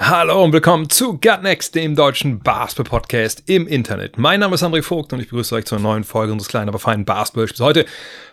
Hallo 0.00 0.42
und 0.42 0.52
willkommen 0.52 0.90
zu 0.90 1.20
Gut 1.20 1.44
Next, 1.44 1.76
dem 1.76 1.94
deutschen 1.94 2.40
Basketball-Podcast 2.40 3.44
im 3.46 3.68
Internet. 3.68 4.18
Mein 4.18 4.40
Name 4.40 4.56
ist 4.56 4.64
André 4.64 4.82
Vogt 4.82 5.12
und 5.12 5.20
ich 5.20 5.28
begrüße 5.28 5.54
euch 5.54 5.66
zur 5.66 5.78
neuen 5.78 6.02
Folge 6.02 6.32
unseres 6.32 6.48
kleinen, 6.48 6.68
aber 6.68 6.80
feinen 6.80 7.04
Basketball-Spiels. 7.04 7.60
Heute 7.60 7.86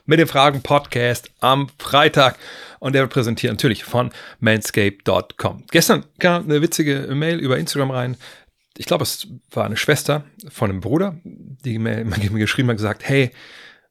mit 0.07 0.17
dem 0.17 0.27
Fragen-Podcast 0.27 1.29
am 1.39 1.69
Freitag 1.77 2.39
und 2.79 2.93
der 2.93 3.03
wird 3.03 3.13
präsentiert 3.13 3.53
natürlich 3.53 3.83
von 3.83 4.09
manscape.com. 4.39 5.65
Gestern 5.69 6.03
kam 6.17 6.45
eine 6.45 6.63
witzige 6.63 7.07
Mail 7.13 7.37
über 7.37 7.59
Instagram 7.59 7.91
rein. 7.91 8.17
Ich 8.75 8.87
glaube, 8.87 9.03
es 9.03 9.27
war 9.51 9.65
eine 9.65 9.77
Schwester 9.77 10.23
von 10.49 10.71
einem 10.71 10.81
Bruder, 10.81 11.15
die 11.23 11.77
mir 11.77 12.03
geschrieben 12.33 12.69
hat, 12.69 12.77
gesagt, 12.77 13.07
hey, 13.07 13.29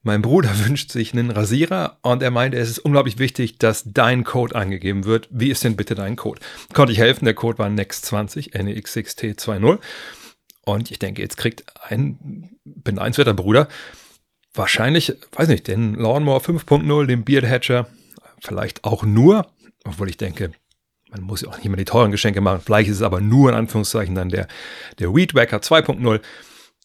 mein 0.02 0.22
Bruder 0.22 0.50
wünscht 0.66 0.90
sich 0.90 1.12
einen 1.12 1.30
Rasierer 1.30 1.98
und 2.02 2.22
er 2.22 2.30
meinte, 2.30 2.58
es 2.58 2.70
ist 2.70 2.78
unglaublich 2.78 3.18
wichtig, 3.18 3.58
dass 3.58 3.84
dein 3.86 4.24
Code 4.24 4.54
angegeben 4.54 5.04
wird. 5.04 5.28
Wie 5.30 5.50
ist 5.50 5.64
denn 5.64 5.77
bitte 5.77 5.95
dein 5.95 6.16
Code? 6.16 6.41
Konnte 6.72 6.92
ich 6.92 6.98
helfen, 6.98 7.24
der 7.24 7.34
Code 7.34 7.58
war 7.58 7.68
NEXT20, 7.68 8.52
NEXXT20. 8.55 9.78
Und 10.64 10.91
ich 10.91 10.98
denke, 10.98 11.22
jetzt 11.22 11.36
kriegt 11.36 11.64
ein 11.88 12.50
beneidenswerter 12.64 13.34
Bruder 13.34 13.69
wahrscheinlich, 14.55 15.14
weiß 15.33 15.48
nicht, 15.48 15.69
den 15.69 15.94
Lawnmower 15.94 16.41
5.0, 16.41 17.06
den 17.06 17.25
Beard 17.25 17.47
Hatcher, 17.47 17.86
vielleicht 18.41 18.84
auch 18.84 19.03
nur, 19.05 19.47
obwohl 19.84 20.08
ich 20.08 20.16
denke, 20.16 20.53
man 21.10 21.22
muss 21.22 21.42
ja 21.42 21.48
auch 21.48 21.56
nicht 21.56 21.66
immer 21.66 21.77
die 21.77 21.84
teuren 21.84 22.12
Geschenke 22.12 22.41
machen. 22.41 22.62
Vielleicht 22.64 22.88
ist 22.88 22.97
es 22.97 23.03
aber 23.03 23.20
nur 23.20 23.50
in 23.50 23.56
Anführungszeichen 23.56 24.14
dann 24.14 24.28
der, 24.28 24.47
der 24.98 25.14
Weed 25.14 25.34
Wacker 25.34 25.58
2.0. 25.58 26.20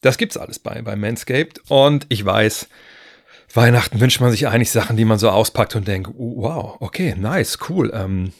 Das 0.01 0.17
gibt's 0.17 0.37
alles 0.37 0.57
bei, 0.57 0.81
bei 0.81 0.95
Manscaped. 0.95 1.61
Und 1.69 2.07
ich 2.09 2.25
weiß, 2.25 2.67
Weihnachten 3.55 3.99
wünscht 3.99 4.19
man 4.21 4.31
sich 4.31 4.47
eigentlich 4.47 4.71
Sachen, 4.71 4.97
die 4.97 5.05
man 5.05 5.19
so 5.19 5.29
auspackt 5.29 5.75
und 5.75 5.87
denkt, 5.87 6.11
oh, 6.17 6.43
wow, 6.43 6.77
okay, 6.79 7.15
nice, 7.17 7.57
cool. 7.69 7.91
Ähm, 7.93 8.33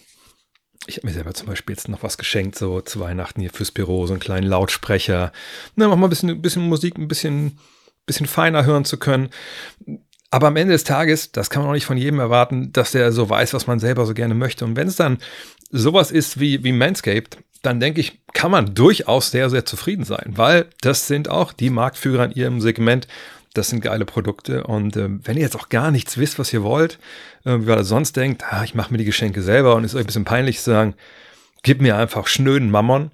ich 0.88 0.98
habe 0.98 1.08
mir 1.08 1.14
selber 1.14 1.34
zum 1.34 1.48
Beispiel 1.48 1.76
jetzt 1.76 1.90
noch 1.90 2.04
was 2.04 2.18
geschenkt, 2.18 2.58
so 2.58 2.82
zu 2.82 3.00
Weihnachten 3.00 3.42
hier 3.42 3.50
fürs 3.50 3.72
Büro, 3.72 4.06
so 4.06 4.14
einen 4.14 4.20
kleinen 4.20 4.48
Lautsprecher. 4.48 5.32
Na, 5.76 5.88
mach 5.88 5.96
mal 5.96 6.08
ein 6.08 6.10
bisschen, 6.10 6.30
ein 6.30 6.42
bisschen 6.42 6.68
Musik, 6.68 6.98
ein 6.98 7.08
bisschen, 7.08 7.60
bisschen 8.06 8.28
feiner 8.28 8.66
hören 8.66 8.86
zu 8.86 8.98
können. 8.98 9.30
Aber 10.32 10.48
am 10.48 10.58
Ende 10.58 10.74
des 10.74 10.84
Tages, 10.84 11.32
das 11.32 11.50
kann 11.50 11.62
man 11.62 11.70
auch 11.70 11.76
nicht 11.76 11.86
von 11.86 11.98
jedem 11.98 12.20
erwarten, 12.20 12.74
dass 12.74 12.92
der 12.92 13.12
so 13.12 13.30
weiß, 13.30 13.54
was 13.54 13.68
man 13.68 13.80
selber 13.80 14.06
so 14.06 14.14
gerne 14.14 14.36
möchte. 14.36 14.66
Und 14.66 14.76
wenn 14.76 14.88
es 14.88 14.98
dann 14.98 15.18
sowas 15.72 16.12
ist 16.12 16.40
wie, 16.40 16.64
wie 16.64 16.72
Manscaped, 16.72 17.38
dann 17.62 17.80
denke 17.80 18.02
ich, 18.02 18.22
kann 18.34 18.52
man 18.52 18.76
durchaus 18.76 19.32
sehr, 19.32 19.50
sehr 19.50 19.66
zufrieden 19.66 20.04
sein, 20.04 20.34
weil 20.36 20.70
das 20.82 21.08
sind 21.08 21.30
auch 21.30 21.54
die 21.54 21.70
Marktführer 21.70 22.26
in 22.26 22.32
ihrem 22.32 22.62
Segment. 22.62 23.08
Das 23.56 23.70
sind 23.70 23.82
geile 23.82 24.06
Produkte. 24.06 24.64
Und 24.64 24.98
äh, 24.98 25.10
wenn 25.10 25.38
ihr 25.38 25.44
jetzt 25.44 25.56
auch 25.56 25.70
gar 25.70 25.90
nichts 25.90 26.18
wisst, 26.18 26.38
was 26.38 26.54
ihr 26.54 26.62
wollt, 26.62 27.00
äh, 27.46 27.58
wie 27.62 27.72
ihr 27.72 27.84
sonst 27.84 28.16
denkt, 28.18 28.44
ah, 28.52 28.64
ich 28.64 28.76
mache 28.76 28.92
mir 28.92 28.98
die 28.98 29.06
Geschenke 29.06 29.42
selber 29.42 29.76
und 29.76 29.84
ist 29.84 29.96
euch 29.96 30.04
ein 30.04 30.08
bisschen 30.08 30.26
peinlich 30.26 30.60
zu 30.60 30.72
sagen, 30.72 30.94
gib 31.64 31.82
mir 31.82 31.98
einfach 31.98 32.28
schnöden 32.28 32.70
Mammon. 32.70 33.12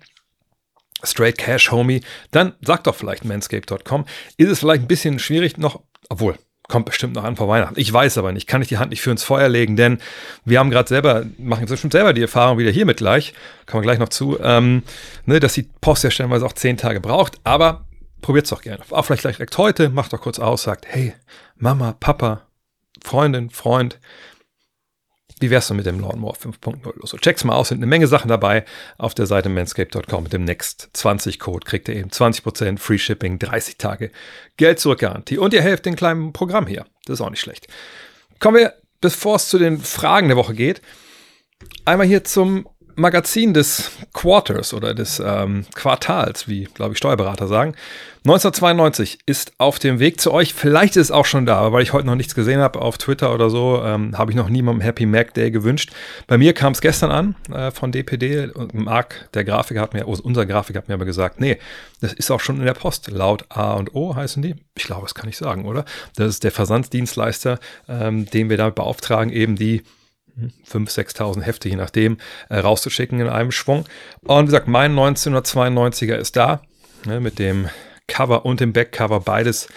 Straight 1.04 1.38
Cash, 1.38 1.72
Homie, 1.72 2.02
dann 2.32 2.54
sagt 2.62 2.88
doch 2.88 2.96
vielleicht 2.96 3.26
manscape.com. 3.26 4.06
Ist 4.38 4.50
es 4.50 4.60
vielleicht 4.60 4.84
ein 4.84 4.88
bisschen 4.88 5.20
schwierig 5.20 5.58
noch, 5.58 5.82
obwohl, 6.10 6.38
kommt 6.68 6.86
bestimmt 6.86 7.16
noch 7.16 7.24
an 7.24 7.36
vor 7.36 7.48
Weihnachten. 7.48 7.80
Ich 7.80 7.92
weiß 7.92 8.18
aber 8.18 8.32
nicht, 8.32 8.48
kann 8.48 8.62
ich 8.62 8.68
die 8.68 8.78
Hand 8.78 8.92
nicht 8.92 9.02
für 9.02 9.12
ins 9.12 9.24
Feuer 9.24 9.50
legen, 9.50 9.76
denn 9.76 10.00
wir 10.46 10.60
haben 10.60 10.70
gerade 10.70 10.90
selber, 10.90 11.26
machen 11.38 11.62
jetzt 11.62 11.70
bestimmt 11.70 11.94
selber 11.94 12.14
die 12.14 12.22
Erfahrung 12.22 12.58
wieder 12.58 12.72
hiermit 12.72 12.98
gleich, 12.98 13.34
kommen 13.66 13.82
wir 13.84 13.88
gleich 13.88 14.00
noch 14.00 14.10
zu, 14.10 14.40
ähm, 14.42 14.84
ne, 15.26 15.40
dass 15.40 15.54
die 15.54 15.68
Post 15.82 16.04
ja 16.04 16.12
stellenweise 16.12 16.46
auch 16.46 16.54
zehn 16.54 16.78
Tage 16.78 17.02
braucht, 17.02 17.40
aber 17.44 17.86
probiert 18.22 18.46
es 18.46 18.50
doch 18.50 18.62
gerne. 18.62 18.84
Auch 18.90 19.04
vielleicht 19.06 19.24
direkt 19.24 19.58
heute, 19.58 19.90
macht 19.90 20.14
doch 20.14 20.22
kurz 20.22 20.40
aus, 20.40 20.64
sagt, 20.64 20.86
hey, 20.88 21.14
Mama, 21.56 21.94
Papa, 22.00 22.48
Freundin, 23.04 23.50
Freund, 23.50 24.00
wie 25.42 25.50
wär's 25.50 25.68
denn 25.68 25.78
mit 25.78 25.88
dem 25.88 26.00
Lawnmower 26.00 26.36
5.0 26.36 26.84
los? 27.00 27.10
So, 27.10 27.18
check's 27.18 27.44
mal 27.44 27.56
aus, 27.56 27.70
sind 27.70 27.80
eine 27.80 27.88
Menge 27.88 28.06
Sachen 28.06 28.28
dabei 28.28 28.64
auf 29.00 29.16
der 29.16 29.26
Seite 29.26 29.50
manscape.com 29.50 30.24
mit 30.24 30.34
dem 30.34 30.46
Next20-Code 30.46 31.66
kriegt 31.66 31.90
ihr 31.90 31.96
eben 31.96 32.10
20% 32.10 32.78
Free 32.78 33.00
Shipping, 33.00 33.40
30 33.40 33.78
Tage 33.78 34.12
Geld 34.58 34.80
zurück 34.80 35.00
Garantie 35.00 35.40
und 35.40 35.54
ihr 35.54 35.64
helft 35.64 35.88
dem 35.88 35.96
kleinen 35.96 36.32
Programm 36.32 36.68
hier. 36.68 36.86
Das 37.06 37.16
ist 37.16 37.22
auch 37.22 37.32
nicht 37.32 37.42
schlecht. 37.42 37.68
Kommen 38.40 38.58
wir, 38.58 38.76
bevor 39.02 39.38
es 39.38 39.50
zu 39.50 39.58
den 39.58 39.80
Fragen 39.80 40.28
der 40.28 40.38
Woche 40.38 40.54
geht, 40.54 40.82
einmal 41.86 42.06
hier 42.06 42.24
zum 42.24 42.70
Magazin 43.02 43.54
des 43.54 43.92
Quarters 44.14 44.74
oder 44.74 44.94
des 44.94 45.22
ähm, 45.24 45.66
Quartals, 45.76 46.48
wie, 46.48 46.66
glaube 46.74 46.94
ich, 46.94 46.98
Steuerberater 46.98 47.48
sagen. 47.48 47.76
1992 48.24 49.18
ist 49.26 49.54
auf 49.58 49.80
dem 49.80 49.98
Weg 49.98 50.22
zu 50.22 50.32
euch. 50.32 50.54
Vielleicht 50.54 50.96
ist 50.96 51.06
es 51.06 51.12
auch 51.12 51.26
schon 51.26 51.48
da, 51.48 51.58
aber 51.58 51.74
weil 51.74 51.82
ich 51.82 51.92
heute 51.92 52.06
noch 52.06 52.14
nichts 52.14 52.36
gesehen 52.36 52.60
habe 52.60 52.80
auf 52.80 53.00
Twitter 53.00 53.34
oder 53.34 53.50
so, 53.50 53.82
ähm, 53.84 54.16
habe 54.16 54.30
ich 54.30 54.38
noch 54.38 54.48
niemandem 54.48 54.82
Happy 54.82 55.08
Mac 55.08 55.34
Day 55.34 55.50
gewünscht. 55.50 55.92
Bei 56.28 56.38
mir 56.38 56.54
kam 56.54 56.74
es 56.74 56.82
gestern 56.82 57.10
an 57.10 57.36
äh, 57.52 57.72
von 57.72 57.92
DPD 57.92 58.50
Marc, 58.74 59.28
der 59.34 59.44
Grafiker, 59.44 59.82
hat 59.82 59.96
mir, 59.96 60.08
unser 60.08 60.46
Grafiker 60.46 60.78
hat 60.78 60.88
mir 60.88 60.94
aber 60.94 61.06
gesagt, 61.06 61.42
nee, 61.42 61.58
das 62.00 62.14
ist 62.14 62.30
auch 62.30 62.40
schon 62.40 62.58
in 62.58 62.66
der 62.66 62.76
Post. 62.76 63.10
Laut 63.10 63.46
A 63.50 63.74
und 63.74 63.96
O 63.96 64.16
heißen 64.16 64.44
die. 64.44 64.54
Ich 64.76 64.84
glaube, 64.84 65.04
das 65.04 65.16
kann 65.16 65.28
ich 65.28 65.38
sagen, 65.38 65.66
oder? 65.66 65.84
Das 66.16 66.28
ist 66.28 66.44
der 66.44 66.52
Versandsdienstleister, 66.52 67.58
ähm, 67.90 68.30
den 68.30 68.52
wir 68.52 68.58
damit 68.58 68.76
beauftragen, 68.76 69.34
eben 69.34 69.56
die 69.56 69.82
5.000, 70.68 70.90
6.000 71.16 71.42
Hefte, 71.42 71.70
je 71.70 71.76
nachdem, 71.76 72.18
äh, 72.50 72.58
rauszuschicken 72.60 73.20
in 73.20 73.28
einem 73.28 73.52
Schwung. 73.52 73.86
Und 74.24 74.44
wie 74.44 74.46
gesagt, 74.46 74.68
mein 74.68 74.96
1992er 74.96 76.16
ist 76.16 76.36
da, 76.36 76.62
ne, 77.06 77.20
mit 77.20 77.40
dem 77.40 77.70
Cover 78.08 78.46
und 78.46 78.60
dem 78.60 78.74
Backcover, 78.74 79.20
beides 79.22 79.68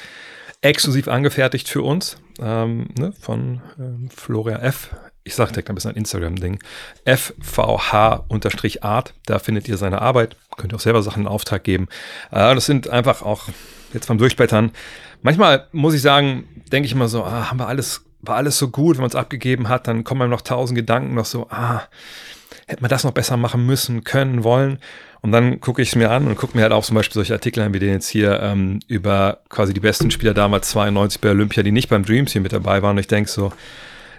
exklusiv 0.61 1.09
angefertigt 1.09 1.69
für 1.69 1.83
uns, 1.83 2.17
ähm, 2.41 2.89
ne, 2.99 3.13
von 3.21 3.61
ähm, 3.79 4.09
Florian 4.15 4.61
F. 4.61 4.91
Ich 5.23 5.35
sage 5.35 5.53
direkt 5.53 5.69
ein 5.71 5.75
bisschen 5.75 5.93
ein 5.93 5.97
Instagram-Ding. 5.97 6.59
FVH-Art, 7.07 8.25
da 9.27 9.39
findet 9.39 9.69
ihr 9.69 9.79
seine 9.79 10.03
Arbeit. 10.03 10.37
Könnt 10.57 10.73
ihr 10.73 10.77
auch 10.77 10.81
selber 10.81 11.03
Sachen 11.03 11.23
in 11.23 11.29
Auftrag 11.29 11.65
geben. 11.65 11.89
Äh, 12.31 12.55
das 12.55 12.67
sind 12.67 12.89
einfach 12.89 13.23
auch, 13.23 13.49
jetzt 13.93 14.09
beim 14.09 14.19
Durchblättern, 14.19 14.73
manchmal 15.23 15.69
muss 15.73 15.95
ich 15.95 16.03
sagen, 16.03 16.47
denke 16.71 16.87
ich 16.87 16.93
immer 16.93 17.09
so, 17.09 17.25
ah, 17.25 17.51
haben 17.51 17.59
wir 17.59 17.67
alles 17.69 18.05
war 18.27 18.37
alles 18.37 18.59
so 18.59 18.69
gut, 18.69 18.97
wenn 18.97 19.03
man 19.03 19.11
es 19.11 19.17
abgegeben 19.17 19.69
hat, 19.69 19.89
dann 19.89 20.05
kommen 20.05 20.23
einem 20.23 20.31
noch 20.31 20.43
tausend 20.43 20.77
Gedanken 20.77 21.15
noch 21.15 21.25
so, 21.25 21.49
ah, 21.51 21.83
hätte 22.67 22.83
man 22.83 22.89
das 22.89 23.05
noch 23.05 23.13
besser 23.13 23.37
machen 23.37 23.67
müssen, 23.67 24.05
können, 24.05 24.45
wollen. 24.45 24.79
Und 25.21 25.33
dann 25.33 25.61
gucke 25.61 25.81
ich 25.81 25.89
es 25.89 25.97
mir 25.97 26.11
an 26.11 26.27
und 26.27 26.37
gucke 26.37 26.57
mir 26.57 26.63
halt 26.63 26.73
auch 26.73 26.85
zum 26.85 26.97
Beispiel 26.97 27.15
solche 27.15 27.33
Artikel 27.33 27.63
an, 27.63 27.73
wie 27.73 27.79
den 27.79 27.93
jetzt 27.93 28.09
hier 28.09 28.41
ähm, 28.41 28.81
über 28.89 29.41
quasi 29.49 29.73
die 29.73 29.81
besten 29.81 30.11
Spieler 30.11 30.35
damals 30.35 30.69
92 30.71 31.21
bei 31.21 31.31
Olympia, 31.31 31.63
die 31.63 31.73
nicht 31.73 31.89
beim 31.89 32.05
Dreams 32.05 32.33
hier 32.33 32.43
mit 32.43 32.53
dabei 32.53 32.83
waren. 32.83 32.93
Und 32.93 33.01
ich 33.01 33.07
denke 33.07 33.31
so, 33.31 33.53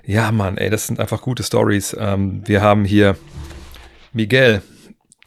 ja 0.03 0.31
Mann, 0.31 0.57
ey, 0.57 0.69
das 0.69 0.87
sind 0.87 0.99
einfach 0.99 1.21
gute 1.21 1.43
Stories. 1.43 1.95
Ähm, 1.99 2.41
wir 2.45 2.61
haben 2.61 2.85
hier 2.85 3.17
Miguel, 4.13 4.61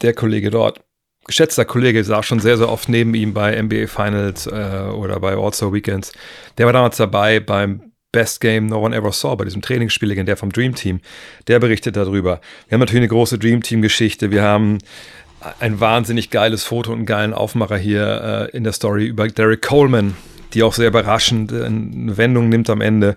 der 0.01 0.13
Kollege 0.13 0.49
dort, 0.49 0.81
geschätzter 1.25 1.65
Kollege, 1.65 2.03
saß 2.03 2.25
schon 2.25 2.39
sehr, 2.39 2.57
sehr 2.57 2.69
oft 2.69 2.89
neben 2.89 3.13
ihm 3.13 3.33
bei 3.33 3.61
NBA 3.61 3.87
Finals 3.87 4.47
äh, 4.47 4.89
oder 4.93 5.19
bei 5.19 5.35
All-Star 5.35 5.71
Weekends. 5.71 6.11
Der 6.57 6.65
war 6.65 6.73
damals 6.73 6.97
dabei 6.97 7.39
beim 7.39 7.88
Best 8.11 8.41
Game 8.41 8.65
No 8.65 8.79
One 8.83 8.95
Ever 8.95 9.11
Saw, 9.11 9.35
bei 9.35 9.45
diesem 9.45 9.61
Trainingsspiel 9.61 10.09
legendär 10.09 10.37
vom 10.37 10.51
Dream 10.51 10.73
Team. 10.73 10.99
Der 11.47 11.59
berichtet 11.59 11.95
darüber. 11.95 12.41
Wir 12.67 12.75
haben 12.75 12.79
natürlich 12.79 13.01
eine 13.01 13.09
große 13.09 13.37
Dream 13.37 13.61
Team 13.61 13.81
Geschichte. 13.81 14.31
Wir 14.31 14.41
haben 14.41 14.79
ein 15.59 15.79
wahnsinnig 15.79 16.31
geiles 16.31 16.63
Foto 16.63 16.91
und 16.91 16.97
einen 16.97 17.05
geilen 17.05 17.33
Aufmacher 17.33 17.77
hier 17.77 18.49
äh, 18.51 18.57
in 18.57 18.63
der 18.63 18.73
Story 18.73 19.05
über 19.05 19.27
Derek 19.27 19.61
Coleman, 19.61 20.15
die 20.53 20.63
auch 20.63 20.73
sehr 20.73 20.87
überraschend 20.87 21.53
eine 21.53 22.17
Wendung 22.17 22.49
nimmt 22.49 22.69
am 22.69 22.81
Ende. 22.81 23.15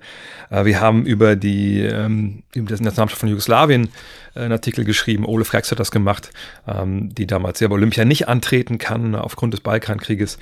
Äh, 0.51 0.65
wir 0.67 0.81
haben 0.81 1.05
über 1.05 1.37
die 1.37 1.81
ähm, 1.81 2.43
Nationalmannschaft 2.55 3.19
von 3.19 3.29
Jugoslawien 3.29 3.89
äh, 4.35 4.41
einen 4.41 4.53
Artikel 4.53 4.85
geschrieben. 4.85 5.25
Ole 5.25 5.45
Frax 5.45 5.71
hat 5.71 5.81
das 5.81 5.91
gemacht, 5.91 6.31
ähm, 6.69 7.15
die 7.15 7.27
damals 7.27 7.61
ja 7.61 7.69
bei 7.69 7.75
Olympia 7.75 8.05
nicht 8.05 8.29
antreten 8.29 8.79
kann 8.79 9.15
aufgrund 9.15 9.55
des 9.55 9.61
Balkankrieges. 9.61 10.39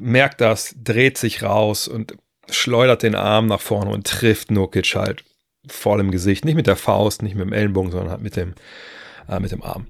merkt 0.00 0.40
das, 0.40 0.74
dreht 0.82 1.16
sich 1.16 1.42
raus 1.42 1.88
und 1.88 2.14
schleudert 2.50 3.02
den 3.02 3.14
Arm 3.14 3.46
nach 3.46 3.60
vorne 3.60 3.90
und 3.90 4.06
trifft 4.06 4.50
Nurkic 4.50 4.94
halt 4.94 5.24
voll 5.66 6.00
im 6.00 6.10
Gesicht. 6.10 6.44
Nicht 6.44 6.54
mit 6.56 6.66
der 6.66 6.76
Faust, 6.76 7.22
nicht 7.22 7.34
mit 7.34 7.46
dem 7.46 7.52
Ellenbogen, 7.52 7.90
sondern 7.90 8.10
halt 8.10 8.22
mit 8.22 8.36
dem, 8.36 8.54
äh, 9.28 9.40
mit 9.40 9.52
dem 9.52 9.62
Arm. 9.62 9.86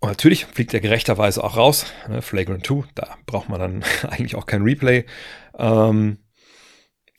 Und 0.00 0.10
natürlich 0.10 0.46
fliegt 0.46 0.74
er 0.74 0.80
gerechterweise 0.80 1.42
auch 1.42 1.56
raus. 1.56 1.86
Ne, 2.08 2.22
Flagrant 2.22 2.66
2, 2.66 2.84
da 2.94 3.16
braucht 3.26 3.48
man 3.48 3.60
dann 3.60 3.84
eigentlich 4.10 4.36
auch 4.36 4.46
kein 4.46 4.62
Replay. 4.62 5.04
Ähm, 5.58 6.18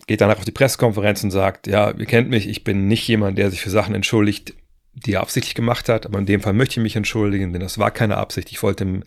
geht 0.07 0.21
danach 0.21 0.37
auf 0.37 0.45
die 0.45 0.51
Pressekonferenz 0.51 1.23
und 1.23 1.31
sagt, 1.31 1.67
ja, 1.67 1.91
ihr 1.91 2.05
kennt 2.05 2.29
mich, 2.29 2.47
ich 2.47 2.63
bin 2.63 2.87
nicht 2.87 3.07
jemand, 3.07 3.37
der 3.37 3.51
sich 3.51 3.61
für 3.61 3.69
Sachen 3.69 3.93
entschuldigt, 3.93 4.55
die 4.93 5.13
er 5.13 5.21
absichtlich 5.21 5.55
gemacht 5.55 5.87
hat, 5.87 6.05
aber 6.05 6.19
in 6.19 6.25
dem 6.25 6.41
Fall 6.41 6.53
möchte 6.53 6.79
ich 6.79 6.83
mich 6.83 6.95
entschuldigen, 6.95 7.53
denn 7.53 7.61
das 7.61 7.77
war 7.77 7.91
keine 7.91 8.17
Absicht. 8.17 8.51
Ich 8.51 8.63
wollte 8.63 9.01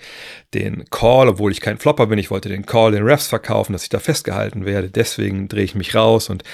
den 0.54 0.84
Call, 0.90 1.28
obwohl 1.28 1.50
ich 1.50 1.60
kein 1.60 1.78
Flopper 1.78 2.06
bin, 2.06 2.18
ich 2.18 2.30
wollte 2.30 2.48
den 2.48 2.66
Call 2.66 2.92
den 2.92 3.02
Refs 3.02 3.26
verkaufen, 3.26 3.72
dass 3.72 3.82
ich 3.82 3.88
da 3.88 3.98
festgehalten 3.98 4.64
werde. 4.64 4.90
Deswegen 4.90 5.48
drehe 5.48 5.64
ich 5.64 5.74
mich 5.74 5.94
raus 5.94 6.30
und 6.30 6.44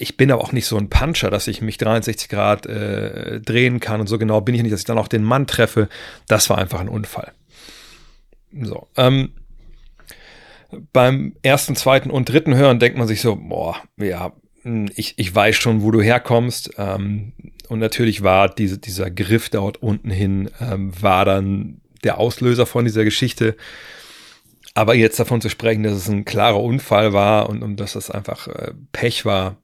ich 0.00 0.16
bin 0.16 0.30
aber 0.30 0.42
auch 0.42 0.52
nicht 0.52 0.66
so 0.66 0.76
ein 0.76 0.88
Puncher, 0.88 1.30
dass 1.30 1.46
ich 1.46 1.60
mich 1.60 1.76
63 1.78 2.28
Grad 2.28 2.66
äh, 2.66 3.40
drehen 3.40 3.80
kann 3.80 4.00
und 4.00 4.06
so 4.06 4.18
genau 4.18 4.40
bin 4.40 4.54
ich 4.54 4.62
nicht, 4.62 4.72
dass 4.72 4.80
ich 4.80 4.86
dann 4.86 4.98
auch 4.98 5.08
den 5.08 5.22
Mann 5.22 5.46
treffe. 5.46 5.88
Das 6.26 6.48
war 6.48 6.58
einfach 6.58 6.80
ein 6.80 6.88
Unfall. 6.88 7.32
So, 8.62 8.88
ähm, 8.96 9.32
beim 10.92 11.34
ersten, 11.42 11.76
zweiten 11.76 12.10
und 12.10 12.28
dritten 12.28 12.54
Hören 12.54 12.78
denkt 12.78 12.96
man 12.96 13.08
sich 13.08 13.20
so, 13.20 13.36
boah, 13.36 13.76
ja, 13.96 14.32
hm, 14.62 14.88
ich, 14.94 15.14
ich 15.18 15.34
weiß 15.34 15.56
schon, 15.56 15.82
wo 15.82 15.90
du 15.90 16.00
herkommst. 16.00 16.70
Ähm, 16.78 17.32
und 17.68 17.78
natürlich 17.78 18.22
war 18.22 18.48
diese, 18.48 18.78
dieser 18.78 19.10
Griff 19.10 19.50
dort 19.50 19.82
unten 19.82 20.10
hin, 20.10 20.50
ähm, 20.60 20.92
war 21.00 21.24
dann 21.24 21.80
der 22.04 22.18
Auslöser 22.18 22.66
von 22.66 22.84
dieser 22.84 23.04
Geschichte. 23.04 23.56
Aber 24.74 24.94
jetzt 24.94 25.20
davon 25.20 25.40
zu 25.40 25.50
sprechen, 25.50 25.82
dass 25.82 25.94
es 25.94 26.08
ein 26.08 26.24
klarer 26.24 26.62
Unfall 26.62 27.12
war 27.12 27.48
und, 27.48 27.62
und 27.62 27.78
dass 27.78 27.96
es 27.96 28.10
einfach 28.10 28.48
äh, 28.48 28.72
Pech 28.92 29.24
war, 29.24 29.56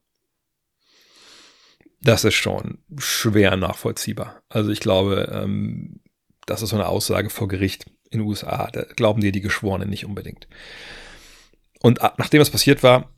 das 2.00 2.24
ist 2.24 2.34
schon 2.34 2.78
schwer 2.98 3.56
nachvollziehbar. 3.56 4.42
Also 4.48 4.70
ich 4.70 4.80
glaube, 4.80 5.30
ähm, 5.32 6.00
das 6.46 6.62
ist 6.62 6.70
so 6.70 6.76
eine 6.76 6.88
Aussage 6.88 7.30
vor 7.30 7.48
Gericht 7.48 7.86
in 8.10 8.20
den 8.20 8.28
USA. 8.28 8.68
Da 8.72 8.82
glauben 8.82 9.20
dir 9.20 9.32
die 9.32 9.40
Geschworenen 9.40 9.90
nicht 9.90 10.04
unbedingt. 10.04 10.46
Und 11.80 12.00
nachdem 12.18 12.40
es 12.40 12.50
passiert 12.50 12.82
war, 12.82 13.10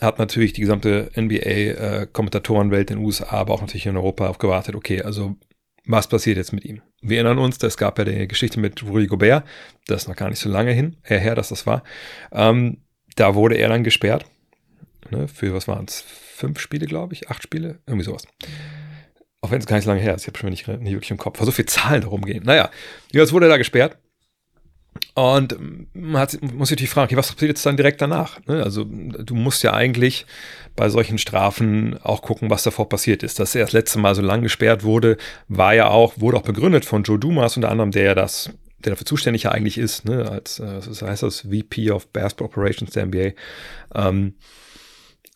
hat 0.00 0.18
natürlich 0.18 0.52
die 0.52 0.62
gesamte 0.62 1.10
NBA-Kommentatorenwelt 1.16 2.90
äh, 2.90 2.94
in 2.94 2.98
den 2.98 3.06
USA, 3.06 3.26
aber 3.30 3.54
auch 3.54 3.60
natürlich 3.60 3.86
in 3.86 3.96
Europa 3.96 4.28
auf 4.28 4.38
gewartet, 4.38 4.74
okay, 4.74 5.02
also 5.02 5.36
was 5.84 6.08
passiert 6.08 6.36
jetzt 6.36 6.52
mit 6.52 6.64
ihm? 6.64 6.80
Wir 7.00 7.18
erinnern 7.18 7.38
uns, 7.38 7.62
es 7.62 7.76
gab 7.76 7.98
ja 7.98 8.04
die 8.04 8.28
Geschichte 8.28 8.60
mit 8.60 8.82
Rudy 8.82 9.06
Gobert, 9.06 9.44
das 9.86 10.02
ist 10.02 10.08
noch 10.08 10.16
gar 10.16 10.30
nicht 10.30 10.38
so 10.38 10.48
lange 10.48 10.72
hin, 10.72 10.96
her, 11.02 11.18
her 11.18 11.34
dass 11.34 11.48
das 11.48 11.66
war. 11.66 11.82
Ähm, 12.30 12.78
da 13.16 13.34
wurde 13.34 13.56
er 13.56 13.68
dann 13.68 13.84
gesperrt. 13.84 14.24
Ne, 15.10 15.28
für, 15.28 15.52
was 15.52 15.68
waren 15.68 15.84
es, 15.86 16.04
fünf 16.32 16.58
Spiele, 16.58 16.86
glaube 16.86 17.14
ich, 17.14 17.30
acht 17.30 17.42
Spiele, 17.42 17.78
irgendwie 17.86 18.04
sowas. 18.04 18.26
Auch 19.40 19.50
wenn 19.50 19.60
es 19.60 19.66
gar 19.66 19.76
nicht 19.76 19.84
so 19.84 19.90
lange 19.90 20.02
her 20.02 20.14
ist, 20.14 20.22
ich 20.22 20.28
habe 20.28 20.38
schon 20.38 20.50
nicht, 20.50 20.66
nicht 20.66 20.92
wirklich 20.92 21.10
im 21.10 21.18
Kopf, 21.18 21.38
weil 21.38 21.46
so 21.46 21.52
viele 21.52 21.66
Zahlen 21.66 22.02
darum 22.02 22.22
gehen. 22.22 22.44
Naja, 22.44 22.70
jetzt 23.10 23.32
wurde 23.32 23.46
er 23.46 23.50
da 23.50 23.56
gesperrt 23.56 23.98
und 25.14 25.58
man 25.94 26.22
hat, 26.22 26.40
muss 26.40 26.68
sich 26.68 26.76
natürlich 26.76 26.90
fragen, 26.90 27.06
okay, 27.06 27.16
was 27.16 27.32
passiert 27.32 27.50
jetzt 27.50 27.66
dann 27.66 27.76
direkt 27.76 28.00
danach? 28.00 28.40
Ne? 28.46 28.62
Also 28.62 28.84
du 28.84 29.34
musst 29.34 29.62
ja 29.62 29.74
eigentlich 29.74 30.26
bei 30.74 30.88
solchen 30.88 31.18
Strafen 31.18 31.98
auch 32.02 32.22
gucken, 32.22 32.48
was 32.48 32.62
davor 32.62 32.88
passiert 32.88 33.22
ist. 33.22 33.38
Dass 33.38 33.54
er 33.54 33.64
das 33.64 33.72
letzte 33.72 33.98
Mal 33.98 34.14
so 34.14 34.22
lang 34.22 34.42
gesperrt 34.42 34.84
wurde, 34.84 35.18
war 35.48 35.74
ja 35.74 35.88
auch, 35.88 36.14
wurde 36.18 36.38
auch 36.38 36.42
begründet 36.42 36.84
von 36.84 37.02
Joe 37.02 37.18
Dumas 37.18 37.56
unter 37.56 37.70
anderem, 37.70 37.90
der 37.90 38.04
ja 38.04 38.14
das, 38.14 38.50
der 38.78 38.92
dafür 38.92 39.06
zuständig 39.06 39.42
ja 39.42 39.50
eigentlich 39.50 39.76
ist, 39.76 40.06
ne? 40.06 40.30
als, 40.30 40.60
äh, 40.60 40.80
was 40.86 41.02
heißt 41.02 41.22
das, 41.22 41.40
VP 41.40 41.90
of 41.90 42.08
Basketball 42.08 42.46
Operations 42.46 42.92
der 42.92 43.06
NBA. 43.06 43.32
Ähm, 43.94 44.34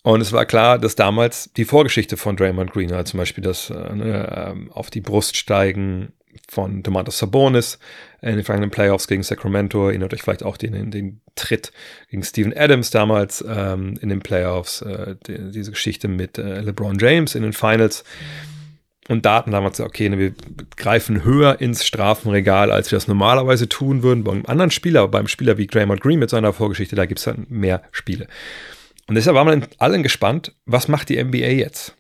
und 0.07 0.21
es 0.21 0.33
war 0.33 0.47
klar, 0.47 0.79
dass 0.79 0.95
damals 0.95 1.51
die 1.57 1.65
Vorgeschichte 1.65 2.17
von 2.17 2.37
Draymond 2.37 2.73
Green, 2.73 2.93
also 2.93 3.11
zum 3.11 3.19
Beispiel 3.19 3.43
das 3.43 3.71
äh, 3.71 3.93
ne, 3.93 4.53
ähm, 4.53 4.71
auf 4.71 4.89
die 4.89 5.01
Brust 5.01 5.37
steigen 5.37 6.13
von 6.49 6.85
Domantas 6.85 7.19
Sabonis 7.19 7.81
in 8.23 8.37
den 8.37 8.45
vergangenen 8.45 8.71
Playoffs 8.71 9.09
gegen 9.09 9.25
Sacramento. 9.25 9.89
Erinnert 9.89 10.15
euch 10.15 10.23
vielleicht 10.23 10.45
auch 10.45 10.59
den, 10.59 10.93
den 10.93 11.23
Tritt 11.35 11.73
gegen 12.09 12.23
Steven 12.23 12.57
Adams 12.57 12.91
damals 12.91 13.45
ähm, 13.49 13.99
in 14.01 14.09
den 14.09 14.21
Playoffs. 14.21 14.81
Äh, 14.83 15.17
die, 15.27 15.51
diese 15.51 15.73
Geschichte 15.73 16.07
mit 16.07 16.39
äh, 16.39 16.61
LeBron 16.61 17.01
James 17.01 17.35
in 17.35 17.43
den 17.43 17.53
Finals. 17.53 18.05
Und 19.09 19.27
da 19.27 19.39
hatten 19.39 19.51
damals, 19.51 19.81
okay, 19.81 20.09
ne, 20.09 20.21
wir 20.21 20.35
greifen 20.77 21.25
höher 21.25 21.61
ins 21.61 21.85
Strafenregal, 21.85 22.71
als 22.71 22.93
wir 22.93 22.97
das 22.97 23.09
normalerweise 23.09 23.69
tun 23.69 24.05
würden 24.05 24.23
bei 24.23 24.31
einem 24.31 24.47
anderen 24.47 24.71
Spieler, 24.71 25.01
aber 25.01 25.11
beim 25.11 25.27
Spieler 25.27 25.59
wie 25.59 25.67
Draymond 25.67 26.01
Green 26.01 26.21
mit 26.21 26.31
seiner 26.31 26.53
Vorgeschichte, 26.53 26.95
da 26.95 27.07
gibt 27.07 27.19
es 27.19 27.25
dann 27.25 27.47
mehr 27.49 27.83
Spiele. 27.91 28.29
Und 29.07 29.15
deshalb 29.15 29.37
waren 29.37 29.61
wir 29.61 29.69
allen 29.79 30.03
gespannt, 30.03 30.53
was 30.65 30.89
macht 30.89 31.09
die 31.09 31.23
NBA 31.23 31.47
jetzt? 31.47 31.97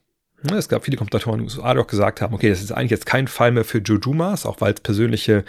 Es 0.54 0.68
gab 0.68 0.84
viele 0.84 0.96
Kommentatoren 0.96 1.40
in 1.40 1.46
den 1.46 1.56
USA, 1.56 1.74
die 1.74 1.80
auch 1.80 1.86
gesagt 1.86 2.20
haben, 2.20 2.34
okay, 2.34 2.50
das 2.50 2.60
ist 2.60 2.70
eigentlich 2.70 2.90
jetzt 2.90 3.06
kein 3.06 3.26
Fall 3.26 3.52
mehr 3.52 3.64
für 3.64 3.78
Joe 3.78 3.98
Dumas, 3.98 4.46
auch 4.46 4.60
weil 4.60 4.74
es 4.74 4.80
persönliche 4.80 5.44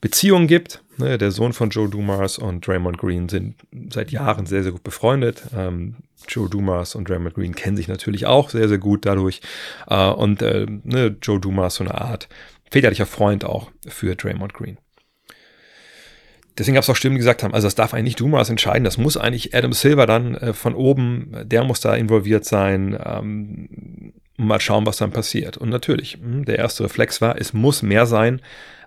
Beziehungen 0.00 0.46
gibt. 0.46 0.82
Ne, 0.96 1.18
der 1.18 1.30
Sohn 1.30 1.52
von 1.52 1.70
Joe 1.70 1.88
Dumas 1.88 2.38
und 2.38 2.66
Draymond 2.66 2.98
Green 2.98 3.28
sind 3.28 3.56
seit 3.90 4.10
Jahren 4.10 4.46
sehr, 4.46 4.62
sehr 4.62 4.72
gut 4.72 4.82
befreundet. 4.82 5.42
Ähm, 5.56 5.96
Joe 6.26 6.48
Dumas 6.48 6.94
und 6.94 7.08
Draymond 7.08 7.34
Green 7.34 7.54
kennen 7.54 7.76
sich 7.76 7.88
natürlich 7.88 8.26
auch 8.26 8.50
sehr, 8.50 8.68
sehr 8.68 8.78
gut 8.78 9.06
dadurch. 9.06 9.40
Äh, 9.86 10.10
und 10.10 10.42
äh, 10.42 10.66
ne, 10.84 11.16
Joe 11.22 11.40
Dumas 11.40 11.76
so 11.76 11.84
eine 11.84 11.94
Art 11.94 12.28
väterlicher 12.70 13.06
Freund 13.06 13.44
auch 13.44 13.70
für 13.86 14.16
Draymond 14.16 14.54
Green. 14.54 14.78
Deswegen 16.58 16.74
gab 16.74 16.82
es 16.82 16.90
auch 16.90 16.96
Stimmen, 16.96 17.14
die 17.14 17.20
gesagt 17.20 17.42
haben, 17.42 17.54
also 17.54 17.66
das 17.66 17.76
darf 17.76 17.94
eigentlich 17.94 18.04
nicht 18.04 18.20
Dumas 18.20 18.50
entscheiden, 18.50 18.84
das 18.84 18.98
muss 18.98 19.16
eigentlich 19.16 19.54
Adam 19.54 19.72
Silver 19.72 20.06
dann 20.06 20.34
äh, 20.34 20.52
von 20.52 20.74
oben, 20.74 21.32
der 21.44 21.64
muss 21.64 21.80
da 21.80 21.94
involviert 21.94 22.44
sein. 22.44 22.98
Ähm, 23.04 24.12
mal 24.38 24.60
schauen, 24.60 24.86
was 24.86 24.96
dann 24.96 25.10
passiert. 25.10 25.56
Und 25.56 25.68
natürlich, 25.68 26.14
hm, 26.14 26.44
der 26.44 26.58
erste 26.58 26.84
Reflex 26.84 27.20
war, 27.20 27.38
es 27.38 27.52
muss 27.52 27.82
mehr 27.82 28.06
sein 28.06 28.40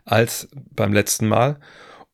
als 0.06 0.50
beim 0.54 0.94
letzten 0.94 1.28
Mal. 1.28 1.60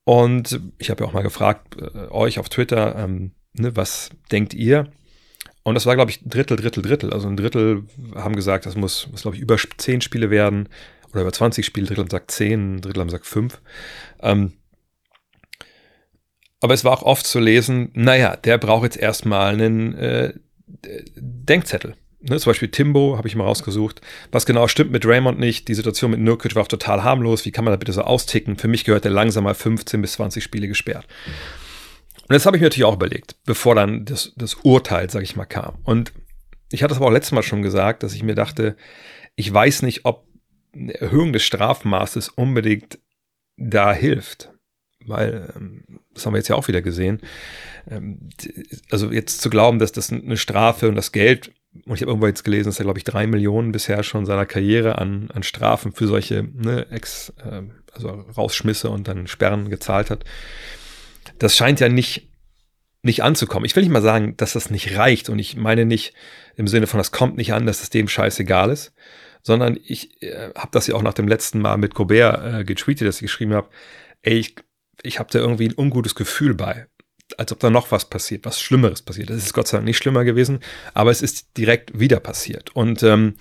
Und 0.04 0.60
ich 0.78 0.90
habe 0.90 1.04
ja 1.04 1.10
auch 1.10 1.14
mal 1.14 1.24
gefragt, 1.24 1.78
äh, 1.80 2.12
euch 2.12 2.40
auf 2.40 2.50
Twitter, 2.50 2.96
ähm, 2.98 3.32
ne, 3.54 3.76
was 3.76 4.10
denkt 4.32 4.54
ihr? 4.54 4.92
Und 5.64 5.76
das 5.76 5.86
war, 5.86 5.96
glaube 5.96 6.12
ich, 6.12 6.24
Drittel, 6.24 6.58
Drittel, 6.58 6.82
Drittel. 6.82 7.14
Also 7.14 7.28
ein 7.28 7.38
Drittel 7.38 7.84
haben 8.16 8.36
gesagt, 8.36 8.66
das 8.66 8.76
muss, 8.76 9.10
muss 9.12 9.22
glaube 9.24 9.36
ich, 9.36 9.42
über 9.42 9.58
zehn 9.78 10.02
Spiele 10.02 10.30
werden 10.30 10.70
oder 11.12 11.22
über 11.22 11.34
20 11.34 11.66
Spiele. 11.66 11.88
Drittel 11.88 12.04
haben 12.04 12.10
gesagt 12.10 12.32
zehn, 12.32 12.80
Drittel 12.82 13.02
haben 13.02 13.08
gesagt 13.08 13.26
fünf. 13.26 13.62
Ähm, 14.22 14.54
aber 16.62 16.74
es 16.74 16.84
war 16.84 16.94
auch 16.94 17.04
oft 17.04 17.26
zu 17.26 17.40
lesen, 17.40 17.92
naja, 17.94 18.36
der 18.36 18.58
braucht 18.58 18.84
jetzt 18.84 18.98
erstmal 18.98 19.54
einen 19.54 19.94
äh, 19.96 20.34
Denkzettel. 21.16 21.96
Ne, 22.20 22.40
zum 22.40 22.50
Beispiel 22.50 22.70
Timbo 22.70 23.16
habe 23.16 23.28
ich 23.28 23.36
mal 23.36 23.44
rausgesucht. 23.44 24.02
Was 24.32 24.48
genau 24.48 24.68
stimmt 24.68 24.92
mit 24.92 25.06
Raymond 25.06 25.40
nicht? 25.40 25.68
Die 25.68 25.76
Situation 25.76 26.12
mit 26.12 26.20
Nurkic 26.20 26.56
war 26.56 26.64
auch 26.64 26.68
total 26.68 27.04
harmlos. 27.04 27.46
Wie 27.46 27.52
kann 27.52 27.64
man 27.64 27.72
da 27.72 27.78
bitte 27.78 27.94
so 27.94 28.02
austicken? 28.02 28.58
Für 28.58 28.68
mich 28.68 28.86
gehört 28.86 29.06
er 29.06 29.12
langsam 29.12 29.44
mal 29.44 29.54
15 29.54 30.02
bis 30.02 30.14
20 30.14 30.44
Spiele 30.44 30.68
gesperrt. 30.68 31.06
Und 32.28 32.34
das 32.34 32.46
habe 32.46 32.58
ich 32.58 32.62
mir 32.62 32.66
natürlich 32.66 32.86
auch 32.86 32.96
überlegt, 32.96 33.36
bevor 33.46 33.76
dann 33.76 34.04
das, 34.04 34.34
das 34.36 34.56
Urteil, 34.56 35.10
sage 35.10 35.24
ich 35.24 35.36
mal, 35.36 35.46
kam. 35.46 35.76
Und 35.84 36.12
ich 36.72 36.84
hatte 36.84 36.94
es 36.94 36.98
aber 36.98 37.08
auch 37.08 37.12
letztes 37.12 37.32
Mal 37.34 37.44
schon 37.44 37.62
gesagt, 37.62 38.04
dass 38.04 38.14
ich 38.14 38.24
mir 38.24 38.36
dachte, 38.36 38.76
ich 39.36 39.54
weiß 39.54 39.84
nicht, 39.84 40.04
ob 40.04 40.28
eine 40.74 41.00
Erhöhung 41.00 41.32
des 41.32 41.44
Strafmaßes 41.44 42.30
unbedingt 42.30 43.00
da 43.58 43.94
hilft. 43.94 44.52
Weil, 45.06 45.54
ähm, 45.56 45.86
das 46.18 46.26
haben 46.26 46.34
wir 46.34 46.40
jetzt 46.40 46.48
ja 46.48 46.56
auch 46.56 46.68
wieder 46.68 46.82
gesehen. 46.82 47.22
Ähm, 47.90 48.30
also 48.92 49.12
jetzt 49.12 49.42
zu 49.42 49.50
glauben, 49.50 49.80
dass 49.80 49.92
das 49.92 50.12
eine 50.12 50.38
Strafe 50.38 50.90
und 50.90 50.96
das 50.96 51.12
Geld, 51.12 51.52
und 51.86 51.96
ich 51.96 52.02
habe 52.02 52.12
irgendwo 52.12 52.28
jetzt 52.28 52.44
gelesen, 52.44 52.70
dass 52.70 52.80
er, 52.80 52.86
glaube 52.86 53.00
ich, 53.00 53.04
drei 53.04 53.28
Millionen 53.28 53.72
bisher 53.72 54.04
schon 54.04 54.26
seiner 54.26 54.46
Karriere 54.46 54.98
an, 54.98 55.30
an 55.34 55.44
Strafen 55.44 55.92
für 55.92 56.08
solche 56.08 56.44
ne, 56.54 56.88
Ex, 56.90 57.34
äh, 57.44 57.62
also 57.94 58.10
Rausschmisse 58.10 58.90
und 58.90 59.08
dann 59.08 59.28
Sperren 59.28 59.70
gezahlt 59.70 60.10
hat. 60.10 60.24
Das 61.40 61.56
scheint 61.56 61.80
ja 61.80 61.90
nicht, 61.90 62.30
nicht 63.04 63.24
anzukommen. 63.24 63.66
Ich 63.66 63.76
will 63.76 63.84
nicht 63.84 63.92
mal 63.92 64.02
sagen, 64.02 64.36
dass 64.38 64.54
das 64.54 64.70
nicht 64.70 64.98
reicht 64.98 65.30
und 65.30 65.40
ich 65.40 65.56
meine 65.56 65.86
nicht 65.86 66.14
im 66.56 66.68
Sinne 66.68 66.88
von, 66.88 66.98
das 66.98 67.12
kommt 67.12 67.38
nicht 67.38 67.54
an, 67.54 67.66
dass 67.66 67.84
es 67.84 67.90
dem 67.90 68.08
scheißegal 68.08 68.72
ist, 68.72 68.94
sondern 69.44 69.80
ich 69.84 70.22
äh, 70.22 70.52
habe 70.56 70.70
das 70.72 70.88
ja 70.88 70.96
auch 70.96 71.04
nach 71.04 71.14
dem 71.14 71.28
letzten 71.28 71.60
Mal 71.60 71.78
mit 71.78 71.94
Gobert 71.94 72.62
äh, 72.62 72.64
getweetet, 72.64 73.08
dass 73.08 73.18
ich 73.18 73.24
geschrieben 73.24 73.54
habe, 73.54 73.70
ey, 74.24 74.40
ich, 74.40 74.56
ich 75.04 75.20
habe 75.20 75.30
da 75.32 75.40
irgendwie 75.40 75.70
ein 75.70 75.78
ungutes 75.78 76.16
Gefühl 76.16 76.54
bei, 76.54 76.88
als 77.38 77.52
ob 77.52 77.60
da 77.60 77.70
noch 77.70 77.92
was 77.92 78.10
passiert, 78.10 78.46
was 78.46 78.62
Schlimmeres 78.62 79.02
passiert. 79.02 79.30
Das 79.30 79.38
ist 79.38 79.54
Gott 79.54 79.68
sei 79.68 79.78
Dank 79.78 79.86
nicht 79.86 79.98
schlimmer 79.98 80.24
gewesen, 80.24 80.60
aber 80.94 81.12
es 81.12 81.22
ist 81.22 81.58
direkt 81.58 82.00
wieder 82.00 82.20
passiert. 82.20 82.76
Und 82.76 83.04
ähm, 83.04 83.36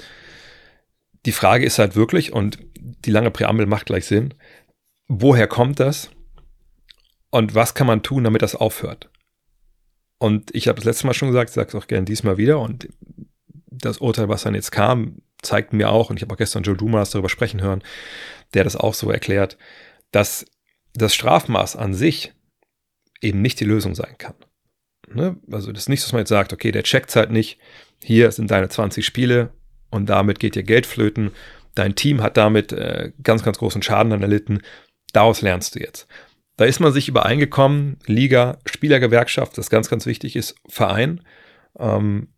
die 1.25 1.33
Frage 1.33 1.65
ist 1.65 1.79
halt 1.79 1.97
wirklich, 1.97 2.33
und 2.33 2.59
die 2.79 3.11
lange 3.11 3.31
Präambel 3.31 3.67
macht 3.67 3.87
gleich 3.87 4.07
Sinn, 4.07 4.35
woher 5.09 5.47
kommt 5.47 5.81
das 5.81 6.11
und 7.31 7.55
was 7.55 7.75
kann 7.75 7.87
man 7.87 8.03
tun, 8.03 8.25
damit 8.25 8.43
das 8.43 8.55
aufhört? 8.55 9.11
Und 10.19 10.55
ich 10.55 10.69
habe 10.69 10.77
das 10.77 10.85
letzte 10.85 11.07
Mal 11.07 11.15
schon 11.15 11.29
gesagt, 11.29 11.51
sage 11.51 11.69
es 11.69 11.75
auch 11.75 11.89
gerne 11.89 12.07
diesmal 12.07 12.39
wieder. 12.39 12.61
Und 12.61 12.89
das 13.67 13.99
Urteil, 13.99 14.29
was 14.29 14.45
dann 14.45 14.55
jetzt 14.55 14.73
kam, 14.73 15.21
zeigt 15.43 15.73
mir 15.73 15.91
auch, 15.91 16.11
und 16.11 16.17
ich 16.17 16.23
habe 16.23 16.33
auch 16.33 16.39
gestern 16.39 16.63
Joe 16.63 16.77
Dumas 16.77 17.11
darüber 17.11 17.29
sprechen 17.29 17.61
hören, 17.61 17.83
der 18.55 18.65
das 18.65 18.77
auch 18.77 18.95
so 18.95 19.11
erklärt, 19.11 19.59
dass 20.13 20.47
das 20.99 21.15
Strafmaß 21.15 21.77
an 21.77 21.95
sich 21.95 22.33
eben 23.21 23.43
nicht 23.43 23.61
die 23.61 23.65
Lösung 23.65 23.95
sein 23.95 24.17
kann. 24.19 24.35
Ne? 25.13 25.37
Also 25.51 25.73
das 25.73 25.85
ist 25.85 25.89
nicht, 25.89 26.03
dass 26.03 26.13
man 26.13 26.21
jetzt 26.21 26.29
sagt, 26.29 26.53
okay, 26.53 26.73
der 26.73 26.83
checkt 26.83 27.15
halt 27.17 27.31
nicht, 27.31 27.59
hier 28.03 28.31
sind 28.31 28.51
deine 28.51 28.69
20 28.69 29.05
Spiele 29.05 29.51
und 29.91 30.07
damit 30.07 30.39
geht 30.39 30.55
dir 30.55 30.63
Geld 30.63 30.87
flöten, 30.87 31.31
dein 31.75 31.95
Team 31.95 32.23
hat 32.23 32.37
damit 32.37 32.73
äh, 32.73 33.13
ganz, 33.23 33.43
ganz 33.43 33.59
großen 33.59 33.83
Schaden 33.83 34.13
erlitten, 34.13 34.61
daraus 35.13 35.43
lernst 35.43 35.75
du 35.75 35.81
jetzt. 35.81 36.07
Da 36.57 36.65
ist 36.65 36.81
man 36.81 36.93
sich 36.93 37.09
übereingekommen, 37.09 37.99
Liga, 38.07 38.59
Spielergewerkschaft, 38.65 39.57
das 39.59 39.71
ganz, 39.71 39.91
ganz 39.91 40.07
wichtig 40.07 40.37
ist, 40.37 40.57
Verein. 40.69 41.21
Ähm, 41.79 42.29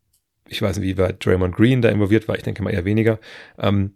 ich 0.49 0.61
weiß 0.61 0.79
nicht, 0.79 0.89
wie 0.89 0.99
weit 0.99 1.25
Draymond 1.25 1.55
Green 1.55 1.83
da 1.83 1.89
involviert 1.89 2.27
war, 2.27 2.37
ich 2.37 2.43
denke 2.43 2.63
mal 2.63 2.73
eher 2.73 2.85
weniger, 2.85 3.21
ähm, 3.59 3.95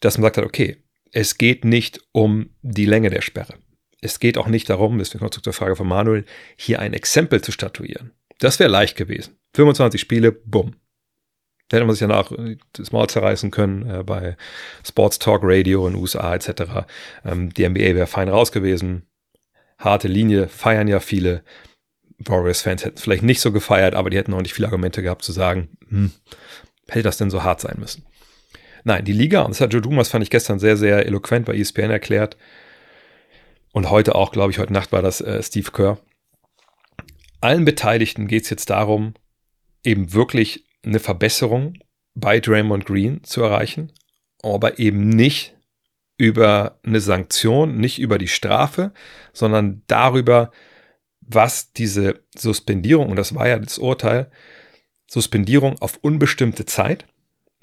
dass 0.00 0.16
man 0.16 0.24
sagt 0.24 0.38
hat, 0.38 0.44
okay, 0.44 0.78
es 1.12 1.38
geht 1.38 1.64
nicht 1.64 2.00
um 2.12 2.50
die 2.62 2.86
Länge 2.86 3.10
der 3.10 3.20
Sperre. 3.20 3.54
Es 4.04 4.20
geht 4.20 4.38
auch 4.38 4.46
nicht 4.46 4.68
darum, 4.68 4.98
deswegen 4.98 5.20
kommt 5.20 5.34
zur 5.34 5.52
Frage 5.52 5.76
von 5.76 5.88
Manuel, 5.88 6.24
hier 6.56 6.80
ein 6.80 6.92
Exempel 6.92 7.40
zu 7.40 7.52
statuieren. 7.52 8.12
Das 8.38 8.58
wäre 8.58 8.70
leicht 8.70 8.96
gewesen. 8.96 9.36
25 9.54 10.00
Spiele, 10.00 10.32
bumm. 10.32 10.76
Da 11.68 11.78
hätte 11.78 11.86
man 11.86 11.94
sich 11.94 12.06
danach 12.06 12.30
das 12.74 12.92
Maul 12.92 13.08
zerreißen 13.08 13.50
können 13.50 13.88
äh, 13.88 14.02
bei 14.02 14.36
Sports 14.86 15.18
Talk 15.18 15.40
Radio 15.42 15.86
in 15.86 15.94
USA 15.94 16.34
etc. 16.34 16.86
Ähm, 17.24 17.54
die 17.54 17.66
NBA 17.66 17.94
wäre 17.94 18.06
fein 18.06 18.28
raus 18.28 18.52
gewesen 18.52 19.06
harte 19.78 20.08
Linie, 20.08 20.48
feiern 20.48 20.88
ja 20.88 21.00
viele. 21.00 21.42
Warriors-Fans 22.18 22.84
hätten 22.84 22.96
vielleicht 22.96 23.24
nicht 23.24 23.40
so 23.40 23.52
gefeiert, 23.52 23.94
aber 23.94 24.08
die 24.08 24.16
hätten 24.16 24.32
auch 24.34 24.40
nicht 24.40 24.54
viele 24.54 24.68
Argumente 24.68 25.02
gehabt 25.02 25.24
zu 25.24 25.32
sagen, 25.32 25.76
hm, 25.88 26.12
hätte 26.88 27.02
das 27.02 27.18
denn 27.18 27.30
so 27.30 27.42
hart 27.42 27.60
sein 27.60 27.76
müssen? 27.78 28.04
Nein, 28.84 29.04
die 29.04 29.12
Liga, 29.12 29.42
und 29.42 29.50
das 29.50 29.60
hat 29.60 29.72
Joe 29.72 29.82
Dumas, 29.82 30.08
fand 30.08 30.22
ich 30.22 30.30
gestern 30.30 30.58
sehr, 30.58 30.76
sehr 30.76 31.06
eloquent 31.06 31.46
bei 31.46 31.56
ESPN 31.56 31.90
erklärt. 31.90 32.36
Und 33.74 33.90
heute 33.90 34.14
auch, 34.14 34.30
glaube 34.30 34.52
ich, 34.52 34.60
heute 34.60 34.72
Nacht 34.72 34.92
war 34.92 35.02
das 35.02 35.20
äh, 35.20 35.42
Steve 35.42 35.72
Kerr. 35.72 35.98
Allen 37.40 37.64
Beteiligten 37.64 38.28
geht 38.28 38.44
es 38.44 38.50
jetzt 38.50 38.70
darum, 38.70 39.14
eben 39.82 40.12
wirklich 40.12 40.64
eine 40.84 41.00
Verbesserung 41.00 41.74
bei 42.14 42.38
Draymond 42.38 42.86
Green 42.86 43.24
zu 43.24 43.42
erreichen, 43.42 43.90
aber 44.44 44.78
eben 44.78 45.08
nicht 45.08 45.56
über 46.16 46.78
eine 46.84 47.00
Sanktion, 47.00 47.76
nicht 47.76 47.98
über 47.98 48.16
die 48.16 48.28
Strafe, 48.28 48.92
sondern 49.32 49.82
darüber, 49.88 50.52
was 51.20 51.72
diese 51.72 52.22
Suspendierung, 52.36 53.10
und 53.10 53.16
das 53.16 53.34
war 53.34 53.48
ja 53.48 53.58
das 53.58 53.78
Urteil, 53.78 54.30
Suspendierung 55.10 55.82
auf 55.82 55.96
unbestimmte 56.00 56.64
Zeit, 56.64 57.06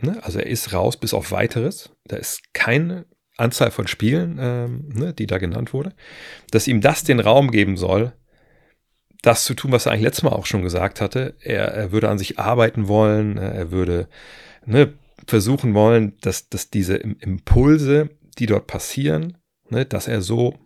ne? 0.02 0.22
also 0.24 0.40
er 0.40 0.48
ist 0.48 0.74
raus 0.74 0.98
bis 0.98 1.14
auf 1.14 1.32
weiteres, 1.32 1.96
da 2.04 2.18
ist 2.18 2.54
keine 2.54 3.06
Anzahl 3.42 3.72
von 3.72 3.88
Spielen, 3.88 4.38
ähm, 4.40 4.90
ne, 4.94 5.14
die 5.14 5.28
da 5.28 5.38
genannt 5.38 5.74
wurde, 5.74 5.94
dass 6.52 6.68
ihm 6.68 6.82
das 6.82 7.04
den 7.04 7.20
Raum 7.20 7.52
geben 7.52 7.78
soll, 7.78 8.14
das 9.22 9.44
zu 9.44 9.54
tun, 9.54 9.72
was 9.72 9.86
er 9.86 9.92
eigentlich 9.92 10.06
letztes 10.06 10.24
Mal 10.24 10.32
auch 10.32 10.46
schon 10.46 10.64
gesagt 10.64 11.02
hatte. 11.02 11.36
Er, 11.40 11.68
er 11.68 11.92
würde 11.92 12.10
an 12.10 12.18
sich 12.18 12.40
arbeiten 12.40 12.88
wollen, 12.88 13.38
er 13.38 13.72
würde 13.72 14.08
ne, 14.66 14.94
versuchen 15.28 15.74
wollen, 15.74 16.18
dass, 16.22 16.50
dass 16.50 16.70
diese 16.70 16.96
Impulse, 16.96 18.10
die 18.38 18.46
dort 18.46 18.68
passieren, 18.68 19.38
ne, 19.70 19.86
dass 19.86 20.08
er 20.08 20.22
so, 20.22 20.58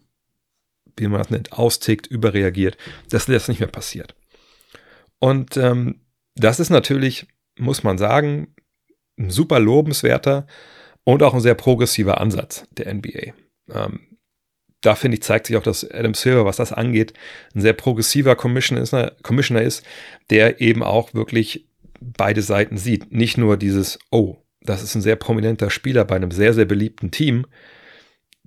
wie 0.98 1.08
man 1.08 1.20
das 1.20 1.30
nennt, 1.30 1.54
austickt, 1.54 2.08
überreagiert, 2.08 2.78
dass 3.10 3.26
das 3.26 3.48
nicht 3.48 3.60
mehr 3.60 3.70
passiert. 3.70 4.16
Und 5.20 5.58
ähm, 5.58 6.02
das 6.36 6.60
ist 6.60 6.70
natürlich, 6.70 7.28
muss 7.58 7.84
man 7.84 7.98
sagen, 7.98 8.54
ein 9.18 9.30
super 9.30 9.60
lobenswerter 9.60 10.46
und 11.06 11.24
auch 11.24 11.34
ein 11.34 11.40
sehr 11.40 11.56
progressiver 11.56 12.20
Ansatz 12.20 12.66
der 12.72 12.94
NBA. 12.94 13.34
Ähm, 13.72 14.18
da 14.82 14.96
finde 14.96 15.16
ich, 15.16 15.24
zeigt 15.24 15.48
sich 15.48 15.56
auch, 15.56 15.64
dass 15.64 15.90
Adam 15.90 16.14
Silver, 16.14 16.46
was 16.46 16.58
das 16.58 16.74
angeht, 16.74 17.14
ein 17.56 17.62
sehr 17.62 17.74
progressiver 17.74 18.36
Commissioner 18.36 18.82
ist, 18.82 18.96
Commissioner 19.24 19.62
ist, 19.62 19.84
der 20.30 20.62
eben 20.62 20.84
auch 20.84 21.14
wirklich 21.14 21.68
beide 22.02 22.42
Seiten 22.42 22.78
sieht. 22.78 23.12
Nicht 23.12 23.38
nur 23.38 23.58
dieses, 23.58 23.98
oh, 24.12 24.38
das 24.62 24.84
ist 24.84 24.96
ein 24.96 25.02
sehr 25.02 25.16
prominenter 25.16 25.70
Spieler 25.70 26.06
bei 26.06 26.16
einem 26.16 26.32
sehr, 26.32 26.54
sehr 26.54 26.66
beliebten 26.66 27.12
Team, 27.12 27.46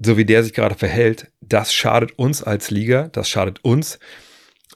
so 0.00 0.16
wie 0.16 0.24
der 0.24 0.44
sich 0.44 0.52
gerade 0.52 0.76
verhält, 0.76 1.32
das 1.40 1.72
schadet 1.72 2.18
uns 2.18 2.42
als 2.42 2.70
Liga, 2.70 3.08
das 3.08 3.28
schadet 3.28 3.64
uns 3.64 3.98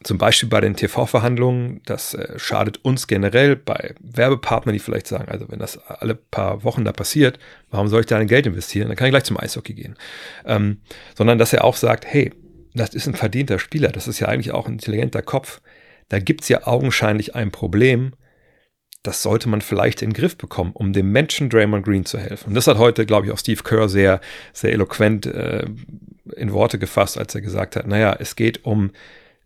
zum 0.05 0.19
Beispiel 0.19 0.49
bei 0.49 0.61
den 0.61 0.77
TV-Verhandlungen, 0.77 1.81
das 1.85 2.15
äh, 2.15 2.39
schadet 2.39 2.85
uns 2.85 3.07
generell 3.07 3.57
bei 3.57 3.95
Werbepartnern, 4.01 4.73
die 4.73 4.79
vielleicht 4.79 5.07
sagen, 5.07 5.29
also 5.29 5.47
wenn 5.49 5.59
das 5.59 5.79
alle 5.79 6.15
paar 6.15 6.65
Wochen 6.65 6.85
da 6.85 6.93
passiert, 6.93 7.39
warum 7.71 7.89
soll 7.89 8.01
ich 8.01 8.07
da 8.07 8.19
ein 8.19 8.27
Geld 8.27 8.47
investieren? 8.47 8.89
Dann 8.89 8.97
kann 8.97 9.07
ich 9.07 9.13
gleich 9.13 9.25
zum 9.25 9.39
Eishockey 9.39 9.75
gehen. 9.75 9.97
Ähm, 10.45 10.79
sondern 11.17 11.39
dass 11.39 11.53
er 11.53 11.65
auch 11.65 11.77
sagt, 11.77 12.05
hey, 12.07 12.33
das 12.75 12.95
ist 12.95 13.07
ein 13.07 13.15
verdienter 13.15 13.59
Spieler, 13.59 13.89
das 13.89 14.09
ist 14.09 14.21
ja 14.21 14.29
eigentlich 14.29 14.53
auch 14.53 14.67
ein 14.67 14.75
intelligenter 14.75 15.23
Kopf. 15.23 15.61
Da 16.09 16.19
gibt 16.19 16.43
es 16.43 16.49
ja 16.49 16.67
augenscheinlich 16.67 17.35
ein 17.35 17.51
Problem 17.51 18.13
das 19.03 19.23
sollte 19.23 19.49
man 19.49 19.61
vielleicht 19.61 20.01
in 20.01 20.11
den 20.11 20.15
Griff 20.15 20.37
bekommen, 20.37 20.71
um 20.75 20.93
dem 20.93 21.11
Menschen 21.11 21.51
Draymond 21.51 21.85
Green 21.85 22.05
zu 22.05 22.19
helfen. 22.19 22.51
Und 22.51 22.55
das 22.55 22.69
hat 22.69 22.79
heute, 22.79 23.05
glaube 23.05 23.27
ich, 23.27 23.33
auch 23.33 23.39
Steve 23.39 23.63
Kerr 23.63 23.89
sehr, 23.89 24.21
sehr 24.53 24.73
eloquent 24.73 25.27
äh, 25.27 25.67
in 26.37 26.53
Worte 26.53 26.79
gefasst, 26.79 27.19
als 27.19 27.35
er 27.35 27.41
gesagt 27.41 27.75
hat, 27.75 27.87
naja, 27.87 28.17
es 28.19 28.37
geht 28.37 28.65
um 28.65 28.93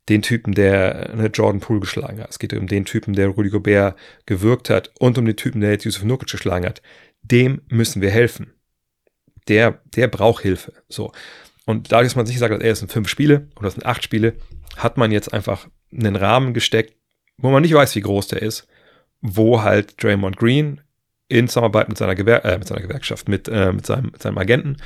den 0.08 0.22
Typen, 0.22 0.54
der 0.54 1.10
eine 1.10 1.26
Jordan 1.28 1.60
Poole 1.60 1.80
geschlagen 1.80 2.20
hat. 2.20 2.30
Es 2.30 2.38
geht 2.38 2.52
um 2.54 2.66
den 2.66 2.84
Typen, 2.84 3.14
der 3.14 3.28
Rudy 3.28 3.50
Gobert 3.50 3.96
gewirkt 4.26 4.70
hat 4.70 4.90
und 4.98 5.18
um 5.18 5.24
den 5.24 5.36
Typen, 5.36 5.60
der 5.60 5.72
jetzt 5.72 5.84
Yusuf 5.84 6.04
Nurkic 6.04 6.30
geschlagen 6.30 6.66
hat. 6.66 6.82
Dem 7.22 7.62
müssen 7.68 8.02
wir 8.02 8.10
helfen. 8.10 8.52
Der, 9.48 9.80
der 9.96 10.08
braucht 10.08 10.42
Hilfe. 10.42 10.72
So. 10.88 11.12
Und 11.64 11.90
dadurch, 11.90 12.08
dass 12.08 12.16
man 12.16 12.26
sich 12.26 12.38
sagt, 12.38 12.62
er 12.62 12.70
ist 12.70 12.82
in 12.82 12.88
fünf 12.88 13.08
Spiele 13.08 13.48
oder 13.56 13.68
es 13.68 13.74
sind 13.74 13.86
acht 13.86 14.04
Spiele, 14.04 14.34
hat 14.76 14.96
man 14.96 15.10
jetzt 15.10 15.32
einfach 15.32 15.68
einen 15.92 16.16
Rahmen 16.16 16.54
gesteckt, 16.54 16.94
wo 17.38 17.50
man 17.50 17.62
nicht 17.62 17.74
weiß, 17.74 17.94
wie 17.96 18.00
groß 18.00 18.28
der 18.28 18.42
ist 18.42 18.68
wo 19.20 19.62
halt 19.62 20.02
Draymond 20.02 20.36
Green 20.36 20.80
in 21.28 21.48
Zusammenarbeit 21.48 21.88
mit 21.88 21.98
seiner, 21.98 22.14
Gewer 22.14 22.44
äh, 22.44 22.58
mit 22.58 22.68
seiner 22.68 22.82
Gewerkschaft, 22.82 23.28
mit, 23.28 23.48
äh, 23.48 23.72
mit, 23.72 23.86
seinem, 23.86 24.10
mit 24.12 24.22
seinem 24.22 24.38
Agenten, 24.38 24.76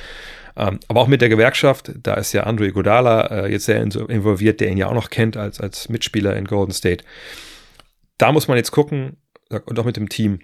ähm, 0.55 0.79
aber 0.87 1.01
auch 1.01 1.07
mit 1.07 1.21
der 1.21 1.29
Gewerkschaft, 1.29 1.91
da 2.01 2.15
ist 2.15 2.33
ja 2.33 2.43
Andre 2.43 2.71
Godala 2.71 3.45
äh, 3.45 3.51
jetzt 3.51 3.65
sehr 3.65 3.81
involviert, 3.81 4.59
der 4.59 4.69
ihn 4.69 4.77
ja 4.77 4.87
auch 4.87 4.93
noch 4.93 5.09
kennt 5.09 5.37
als, 5.37 5.59
als 5.59 5.89
Mitspieler 5.89 6.35
in 6.35 6.45
Golden 6.45 6.73
State. 6.73 7.03
Da 8.17 8.31
muss 8.31 8.47
man 8.47 8.57
jetzt 8.57 8.71
gucken, 8.71 9.17
und 9.49 9.79
auch 9.79 9.85
mit 9.85 9.97
dem 9.97 10.09
Team, 10.09 10.39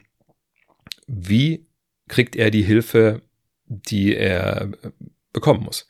wie 1.07 1.65
kriegt 2.07 2.35
er 2.35 2.51
die 2.51 2.63
Hilfe, 2.63 3.21
die 3.65 4.15
er 4.15 4.69
äh, 4.83 4.91
bekommen 5.33 5.63
muss. 5.63 5.87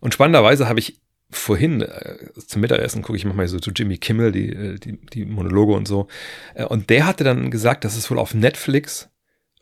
Und 0.00 0.14
spannenderweise 0.14 0.68
habe 0.68 0.78
ich 0.78 1.00
vorhin 1.30 1.82
äh, 1.82 2.16
zum 2.46 2.62
Mittagessen 2.62 3.02
gucke 3.02 3.16
ich 3.16 3.24
manchmal 3.24 3.48
so 3.48 3.58
zu 3.58 3.70
Jimmy 3.70 3.98
Kimmel, 3.98 4.32
die, 4.32 4.50
äh, 4.50 4.78
die, 4.78 4.98
die 5.12 5.24
Monologe 5.24 5.74
und 5.74 5.86
so. 5.86 6.08
Äh, 6.54 6.64
und 6.64 6.90
der 6.90 7.06
hatte 7.06 7.24
dann 7.24 7.50
gesagt, 7.50 7.84
dass 7.84 7.96
es 7.96 8.10
wohl 8.10 8.18
auf 8.18 8.34
Netflix 8.34 9.10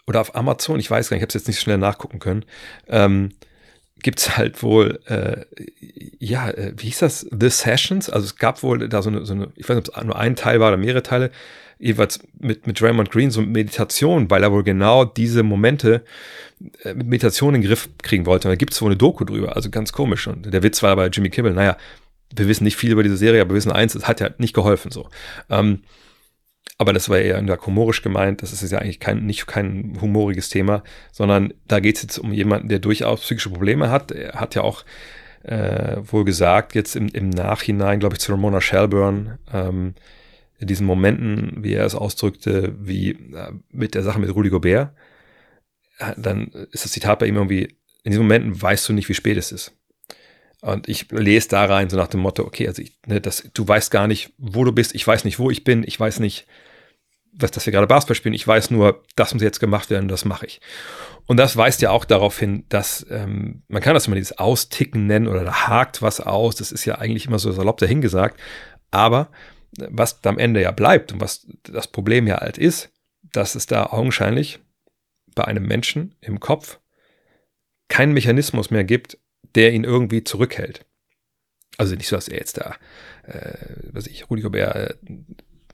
oder 0.06 0.20
auf 0.20 0.34
Amazon, 0.34 0.78
ich 0.78 0.90
weiß 0.90 1.08
gar 1.08 1.16
nicht, 1.16 1.20
ich 1.20 1.22
habe 1.22 1.28
es 1.28 1.34
jetzt 1.34 1.48
nicht 1.48 1.60
schnell 1.60 1.78
nachgucken 1.78 2.18
können, 2.18 2.44
ähm, 2.88 3.30
gibt 4.02 4.20
es 4.20 4.36
halt 4.36 4.62
wohl, 4.62 5.00
äh, 5.06 5.44
ja, 6.18 6.50
äh, 6.50 6.74
wie 6.76 6.86
hieß 6.86 6.98
das? 7.00 7.26
The 7.30 7.48
Sessions. 7.48 8.10
Also 8.10 8.26
es 8.26 8.36
gab 8.36 8.62
wohl 8.62 8.88
da 8.88 9.02
so 9.02 9.10
eine, 9.10 9.24
so 9.24 9.34
eine 9.34 9.48
ich 9.56 9.68
weiß 9.68 9.76
nicht, 9.76 9.88
ob 9.88 9.96
es 9.96 10.04
nur 10.04 10.18
ein 10.18 10.36
Teil 10.36 10.60
war 10.60 10.68
oder 10.68 10.76
mehrere 10.76 11.02
Teile, 11.02 11.30
jeweils 11.78 12.20
mit, 12.38 12.66
mit 12.66 12.80
Draymond 12.80 13.10
Green, 13.10 13.30
so 13.30 13.42
Meditation, 13.42 14.30
weil 14.30 14.42
er 14.42 14.52
wohl 14.52 14.62
genau 14.62 15.04
diese 15.04 15.42
Momente 15.42 16.04
äh, 16.82 16.94
mit 16.94 17.06
Meditation 17.06 17.54
in 17.54 17.62
den 17.62 17.68
Griff 17.68 17.88
kriegen 18.02 18.26
wollte. 18.26 18.48
Und 18.48 18.52
da 18.52 18.56
gibt 18.56 18.72
es 18.72 18.82
wohl 18.82 18.90
eine 18.90 18.96
Doku 18.96 19.24
drüber, 19.24 19.56
also 19.56 19.70
ganz 19.70 19.92
komisch. 19.92 20.26
Und 20.26 20.52
der 20.52 20.62
Witz 20.62 20.82
war 20.82 20.94
bei 20.96 21.08
Jimmy 21.08 21.30
Kimmel, 21.30 21.52
naja, 21.52 21.76
wir 22.34 22.48
wissen 22.48 22.64
nicht 22.64 22.76
viel 22.76 22.92
über 22.92 23.02
diese 23.02 23.16
Serie, 23.16 23.40
aber 23.40 23.50
wir 23.50 23.56
wissen 23.56 23.72
eins, 23.72 23.94
es 23.94 24.06
hat 24.06 24.20
ja 24.20 24.30
nicht 24.38 24.54
geholfen 24.54 24.90
so. 24.90 25.08
Ähm, 25.48 25.80
aber 26.78 26.92
das 26.92 27.08
war 27.08 27.18
eher 27.18 27.42
humorisch 27.64 28.02
gemeint. 28.02 28.42
Das 28.42 28.52
ist 28.52 28.70
ja 28.70 28.78
eigentlich 28.78 29.00
kein, 29.00 29.24
nicht 29.24 29.46
kein 29.46 29.96
humoriges 30.00 30.48
Thema, 30.48 30.82
sondern 31.10 31.54
da 31.68 31.80
geht 31.80 31.96
es 31.96 32.02
jetzt 32.02 32.18
um 32.18 32.32
jemanden, 32.32 32.68
der 32.68 32.80
durchaus 32.80 33.22
psychische 33.22 33.50
Probleme 33.50 33.90
hat. 33.90 34.10
Er 34.10 34.34
hat 34.34 34.54
ja 34.54 34.62
auch 34.62 34.84
äh, 35.42 35.96
wohl 36.02 36.24
gesagt, 36.24 36.74
jetzt 36.74 36.96
im, 36.96 37.08
im 37.08 37.30
Nachhinein, 37.30 38.00
glaube 38.00 38.16
ich, 38.16 38.20
zu 38.20 38.32
Ramona 38.32 38.60
Shelburne, 38.60 39.38
ähm, 39.52 39.94
in 40.58 40.66
diesen 40.66 40.86
Momenten, 40.86 41.62
wie 41.62 41.74
er 41.74 41.84
es 41.84 41.94
ausdrückte, 41.94 42.74
wie 42.78 43.10
äh, 43.10 43.52
mit 43.70 43.94
der 43.94 44.02
Sache 44.02 44.18
mit 44.18 44.34
Rudy 44.34 44.50
Gobert, 44.50 44.92
äh, 45.98 46.12
dann 46.16 46.48
ist 46.72 46.84
das 46.84 46.92
Zitat 46.92 47.18
bei 47.20 47.26
ihm 47.26 47.36
irgendwie, 47.36 47.76
in 48.02 48.12
diesen 48.12 48.22
Momenten 48.22 48.60
weißt 48.60 48.88
du 48.88 48.92
nicht, 48.92 49.08
wie 49.08 49.14
spät 49.14 49.36
es 49.36 49.52
ist. 49.52 49.72
Und 50.62 50.88
ich 50.88 51.10
lese 51.10 51.48
da 51.50 51.64
rein, 51.66 51.90
so 51.90 51.96
nach 51.96 52.08
dem 52.08 52.20
Motto, 52.20 52.42
okay, 52.44 52.66
also 52.66 52.82
ich, 52.82 52.98
ne, 53.06 53.20
das, 53.20 53.48
du 53.54 53.68
weißt 53.68 53.90
gar 53.90 54.08
nicht, 54.08 54.32
wo 54.38 54.64
du 54.64 54.72
bist, 54.72 54.94
ich 54.94 55.06
weiß 55.06 55.24
nicht, 55.24 55.38
wo 55.38 55.50
ich 55.50 55.64
bin, 55.64 55.84
ich 55.86 56.00
weiß 56.00 56.18
nicht, 56.20 56.46
was, 57.38 57.50
dass 57.50 57.66
wir 57.66 57.72
gerade 57.72 57.86
Basketball 57.86 58.16
spielen, 58.16 58.34
ich 58.34 58.46
weiß 58.46 58.70
nur, 58.70 59.02
das 59.14 59.34
muss 59.34 59.42
jetzt 59.42 59.60
gemacht 59.60 59.90
werden, 59.90 60.08
das 60.08 60.24
mache 60.24 60.46
ich. 60.46 60.60
Und 61.26 61.36
das 61.36 61.56
weist 61.56 61.82
ja 61.82 61.90
auch 61.90 62.04
darauf 62.04 62.38
hin, 62.38 62.64
dass 62.68 63.06
ähm, 63.10 63.62
man 63.68 63.82
kann 63.82 63.94
das 63.94 64.06
immer 64.06 64.16
dieses 64.16 64.38
Austicken 64.38 65.06
nennen 65.06 65.26
oder 65.26 65.44
da 65.44 65.68
hakt 65.68 66.02
was 66.02 66.20
aus, 66.20 66.56
das 66.56 66.72
ist 66.72 66.84
ja 66.84 66.96
eigentlich 66.96 67.26
immer 67.26 67.38
so 67.38 67.52
salopp 67.52 67.78
dahingesagt, 67.78 68.40
aber 68.90 69.30
was 69.76 70.24
am 70.24 70.38
Ende 70.38 70.62
ja 70.62 70.70
bleibt 70.70 71.12
und 71.12 71.20
was 71.20 71.46
das 71.64 71.88
Problem 71.88 72.26
ja 72.26 72.38
halt 72.38 72.58
ist, 72.58 72.90
dass 73.22 73.54
es 73.54 73.66
da 73.66 73.86
augenscheinlich 73.86 74.60
bei 75.34 75.44
einem 75.44 75.66
Menschen 75.66 76.14
im 76.20 76.40
Kopf 76.40 76.78
keinen 77.88 78.12
Mechanismus 78.12 78.70
mehr 78.70 78.84
gibt, 78.84 79.18
der 79.54 79.72
ihn 79.72 79.84
irgendwie 79.84 80.24
zurückhält. 80.24 80.86
Also 81.78 81.94
nicht 81.94 82.08
so, 82.08 82.16
dass 82.16 82.28
er 82.28 82.38
jetzt 82.38 82.58
da, 82.58 82.76
äh, 83.24 83.58
was 83.92 84.06
ich, 84.06 84.30
Rudi 84.30 84.42
Gobert 84.42 84.76
äh, 84.76 84.94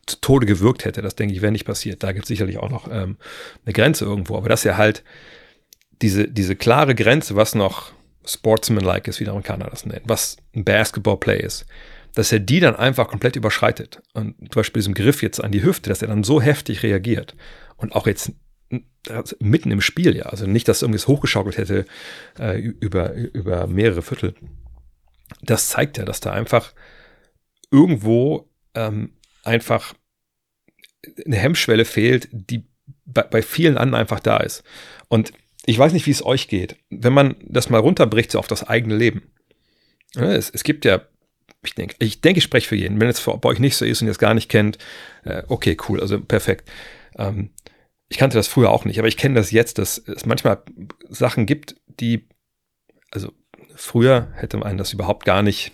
zu 0.07 0.21
Tode 0.21 0.47
gewirkt 0.47 0.85
hätte. 0.85 1.03
Das 1.03 1.15
denke 1.15 1.35
ich, 1.35 1.43
wäre 1.43 1.53
nicht 1.53 1.65
passiert. 1.65 2.03
Da 2.03 2.13
gibt 2.13 2.25
es 2.25 2.29
sicherlich 2.29 2.59
auch 2.59 2.71
noch 2.71 2.89
ähm, 2.91 3.17
eine 3.65 3.73
Grenze 3.73 4.05
irgendwo. 4.05 4.37
Aber 4.37 4.49
dass 4.49 4.65
er 4.65 4.77
halt 4.77 5.05
diese, 6.01 6.29
diese 6.29 6.57
klare 6.57 6.95
Grenze, 6.95 7.37
was 7.37 7.55
noch 7.55 7.93
sportsmanlike 8.25 9.09
ist, 9.09 9.21
wie 9.21 9.25
die 9.25 9.31
Amerikaner 9.31 9.67
das 9.71 9.87
nennen, 9.87 10.05
was 10.05 10.37
ein 10.55 10.65
Basketball-Play 10.65 11.41
ist, 11.41 11.67
dass 12.15 12.33
er 12.33 12.41
die 12.41 12.61
dann 12.61 12.77
einfach 12.77 13.09
komplett 13.09 13.37
überschreitet. 13.37 14.03
Und 14.13 14.37
zum 14.39 14.61
Beispiel 14.61 14.81
diesem 14.81 14.95
Griff 14.95 15.23
jetzt 15.23 15.43
an 15.43 15.53
die 15.53 15.63
Hüfte, 15.63 15.89
dass 15.89 16.03
er 16.03 16.09
dann 16.09 16.25
so 16.25 16.41
heftig 16.41 16.83
reagiert 16.83 17.35
und 17.77 17.95
auch 17.95 18.07
jetzt 18.07 18.33
also 19.09 19.37
mitten 19.41 19.71
im 19.71 19.81
Spiel, 19.81 20.17
ja, 20.17 20.27
also 20.27 20.47
nicht, 20.47 20.69
dass 20.69 20.83
irgendwas 20.83 21.09
hochgeschaukelt 21.09 21.59
hätte 21.59 21.87
äh, 22.39 22.59
über, 22.59 23.13
über 23.15 23.67
mehrere 23.67 24.03
Viertel. 24.03 24.35
Das 25.43 25.69
zeigt 25.69 25.99
ja, 25.99 26.05
dass 26.05 26.21
da 26.21 26.33
einfach 26.33 26.73
irgendwo 27.71 28.49
ähm, 28.75 29.15
einfach 29.43 29.95
eine 31.25 31.37
Hemmschwelle 31.37 31.85
fehlt, 31.85 32.29
die 32.33 32.65
bei, 33.05 33.23
bei 33.23 33.43
vielen 33.43 33.77
anderen 33.77 34.01
einfach 34.01 34.21
da 34.21 34.39
ist. 34.39 34.63
Und 35.09 35.33
ich 35.67 35.79
weiß 35.79 35.93
nicht, 35.93 36.07
wie 36.07 36.13
es 36.13 36.25
euch 36.25 36.49
geht. 36.49 36.77
Wenn 36.91 37.13
man 37.13 37.37
das 37.43 37.71
mal 37.71 37.81
runterbricht, 37.81 38.33
so 38.33 38.39
auf 38.39 38.49
das 38.49 38.65
eigene 38.65 38.97
Leben. 38.97 39.23
Es, 40.15 40.51
es 40.51 40.65
gibt 40.65 40.85
ja 40.85 41.03
ich 41.65 41.75
denke, 41.75 41.95
ich 42.01 42.21
denke, 42.21 42.39
ich 42.39 42.45
spreche 42.45 42.69
für 42.69 42.77
jeden. 42.77 43.01
Wenn 43.01 43.09
es 43.09 43.21
bei 43.23 43.49
euch 43.49 43.59
nicht 43.59 43.77
so 43.77 43.85
ist 43.85 44.03
und 44.03 44.09
ihr 44.09 44.13
es 44.13 44.19
gar 44.19 44.35
nicht 44.35 44.49
kennt, 44.49 44.79
äh, 45.25 45.43
okay, 45.49 45.77
cool, 45.89 46.01
also 46.01 46.21
perfekt. 46.21 46.69
Ähm, 47.17 47.51
ich 48.09 48.19
kannte 48.19 48.37
das 48.37 48.49
früher 48.49 48.71
auch 48.71 48.85
nicht, 48.85 48.99
aber 48.99 49.09
ich 49.09 49.17
kenne 49.17 49.37
das 49.37 49.53
jetzt, 49.53 49.79
dass 49.79 49.99
es 49.99 50.27
manchmal 50.27 50.63
Sachen 51.09 51.47
gibt, 51.47 51.77
die, 51.87 52.29
also 53.11 53.33
früher 53.75 54.33
hätte 54.35 54.57
man 54.57 54.77
das 54.77 54.93
überhaupt 54.93 55.25
gar 55.25 55.43
nicht 55.43 55.73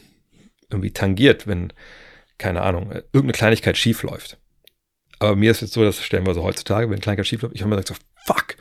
irgendwie 0.70 0.92
tangiert, 0.92 1.46
wenn, 1.46 1.72
keine 2.38 2.62
Ahnung, 2.62 2.92
irgendeine 3.12 3.32
Kleinigkeit 3.32 3.76
schief 3.76 4.02
läuft. 4.02 4.38
Aber 5.18 5.36
mir 5.36 5.50
ist 5.50 5.60
jetzt 5.60 5.72
so, 5.72 5.82
das 5.82 6.02
stellen 6.02 6.26
wir 6.26 6.34
so 6.34 6.44
heutzutage, 6.44 6.86
wenn 6.86 6.94
eine 6.94 7.00
Kleinigkeit 7.00 7.26
schief 7.26 7.42
läuft, 7.42 7.54
ich 7.54 7.60
habe 7.62 7.70
mir 7.70 7.76
gesagt, 7.76 8.00
so, 8.00 8.32
fuck, 8.32 8.56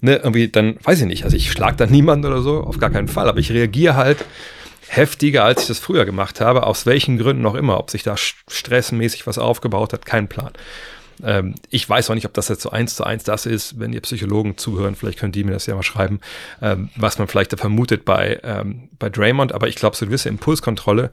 ne, 0.00 0.16
irgendwie, 0.16 0.48
dann 0.48 0.78
weiß 0.82 1.00
ich 1.00 1.06
nicht, 1.06 1.24
also 1.24 1.36
ich 1.36 1.50
schlag 1.50 1.76
da 1.76 1.86
niemanden 1.86 2.26
oder 2.26 2.42
so, 2.42 2.60
auf 2.60 2.78
gar 2.78 2.90
keinen 2.90 3.08
Fall, 3.08 3.28
aber 3.28 3.40
ich 3.40 3.50
reagiere 3.50 3.96
halt 3.96 4.24
heftiger, 4.88 5.44
als 5.44 5.62
ich 5.62 5.68
das 5.68 5.78
früher 5.78 6.04
gemacht 6.04 6.40
habe, 6.40 6.64
aus 6.64 6.86
welchen 6.86 7.18
Gründen 7.18 7.44
auch 7.46 7.54
immer, 7.54 7.78
ob 7.78 7.90
sich 7.90 8.02
da 8.02 8.16
stressmäßig 8.16 9.26
was 9.26 9.38
aufgebaut 9.38 9.92
hat, 9.92 10.06
kein 10.06 10.28
Plan. 10.28 10.52
Ähm, 11.24 11.54
ich 11.70 11.88
weiß 11.88 12.10
auch 12.10 12.14
nicht, 12.14 12.26
ob 12.26 12.34
das 12.34 12.48
jetzt 12.48 12.62
so 12.62 12.70
eins 12.70 12.94
zu 12.94 13.04
eins 13.04 13.24
das 13.24 13.46
ist, 13.46 13.80
wenn 13.80 13.92
ihr 13.92 14.00
Psychologen 14.02 14.58
zuhören, 14.58 14.94
vielleicht 14.94 15.18
könnt 15.18 15.34
ihr 15.34 15.44
mir 15.44 15.52
das 15.52 15.66
ja 15.66 15.74
mal 15.74 15.82
schreiben, 15.82 16.20
ähm, 16.62 16.90
was 16.96 17.18
man 17.18 17.26
vielleicht 17.26 17.52
da 17.52 17.56
vermutet 17.56 18.04
bei, 18.04 18.38
ähm, 18.44 18.88
bei 18.98 19.08
Draymond, 19.08 19.52
aber 19.52 19.68
ich 19.68 19.76
glaube, 19.76 19.96
so 19.96 20.04
eine 20.04 20.10
gewisse 20.10 20.28
Impulskontrolle, 20.28 21.10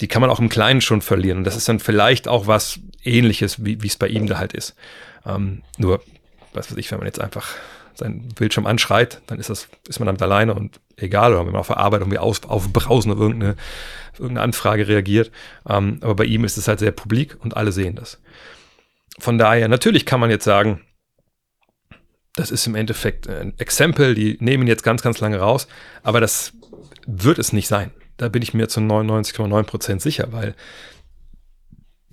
die 0.00 0.08
kann 0.08 0.20
man 0.20 0.30
auch 0.30 0.40
im 0.40 0.48
Kleinen 0.48 0.80
schon 0.80 1.02
verlieren. 1.02 1.38
Und 1.38 1.44
das 1.44 1.56
ist 1.56 1.68
dann 1.68 1.80
vielleicht 1.80 2.28
auch 2.28 2.46
was 2.46 2.80
ähnliches, 3.04 3.64
wie 3.64 3.78
es 3.84 3.96
bei 3.96 4.08
ihm 4.08 4.26
da 4.26 4.38
halt 4.38 4.52
ist. 4.52 4.74
Ähm, 5.26 5.62
nur, 5.78 6.02
was 6.52 6.70
weiß 6.70 6.78
ich, 6.78 6.90
wenn 6.90 6.98
man 6.98 7.06
jetzt 7.06 7.20
einfach 7.20 7.54
seinen 7.94 8.28
Bildschirm 8.28 8.66
anschreit, 8.66 9.20
dann 9.26 9.38
ist 9.38 9.50
das, 9.50 9.68
ist 9.88 10.00
man 10.00 10.06
damit 10.06 10.22
alleine 10.22 10.54
und 10.54 10.80
egal, 10.96 11.32
oder 11.32 11.44
wenn 11.44 11.52
man 11.52 11.60
auf 11.60 11.68
der 11.68 11.76
Arbeit 11.76 12.00
irgendwie 12.00 12.18
auf, 12.18 12.48
aufbrausen 12.48 13.12
auf 13.12 13.18
irgendeine, 13.18 13.56
irgendeine 14.14 14.42
Anfrage 14.42 14.88
reagiert. 14.88 15.30
Ähm, 15.68 15.98
aber 16.00 16.16
bei 16.16 16.24
ihm 16.24 16.44
ist 16.44 16.56
es 16.56 16.66
halt 16.66 16.78
sehr 16.78 16.92
publik 16.92 17.36
und 17.40 17.56
alle 17.56 17.72
sehen 17.72 17.96
das. 17.96 18.20
Von 19.18 19.38
daher, 19.38 19.68
natürlich 19.68 20.06
kann 20.06 20.20
man 20.20 20.30
jetzt 20.30 20.44
sagen, 20.44 20.80
das 22.34 22.50
ist 22.50 22.66
im 22.66 22.74
Endeffekt 22.74 23.28
ein 23.28 23.58
Exempel, 23.58 24.14
die 24.14 24.38
nehmen 24.40 24.66
jetzt 24.66 24.82
ganz, 24.82 25.02
ganz 25.02 25.20
lange 25.20 25.38
raus, 25.38 25.68
aber 26.02 26.20
das 26.20 26.52
wird 27.06 27.38
es 27.38 27.52
nicht 27.52 27.68
sein. 27.68 27.90
Da 28.20 28.28
bin 28.28 28.42
ich 28.42 28.52
mir 28.52 28.68
zu 28.68 28.80
99,9% 28.80 29.98
sicher, 29.98 30.28
weil 30.30 30.54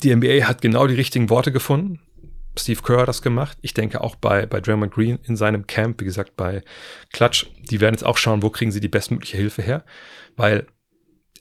die 0.02 0.16
NBA 0.16 0.48
hat 0.48 0.62
genau 0.62 0.88
die 0.88 0.96
richtigen 0.96 1.30
Worte 1.30 1.52
gefunden. 1.52 2.00
Steve 2.58 2.82
Kerr 2.82 3.02
hat 3.02 3.10
das 3.10 3.22
gemacht. 3.22 3.58
Ich 3.62 3.74
denke 3.74 4.00
auch 4.00 4.16
bei, 4.16 4.46
bei 4.46 4.62
Draymond 4.62 4.94
Green 4.94 5.20
in 5.26 5.36
seinem 5.36 5.68
Camp, 5.68 6.00
wie 6.00 6.06
gesagt, 6.06 6.38
bei 6.38 6.64
Klatsch. 7.12 7.48
Die 7.70 7.82
werden 7.82 7.94
jetzt 7.94 8.06
auch 8.06 8.16
schauen, 8.16 8.42
wo 8.42 8.50
kriegen 8.50 8.72
sie 8.72 8.80
die 8.80 8.88
bestmögliche 8.88 9.36
Hilfe 9.36 9.62
her, 9.62 9.84
weil 10.38 10.66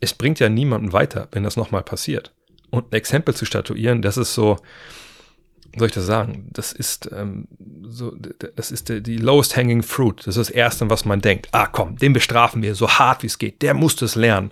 es 0.00 0.14
bringt 0.14 0.40
ja 0.40 0.48
niemanden 0.48 0.92
weiter, 0.92 1.28
wenn 1.30 1.44
das 1.44 1.56
nochmal 1.56 1.84
passiert. 1.84 2.34
Und 2.70 2.92
ein 2.92 2.96
Exempel 2.96 3.36
zu 3.36 3.44
statuieren, 3.44 4.02
das 4.02 4.16
ist 4.16 4.34
so, 4.34 4.56
soll 5.76 5.88
ich 5.88 5.94
das 5.94 6.06
sagen? 6.06 6.48
Das 6.52 6.72
ist 6.72 7.10
ähm, 7.12 7.48
so, 7.82 8.16
das 8.56 8.70
ist 8.70 8.88
die, 8.88 9.02
die 9.02 9.18
lowest 9.18 9.56
hanging 9.56 9.82
fruit. 9.82 10.20
Das 10.20 10.36
ist 10.36 10.48
das 10.48 10.50
Erste, 10.50 10.88
was 10.90 11.04
man 11.04 11.20
denkt. 11.20 11.48
Ah, 11.52 11.66
komm, 11.66 11.96
den 11.96 12.12
bestrafen 12.12 12.62
wir 12.62 12.74
so 12.74 12.88
hart 12.88 13.22
wie 13.22 13.26
es 13.26 13.38
geht. 13.38 13.62
Der 13.62 13.74
muss 13.74 13.96
das 13.96 14.14
lernen. 14.14 14.50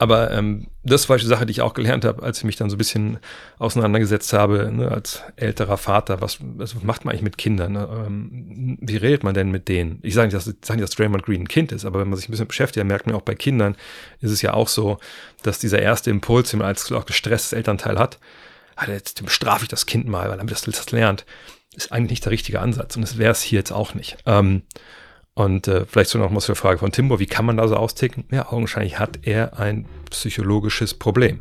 Aber 0.00 0.30
ähm, 0.30 0.68
das 0.82 1.10
war 1.10 1.18
die 1.18 1.26
Sache, 1.26 1.44
die 1.44 1.50
ich 1.50 1.60
auch 1.60 1.74
gelernt 1.74 2.06
habe, 2.06 2.22
als 2.22 2.38
ich 2.38 2.44
mich 2.44 2.56
dann 2.56 2.70
so 2.70 2.76
ein 2.76 2.78
bisschen 2.78 3.18
auseinandergesetzt 3.58 4.32
habe, 4.32 4.72
ne, 4.72 4.90
als 4.90 5.22
älterer 5.36 5.76
Vater. 5.76 6.22
Was, 6.22 6.38
was 6.40 6.74
macht 6.82 7.04
man 7.04 7.12
eigentlich 7.12 7.22
mit 7.22 7.36
Kindern? 7.36 7.72
Ne? 7.72 8.06
Ähm, 8.06 8.78
wie 8.80 8.96
redet 8.96 9.24
man 9.24 9.34
denn 9.34 9.50
mit 9.50 9.68
denen? 9.68 9.98
Ich 10.00 10.14
sage 10.14 10.28
nicht, 10.28 10.34
dass, 10.34 10.46
sage 10.46 10.80
nicht, 10.80 10.88
dass 10.88 10.96
Draymond 10.96 11.22
Green 11.22 11.42
ein 11.42 11.48
Kind 11.48 11.70
ist, 11.70 11.84
aber 11.84 12.00
wenn 12.00 12.08
man 12.08 12.16
sich 12.16 12.30
ein 12.30 12.30
bisschen 12.30 12.48
beschäftigt, 12.48 12.86
merkt 12.86 13.06
man 13.06 13.14
auch 13.14 13.20
bei 13.20 13.34
Kindern 13.34 13.76
ist 14.22 14.30
es 14.30 14.40
ja 14.40 14.54
auch 14.54 14.68
so, 14.68 14.98
dass 15.42 15.58
dieser 15.58 15.82
erste 15.82 16.08
Impuls, 16.08 16.48
den 16.48 16.60
man 16.60 16.68
als 16.68 16.90
auch 16.92 17.04
gestresstes 17.04 17.52
Elternteil 17.52 17.98
hat, 17.98 18.18
ah, 18.80 18.90
jetzt 18.90 19.22
bestrafe 19.24 19.64
ich 19.64 19.68
das 19.68 19.86
Kind 19.86 20.06
mal, 20.06 20.28
weil 20.30 20.38
damit 20.38 20.52
das, 20.52 20.62
das 20.62 20.90
lernt, 20.90 21.24
ist 21.74 21.92
eigentlich 21.92 22.10
nicht 22.10 22.24
der 22.24 22.32
richtige 22.32 22.60
Ansatz. 22.60 22.96
Und 22.96 23.02
das 23.02 23.18
wäre 23.18 23.32
es 23.32 23.42
hier 23.42 23.58
jetzt 23.58 23.72
auch 23.72 23.94
nicht. 23.94 24.18
Ähm, 24.26 24.62
und 25.34 25.68
äh, 25.68 25.86
vielleicht 25.86 26.10
so 26.10 26.18
noch 26.18 26.30
mal 26.30 26.40
zur 26.40 26.56
Frage 26.56 26.78
von 26.78 26.92
Timbo, 26.92 27.18
wie 27.18 27.26
kann 27.26 27.44
man 27.44 27.56
da 27.56 27.68
so 27.68 27.76
austicken? 27.76 28.24
Ja, 28.30 28.50
augenscheinlich 28.50 28.98
hat 28.98 29.20
er 29.22 29.58
ein 29.58 29.86
psychologisches 30.10 30.94
Problem. 30.94 31.40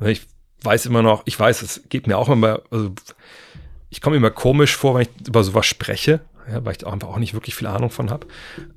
Ich 0.00 0.22
weiß 0.62 0.86
immer 0.86 1.02
noch, 1.02 1.22
ich 1.26 1.38
weiß, 1.38 1.62
es 1.62 1.82
geht 1.88 2.06
mir 2.06 2.18
auch 2.18 2.28
immer, 2.28 2.62
also 2.70 2.92
ich 3.90 4.00
komme 4.00 4.16
immer 4.16 4.30
komisch 4.30 4.76
vor, 4.76 4.94
wenn 4.94 5.02
ich 5.02 5.28
über 5.28 5.44
sowas 5.44 5.66
spreche, 5.66 6.20
ja, 6.50 6.64
weil 6.64 6.74
ich 6.76 6.86
auch 6.86 6.92
einfach 6.92 7.08
auch 7.08 7.18
nicht 7.18 7.34
wirklich 7.34 7.54
viel 7.54 7.66
Ahnung 7.66 7.90
von 7.90 8.10
habe. 8.10 8.26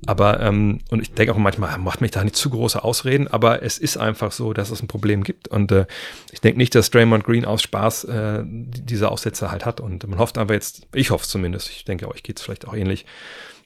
Aber, 0.06 0.40
ähm, 0.40 0.80
und 0.90 1.00
ich 1.00 1.12
denke 1.12 1.32
auch 1.32 1.38
manchmal, 1.38 1.78
macht 1.78 2.00
mich 2.00 2.10
da 2.10 2.22
nicht 2.22 2.36
zu 2.36 2.50
große 2.50 2.82
Ausreden, 2.82 3.28
aber 3.28 3.62
es 3.62 3.78
ist 3.78 3.96
einfach 3.96 4.32
so, 4.32 4.52
dass 4.52 4.70
es 4.70 4.82
ein 4.82 4.88
Problem 4.88 5.24
gibt. 5.24 5.48
Und 5.48 5.72
äh, 5.72 5.86
ich 6.32 6.40
denke 6.40 6.58
nicht, 6.58 6.74
dass 6.74 6.90
Draymond 6.90 7.24
Green 7.24 7.44
aus 7.44 7.62
Spaß 7.62 8.04
äh, 8.04 8.42
diese 8.44 9.10
Aussätze 9.10 9.50
halt 9.50 9.64
hat. 9.64 9.80
Und 9.80 10.06
man 10.06 10.18
hofft 10.18 10.38
aber 10.38 10.54
jetzt, 10.54 10.86
ich 10.94 11.10
hoffe 11.10 11.24
es 11.24 11.30
zumindest, 11.30 11.70
ich 11.70 11.84
denke, 11.84 12.08
euch 12.08 12.22
geht 12.22 12.38
es 12.38 12.44
vielleicht 12.44 12.66
auch 12.66 12.74
ähnlich, 12.74 13.06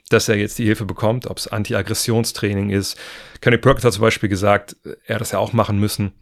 dass 0.09 0.29
er 0.29 0.37
jetzt 0.37 0.59
die 0.59 0.65
Hilfe 0.65 0.85
bekommt, 0.85 1.27
ob 1.27 1.39
es 1.39 1.49
Anti-Aggressionstraining 1.49 2.71
ist. 2.71 2.97
Kenny 3.41 3.59
Perkins 3.59 3.85
hat 3.85 3.93
zum 3.93 4.03
Beispiel 4.03 4.29
gesagt, 4.29 4.77
er 5.05 5.17
hat 5.17 5.21
das 5.21 5.33
ja 5.33 5.39
auch 5.39 5.53
machen 5.53 5.81
müssen, 5.81 6.13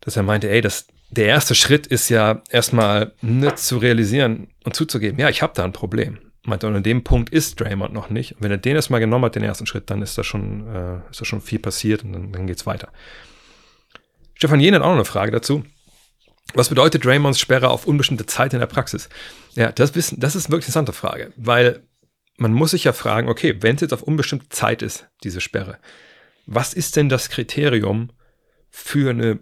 dass 0.00 0.16
er 0.16 0.22
meinte, 0.24 0.48
ey, 0.50 0.60
das, 0.60 0.86
der 1.10 1.26
erste 1.26 1.54
Schritt 1.54 1.86
ist 1.86 2.08
ja 2.08 2.42
erstmal 2.50 3.12
nicht 3.20 3.58
zu 3.58 3.78
realisieren 3.78 4.48
und 4.64 4.74
zuzugeben, 4.74 5.20
ja, 5.20 5.28
ich 5.28 5.42
habe 5.42 5.52
da 5.54 5.64
ein 5.64 5.72
Problem. 5.72 6.18
Meinte, 6.48 6.66
und 6.66 6.76
an 6.76 6.82
dem 6.82 7.04
Punkt 7.04 7.30
ist 7.30 7.60
Draymond 7.60 7.92
noch 7.92 8.10
nicht. 8.10 8.32
Und 8.32 8.42
wenn 8.42 8.50
er 8.50 8.58
den 8.58 8.76
erstmal 8.76 9.00
genommen 9.00 9.24
hat, 9.24 9.34
den 9.34 9.42
ersten 9.42 9.66
Schritt, 9.66 9.90
dann 9.90 10.02
ist 10.02 10.18
da 10.18 10.24
schon, 10.24 10.66
äh, 10.66 11.10
ist 11.10 11.20
da 11.20 11.24
schon 11.24 11.40
viel 11.40 11.58
passiert 11.58 12.04
und 12.04 12.12
dann, 12.12 12.32
dann 12.32 12.46
geht's 12.46 12.66
weiter. 12.66 12.88
Stefan 14.34 14.60
Jen 14.60 14.74
hat 14.74 14.82
auch 14.82 14.86
noch 14.86 14.94
eine 14.94 15.04
Frage 15.04 15.32
dazu. 15.32 15.64
Was 16.54 16.68
bedeutet 16.68 17.04
Draymonds 17.04 17.38
Sperre 17.38 17.68
auf 17.68 17.86
unbestimmte 17.86 18.26
Zeit 18.26 18.54
in 18.54 18.60
der 18.60 18.66
Praxis? 18.66 19.08
Ja, 19.54 19.72
das, 19.72 19.94
wissen, 19.94 20.18
das 20.18 20.34
ist 20.34 20.46
eine 20.46 20.52
wirklich 20.52 20.68
interessante 20.68 20.92
Frage, 20.92 21.32
weil 21.36 21.82
man 22.36 22.52
muss 22.52 22.70
sich 22.70 22.84
ja 22.84 22.92
fragen, 22.92 23.28
okay, 23.28 23.56
wenn 23.60 23.74
es 23.74 23.82
jetzt 23.82 23.92
auf 23.92 24.02
unbestimmte 24.02 24.48
Zeit 24.48 24.80
ist, 24.80 25.08
diese 25.24 25.40
Sperre, 25.40 25.78
was 26.46 26.72
ist 26.72 26.96
denn 26.96 27.08
das 27.08 27.28
Kriterium 27.28 28.10
für 28.70 29.10
eine 29.10 29.40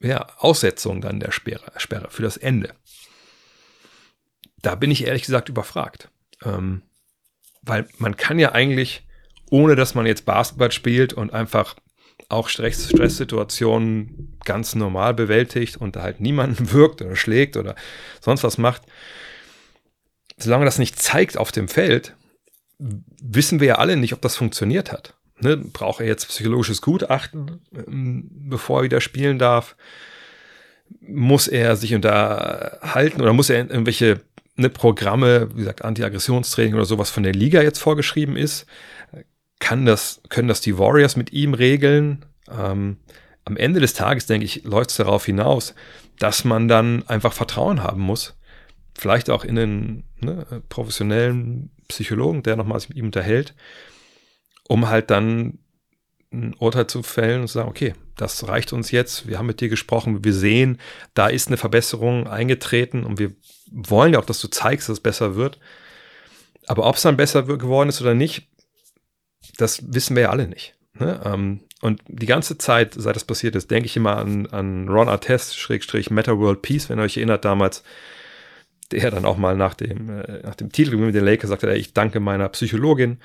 ja, 0.00 0.26
Aussetzung 0.38 1.00
dann 1.00 1.20
der 1.20 1.32
Sperre, 1.32 1.72
Sperre, 1.78 2.08
für 2.10 2.22
das 2.22 2.36
Ende? 2.36 2.74
Da 4.60 4.74
bin 4.74 4.90
ich 4.90 5.06
ehrlich 5.06 5.22
gesagt 5.22 5.48
überfragt. 5.48 6.10
Ähm, 6.44 6.82
weil 7.62 7.88
man 7.98 8.16
kann 8.16 8.38
ja 8.38 8.52
eigentlich, 8.52 9.06
ohne 9.50 9.76
dass 9.76 9.94
man 9.94 10.06
jetzt 10.06 10.24
Basketball 10.24 10.72
spielt 10.72 11.12
und 11.12 11.32
einfach 11.32 11.76
auch 12.28 12.48
Stress, 12.48 12.88
Stresssituationen 12.90 14.36
ganz 14.44 14.74
normal 14.74 15.14
bewältigt 15.14 15.76
und 15.76 15.96
da 15.96 16.02
halt 16.02 16.20
niemanden 16.20 16.72
wirkt 16.72 17.02
oder 17.02 17.16
schlägt 17.16 17.56
oder 17.56 17.74
sonst 18.20 18.44
was 18.44 18.58
macht, 18.58 18.82
solange 20.36 20.64
das 20.64 20.78
nicht 20.78 20.98
zeigt 21.00 21.38
auf 21.38 21.52
dem 21.52 21.68
Feld, 21.68 22.14
wissen 22.78 23.60
wir 23.60 23.68
ja 23.68 23.74
alle 23.76 23.96
nicht, 23.96 24.12
ob 24.12 24.20
das 24.20 24.36
funktioniert 24.36 24.92
hat. 24.92 25.14
Ne? 25.40 25.56
Braucht 25.56 26.00
er 26.00 26.06
jetzt 26.06 26.28
psychologisches 26.28 26.82
Gutachten, 26.82 27.60
ähm, 27.74 28.28
bevor 28.30 28.80
er 28.80 28.84
wieder 28.84 29.00
spielen 29.00 29.38
darf? 29.38 29.76
Muss 31.00 31.48
er 31.48 31.76
sich 31.76 31.94
unterhalten 31.94 33.20
oder 33.20 33.32
muss 33.32 33.50
er 33.50 33.58
irgendwelche 33.58 34.20
ne, 34.56 34.68
Programme, 34.68 35.48
wie 35.54 35.60
gesagt, 35.60 35.84
Anti-Aggressionstraining 35.84 36.74
oder 36.74 36.84
sowas 36.84 37.10
von 37.10 37.22
der 37.22 37.32
Liga 37.32 37.62
jetzt 37.62 37.78
vorgeschrieben 37.78 38.36
ist? 38.36 38.66
kann 39.58 39.86
das, 39.86 40.20
können 40.28 40.48
das 40.48 40.60
die 40.60 40.78
Warriors 40.78 41.16
mit 41.16 41.32
ihm 41.32 41.54
regeln? 41.54 42.24
Ähm, 42.50 42.98
am 43.44 43.56
Ende 43.56 43.80
des 43.80 43.94
Tages, 43.94 44.26
denke 44.26 44.44
ich, 44.44 44.64
läuft 44.64 44.90
es 44.90 44.96
darauf 44.96 45.24
hinaus, 45.24 45.74
dass 46.18 46.44
man 46.44 46.68
dann 46.68 47.06
einfach 47.08 47.32
Vertrauen 47.32 47.82
haben 47.82 48.00
muss. 48.00 48.36
Vielleicht 48.94 49.30
auch 49.30 49.44
in 49.44 49.58
einen 49.58 50.04
ne, 50.20 50.62
professionellen 50.68 51.70
Psychologen, 51.88 52.42
der 52.42 52.56
nochmal 52.56 52.80
sich 52.80 52.88
mit 52.88 52.98
ihm 52.98 53.06
unterhält, 53.06 53.54
um 54.68 54.88
halt 54.88 55.10
dann 55.10 55.58
ein 56.36 56.54
Urteil 56.58 56.86
zu 56.86 57.02
fällen 57.02 57.42
und 57.42 57.48
zu 57.48 57.54
sagen, 57.54 57.68
okay, 57.68 57.94
das 58.16 58.46
reicht 58.48 58.72
uns 58.72 58.90
jetzt, 58.90 59.28
wir 59.28 59.38
haben 59.38 59.46
mit 59.46 59.60
dir 59.60 59.68
gesprochen, 59.68 60.24
wir 60.24 60.32
sehen, 60.32 60.78
da 61.14 61.28
ist 61.28 61.48
eine 61.48 61.56
Verbesserung 61.56 62.26
eingetreten 62.26 63.04
und 63.04 63.18
wir 63.18 63.32
wollen 63.70 64.12
ja 64.12 64.18
auch, 64.18 64.24
dass 64.24 64.40
du 64.40 64.48
zeigst, 64.48 64.88
dass 64.88 64.94
es 64.98 65.02
besser 65.02 65.34
wird. 65.34 65.58
Aber 66.66 66.86
ob 66.86 66.96
es 66.96 67.02
dann 67.02 67.16
besser 67.16 67.42
geworden 67.42 67.88
ist 67.88 68.00
oder 68.00 68.14
nicht, 68.14 68.48
das 69.58 69.92
wissen 69.92 70.16
wir 70.16 70.24
ja 70.24 70.30
alle 70.30 70.48
nicht. 70.48 70.74
Ne? 70.94 71.20
Ähm, 71.24 71.60
und 71.82 72.00
die 72.08 72.26
ganze 72.26 72.58
Zeit, 72.58 72.94
seit 72.94 73.16
das 73.16 73.24
passiert 73.24 73.54
ist, 73.54 73.70
denke 73.70 73.86
ich 73.86 73.96
immer 73.96 74.16
an, 74.16 74.46
an 74.46 74.88
Ron 74.88 75.08
Artest, 75.08 75.58
Schrägstrich 75.58 76.10
Meta 76.10 76.38
World 76.38 76.62
Peace, 76.62 76.88
wenn 76.88 76.98
ihr 76.98 77.02
euch 77.02 77.16
erinnert 77.16 77.44
damals, 77.44 77.82
der 78.90 79.10
dann 79.10 79.24
auch 79.24 79.36
mal 79.36 79.56
nach 79.56 79.74
dem, 79.74 80.08
äh, 80.08 80.42
nach 80.42 80.54
dem 80.54 80.72
Titel 80.72 80.96
mit 80.96 81.14
den 81.14 81.24
Lakers 81.24 81.50
sagte, 81.50 81.72
ich 81.74 81.92
danke 81.92 82.20
meiner 82.20 82.48
Psychologin, 82.48 83.18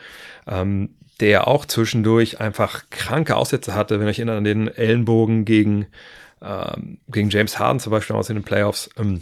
ähm, 0.47 0.95
der 1.21 1.47
auch 1.47 1.65
zwischendurch 1.65 2.39
einfach 2.39 2.89
kranke 2.89 3.35
Aussätze 3.35 3.75
hatte, 3.75 3.99
wenn 3.99 4.07
ihr 4.07 4.09
euch 4.09 4.19
erinnert 4.19 4.37
an 4.37 4.43
den 4.43 4.67
Ellenbogen 4.67 5.45
gegen, 5.45 5.87
ähm, 6.41 6.99
gegen 7.07 7.29
James 7.29 7.59
Harden 7.59 7.79
zum 7.79 7.91
Beispiel 7.91 8.15
aus 8.15 8.27
den 8.27 8.43
Playoffs. 8.43 8.89
Ähm, 8.97 9.21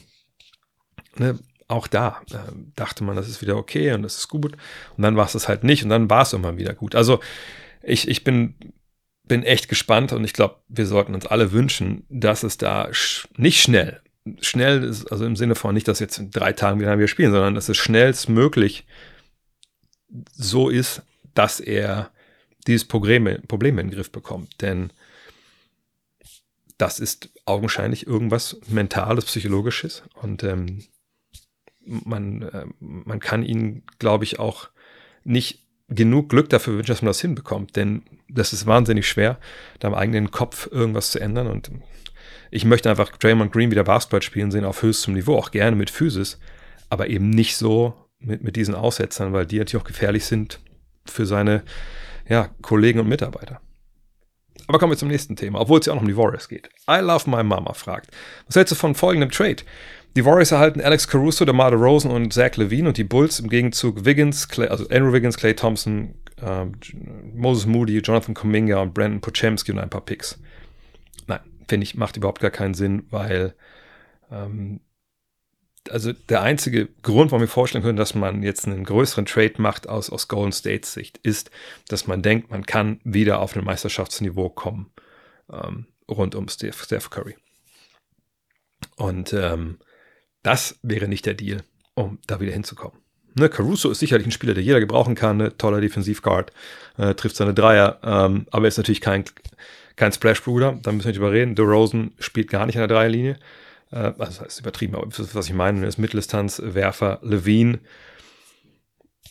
ne? 1.17 1.37
auch 1.69 1.87
da 1.87 2.21
äh, 2.31 2.37
dachte 2.75 3.03
man, 3.03 3.15
das 3.15 3.29
ist 3.29 3.41
wieder 3.41 3.55
okay 3.55 3.93
und 3.93 4.01
das 4.01 4.17
ist 4.17 4.27
gut. 4.27 4.53
Und 4.97 5.03
dann 5.03 5.15
war 5.15 5.25
es 5.25 5.33
das 5.33 5.47
halt 5.47 5.63
nicht 5.63 5.83
und 5.83 5.89
dann 5.89 6.09
war 6.09 6.23
es 6.23 6.33
immer 6.33 6.57
wieder 6.57 6.73
gut. 6.73 6.95
Also 6.95 7.19
ich, 7.83 8.07
ich 8.07 8.23
bin, 8.23 8.55
bin 9.23 9.43
echt 9.43 9.69
gespannt 9.69 10.11
und 10.11 10.23
ich 10.23 10.33
glaube, 10.33 10.55
wir 10.67 10.87
sollten 10.87 11.13
uns 11.13 11.27
alle 11.27 11.51
wünschen, 11.51 12.05
dass 12.09 12.43
es 12.43 12.57
da 12.57 12.91
sch 12.91 13.27
nicht 13.37 13.61
schnell, 13.61 14.01
schnell 14.41 14.83
ist, 14.83 15.11
also 15.11 15.25
im 15.25 15.35
Sinne 15.35 15.55
von 15.55 15.75
nicht, 15.75 15.87
dass 15.87 15.99
jetzt 15.99 16.17
in 16.17 16.31
drei 16.31 16.53
Tagen 16.53 16.79
wieder 16.79 17.07
spielen, 17.07 17.31
sondern 17.31 17.55
dass 17.55 17.69
es 17.69 17.77
schnellstmöglich 17.77 18.85
so 20.33 20.69
ist, 20.69 21.03
dass 21.33 21.59
er 21.59 22.11
dieses 22.67 22.87
Problem, 22.87 23.41
Problem 23.47 23.79
in 23.79 23.87
den 23.87 23.95
Griff 23.95 24.11
bekommt. 24.11 24.61
Denn 24.61 24.91
das 26.77 26.99
ist 26.99 27.29
augenscheinlich 27.45 28.07
irgendwas 28.07 28.59
Mentales, 28.67 29.25
Psychologisches. 29.25 30.03
Und 30.21 30.43
ähm, 30.43 30.83
man, 31.85 32.43
äh, 32.43 32.65
man 32.79 33.19
kann 33.19 33.43
ihnen, 33.43 33.83
glaube 33.99 34.23
ich, 34.23 34.39
auch 34.39 34.69
nicht 35.23 35.65
genug 35.89 36.29
Glück 36.29 36.49
dafür 36.49 36.75
wünschen, 36.75 36.91
dass 36.91 37.01
man 37.01 37.09
das 37.09 37.21
hinbekommt. 37.21 37.75
Denn 37.75 38.03
das 38.29 38.53
ist 38.53 38.65
wahnsinnig 38.65 39.07
schwer, 39.07 39.39
da 39.79 39.89
im 39.89 39.95
eigenen 39.95 40.31
Kopf 40.31 40.69
irgendwas 40.71 41.11
zu 41.11 41.19
ändern. 41.19 41.47
Und 41.47 41.71
ich 42.51 42.65
möchte 42.65 42.89
einfach 42.89 43.11
Draymond 43.17 43.51
Green 43.51 43.71
wieder 43.71 43.83
Basketball 43.83 44.21
spielen 44.21 44.51
sehen 44.51 44.65
auf 44.65 44.81
höchstem 44.81 45.15
Niveau, 45.15 45.35
auch 45.35 45.51
gerne 45.51 45.75
mit 45.75 45.89
Physis, 45.89 46.39
aber 46.89 47.07
eben 47.07 47.29
nicht 47.29 47.57
so 47.57 47.93
mit, 48.19 48.43
mit 48.43 48.55
diesen 48.55 48.75
Aussetzern, 48.75 49.33
weil 49.33 49.45
die 49.45 49.57
natürlich 49.57 49.81
auch 49.81 49.87
gefährlich 49.87 50.25
sind 50.25 50.59
für 51.11 51.25
seine 51.25 51.63
ja, 52.27 52.49
Kollegen 52.61 52.99
und 52.99 53.07
Mitarbeiter. 53.07 53.59
Aber 54.67 54.77
kommen 54.77 54.91
wir 54.91 54.97
zum 54.97 55.07
nächsten 55.07 55.35
Thema, 55.35 55.61
obwohl 55.61 55.79
es 55.79 55.87
ja 55.87 55.93
auch 55.93 55.95
noch 55.95 56.03
um 56.03 56.07
die 56.07 56.17
Warriors 56.17 56.47
geht. 56.47 56.69
I 56.89 56.99
Love 56.99 57.29
My 57.29 57.43
Mama 57.43 57.73
fragt, 57.73 58.11
was 58.45 58.55
hältst 58.55 58.71
du 58.71 58.75
von 58.75 58.93
folgendem 58.93 59.31
Trade? 59.31 59.63
Die 60.15 60.25
Warriors 60.25 60.51
erhalten 60.51 60.81
Alex 60.81 61.07
Caruso, 61.07 61.45
DeMar 61.45 61.71
DeRozan 61.71 62.11
und 62.11 62.33
Zach 62.33 62.55
Levine 62.57 62.89
und 62.89 62.97
die 62.97 63.03
Bulls 63.03 63.39
im 63.39 63.49
Gegenzug 63.49 64.05
Wiggins, 64.05 64.47
Clay, 64.47 64.67
also 64.67 64.87
Andrew 64.89 65.13
Wiggins, 65.13 65.37
Clay 65.37 65.55
Thompson, 65.55 66.15
äh, 66.41 66.65
Moses 67.33 67.65
Moody, 67.65 67.99
Jonathan 67.99 68.33
Kuminga 68.33 68.79
und 68.79 68.93
Brandon 68.93 69.21
Pochemski 69.21 69.71
und 69.71 69.79
ein 69.79 69.89
paar 69.89 70.01
Picks. 70.01 70.39
Nein, 71.27 71.39
finde 71.67 71.83
ich, 71.83 71.95
macht 71.95 72.17
überhaupt 72.17 72.41
gar 72.41 72.51
keinen 72.51 72.73
Sinn, 72.73 73.03
weil 73.11 73.53
ähm, 74.31 74.81
also 75.89 76.11
der 76.13 76.41
einzige 76.41 76.87
Grund, 77.03 77.31
warum 77.31 77.41
wir 77.41 77.47
vorstellen 77.47 77.83
können, 77.83 77.97
dass 77.97 78.15
man 78.15 78.43
jetzt 78.43 78.67
einen 78.67 78.83
größeren 78.83 79.25
Trade 79.25 79.53
macht 79.57 79.87
aus, 79.87 80.09
aus 80.09 80.27
Golden 80.27 80.51
States 80.51 80.93
Sicht, 80.93 81.17
ist, 81.19 81.51
dass 81.87 82.07
man 82.07 82.21
denkt, 82.21 82.51
man 82.51 82.65
kann 82.65 82.99
wieder 83.03 83.39
auf 83.39 83.55
ein 83.55 83.63
Meisterschaftsniveau 83.63 84.49
kommen 84.49 84.91
ähm, 85.51 85.85
rund 86.09 86.35
um 86.35 86.47
Steph, 86.47 86.83
Steph 86.83 87.09
Curry. 87.09 87.35
Und 88.95 89.33
ähm, 89.33 89.79
das 90.43 90.79
wäre 90.81 91.07
nicht 91.07 91.25
der 91.25 91.33
Deal, 91.33 91.63
um 91.95 92.19
da 92.27 92.39
wieder 92.39 92.53
hinzukommen. 92.53 92.99
Ne, 93.35 93.49
Caruso 93.49 93.91
ist 93.91 93.99
sicherlich 93.99 94.27
ein 94.27 94.31
Spieler, 94.31 94.53
der 94.53 94.63
jeder 94.63 94.79
gebrauchen 94.79 95.15
kann, 95.15 95.37
ne, 95.37 95.57
toller 95.57 95.81
Defensivguard, 95.81 96.51
äh, 96.97 97.13
trifft 97.13 97.35
seine 97.35 97.53
Dreier, 97.53 97.99
ähm, 98.03 98.47
aber 98.51 98.67
ist 98.67 98.77
natürlich 98.77 99.01
kein, 99.01 99.25
kein 99.95 100.11
Splash-Bruder, 100.11 100.79
da 100.81 100.91
müssen 100.91 101.05
wir 101.05 101.11
nicht 101.11 101.17
überreden. 101.17 101.55
DeRozan 101.55 102.11
spielt 102.19 102.49
gar 102.49 102.65
nicht 102.65 102.75
an 102.77 102.87
der 102.87 102.95
Dreierlinie, 102.95 103.37
äh, 103.91 104.13
also 104.17 104.43
das 104.43 104.53
ist 104.53 104.59
übertrieben, 104.59 104.95
aber 104.95 105.07
was 105.07 105.47
ich 105.47 105.53
meine, 105.53 105.85
ist 105.85 105.97
Mitteldistanzwerfer, 105.97 107.19
Levine, 107.21 107.79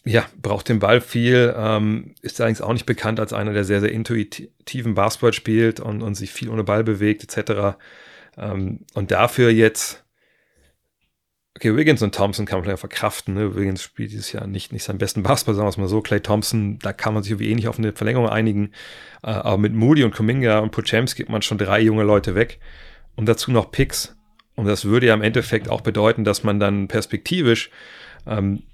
ja, 0.05 0.25
braucht 0.41 0.69
den 0.69 0.79
Ball 0.79 1.01
viel, 1.01 1.55
ähm, 1.57 2.15
ist 2.23 2.41
allerdings 2.41 2.61
auch 2.61 2.73
nicht 2.73 2.87
bekannt 2.87 3.21
als 3.21 3.33
einer, 3.33 3.53
der 3.53 3.65
sehr, 3.65 3.81
sehr 3.81 3.93
intuitiven 3.93 4.95
Basketball 4.95 5.33
spielt 5.33 5.81
und, 5.81 6.03
und 6.03 6.15
sich 6.15 6.31
viel 6.31 6.49
ohne 6.49 6.65
Ball 6.65 6.85
bewegt, 6.85 7.25
etc. 7.25 7.77
Ähm, 8.37 8.87
und 8.95 9.11
dafür 9.11 9.51
jetzt 9.51 10.05
okay, 11.59 11.77
Wiggins 11.77 12.03
und 12.03 12.15
Thompson 12.15 12.47
kann 12.47 12.59
man 12.59 12.65
vielleicht 12.65 12.79
verkraften. 12.79 13.35
Ne? 13.35 13.57
Wiggins 13.57 13.83
spielt 13.83 14.13
dieses 14.13 14.31
Jahr 14.31 14.47
nicht, 14.47 14.73
nicht 14.73 14.85
seinen 14.85 14.99
besten 14.99 15.25
Basketball, 15.25 15.57
sagen 15.57 15.67
wir 15.67 15.71
es 15.71 15.77
mal 15.77 15.89
so. 15.89 16.01
Clay 16.01 16.21
Thompson, 16.21 16.79
da 16.79 16.93
kann 16.93 17.15
man 17.15 17.25
sich 17.25 17.33
irgendwie 17.33 17.51
eh 17.51 17.55
nicht 17.57 17.67
auf 17.67 17.79
eine 17.79 17.93
Verlängerung 17.93 18.29
einigen. 18.29 18.71
Äh, 19.25 19.31
aber 19.31 19.59
mit 19.59 19.75
Moody 19.75 20.05
und 20.05 20.15
Kuminga 20.15 20.61
und 20.61 20.71
Pochems 20.71 21.17
gibt 21.17 21.31
man 21.31 21.43
schon 21.43 21.59
drei 21.59 21.81
junge 21.81 22.05
Leute 22.05 22.37
weg. 22.37 22.61
Und 23.17 23.27
dazu 23.27 23.51
noch 23.51 23.73
Picks. 23.73 24.17
Und 24.59 24.67
das 24.67 24.85
würde 24.85 25.07
ja 25.07 25.15
im 25.15 25.23
Endeffekt 25.23 25.69
auch 25.69 25.83
bedeuten, 25.83 26.25
dass 26.25 26.43
man 26.43 26.59
dann 26.59 26.89
perspektivisch, 26.89 27.71
ähm, 28.27 28.65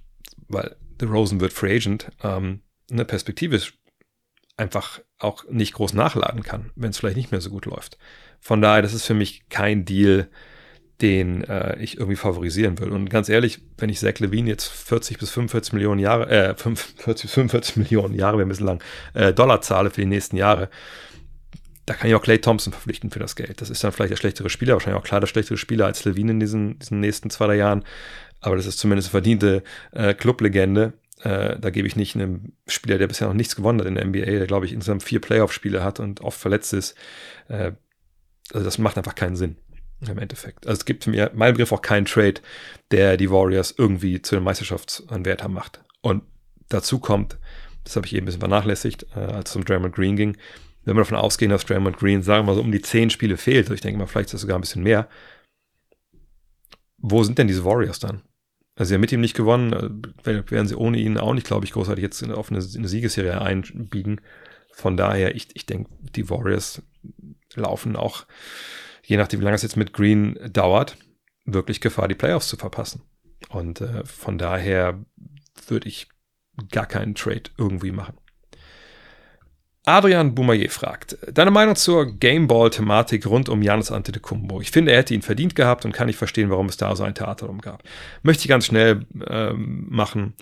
weil 0.49 0.77
The 0.99 1.05
Rosen 1.05 1.41
wird 1.41 1.53
Free 1.53 1.77
Agent, 1.77 2.11
ähm, 2.23 2.63
ne, 2.89 3.05
perspektivisch 3.05 3.75
einfach 4.57 5.03
auch 5.19 5.45
nicht 5.51 5.75
groß 5.75 5.93
nachladen 5.93 6.43
kann, 6.43 6.71
wenn 6.75 6.89
es 6.89 6.97
vielleicht 6.97 7.19
nicht 7.19 7.33
mehr 7.33 7.43
so 7.43 7.51
gut 7.51 7.67
läuft. 7.67 7.99
Von 8.41 8.63
daher, 8.63 8.81
das 8.81 8.95
ist 8.95 9.05
für 9.05 9.13
mich 9.13 9.51
kein 9.51 9.85
Deal, 9.85 10.31
den 11.03 11.45
äh, 11.45 11.79
ich 11.79 11.99
irgendwie 11.99 12.17
favorisieren 12.17 12.79
will. 12.79 12.89
Und 12.89 13.11
ganz 13.11 13.29
ehrlich, 13.29 13.61
wenn 13.77 13.91
ich 13.91 13.99
Zach 13.99 14.19
Levine 14.21 14.49
jetzt 14.49 14.69
40 14.69 15.19
bis 15.19 15.33
45 15.33 15.75
Millionen 15.75 16.01
Jahre, 16.01 16.31
äh, 16.31 16.55
40 16.55 17.05
bis 17.05 17.33
45 17.33 17.77
Millionen 17.77 18.15
Jahre, 18.15 18.39
wäre 18.39 18.47
ein 18.47 18.49
bisschen 18.49 18.67
lang, 18.69 18.83
äh, 19.13 19.35
Dollar 19.35 19.61
zahle 19.61 19.91
für 19.91 20.01
die 20.01 20.07
nächsten 20.07 20.39
Jahre, 20.39 20.71
da 21.87 21.95
kann 21.95 22.09
ich 22.09 22.15
auch 22.15 22.23
Clay 22.23 22.39
Thompson 22.39 22.73
verpflichten 22.73 23.11
für 23.11 23.19
das 23.19 23.37
Geld. 23.37 23.61
Das 23.61 23.71
ist 23.71 23.85
dann 23.85 23.93
vielleicht 23.93 24.13
der 24.13 24.17
schlechtere 24.17 24.49
Spieler, 24.49 24.75
wahrscheinlich 24.75 25.01
auch 25.01 25.07
klar 25.07 25.21
der 25.21 25.27
schlechtere 25.27 25.59
Spieler 25.59 25.87
als 25.87 26.05
Levine 26.05 26.33
in 26.33 26.41
diesen, 26.41 26.79
diesen 26.79 27.01
nächsten 27.01 27.31
zwei, 27.31 27.47
drei 27.47 27.57
Jahren. 27.57 27.85
Aber 28.41 28.57
das 28.57 28.67
ist 28.67 28.79
zumindest 28.79 29.09
eine 29.09 29.13
verdiente 29.13 29.63
äh, 29.93 30.15
Clublegende. 30.15 30.95
Äh, 31.23 31.59
da 31.59 31.71
gebe 31.71 31.87
ich 31.87 31.97
nicht 31.97 32.15
einem 32.15 32.53
Spieler, 32.67 32.99
der 32.99 33.07
bisher 33.07 33.29
noch 33.29 33.35
nichts 33.35 33.57
gewonnen 33.57 33.81
hat 33.81 33.87
in 33.87 33.95
der 33.97 34.05
NBA, 34.07 34.25
der 34.25 34.47
glaube 34.47 34.67
ich 34.67 34.73
insgesamt 34.73 35.03
vier 35.03 35.21
Playoff-Spiele 35.21 35.85
hat 35.85 36.01
und 36.01 36.21
oft 36.23 36.39
verletzt 36.39 36.73
ist. 36.73 36.97
Äh, 37.49 37.73
also 38.53 38.65
das 38.65 38.79
macht 38.79 38.97
einfach 38.97 39.15
keinen 39.15 39.37
Sinn 39.37 39.57
im 40.01 40.19
Endeffekt. 40.19 40.67
Also 40.67 40.81
es 40.81 40.85
gibt 40.85 41.07
mir 41.07 41.31
meinem 41.35 41.55
Begriff 41.55 41.73
auch 41.73 41.83
keinen 41.83 42.05
Trade, 42.07 42.41
der 42.91 43.17
die 43.17 43.31
Warriors 43.31 43.75
irgendwie 43.77 44.21
zu 44.21 44.37
einem 44.37 44.45
Meisterschaftsanwärter 44.45 45.49
macht. 45.49 45.83
Und 46.03 46.23
dazu 46.69 46.99
kommt, 46.99 47.39
das 47.85 47.97
habe 47.97 48.07
ich 48.07 48.15
eben 48.15 48.25
ein 48.25 48.27
bisschen 48.27 48.41
vernachlässigt, 48.41 49.07
äh, 49.15 49.21
als 49.21 49.51
es 49.51 49.57
um 49.57 49.65
Draymond 49.65 49.95
Green 49.95 50.17
ging, 50.17 50.37
wenn 50.85 50.97
wir 50.97 51.03
davon 51.03 51.19
ausgehen, 51.19 51.51
dass 51.51 51.65
Draymond 51.65 51.97
Green, 51.97 52.23
sagen 52.23 52.45
wir 52.45 52.53
mal 52.53 52.57
so, 52.57 52.63
um 52.63 52.73
die 52.73 52.83
zehn 52.83 53.11
Spiele 53.11 53.37
fehlt, 53.37 53.71
ich 53.71 53.81
denke 53.81 53.99
mal, 53.99 54.07
vielleicht 54.07 54.27
ist 54.27 54.35
das 54.35 54.41
sogar 54.43 54.59
ein 54.59 54.61
bisschen 54.61 54.83
mehr, 54.83 55.09
wo 56.99 57.23
sind 57.23 57.39
denn 57.39 57.49
diese 57.49 57.65
Warriors 57.65 57.99
dann? 57.99 58.23
Also 58.77 58.89
sie 58.89 58.95
haben 58.95 59.03
mit 59.03 59.13
ihm 59.13 59.21
nicht 59.21 59.37
gewonnen, 59.37 59.73
äh, 60.25 60.51
werden 60.51 60.67
sie 60.67 60.77
ohne 60.77 60.99
ihn 60.99 61.19
auch 61.19 61.35
nicht, 61.35 61.47
glaube 61.47 61.65
ich, 61.65 61.73
großartig 61.73 62.03
jetzt 62.03 62.23
auf 62.31 62.51
eine, 62.51 62.61
eine 62.61 62.89
Siegesserie 62.89 63.41
einbiegen. 63.41 64.21
Von 64.73 64.97
daher, 64.97 65.35
ich, 65.37 65.49
ich 65.55 65.67
denke, 65.67 65.91
die 66.01 66.29
Warriors 66.29 66.83
laufen 67.55 67.95
auch, 67.95 68.27
je 69.05 69.17
nachdem, 69.17 69.41
wie 69.41 69.45
lange 69.45 69.55
es 69.55 69.63
jetzt 69.63 69.77
mit 69.77 69.93
Green 69.93 70.39
dauert, 70.53 70.97
wirklich 71.45 71.81
Gefahr, 71.81 72.09
die 72.09 72.17
Playoffs 72.17 72.49
zu 72.49 72.57
verpassen. 72.57 73.03
Und 73.49 73.81
äh, 73.81 74.05
von 74.05 74.39
daher 74.39 75.05
würde 75.69 75.89
ich 75.89 76.09
gar 76.71 76.87
keinen 76.87 77.15
Trade 77.15 77.51
irgendwie 77.57 77.93
machen. 77.93 78.17
Adrian 79.87 80.35
Boumaier 80.35 80.71
fragt, 80.71 81.19
deine 81.31 81.51
Meinung 81.51 81.77
zur 81.77 82.07
Gameball-Thematik 82.19 83.27
rund 83.27 83.51
um 83.51 83.61
Janis 83.61 83.91
Antetokounmpo? 83.91 84.63
Ich 84.63 84.71
finde, 84.71 84.93
er 84.93 84.99
hätte 84.99 85.13
ihn 85.13 85.21
verdient 85.21 85.55
gehabt 85.55 85.85
und 85.85 85.93
kann 85.93 86.07
nicht 86.07 86.17
verstehen, 86.17 86.49
warum 86.49 86.67
es 86.67 86.79
da 86.79 86.97
so 86.97 87.05
ein 87.05 87.15
Theater 87.15 87.47
drum 87.47 87.61
gab. 87.61 87.83
Möchte 88.23 88.43
ich 88.43 88.49
ganz 88.49 88.65
schnell 88.65 89.05
ähm, 89.29 89.87
machen. 89.91 90.33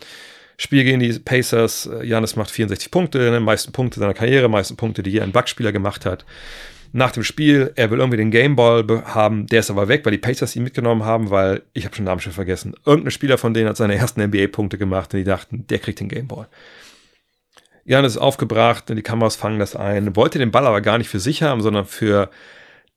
Spiel 0.59 0.85
gegen 0.85 1.01
die 1.01 1.19
Pacers. 1.19 1.91
Janis 2.05 2.37
macht 2.37 2.53
64 2.53 2.93
Punkte, 2.93 3.19
ne, 3.33 3.41
meisten 3.41 3.73
Punkte 3.73 3.99
seiner 3.99 4.15
Karriere, 4.15 4.49
meisten 4.49 4.77
Punkte, 4.77 5.03
die 5.03 5.11
je 5.11 5.21
ein 5.23 5.33
Backspieler 5.33 5.73
gemacht 5.73 6.07
hat. 6.07 6.25
Nach 6.93 7.11
dem 7.11 7.25
Spiel, 7.25 7.73
er 7.75 7.91
will 7.91 7.99
irgendwie 7.99 8.19
den 8.19 8.31
Gameball 8.31 8.87
haben, 9.07 9.47
der 9.47 9.61
ist 9.61 9.71
aber 9.71 9.89
weg, 9.89 10.05
weil 10.05 10.13
die 10.13 10.19
Pacers 10.19 10.55
ihn 10.55 10.63
mitgenommen 10.63 11.05
haben, 11.05 11.31
weil, 11.31 11.63
ich 11.73 11.85
habe 11.85 11.97
schon 11.97 12.05
den 12.05 12.11
Namen 12.11 12.21
schon 12.21 12.33
vergessen, 12.33 12.75
irgendein 12.85 13.11
Spieler 13.11 13.39
von 13.39 13.55
denen 13.55 13.71
hat 13.71 13.77
seine 13.79 13.97
ersten 13.97 14.23
NBA-Punkte 14.23 14.79
gemacht 14.79 15.13
und 15.15 15.19
die 15.19 15.25
dachten, 15.25 15.67
der 15.67 15.81
kriegt 15.81 15.99
den 15.99 16.09
Gameball. 16.09 16.47
Janis 17.85 18.13
ist 18.13 18.19
aufgebracht, 18.19 18.89
die 18.89 19.03
Kameras 19.03 19.37
fangen 19.37 19.59
das 19.59 19.75
ein, 19.77 20.15
wollte 20.15 20.39
den 20.39 20.51
Ball 20.51 20.67
aber 20.67 20.81
gar 20.81 20.99
nicht 20.99 21.09
für 21.09 21.21
sich 21.21 21.43
haben, 21.43 21.61
sondern 21.61 21.85
für 21.85 22.31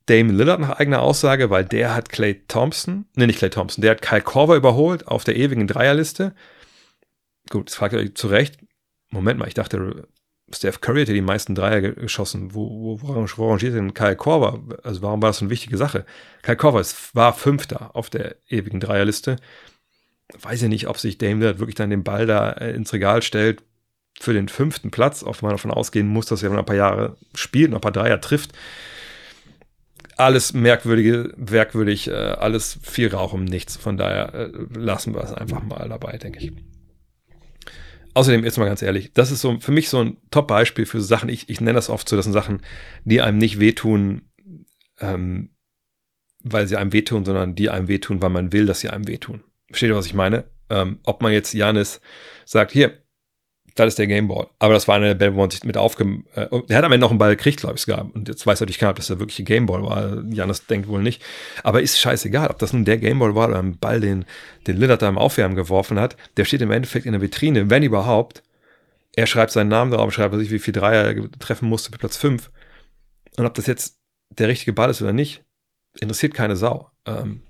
Damon 0.06 0.36
Lillard 0.36 0.60
nach 0.60 0.78
eigener 0.78 1.02
Aussage, 1.02 1.50
weil 1.50 1.64
der 1.64 1.94
hat 1.94 2.08
Clay 2.08 2.42
Thompson, 2.46 3.06
ne, 3.16 3.26
nicht 3.26 3.38
Clay 3.38 3.50
Thompson, 3.50 3.82
der 3.82 3.92
hat 3.92 4.02
Kyle 4.02 4.22
Korver 4.22 4.54
überholt 4.54 5.08
auf 5.08 5.24
der 5.24 5.36
ewigen 5.36 5.66
Dreierliste. 5.66 6.34
Gut, 7.50 7.68
das 7.68 7.74
fragt 7.74 7.94
ihr 7.94 8.00
euch 8.00 8.14
zu 8.14 8.28
Recht. 8.28 8.58
Moment 9.10 9.38
mal, 9.38 9.48
ich 9.48 9.54
dachte, 9.54 10.06
Steph 10.52 10.80
Curry 10.80 11.00
hätte 11.00 11.12
die 11.12 11.20
meisten 11.20 11.56
Dreier 11.56 11.80
geschossen. 11.80 12.54
Wo, 12.54 13.00
wo, 13.00 13.26
wo 13.36 13.50
rangiert 13.50 13.74
denn 13.74 13.94
Kyle 13.94 14.14
Korver? 14.14 14.62
Also 14.84 15.02
warum 15.02 15.20
war 15.20 15.30
das 15.30 15.38
so 15.38 15.44
eine 15.44 15.50
wichtige 15.50 15.76
Sache? 15.76 16.06
Kyle 16.42 16.56
Korver 16.56 16.84
war 17.14 17.32
Fünfter 17.32 17.96
auf 17.96 18.10
der 18.10 18.36
ewigen 18.48 18.78
Dreierliste. 18.78 19.36
Weiß 20.40 20.62
ich 20.62 20.68
nicht, 20.68 20.88
ob 20.88 20.98
sich 20.98 21.18
Dame 21.18 21.40
Lillard 21.40 21.58
wirklich 21.58 21.74
dann 21.74 21.90
den 21.90 22.04
Ball 22.04 22.26
da 22.26 22.52
äh, 22.52 22.74
ins 22.74 22.92
Regal 22.92 23.22
stellt, 23.22 23.62
für 24.20 24.32
den 24.32 24.48
fünften 24.48 24.90
Platz, 24.90 25.22
auf 25.22 25.42
man 25.42 25.52
davon 25.52 25.70
ausgehen 25.70 26.08
muss, 26.08 26.26
dass 26.26 26.42
er 26.42 26.50
noch 26.50 26.58
ein 26.58 26.64
paar 26.64 26.76
Jahre 26.76 27.16
spielt, 27.34 27.70
noch 27.70 27.78
ein 27.78 27.82
paar 27.82 27.92
Dreier 27.92 28.20
trifft. 28.20 28.52
Alles 30.16 30.54
merkwürdige, 30.54 31.34
merkwürdig, 31.36 32.08
äh, 32.08 32.14
alles 32.14 32.78
viel 32.82 33.08
Rauch 33.08 33.34
um 33.34 33.44
nichts. 33.44 33.76
Von 33.76 33.98
daher 33.98 34.34
äh, 34.34 34.50
lassen 34.74 35.14
wir 35.14 35.22
es 35.22 35.32
einfach 35.32 35.62
mal 35.62 35.88
dabei, 35.88 36.16
denke 36.16 36.38
ich. 36.38 36.52
Außerdem, 38.14 38.44
jetzt 38.44 38.56
mal 38.56 38.64
ganz 38.64 38.80
ehrlich, 38.80 39.12
das 39.12 39.30
ist 39.30 39.42
so 39.42 39.60
für 39.60 39.72
mich 39.72 39.90
so 39.90 40.00
ein 40.00 40.16
Top-Beispiel 40.30 40.86
für 40.86 41.02
Sachen, 41.02 41.28
ich, 41.28 41.50
ich 41.50 41.60
nenne 41.60 41.74
das 41.74 41.90
oft 41.90 42.08
so, 42.08 42.16
das 42.16 42.24
sind 42.24 42.32
Sachen, 42.32 42.62
die 43.04 43.20
einem 43.20 43.36
nicht 43.36 43.60
wehtun, 43.60 44.22
ähm, 45.00 45.50
weil 46.42 46.66
sie 46.66 46.76
einem 46.76 46.94
wehtun, 46.94 47.26
sondern 47.26 47.54
die 47.54 47.68
einem 47.68 47.88
wehtun, 47.88 48.22
weil 48.22 48.30
man 48.30 48.54
will, 48.54 48.64
dass 48.64 48.80
sie 48.80 48.88
einem 48.88 49.06
wehtun. 49.06 49.44
Versteht 49.68 49.90
ihr, 49.90 49.96
was 49.96 50.06
ich 50.06 50.14
meine? 50.14 50.44
Ähm, 50.70 51.00
ob 51.04 51.20
man 51.20 51.32
jetzt 51.32 51.52
Janis 51.52 52.00
sagt, 52.46 52.72
hier, 52.72 53.02
das 53.76 53.88
ist 53.88 53.98
der 53.98 54.06
Gameball. 54.06 54.48
Aber 54.58 54.74
das 54.74 54.88
war 54.88 54.96
eine 54.96 55.08
der 55.08 55.14
Bälle, 55.14 55.34
wo 55.34 55.40
man 55.40 55.50
sich 55.50 55.64
mit 55.64 55.76
aufge... 55.76 56.22
Äh, 56.34 56.48
der 56.68 56.78
hat 56.78 56.84
am 56.84 56.92
Ende 56.92 57.04
noch 57.04 57.10
einen 57.10 57.18
Ball 57.18 57.36
gekriegt, 57.36 57.60
glaube 57.60 57.76
ich 57.76 57.82
sogar. 57.82 58.08
Und 58.14 58.28
jetzt 58.28 58.46
weiß 58.46 58.60
natürlich 58.60 58.78
keiner, 58.78 58.90
ob 58.90 58.96
das 58.96 59.06
der 59.06 59.18
wirkliche 59.18 59.44
Gameball 59.44 59.82
war. 59.82 60.24
Janis 60.30 60.66
denkt 60.66 60.88
wohl 60.88 61.02
nicht. 61.02 61.22
Aber 61.62 61.82
ist 61.82 61.98
scheißegal, 61.98 62.48
ob 62.48 62.58
das 62.58 62.72
nun 62.72 62.84
der 62.84 62.98
Gameball 62.98 63.34
war 63.34 63.48
oder 63.48 63.58
ein 63.58 63.78
Ball, 63.78 64.00
den, 64.00 64.24
den 64.66 64.78
Lillard 64.78 65.02
da 65.02 65.08
im 65.08 65.18
Aufwärmen 65.18 65.56
geworfen 65.56 66.00
hat. 66.00 66.16
Der 66.36 66.44
steht 66.44 66.62
im 66.62 66.70
Endeffekt 66.70 67.06
in 67.06 67.12
der 67.12 67.20
Vitrine, 67.20 67.70
wenn 67.70 67.82
überhaupt. 67.82 68.42
Er 69.14 69.26
schreibt 69.26 69.52
seinen 69.52 69.68
Namen 69.68 69.92
drauf, 69.92 70.12
schreibt 70.12 70.34
sich, 70.36 70.50
wie 70.50 70.58
viel 70.58 70.74
Dreier 70.74 71.04
er 71.04 71.30
treffen 71.38 71.68
musste 71.68 71.90
für 71.92 71.98
Platz 71.98 72.16
5. 72.16 72.50
Und 73.36 73.46
ob 73.46 73.54
das 73.54 73.66
jetzt 73.66 73.98
der 74.30 74.48
richtige 74.48 74.72
Ball 74.72 74.90
ist 74.90 75.02
oder 75.02 75.12
nicht, 75.12 75.44
interessiert 76.00 76.34
keine 76.34 76.56
Sau. 76.56 76.90
Ähm, 77.06 77.42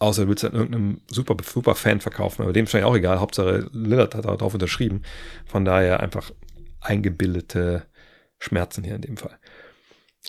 Außer 0.00 0.22
du 0.22 0.28
willst 0.28 0.44
an 0.44 0.52
irgendeinem 0.52 1.00
super, 1.10 1.36
super 1.44 1.74
Fan 1.74 2.00
verkaufen, 2.00 2.42
aber 2.42 2.52
dem 2.52 2.64
ist 2.64 2.74
auch 2.74 2.94
egal. 2.94 3.18
Hauptsache 3.18 3.68
Lillard 3.72 4.14
hat 4.14 4.26
darauf 4.26 4.54
unterschrieben. 4.54 5.02
Von 5.46 5.64
daher 5.64 6.00
einfach 6.00 6.30
eingebildete 6.80 7.84
Schmerzen 8.38 8.84
hier 8.84 8.94
in 8.94 9.02
dem 9.02 9.16
Fall. 9.16 9.38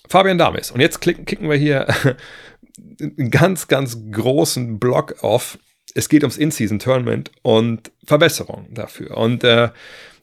Fabian 0.07 0.37
Dames. 0.37 0.71
Und 0.71 0.79
jetzt 0.79 1.01
klicken, 1.01 1.25
kicken 1.25 1.49
wir 1.49 1.57
hier 1.57 1.87
einen 2.99 3.29
ganz, 3.29 3.67
ganz 3.67 3.97
großen 4.11 4.79
Block 4.79 5.23
auf. 5.23 5.59
Es 5.93 6.09
geht 6.09 6.23
ums 6.23 6.37
In-Season-Tournament 6.37 7.31
und 7.41 7.91
Verbesserungen 8.05 8.73
dafür. 8.73 9.17
Und 9.17 9.43
äh, 9.43 9.69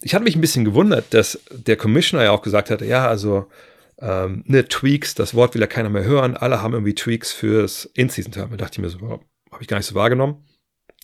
ich 0.01 0.13
hatte 0.13 0.23
mich 0.23 0.35
ein 0.35 0.41
bisschen 0.41 0.65
gewundert, 0.65 1.13
dass 1.13 1.39
der 1.51 1.75
Commissioner 1.75 2.25
ja 2.25 2.31
auch 2.31 2.41
gesagt 2.41 2.69
hatte, 2.69 2.85
ja, 2.85 3.07
also 3.07 3.47
ähm, 3.99 4.43
ne, 4.45 4.67
Tweaks, 4.67 5.15
das 5.15 5.33
Wort 5.33 5.53
will 5.53 5.61
ja 5.61 5.67
keiner 5.67 5.89
mehr 5.89 6.03
hören. 6.03 6.37
Alle 6.37 6.61
haben 6.61 6.73
irgendwie 6.73 6.95
Tweaks 6.95 7.31
fürs 7.31 7.85
In-Season-Tournament. 7.93 8.61
Da 8.61 8.65
dachte 8.65 8.79
ich 8.79 8.81
mir 8.81 8.89
so, 8.89 9.21
habe 9.51 9.61
ich 9.61 9.67
gar 9.67 9.77
nicht 9.77 9.87
so 9.87 9.95
wahrgenommen. 9.95 10.45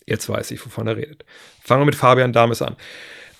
Jetzt 0.06 0.28
weiß 0.28 0.50
ich, 0.50 0.64
wovon 0.64 0.86
er 0.86 0.96
redet. 0.96 1.24
Fangen 1.62 1.82
wir 1.82 1.86
mit 1.86 1.94
Fabian 1.94 2.32
Dames 2.32 2.60
an. 2.62 2.76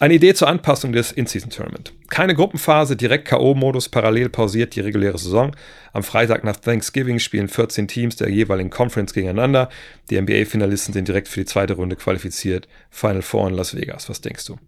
Eine 0.00 0.14
Idee 0.14 0.34
zur 0.34 0.48
Anpassung 0.48 0.92
des 0.92 1.12
In-Season-Tournament. 1.12 1.92
Keine 2.08 2.34
Gruppenphase, 2.34 2.96
direkt 2.96 3.28
K.O.-Modus, 3.28 3.90
parallel 3.90 4.28
pausiert 4.28 4.74
die 4.74 4.80
reguläre 4.80 5.18
Saison. 5.18 5.54
Am 5.92 6.02
Freitag 6.02 6.42
nach 6.42 6.56
Thanksgiving 6.56 7.20
spielen 7.20 7.48
14 7.48 7.86
Teams 7.86 8.16
der 8.16 8.28
jeweiligen 8.28 8.70
Conference 8.70 9.14
gegeneinander. 9.14 9.68
Die 10.10 10.20
NBA-Finalisten 10.20 10.92
sind 10.92 11.06
direkt 11.06 11.28
für 11.28 11.40
die 11.40 11.46
zweite 11.46 11.74
Runde 11.74 11.96
qualifiziert. 11.96 12.66
Final 12.90 13.22
Four 13.22 13.48
in 13.48 13.54
Las 13.54 13.76
Vegas. 13.76 14.08
Was 14.08 14.20
denkst 14.20 14.46
du? 14.46 14.58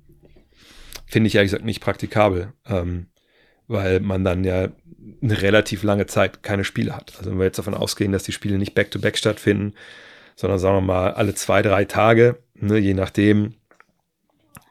Finde 1.07 1.27
ich 1.27 1.35
ehrlich 1.35 1.51
gesagt 1.51 1.65
nicht 1.65 1.81
praktikabel, 1.81 2.53
ähm, 2.69 3.07
weil 3.67 4.01
man 4.01 4.23
dann 4.23 4.45
ja 4.45 4.69
eine 5.23 5.43
relativ 5.43 5.83
lange 5.83 6.07
Zeit 6.07 6.45
keine 6.45 6.65
Spiele 6.65 6.95
hat. 6.95 7.15
Also 7.19 7.31
wenn 7.31 7.39
wir 7.39 7.47
jetzt 7.47 7.59
davon 7.59 7.75
ausgehen, 7.75 8.13
dass 8.13 8.23
die 8.23 8.33
Spiele 8.33 8.59
nicht 8.59 8.75
back-to-back 8.75 9.15
-back 9.15 9.19
stattfinden, 9.19 9.75
sondern 10.37 10.59
sagen 10.59 10.77
wir 10.77 10.81
mal 10.83 11.13
alle 11.15 11.35
zwei, 11.35 11.63
drei 11.63 11.85
Tage, 11.85 12.39
ne, 12.55 12.79
je 12.79 12.95
nachdem, 12.95 13.55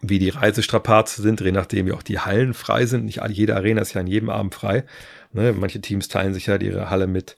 wie 0.01 0.19
die 0.19 0.29
Reisestrapazen 0.29 1.23
sind, 1.23 1.41
je 1.41 1.51
nachdem, 1.51 1.87
wie 1.87 1.91
auch 1.91 2.03
die 2.03 2.19
Hallen 2.19 2.53
frei 2.53 2.85
sind. 2.85 3.05
Nicht 3.05 3.21
jede 3.29 3.55
Arena 3.55 3.81
ist 3.81 3.93
ja 3.93 4.01
an 4.01 4.07
jedem 4.07 4.29
Abend 4.29 4.53
frei. 4.53 4.85
Ne, 5.33 5.51
manche 5.51 5.81
Teams 5.81 6.07
teilen 6.07 6.33
sich 6.33 6.47
halt 6.47 6.63
ihre 6.63 6.89
Halle 6.89 7.07
mit, 7.07 7.35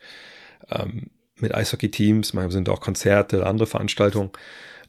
ähm, 0.70 1.08
mit 1.38 1.56
Eishockey-Teams, 1.56 2.34
manchmal 2.34 2.52
sind 2.52 2.70
auch 2.70 2.82
Konzerte 2.82 3.38
oder 3.38 3.48
andere 3.48 3.68
Veranstaltungen. 3.68 4.32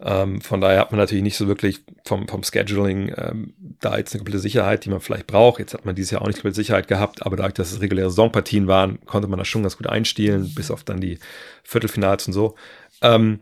Ähm, 0.01 0.41
von 0.41 0.61
daher 0.61 0.81
hat 0.81 0.93
man 0.93 0.99
natürlich 0.99 1.25
nicht 1.25 1.37
so 1.37 1.49
wirklich 1.49 1.81
vom, 2.05 2.29
vom 2.29 2.43
Scheduling 2.45 3.13
ähm, 3.17 3.55
da 3.81 3.99
jetzt 3.99 4.15
eine 4.15 4.21
komplette 4.21 4.39
Sicherheit, 4.39 4.85
die 4.85 4.91
man 4.91 5.01
vielleicht 5.01 5.27
braucht. 5.27 5.59
Jetzt 5.59 5.75
hat 5.75 5.85
man 5.85 5.97
dieses 5.97 6.13
Jahr 6.13 6.23
auch 6.23 6.27
nicht 6.27 6.37
komplette 6.37 6.57
Sicherheit 6.57 6.87
gehabt, 6.87 7.27
aber 7.27 7.37
dadurch, 7.37 7.55
dass 7.55 7.73
es 7.73 7.81
reguläre 7.81 8.11
Saisonpartien 8.11 8.69
waren, 8.69 9.01
konnte 9.07 9.27
man 9.27 9.39
das 9.39 9.49
schon 9.49 9.63
ganz 9.63 9.77
gut 9.77 9.89
einstielen, 9.89 10.55
bis 10.55 10.71
auf 10.71 10.85
dann 10.85 11.01
die 11.01 11.19
Viertelfinals 11.65 12.29
und 12.29 12.33
so. 12.33 12.55
Ähm, 13.03 13.41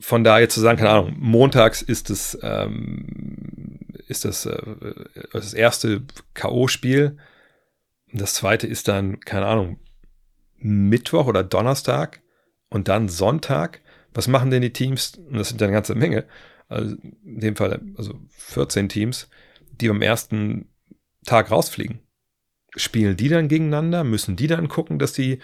von 0.00 0.24
daher 0.24 0.48
zu 0.48 0.60
sagen, 0.60 0.78
keine 0.78 0.90
Ahnung, 0.90 1.14
montags 1.18 1.80
ist 1.82 2.10
es 2.10 2.36
ähm, 2.42 3.52
ist 4.12 4.24
das, 4.24 4.46
äh, 4.46 4.94
das 5.32 5.54
erste 5.54 6.02
K.O.-Spiel. 6.34 7.16
Das 8.12 8.34
zweite 8.34 8.66
ist 8.66 8.88
dann, 8.88 9.20
keine 9.20 9.46
Ahnung, 9.46 9.78
Mittwoch 10.58 11.26
oder 11.26 11.42
Donnerstag 11.42 12.22
und 12.68 12.88
dann 12.88 13.08
Sonntag. 13.08 13.80
Was 14.14 14.28
machen 14.28 14.50
denn 14.50 14.62
die 14.62 14.72
Teams? 14.72 15.14
Und 15.16 15.38
das 15.38 15.48
sind 15.48 15.60
ja 15.60 15.66
eine 15.66 15.74
ganze 15.74 15.94
Menge. 15.94 16.26
Also 16.68 16.94
in 17.24 17.40
dem 17.40 17.56
Fall, 17.56 17.80
also 17.96 18.20
14 18.36 18.88
Teams, 18.88 19.28
die 19.80 19.88
am 19.88 20.02
ersten 20.02 20.68
Tag 21.24 21.50
rausfliegen. 21.50 22.00
Spielen 22.76 23.16
die 23.16 23.28
dann 23.28 23.48
gegeneinander? 23.48 24.04
Müssen 24.04 24.36
die 24.36 24.46
dann 24.46 24.68
gucken, 24.68 24.98
dass 24.98 25.12
die 25.12 25.40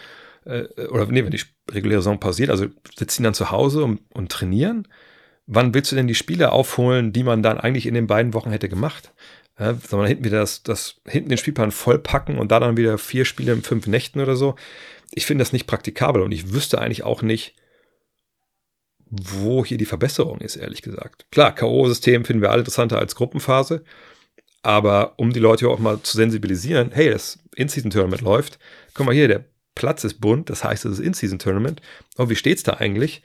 oder 0.48 1.06
nee, 1.06 1.24
wenn 1.24 1.30
die 1.30 1.42
reguläre 1.70 2.00
Saison 2.00 2.18
pausiert, 2.18 2.50
also 2.50 2.66
sitzen 2.96 3.22
dann 3.22 3.34
zu 3.34 3.50
Hause 3.50 3.84
und, 3.84 4.00
und 4.12 4.32
trainieren? 4.32 4.88
Wann 5.46 5.74
willst 5.74 5.92
du 5.92 5.96
denn 5.96 6.08
die 6.08 6.14
Spiele 6.14 6.52
aufholen, 6.52 7.12
die 7.12 7.22
man 7.22 7.42
dann 7.42 7.58
eigentlich 7.58 7.87
in 7.87 7.94
den 7.94 8.06
beiden 8.06 8.34
Wochen 8.34 8.50
hätte 8.50 8.68
gemacht? 8.68 9.12
Ja, 9.58 9.74
soll 9.74 9.98
man 9.98 10.08
hinten 10.08 10.24
wieder 10.24 10.40
das, 10.40 10.62
das, 10.62 11.00
hinten 11.06 11.30
den 11.30 11.38
Spielplan 11.38 11.70
vollpacken 11.70 12.38
und 12.38 12.52
da 12.52 12.61
dann 12.61 12.76
wieder 12.76 12.96
vier 12.96 13.24
Spiele 13.24 13.52
in 13.52 13.62
fünf 13.62 13.87
Nächten 13.87 14.20
oder 14.20 14.37
so? 14.37 14.54
Ich 15.12 15.26
finde 15.26 15.42
das 15.42 15.52
nicht 15.52 15.66
praktikabel 15.66 16.22
und 16.22 16.32
ich 16.32 16.52
wüsste 16.52 16.80
eigentlich 16.80 17.02
auch 17.02 17.22
nicht, 17.22 17.54
wo 19.11 19.64
hier 19.64 19.78
die 19.78 19.87
Verbesserung 19.87 20.40
ist, 20.40 20.56
ehrlich 20.56 20.82
gesagt. 20.82 21.26
Klar, 21.30 21.54
K.O.-System 21.54 22.24
finden 22.24 22.42
wir 22.42 22.50
alle 22.50 22.61
interessanter 22.61 22.98
als 22.98 23.14
Gruppenphase. 23.14 23.84
Aber 24.62 25.14
um 25.16 25.32
die 25.32 25.40
Leute 25.40 25.68
auch 25.68 25.78
mal 25.78 26.00
zu 26.02 26.16
sensibilisieren, 26.16 26.90
hey, 26.92 27.11
das 27.11 27.38
In-Season-Tournament 27.56 28.22
läuft. 28.22 28.58
Guck 28.92 29.06
mal 29.06 29.14
hier, 29.14 29.28
der 29.28 29.44
Platz 29.78 30.02
ist 30.02 30.20
bunt, 30.20 30.50
das 30.50 30.64
heißt, 30.64 30.84
es 30.84 30.98
ist 30.98 31.04
In-Season-Tournament. 31.04 31.80
Aber 32.16 32.28
wie 32.28 32.36
steht's 32.36 32.64
da 32.64 32.74
eigentlich? 32.74 33.22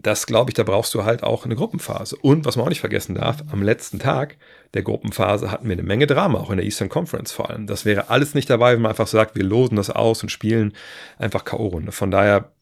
Das 0.00 0.26
glaube 0.26 0.50
ich, 0.50 0.54
da 0.54 0.64
brauchst 0.64 0.92
du 0.92 1.04
halt 1.04 1.22
auch 1.22 1.44
eine 1.44 1.54
Gruppenphase. 1.54 2.16
Und 2.16 2.44
was 2.44 2.56
man 2.56 2.66
auch 2.66 2.68
nicht 2.68 2.80
vergessen 2.80 3.14
darf, 3.14 3.44
am 3.50 3.62
letzten 3.62 4.00
Tag 4.00 4.36
der 4.74 4.82
Gruppenphase 4.82 5.50
hatten 5.50 5.66
wir 5.66 5.74
eine 5.74 5.84
Menge 5.84 6.08
Drama, 6.08 6.40
auch 6.40 6.50
in 6.50 6.56
der 6.56 6.66
Eastern 6.66 6.88
Conference 6.88 7.32
vor 7.32 7.48
allem. 7.48 7.66
Das 7.66 7.84
wäre 7.84 8.10
alles 8.10 8.34
nicht 8.34 8.50
dabei, 8.50 8.74
wenn 8.74 8.82
man 8.82 8.90
einfach 8.90 9.06
sagt, 9.06 9.36
wir 9.36 9.44
losen 9.44 9.76
das 9.76 9.88
aus 9.88 10.22
und 10.22 10.30
spielen 10.30 10.74
einfach 11.16 11.44
K.O.-Runde. 11.44 11.92
Von 11.92 12.10
daher, 12.10 12.52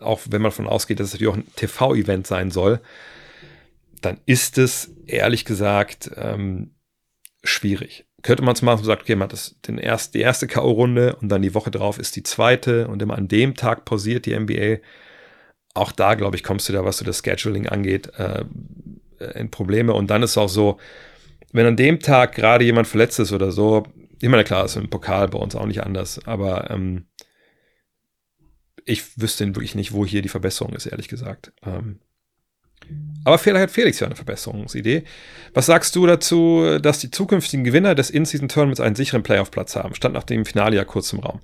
auch 0.00 0.20
wenn 0.28 0.42
man 0.42 0.50
davon 0.50 0.66
ausgeht, 0.66 0.98
dass 0.98 1.06
es 1.06 1.12
natürlich 1.14 1.32
auch 1.32 1.38
ein 1.38 1.54
TV-Event 1.54 2.26
sein 2.26 2.50
soll, 2.50 2.80
dann 4.02 4.18
ist 4.26 4.58
es 4.58 4.90
ehrlich 5.06 5.44
gesagt 5.44 6.10
ähm, 6.16 6.74
schwierig. 7.44 8.04
Könnte 8.22 8.42
man 8.42 8.54
es 8.54 8.62
machen 8.62 8.80
und 8.80 8.84
sagt, 8.84 9.02
okay, 9.02 9.14
man 9.14 9.24
hat 9.24 9.32
das, 9.32 9.56
den 9.66 9.78
erst, 9.78 10.14
die 10.14 10.20
erste 10.20 10.46
K.O.-Runde 10.46 11.14
und 11.16 11.28
dann 11.28 11.42
die 11.42 11.54
Woche 11.54 11.70
drauf 11.70 11.98
ist 11.98 12.16
die 12.16 12.22
zweite 12.22 12.88
und 12.88 13.00
immer 13.00 13.16
an 13.16 13.28
dem 13.28 13.54
Tag 13.54 13.84
pausiert 13.84 14.26
die 14.26 14.38
NBA. 14.38 14.78
Auch 15.74 15.92
da, 15.92 16.14
glaube 16.14 16.36
ich, 16.36 16.42
kommst 16.42 16.68
du 16.68 16.72
da, 16.72 16.84
was 16.84 16.98
so 16.98 17.04
das 17.04 17.22
Scheduling 17.24 17.66
angeht, 17.68 18.12
äh, 18.18 18.44
in 19.34 19.50
Probleme. 19.50 19.92
Und 19.94 20.08
dann 20.10 20.22
ist 20.22 20.30
es 20.30 20.38
auch 20.38 20.48
so, 20.48 20.78
wenn 21.52 21.66
an 21.66 21.76
dem 21.76 22.00
Tag 22.00 22.34
gerade 22.34 22.64
jemand 22.64 22.88
verletzt 22.88 23.18
ist 23.18 23.32
oder 23.32 23.52
so, 23.52 23.84
ich 24.20 24.28
meine, 24.28 24.44
klar, 24.44 24.64
ist 24.64 24.76
im 24.76 24.90
Pokal 24.90 25.28
bei 25.28 25.38
uns 25.38 25.56
auch 25.56 25.66
nicht 25.66 25.82
anders, 25.82 26.20
aber 26.26 26.70
ähm, 26.70 27.06
ich 28.84 29.18
wüsste 29.20 29.46
wirklich 29.46 29.74
nicht, 29.74 29.92
wo 29.92 30.04
hier 30.04 30.22
die 30.22 30.28
Verbesserung 30.28 30.74
ist, 30.74 30.86
ehrlich 30.86 31.08
gesagt. 31.08 31.52
Ähm, 31.64 32.00
aber 33.24 33.38
vielleicht 33.38 33.62
hat 33.62 33.70
Felix 33.70 34.00
ja 34.00 34.06
eine 34.06 34.16
Verbesserungsidee. 34.16 35.04
Was 35.52 35.66
sagst 35.66 35.94
du 35.94 36.06
dazu, 36.06 36.78
dass 36.80 37.00
die 37.00 37.10
zukünftigen 37.10 37.64
Gewinner 37.64 37.94
des 37.94 38.08
In-Season-Tournaments 38.08 38.80
einen 38.80 38.94
sicheren 38.94 39.22
Playoff-Platz 39.22 39.76
haben? 39.76 39.94
Stand 39.94 40.14
nach 40.14 40.24
dem 40.24 40.46
Finale 40.46 40.76
ja 40.76 40.84
kurz 40.84 41.12
im 41.12 41.18
Raum. 41.18 41.40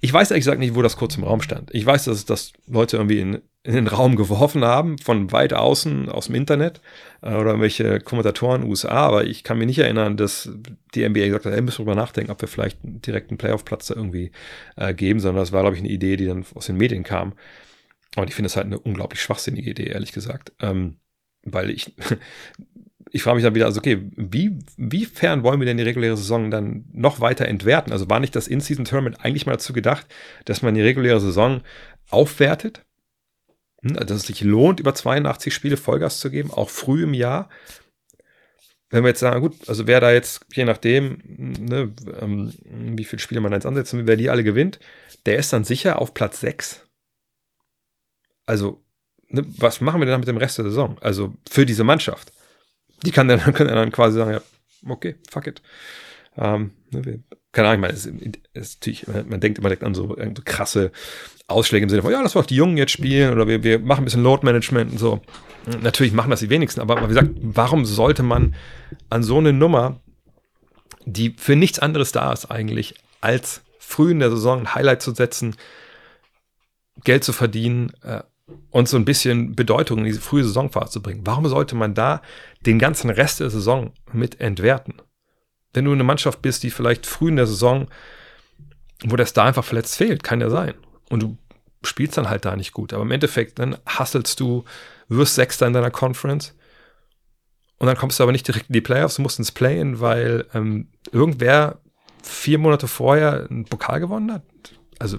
Ich 0.00 0.12
weiß 0.12 0.30
ehrlich 0.30 0.44
gesagt 0.44 0.58
nicht, 0.58 0.74
wo 0.74 0.82
das 0.82 0.96
kurz 0.96 1.16
im 1.16 1.24
Raum 1.24 1.40
stand. 1.40 1.70
Ich 1.72 1.86
weiß, 1.86 2.04
dass 2.04 2.24
das 2.26 2.52
Leute 2.66 2.98
irgendwie 2.98 3.20
in, 3.20 3.40
in 3.62 3.74
den 3.74 3.86
Raum 3.86 4.16
geworfen 4.16 4.64
haben, 4.64 4.98
von 4.98 5.32
weit 5.32 5.54
außen, 5.54 6.10
aus 6.10 6.26
dem 6.26 6.34
Internet 6.34 6.82
äh, 7.22 7.28
oder 7.28 7.50
irgendwelche 7.50 8.00
Kommentatoren 8.00 8.64
USA, 8.64 8.90
aber 8.90 9.24
ich 9.24 9.44
kann 9.44 9.56
mich 9.56 9.66
nicht 9.66 9.78
erinnern, 9.78 10.18
dass 10.18 10.50
die 10.94 11.08
NBA 11.08 11.26
gesagt 11.26 11.46
hat, 11.46 11.52
hey, 11.52 11.62
müssen 11.62 11.78
wir 11.78 11.84
drüber 11.86 11.94
nachdenken, 11.94 12.32
ob 12.32 12.40
wir 12.42 12.48
vielleicht 12.48 12.78
direkt 12.82 13.30
einen 13.30 13.38
Playoff-Platz 13.38 13.86
da 13.86 13.94
irgendwie 13.94 14.30
äh, 14.76 14.92
geben, 14.92 15.20
sondern 15.20 15.42
das 15.42 15.52
war, 15.52 15.62
glaube 15.62 15.76
ich, 15.76 15.82
eine 15.82 15.90
Idee, 15.90 16.16
die 16.16 16.26
dann 16.26 16.44
aus 16.54 16.66
den 16.66 16.76
Medien 16.76 17.02
kam. 17.02 17.32
Und 18.16 18.28
ich 18.28 18.34
finde 18.34 18.46
es 18.46 18.56
halt 18.56 18.66
eine 18.66 18.78
unglaublich 18.78 19.20
schwachsinnige 19.20 19.70
Idee, 19.70 19.86
ehrlich 19.86 20.12
gesagt. 20.12 20.52
Ähm, 20.60 20.98
weil 21.42 21.70
ich, 21.70 21.94
ich 23.10 23.22
frage 23.22 23.36
mich 23.36 23.44
dann 23.44 23.54
wieder, 23.54 23.66
also 23.66 23.78
okay, 23.78 24.10
wie, 24.16 24.58
wiefern 24.76 25.42
wollen 25.42 25.60
wir 25.60 25.66
denn 25.66 25.76
die 25.76 25.84
reguläre 25.84 26.16
Saison 26.16 26.50
dann 26.50 26.84
noch 26.92 27.20
weiter 27.20 27.46
entwerten? 27.46 27.92
Also 27.92 28.08
war 28.08 28.20
nicht 28.20 28.36
das 28.36 28.48
In-Season-Tournament 28.48 29.24
eigentlich 29.24 29.46
mal 29.46 29.52
dazu 29.52 29.72
gedacht, 29.72 30.06
dass 30.44 30.62
man 30.62 30.74
die 30.74 30.82
reguläre 30.82 31.20
Saison 31.20 31.62
aufwertet? 32.10 32.84
Hm, 33.82 33.96
also 33.96 34.06
dass 34.06 34.18
es 34.18 34.26
sich 34.26 34.42
lohnt, 34.42 34.80
über 34.80 34.94
82 34.94 35.52
Spiele 35.52 35.76
Vollgas 35.76 36.20
zu 36.20 36.30
geben, 36.30 36.50
auch 36.50 36.70
früh 36.70 37.02
im 37.02 37.14
Jahr. 37.14 37.48
Wenn 38.90 39.02
wir 39.02 39.08
jetzt 39.08 39.20
sagen, 39.20 39.40
gut, 39.40 39.68
also 39.68 39.88
wer 39.88 40.00
da 40.00 40.12
jetzt, 40.12 40.46
je 40.52 40.64
nachdem, 40.64 41.18
ne, 41.26 41.92
ähm, 42.20 42.52
wie 42.96 43.04
viele 43.04 43.18
Spiele 43.18 43.40
man 43.40 43.52
jetzt 43.52 43.66
ansetzen 43.66 44.06
wer 44.06 44.16
die 44.16 44.30
alle 44.30 44.44
gewinnt, 44.44 44.78
der 45.26 45.36
ist 45.36 45.52
dann 45.52 45.64
sicher 45.64 46.00
auf 46.00 46.14
Platz 46.14 46.40
6 46.40 46.83
also, 48.46 48.82
ne, 49.28 49.44
was 49.58 49.80
machen 49.80 50.00
wir 50.00 50.06
denn 50.06 50.20
mit 50.20 50.28
dem 50.28 50.36
Rest 50.36 50.58
der 50.58 50.66
Saison? 50.66 50.96
Also 51.00 51.34
für 51.48 51.66
diese 51.66 51.84
Mannschaft. 51.84 52.32
Die 53.04 53.10
kann 53.10 53.28
dann, 53.28 53.40
kann 53.54 53.66
dann 53.66 53.92
quasi 53.92 54.18
sagen, 54.18 54.32
ja, 54.32 54.42
okay, 54.88 55.16
fuck 55.30 55.46
it. 55.46 55.62
Ähm, 56.36 56.72
ne, 56.90 57.04
wir, 57.04 57.18
keine 57.52 57.68
Ahnung, 57.68 57.84
ich 57.84 58.04
meine, 58.06 58.24
es, 58.54 58.70
natürlich, 58.78 59.06
man 59.06 59.40
denkt 59.40 59.58
immer 59.58 59.68
direkt 59.68 59.84
an 59.84 59.94
so, 59.94 60.08
so 60.08 60.42
krasse 60.44 60.90
Ausschläge 61.46 61.84
im 61.84 61.88
Sinne 61.88 62.02
von, 62.02 62.10
ja, 62.10 62.20
lass 62.20 62.34
mal 62.34 62.42
auch 62.42 62.46
die 62.46 62.56
Jungen 62.56 62.76
jetzt 62.76 62.92
spielen 62.92 63.32
oder 63.32 63.46
wir, 63.46 63.62
wir 63.62 63.78
machen 63.78 64.02
ein 64.02 64.04
bisschen 64.04 64.22
Load 64.22 64.44
Management 64.44 64.92
und 64.92 64.98
so. 64.98 65.20
Natürlich 65.80 66.12
machen 66.12 66.30
das 66.30 66.40
die 66.40 66.50
wenigsten, 66.50 66.80
aber 66.80 67.02
wie 67.02 67.08
gesagt, 67.08 67.30
warum 67.40 67.84
sollte 67.84 68.22
man 68.22 68.54
an 69.08 69.22
so 69.22 69.38
eine 69.38 69.52
Nummer, 69.52 70.00
die 71.06 71.34
für 71.38 71.56
nichts 71.56 71.78
anderes 71.78 72.12
da 72.12 72.32
ist 72.32 72.50
eigentlich, 72.50 72.94
als 73.20 73.62
früh 73.78 74.10
in 74.10 74.18
der 74.18 74.30
Saison 74.30 74.60
ein 74.60 74.74
Highlight 74.74 75.02
zu 75.02 75.14
setzen, 75.14 75.56
Geld 77.04 77.24
zu 77.24 77.32
verdienen, 77.32 77.92
äh, 78.02 78.22
und 78.70 78.88
so 78.88 78.96
ein 78.96 79.04
bisschen 79.04 79.54
Bedeutung 79.54 79.98
in 80.00 80.04
diese 80.04 80.20
frühe 80.20 80.44
Saisonphase 80.44 80.92
zu 80.92 81.02
bringen. 81.02 81.22
Warum 81.24 81.46
sollte 81.48 81.74
man 81.74 81.94
da 81.94 82.20
den 82.66 82.78
ganzen 82.78 83.10
Rest 83.10 83.40
der 83.40 83.50
Saison 83.50 83.92
mit 84.12 84.40
entwerten? 84.40 84.94
Wenn 85.72 85.86
du 85.86 85.92
eine 85.92 86.04
Mannschaft 86.04 86.42
bist, 86.42 86.62
die 86.62 86.70
vielleicht 86.70 87.06
früh 87.06 87.28
in 87.28 87.36
der 87.36 87.46
Saison, 87.46 87.88
wo 89.02 89.16
der 89.16 89.26
Star 89.26 89.46
einfach 89.46 89.64
verletzt 89.64 89.96
fehlt, 89.96 90.22
kann 90.22 90.40
ja 90.40 90.50
sein. 90.50 90.74
Und 91.08 91.22
du 91.22 91.38
spielst 91.82 92.16
dann 92.16 92.28
halt 92.28 92.44
da 92.44 92.56
nicht 92.56 92.72
gut. 92.72 92.92
Aber 92.92 93.02
im 93.02 93.10
Endeffekt, 93.10 93.58
dann 93.58 93.76
hasselst 93.86 94.40
du, 94.40 94.64
wirst 95.08 95.34
Sechster 95.34 95.66
in 95.66 95.72
deiner 95.72 95.90
Conference 95.90 96.54
und 97.78 97.86
dann 97.86 97.96
kommst 97.96 98.18
du 98.18 98.22
aber 98.22 98.32
nicht 98.32 98.46
direkt 98.46 98.68
in 98.68 98.72
die 98.72 98.80
Playoffs, 98.80 99.16
du 99.16 99.22
musst 99.22 99.38
ins 99.38 99.52
Play-In, 99.52 100.00
weil 100.00 100.46
ähm, 100.54 100.88
irgendwer 101.12 101.80
vier 102.22 102.58
Monate 102.58 102.88
vorher 102.88 103.46
einen 103.50 103.64
Pokal 103.64 104.00
gewonnen 104.00 104.32
hat. 104.32 104.42
Also 104.98 105.18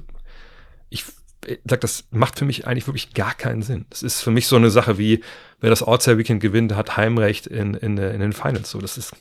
ich 0.90 1.06
sag, 1.66 1.82
das 1.82 2.06
macht 2.12 2.40
für 2.40 2.46
mich 2.46 2.68
eigentlich 2.68 2.88
wirklich 2.88 3.14
gar 3.14 3.34
keinen 3.34 3.62
Sinn. 3.62 3.86
Das 3.90 4.04
ist 4.04 4.22
für 4.22 4.32
mich 4.32 4.48
so 4.48 4.56
eine 4.56 4.70
Sache 4.70 4.98
wie, 4.98 5.24
wer 5.60 5.70
das 5.70 5.84
All-Star 5.84 6.18
Weekend 6.18 6.42
gewinnt, 6.42 6.76
hat 6.76 6.98
Heimrecht 6.98 7.48
in, 7.48 7.74
in, 7.74 7.98
in 7.98 8.20
den 8.20 8.34
Finals. 8.34 8.72
So, 8.72 8.80
das 8.80 8.98
ist, 8.98 9.14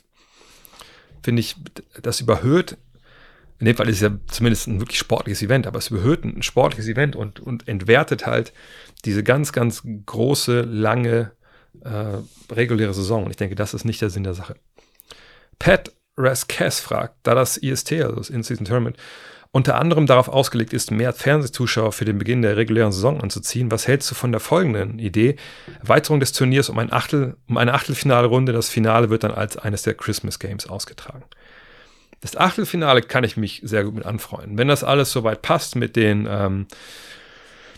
finde 1.23 1.39
ich, 1.39 1.55
das 2.01 2.21
überhöht, 2.21 2.77
in 3.59 3.65
dem 3.65 3.75
Fall 3.77 3.87
ist 3.87 3.95
es 3.95 4.01
ja 4.01 4.11
zumindest 4.27 4.67
ein 4.67 4.79
wirklich 4.81 4.99
sportliches 4.99 5.41
Event, 5.41 5.65
aber 5.65 5.79
es 5.79 5.89
überhöht 5.89 6.25
ein 6.25 6.43
sportliches 6.43 6.87
Event 6.87 7.15
und, 7.15 7.39
und 7.39 7.67
entwertet 7.67 8.25
halt 8.25 8.51
diese 9.05 9.23
ganz, 9.23 9.53
ganz 9.53 9.83
große, 10.05 10.61
lange, 10.61 11.31
äh, 11.81 12.17
reguläre 12.53 12.93
Saison. 12.93 13.23
Und 13.23 13.31
ich 13.31 13.37
denke, 13.37 13.55
das 13.55 13.73
ist 13.73 13.85
nicht 13.85 14.01
der 14.01 14.09
Sinn 14.09 14.23
der 14.23 14.33
Sache. 14.33 14.55
Pat 15.57 15.93
Rascass 16.17 16.79
fragt, 16.79 17.15
da 17.23 17.33
das 17.33 17.57
IST, 17.57 17.93
also 17.93 18.17
das 18.17 18.29
In-Season 18.29 18.65
Tournament, 18.65 18.97
unter 19.55 19.79
anderem 19.79 20.05
darauf 20.05 20.27
ausgelegt 20.27 20.73
ist, 20.73 20.91
mehr 20.91 21.13
Fernsehzuschauer 21.13 21.93
für 21.93 22.03
den 22.03 22.17
Beginn 22.17 22.41
der 22.41 22.57
regulären 22.57 22.91
Saison 22.91 23.21
anzuziehen. 23.21 23.71
Was 23.71 23.87
hältst 23.87 24.11
du 24.11 24.13
von 24.13 24.33
der 24.33 24.41
folgenden 24.41 24.99
Idee? 24.99 25.37
Erweiterung 25.79 26.19
des 26.19 26.33
Turniers 26.33 26.67
um, 26.67 26.77
ein 26.77 26.91
Achtel, 26.91 27.37
um 27.47 27.55
eine 27.55 27.73
Achtelfinale-Runde. 27.73 28.51
Das 28.51 28.67
Finale 28.67 29.09
wird 29.09 29.23
dann 29.23 29.31
als 29.31 29.55
eines 29.55 29.83
der 29.83 29.93
Christmas 29.93 30.39
Games 30.39 30.67
ausgetragen. 30.67 31.23
Das 32.19 32.35
Achtelfinale 32.35 33.01
kann 33.01 33.23
ich 33.23 33.37
mich 33.37 33.61
sehr 33.63 33.85
gut 33.85 33.95
mit 33.95 34.05
anfreunden. 34.05 34.57
Wenn 34.57 34.67
das 34.67 34.83
alles 34.83 35.13
soweit 35.13 35.41
passt 35.41 35.77
mit 35.77 35.95
den, 35.95 36.27
ähm, 36.29 36.67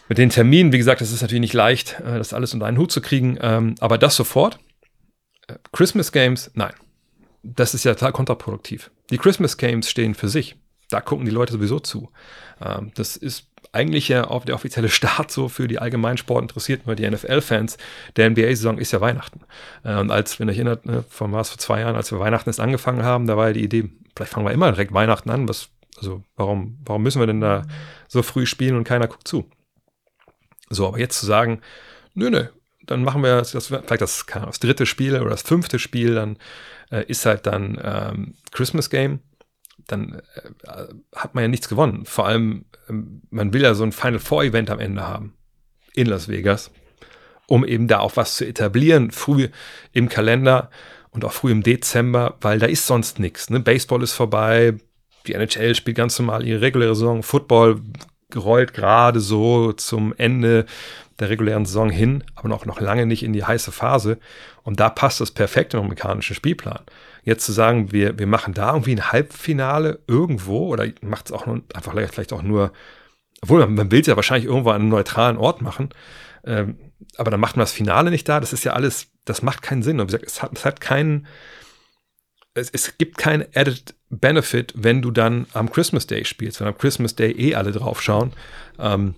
mit 0.09 0.17
den 0.17 0.31
Terminen, 0.31 0.71
wie 0.71 0.79
gesagt, 0.79 1.01
das 1.01 1.11
ist 1.11 1.21
natürlich 1.21 1.41
nicht 1.41 1.53
leicht, 1.53 1.99
äh, 1.99 2.17
das 2.17 2.33
alles 2.33 2.55
unter 2.55 2.65
einen 2.65 2.79
Hut 2.79 2.91
zu 2.91 3.01
kriegen, 3.01 3.37
ähm, 3.39 3.75
aber 3.81 3.99
das 3.99 4.15
sofort. 4.15 4.57
Äh, 5.47 5.53
Christmas 5.73 6.11
Games, 6.11 6.49
nein. 6.55 6.73
Das 7.43 7.75
ist 7.75 7.83
ja 7.83 7.93
total 7.93 8.13
kontraproduktiv. 8.13 8.89
Die 9.11 9.19
Christmas 9.19 9.57
Games 9.57 9.87
stehen 9.91 10.15
für 10.15 10.27
sich 10.27 10.55
da 10.89 11.01
gucken 11.01 11.25
die 11.25 11.31
Leute 11.31 11.53
sowieso 11.53 11.79
zu. 11.79 12.11
Ähm, 12.61 12.91
das 12.95 13.17
ist 13.17 13.47
eigentlich 13.71 14.07
ja 14.07 14.29
auch 14.29 14.45
der 14.45 14.55
offizielle 14.55 14.89
Start 14.97 15.31
so 15.31 15.49
für 15.49 15.67
die 15.67 15.79
allgemeinen 15.79 16.17
Sportinteressierten, 16.17 16.87
weil 16.87 16.95
die 16.95 17.09
NFL-Fans 17.09 17.77
der 18.15 18.29
NBA-Saison 18.29 18.77
ist 18.77 18.91
ja 18.91 19.01
Weihnachten. 19.01 19.41
Äh, 19.83 19.97
und 19.97 20.11
als, 20.11 20.39
wenn 20.39 20.47
ihr 20.47 20.53
erinnert, 20.53 20.85
ne, 20.85 21.03
von 21.09 21.31
was 21.33 21.49
vor 21.49 21.57
zwei 21.57 21.81
Jahren, 21.81 21.95
als 21.95 22.11
wir 22.11 22.19
Weihnachten 22.19 22.49
erst 22.49 22.59
angefangen 22.59 23.03
haben, 23.03 23.27
da 23.27 23.37
war 23.37 23.47
ja 23.47 23.53
die 23.53 23.63
Idee, 23.63 23.89
vielleicht 24.15 24.33
fangen 24.33 24.45
wir 24.45 24.53
immer 24.53 24.71
direkt 24.71 24.93
Weihnachten 24.93 25.29
an. 25.29 25.47
Was, 25.47 25.69
also 25.97 26.23
warum, 26.35 26.79
warum 26.85 27.03
müssen 27.03 27.21
wir 27.21 27.27
denn 27.27 27.41
da 27.41 27.63
so 28.07 28.23
früh 28.23 28.45
spielen 28.45 28.75
und 28.75 28.83
keiner 28.83 29.07
guckt 29.07 29.27
zu? 29.27 29.49
So, 30.69 30.87
aber 30.87 30.99
jetzt 30.99 31.19
zu 31.19 31.25
sagen, 31.25 31.61
nö, 32.13 32.29
nö, 32.29 32.45
dann 32.85 33.03
machen 33.03 33.23
wir 33.23 33.37
das, 33.37 33.51
vielleicht 33.67 34.01
das, 34.01 34.25
das 34.25 34.59
dritte 34.59 34.85
Spiel 34.85 35.19
oder 35.19 35.29
das 35.29 35.41
fünfte 35.41 35.79
Spiel, 35.79 36.15
dann 36.15 36.37
äh, 36.91 37.05
ist 37.05 37.25
halt 37.25 37.45
dann 37.45 37.79
ähm, 37.83 38.33
Christmas 38.51 38.89
Game 38.89 39.19
dann 39.87 40.21
äh, 40.63 40.93
hat 41.15 41.35
man 41.35 41.43
ja 41.43 41.47
nichts 41.47 41.69
gewonnen. 41.69 42.05
Vor 42.05 42.27
allem, 42.27 42.65
ähm, 42.89 43.21
man 43.29 43.53
will 43.53 43.63
ja 43.63 43.73
so 43.73 43.83
ein 43.83 43.91
Final 43.91 44.19
Four 44.19 44.43
Event 44.43 44.69
am 44.69 44.79
Ende 44.79 45.07
haben 45.07 45.33
in 45.93 46.07
Las 46.07 46.27
Vegas, 46.27 46.71
um 47.47 47.65
eben 47.65 47.87
da 47.87 47.99
auch 47.99 48.15
was 48.15 48.35
zu 48.35 48.45
etablieren, 48.45 49.11
früh 49.11 49.49
im 49.93 50.09
Kalender 50.09 50.69
und 51.09 51.25
auch 51.25 51.33
früh 51.33 51.51
im 51.51 51.63
Dezember, 51.63 52.35
weil 52.41 52.59
da 52.59 52.67
ist 52.67 52.85
sonst 52.85 53.19
nichts. 53.19 53.49
Ne? 53.49 53.59
Baseball 53.59 54.03
ist 54.03 54.13
vorbei, 54.13 54.75
die 55.25 55.33
NHL 55.33 55.75
spielt 55.75 55.97
ganz 55.97 56.19
normal 56.19 56.45
ihre 56.45 56.61
reguläre 56.61 56.95
Saison, 56.95 57.23
Football 57.23 57.81
rollt 58.35 58.73
gerade 58.73 59.19
so 59.19 59.73
zum 59.73 60.13
Ende 60.17 60.65
der 61.19 61.29
regulären 61.29 61.65
Saison 61.65 61.89
hin, 61.89 62.23
aber 62.35 62.49
noch, 62.49 62.65
noch 62.65 62.79
lange 62.79 63.05
nicht 63.05 63.23
in 63.23 63.33
die 63.33 63.43
heiße 63.43 63.71
Phase. 63.71 64.19
Und 64.63 64.79
da 64.79 64.89
passt 64.89 65.21
das 65.21 65.31
perfekt 65.31 65.73
im 65.73 65.79
amerikanischen 65.79 66.35
Spielplan. 66.35 66.81
Jetzt 67.27 67.45
zu 67.45 67.51
sagen, 67.51 67.91
wir, 67.91 68.17
wir 68.17 68.27
machen 68.27 68.53
da 68.53 68.71
irgendwie 68.71 68.95
ein 68.95 69.11
Halbfinale 69.11 69.99
irgendwo 70.07 70.67
oder 70.67 70.87
macht 71.01 71.27
es 71.27 71.31
auch 71.31 71.45
nur, 71.45 71.61
einfach 71.73 71.93
vielleicht 71.93 72.33
auch 72.33 72.41
nur 72.41 72.71
obwohl 73.41 73.59
man, 73.59 73.75
man 73.75 73.91
will 73.91 74.01
es 74.01 74.07
ja 74.07 74.15
wahrscheinlich 74.15 74.49
irgendwo 74.49 74.69
an 74.69 74.81
einem 74.81 74.89
neutralen 74.89 75.37
Ort 75.37 75.61
machen, 75.61 75.89
ähm, 76.43 76.77
aber 77.17 77.31
dann 77.31 77.39
macht 77.39 77.55
man 77.55 77.61
das 77.61 77.71
Finale 77.71 78.09
nicht 78.09 78.27
da. 78.27 78.39
Das 78.39 78.53
ist 78.53 78.63
ja 78.63 78.73
alles, 78.73 79.11
das 79.25 79.41
macht 79.41 79.61
keinen 79.61 79.83
Sinn. 79.83 79.99
Und 79.99 80.07
wie 80.07 80.15
gesagt, 80.15 80.25
es 80.25 80.41
hat, 80.41 80.57
es 80.57 80.65
hat 80.65 80.81
keinen, 80.81 81.27
es, 82.53 82.69
es 82.71 82.97
gibt 82.97 83.17
keinen 83.17 83.45
Added 83.53 83.95
Benefit, 84.09 84.73
wenn 84.75 85.01
du 85.01 85.11
dann 85.11 85.45
am 85.53 85.71
Christmas 85.71 86.07
Day 86.07 86.25
spielst, 86.25 86.59
wenn 86.59 86.67
am 86.67 86.77
Christmas 86.77 87.15
Day 87.15 87.31
eh 87.31 87.55
alle 87.55 87.71
drauf 87.71 88.01
schauen. 88.01 88.33
Ähm, 88.79 89.15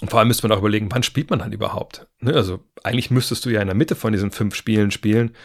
und 0.00 0.10
vor 0.10 0.18
allem 0.18 0.28
müsste 0.28 0.48
man 0.48 0.56
auch 0.56 0.60
überlegen, 0.60 0.90
wann 0.90 1.02
spielt 1.02 1.30
man 1.30 1.40
dann 1.40 1.52
überhaupt? 1.52 2.06
Ne? 2.20 2.34
Also 2.34 2.64
eigentlich 2.82 3.10
müsstest 3.10 3.44
du 3.44 3.50
ja 3.50 3.60
in 3.60 3.68
der 3.68 3.76
Mitte 3.76 3.94
von 3.94 4.12
diesen 4.12 4.30
fünf 4.30 4.54
Spielen 4.54 4.90
spielen, 4.90 5.36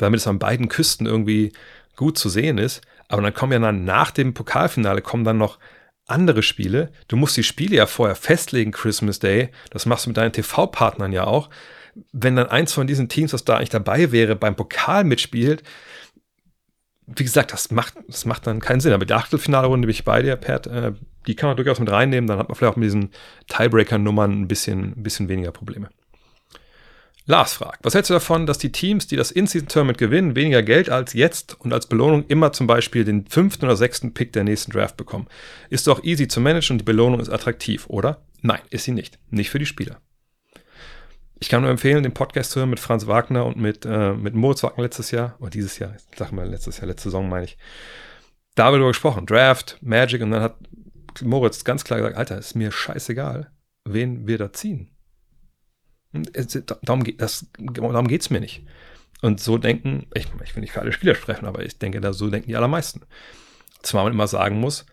damit 0.00 0.20
es 0.20 0.26
an 0.26 0.38
beiden 0.38 0.68
Küsten 0.68 1.06
irgendwie 1.06 1.52
gut 1.96 2.18
zu 2.18 2.28
sehen 2.28 2.58
ist. 2.58 2.80
Aber 3.08 3.22
dann 3.22 3.34
kommen 3.34 3.52
ja 3.52 3.58
dann 3.58 3.84
nach 3.84 4.10
dem 4.10 4.34
Pokalfinale 4.34 5.02
kommen 5.02 5.24
dann 5.24 5.38
noch 5.38 5.58
andere 6.06 6.42
Spiele. 6.42 6.92
Du 7.08 7.16
musst 7.16 7.36
die 7.36 7.42
Spiele 7.42 7.76
ja 7.76 7.86
vorher 7.86 8.16
festlegen, 8.16 8.72
Christmas 8.72 9.18
Day. 9.18 9.50
Das 9.70 9.86
machst 9.86 10.06
du 10.06 10.10
mit 10.10 10.16
deinen 10.16 10.32
TV-Partnern 10.32 11.12
ja 11.12 11.24
auch. 11.24 11.50
Wenn 12.12 12.36
dann 12.36 12.48
eins 12.48 12.72
von 12.72 12.86
diesen 12.86 13.08
Teams, 13.08 13.32
das 13.32 13.44
da 13.44 13.56
eigentlich 13.56 13.70
dabei 13.70 14.12
wäre, 14.12 14.36
beim 14.36 14.56
Pokal 14.56 15.04
mitspielt, 15.04 15.62
wie 17.06 17.24
gesagt, 17.24 17.52
das 17.52 17.70
macht, 17.70 17.94
das 18.06 18.24
macht 18.24 18.46
dann 18.46 18.60
keinen 18.60 18.80
Sinn. 18.80 18.92
Aber 18.92 19.04
die 19.04 19.14
Achtelfinale-Runde 19.14 19.86
bin 19.86 19.94
ich 19.94 20.04
bei 20.04 20.22
dir, 20.22 20.36
Pat. 20.36 20.66
Äh, 20.66 20.92
die 21.26 21.34
kann 21.34 21.48
man 21.48 21.56
durchaus 21.56 21.80
mit 21.80 21.90
reinnehmen. 21.90 22.28
Dann 22.28 22.38
hat 22.38 22.48
man 22.48 22.56
vielleicht 22.56 22.72
auch 22.72 22.76
mit 22.76 22.86
diesen 22.86 23.10
Tiebreaker-Nummern 23.48 24.42
ein 24.42 24.48
bisschen, 24.48 24.94
ein 24.96 25.02
bisschen 25.02 25.28
weniger 25.28 25.50
Probleme. 25.50 25.90
Lars 27.30 27.52
fragt, 27.54 27.84
was 27.84 27.94
hältst 27.94 28.10
du 28.10 28.14
davon, 28.14 28.44
dass 28.44 28.58
die 28.58 28.72
Teams, 28.72 29.06
die 29.06 29.14
das 29.14 29.30
In-Season-Tournament 29.30 29.98
gewinnen, 29.98 30.34
weniger 30.34 30.62
Geld 30.62 30.90
als 30.90 31.12
jetzt 31.12 31.58
und 31.60 31.72
als 31.72 31.86
Belohnung 31.86 32.24
immer 32.26 32.52
zum 32.52 32.66
Beispiel 32.66 33.04
den 33.04 33.26
fünften 33.26 33.66
oder 33.66 33.76
sechsten 33.76 34.12
Pick 34.12 34.32
der 34.32 34.42
nächsten 34.42 34.72
Draft 34.72 34.96
bekommen? 34.96 35.28
Ist 35.68 35.86
doch 35.86 36.02
easy 36.02 36.26
zu 36.26 36.40
managen 36.40 36.74
und 36.74 36.78
die 36.78 36.84
Belohnung 36.84 37.20
ist 37.20 37.30
attraktiv, 37.30 37.86
oder? 37.86 38.26
Nein, 38.42 38.60
ist 38.70 38.84
sie 38.84 38.90
nicht. 38.90 39.20
Nicht 39.30 39.50
für 39.50 39.60
die 39.60 39.66
Spieler. 39.66 40.00
Ich 41.38 41.48
kann 41.48 41.62
nur 41.62 41.70
empfehlen, 41.70 42.02
den 42.02 42.12
Podcast 42.12 42.50
zu 42.50 42.58
hören 42.58 42.70
mit 42.70 42.80
Franz 42.80 43.06
Wagner 43.06 43.46
und 43.46 43.56
mit, 43.56 43.86
äh, 43.86 44.12
mit 44.12 44.34
Moritz 44.34 44.64
Wagner 44.64 44.82
letztes 44.82 45.12
Jahr, 45.12 45.36
oder 45.38 45.50
dieses 45.50 45.78
Jahr, 45.78 45.94
ich 45.94 46.18
sag 46.18 46.32
mal 46.32 46.48
letztes 46.48 46.78
Jahr, 46.78 46.88
letzte 46.88 47.04
Saison 47.04 47.28
meine 47.28 47.44
ich. 47.44 47.56
Da 48.56 48.64
haben 48.64 48.80
wir 48.80 48.86
gesprochen, 48.88 49.24
Draft, 49.24 49.78
Magic, 49.80 50.20
und 50.20 50.32
dann 50.32 50.42
hat 50.42 50.56
Moritz 51.22 51.62
ganz 51.62 51.84
klar 51.84 52.00
gesagt, 52.00 52.16
Alter, 52.16 52.38
ist 52.38 52.56
mir 52.56 52.72
scheißegal, 52.72 53.52
wen 53.84 54.26
wir 54.26 54.36
da 54.36 54.52
ziehen. 54.52 54.90
Darum, 56.12 57.04
das, 57.16 57.46
darum 57.58 58.08
geht 58.08 58.20
es 58.20 58.30
mir 58.30 58.40
nicht. 58.40 58.64
Und 59.22 59.40
so 59.40 59.58
denken, 59.58 60.06
ich, 60.14 60.26
ich 60.44 60.54
will 60.56 60.62
nicht 60.62 60.72
für 60.72 60.80
alle 60.80 60.92
Spieler 60.92 61.14
sprechen, 61.14 61.46
aber 61.46 61.64
ich 61.64 61.78
denke, 61.78 62.00
so 62.12 62.30
denken 62.30 62.48
die 62.48 62.56
allermeisten. 62.56 63.02
Zumal 63.82 64.04
man 64.04 64.14
immer 64.14 64.26
sagen 64.26 64.60
muss, 64.60 64.86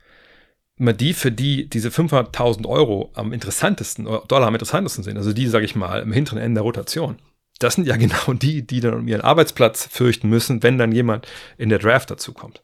immer 0.78 0.94
die, 0.94 1.14
für 1.14 1.32
die 1.32 1.70
diese 1.70 1.90
500.000 1.90 2.68
Euro 2.68 3.12
am 3.16 3.34
interessantesten, 3.34 4.06
Dollar 4.06 4.48
am 4.48 4.56
interessantesten 4.56 5.04
sind, 5.04 5.18
also 5.18 5.34
die, 5.34 5.48
sage 5.48 5.66
ich 5.66 5.76
mal, 5.76 6.02
im 6.02 6.12
hinteren 6.12 6.40
Ende 6.40 6.60
der 6.60 6.64
Rotation, 6.64 7.18
das 7.60 7.76
sind 7.76 7.88
ja 7.88 7.96
genau 7.98 8.34
die, 8.34 8.66
die 8.66 8.80
dann 8.80 8.94
um 8.94 9.08
ihren 9.08 9.22
Arbeitsplatz 9.22 9.88
fürchten 9.88 10.30
müssen, 10.30 10.64
wenn 10.64 10.78
dann 10.78 10.92
jemand 10.92 11.28
in 11.58 11.70
der 11.70 11.80
Draft 11.80 12.12
dazu 12.12 12.34
kommt. 12.34 12.64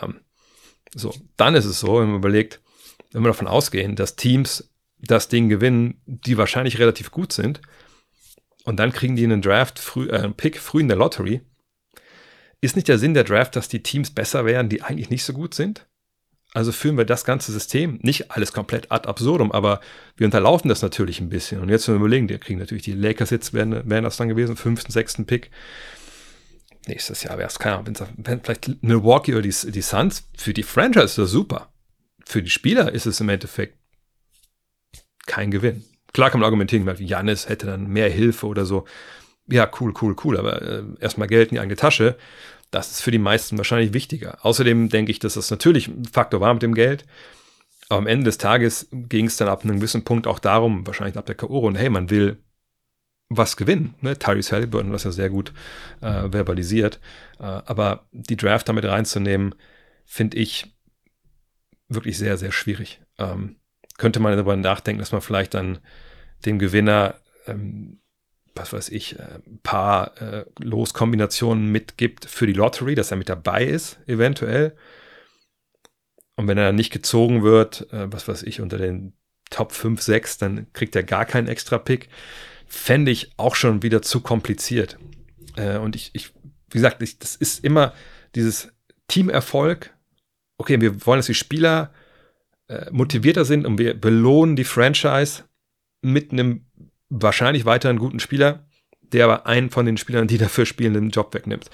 Ähm, 0.00 0.20
so, 0.94 1.14
dann 1.36 1.54
ist 1.54 1.64
es 1.64 1.80
so, 1.80 2.00
wenn 2.00 2.08
man 2.08 2.18
überlegt, 2.18 2.60
wenn 3.12 3.22
wir 3.22 3.28
davon 3.28 3.48
ausgehen, 3.48 3.96
dass 3.96 4.16
Teams 4.16 4.72
das 4.98 5.28
Ding 5.28 5.48
gewinnen, 5.48 6.00
die 6.06 6.36
wahrscheinlich 6.36 6.78
relativ 6.78 7.10
gut 7.10 7.32
sind, 7.32 7.60
und 8.64 8.76
dann 8.76 8.92
kriegen 8.92 9.16
die 9.16 9.24
einen 9.24 9.42
Draft, 9.42 9.78
früh, 9.78 10.08
äh, 10.08 10.18
einen 10.18 10.34
Pick 10.34 10.58
früh 10.58 10.80
in 10.80 10.88
der 10.88 10.96
Lottery, 10.96 11.40
ist 12.60 12.76
nicht 12.76 12.88
der 12.88 12.98
Sinn 12.98 13.14
der 13.14 13.24
Draft, 13.24 13.56
dass 13.56 13.68
die 13.68 13.82
Teams 13.82 14.10
besser 14.10 14.44
werden, 14.44 14.68
die 14.68 14.82
eigentlich 14.82 15.10
nicht 15.10 15.24
so 15.24 15.32
gut 15.32 15.54
sind? 15.54 15.86
Also 16.52 16.72
führen 16.72 16.98
wir 16.98 17.04
das 17.04 17.24
ganze 17.24 17.52
System, 17.52 18.00
nicht 18.02 18.32
alles 18.32 18.52
komplett 18.52 18.90
ad 18.90 19.08
absurdum, 19.08 19.52
aber 19.52 19.80
wir 20.16 20.26
unterlaufen 20.26 20.68
das 20.68 20.82
natürlich 20.82 21.20
ein 21.20 21.28
bisschen. 21.28 21.60
Und 21.60 21.68
jetzt 21.68 21.82
müssen 21.82 21.94
wir 21.94 22.06
überlegen, 22.06 22.26
die 22.26 22.38
kriegen 22.38 22.58
natürlich 22.58 22.82
die 22.82 22.92
Lakers 22.92 23.30
jetzt, 23.30 23.52
wären, 23.52 23.88
wären 23.88 24.04
das 24.04 24.16
dann 24.16 24.28
gewesen, 24.28 24.56
fünften, 24.56 24.90
sechsten 24.90 25.26
Pick. 25.26 25.50
Nächstes 26.86 27.22
Jahr 27.22 27.38
wäre 27.38 27.48
es, 27.48 27.58
keine 27.58 27.76
Ahnung, 27.78 27.94
wenn 28.16 28.40
vielleicht 28.40 28.82
Milwaukee 28.82 29.34
oder 29.34 29.42
die, 29.42 29.70
die 29.70 29.82
Suns, 29.82 30.28
für 30.36 30.52
die 30.52 30.64
Franchise 30.64 31.04
ist 31.04 31.18
das 31.18 31.30
super. 31.30 31.72
Für 32.24 32.42
die 32.42 32.50
Spieler 32.50 32.92
ist 32.92 33.06
es 33.06 33.20
im 33.20 33.28
Endeffekt 33.28 33.78
kein 35.26 35.52
Gewinn. 35.52 35.84
Klar 36.12 36.30
kann 36.30 36.40
man 36.40 36.46
argumentieren, 36.46 36.88
Janis 36.98 37.48
hätte 37.48 37.66
dann 37.66 37.86
mehr 37.88 38.10
Hilfe 38.10 38.46
oder 38.46 38.64
so. 38.64 38.84
Ja, 39.48 39.70
cool, 39.80 39.92
cool, 40.00 40.16
cool, 40.24 40.36
aber 40.38 40.62
äh, 40.62 40.82
erstmal 41.00 41.28
Geld 41.28 41.50
in 41.50 41.56
die 41.56 41.60
eigene 41.60 41.76
Tasche. 41.76 42.16
Das 42.70 42.90
ist 42.90 43.00
für 43.00 43.10
die 43.10 43.18
meisten 43.18 43.58
wahrscheinlich 43.58 43.92
wichtiger. 43.92 44.38
Außerdem 44.42 44.88
denke 44.88 45.10
ich, 45.10 45.18
dass 45.18 45.34
das 45.34 45.50
natürlich 45.50 45.88
ein 45.88 46.04
Faktor 46.04 46.40
war 46.40 46.52
mit 46.54 46.62
dem 46.62 46.74
Geld. 46.74 47.04
Aber 47.88 47.98
am 47.98 48.06
Ende 48.06 48.24
des 48.24 48.38
Tages 48.38 48.88
ging 48.92 49.26
es 49.26 49.36
dann 49.36 49.48
ab 49.48 49.64
einem 49.64 49.76
gewissen 49.76 50.04
Punkt 50.04 50.28
auch 50.28 50.38
darum, 50.38 50.86
wahrscheinlich 50.86 51.16
ab 51.16 51.26
der 51.26 51.34
K.O. 51.34 51.66
und 51.66 51.74
hey, 51.74 51.90
man 51.90 52.10
will 52.10 52.38
was 53.28 53.56
gewinnen. 53.56 53.94
Ne? 54.00 54.18
Tyrese 54.18 54.52
Halliburton 54.52 54.88
hat 54.88 54.94
das 54.94 55.04
ja 55.04 55.12
sehr 55.12 55.30
gut 55.30 55.52
äh, 56.00 56.28
verbalisiert. 56.30 57.00
Äh, 57.38 57.44
aber 57.44 58.06
die 58.12 58.36
Draft 58.36 58.68
damit 58.68 58.84
reinzunehmen, 58.84 59.54
finde 60.04 60.36
ich 60.36 60.66
wirklich 61.88 62.18
sehr, 62.18 62.36
sehr 62.36 62.52
schwierig. 62.52 63.00
Ähm, 63.18 63.56
könnte 64.00 64.18
man 64.18 64.32
darüber 64.32 64.56
nachdenken, 64.56 64.98
dass 64.98 65.12
man 65.12 65.20
vielleicht 65.20 65.52
dann 65.52 65.78
dem 66.46 66.58
Gewinner, 66.58 67.16
ähm, 67.46 68.00
was 68.54 68.72
weiß 68.72 68.88
ich, 68.88 69.18
äh, 69.18 69.40
ein 69.46 69.60
paar 69.62 70.20
äh, 70.22 70.46
Loskombinationen 70.58 71.70
mitgibt 71.70 72.24
für 72.24 72.46
die 72.46 72.54
Lottery, 72.54 72.94
dass 72.94 73.10
er 73.10 73.18
mit 73.18 73.28
dabei 73.28 73.64
ist, 73.64 73.98
eventuell. 74.06 74.74
Und 76.34 76.48
wenn 76.48 76.56
er 76.56 76.72
nicht 76.72 76.90
gezogen 76.90 77.42
wird, 77.42 77.92
äh, 77.92 78.10
was 78.10 78.26
weiß 78.26 78.42
ich, 78.44 78.62
unter 78.62 78.78
den 78.78 79.12
Top 79.50 79.72
5, 79.72 80.00
6, 80.00 80.38
dann 80.38 80.72
kriegt 80.72 80.96
er 80.96 81.02
gar 81.02 81.26
keinen 81.26 81.46
extra 81.46 81.76
Pick. 81.76 82.08
Fände 82.66 83.10
ich 83.10 83.32
auch 83.36 83.54
schon 83.54 83.82
wieder 83.82 84.00
zu 84.00 84.22
kompliziert. 84.22 84.98
Äh, 85.56 85.76
und 85.76 85.94
ich, 85.94 86.10
ich, 86.14 86.32
wie 86.70 86.78
gesagt, 86.78 87.02
ich, 87.02 87.18
das 87.18 87.36
ist 87.36 87.62
immer 87.62 87.92
dieses 88.34 88.72
Teamerfolg. 89.08 89.94
Okay, 90.56 90.80
wir 90.80 91.04
wollen, 91.04 91.18
dass 91.18 91.26
die 91.26 91.34
Spieler 91.34 91.92
äh, 91.92 91.99
motivierter 92.90 93.44
sind 93.44 93.66
und 93.66 93.78
wir 93.78 93.94
belohnen 93.94 94.56
die 94.56 94.64
Franchise 94.64 95.44
mit 96.02 96.32
einem 96.32 96.66
wahrscheinlich 97.08 97.64
weiteren 97.64 97.98
guten 97.98 98.20
Spieler, 98.20 98.66
der 99.02 99.24
aber 99.24 99.46
einen 99.46 99.70
von 99.70 99.86
den 99.86 99.96
Spielern, 99.96 100.28
die 100.28 100.38
dafür 100.38 100.66
spielen, 100.66 100.94
den 100.94 101.10
Job 101.10 101.34
wegnimmt. 101.34 101.68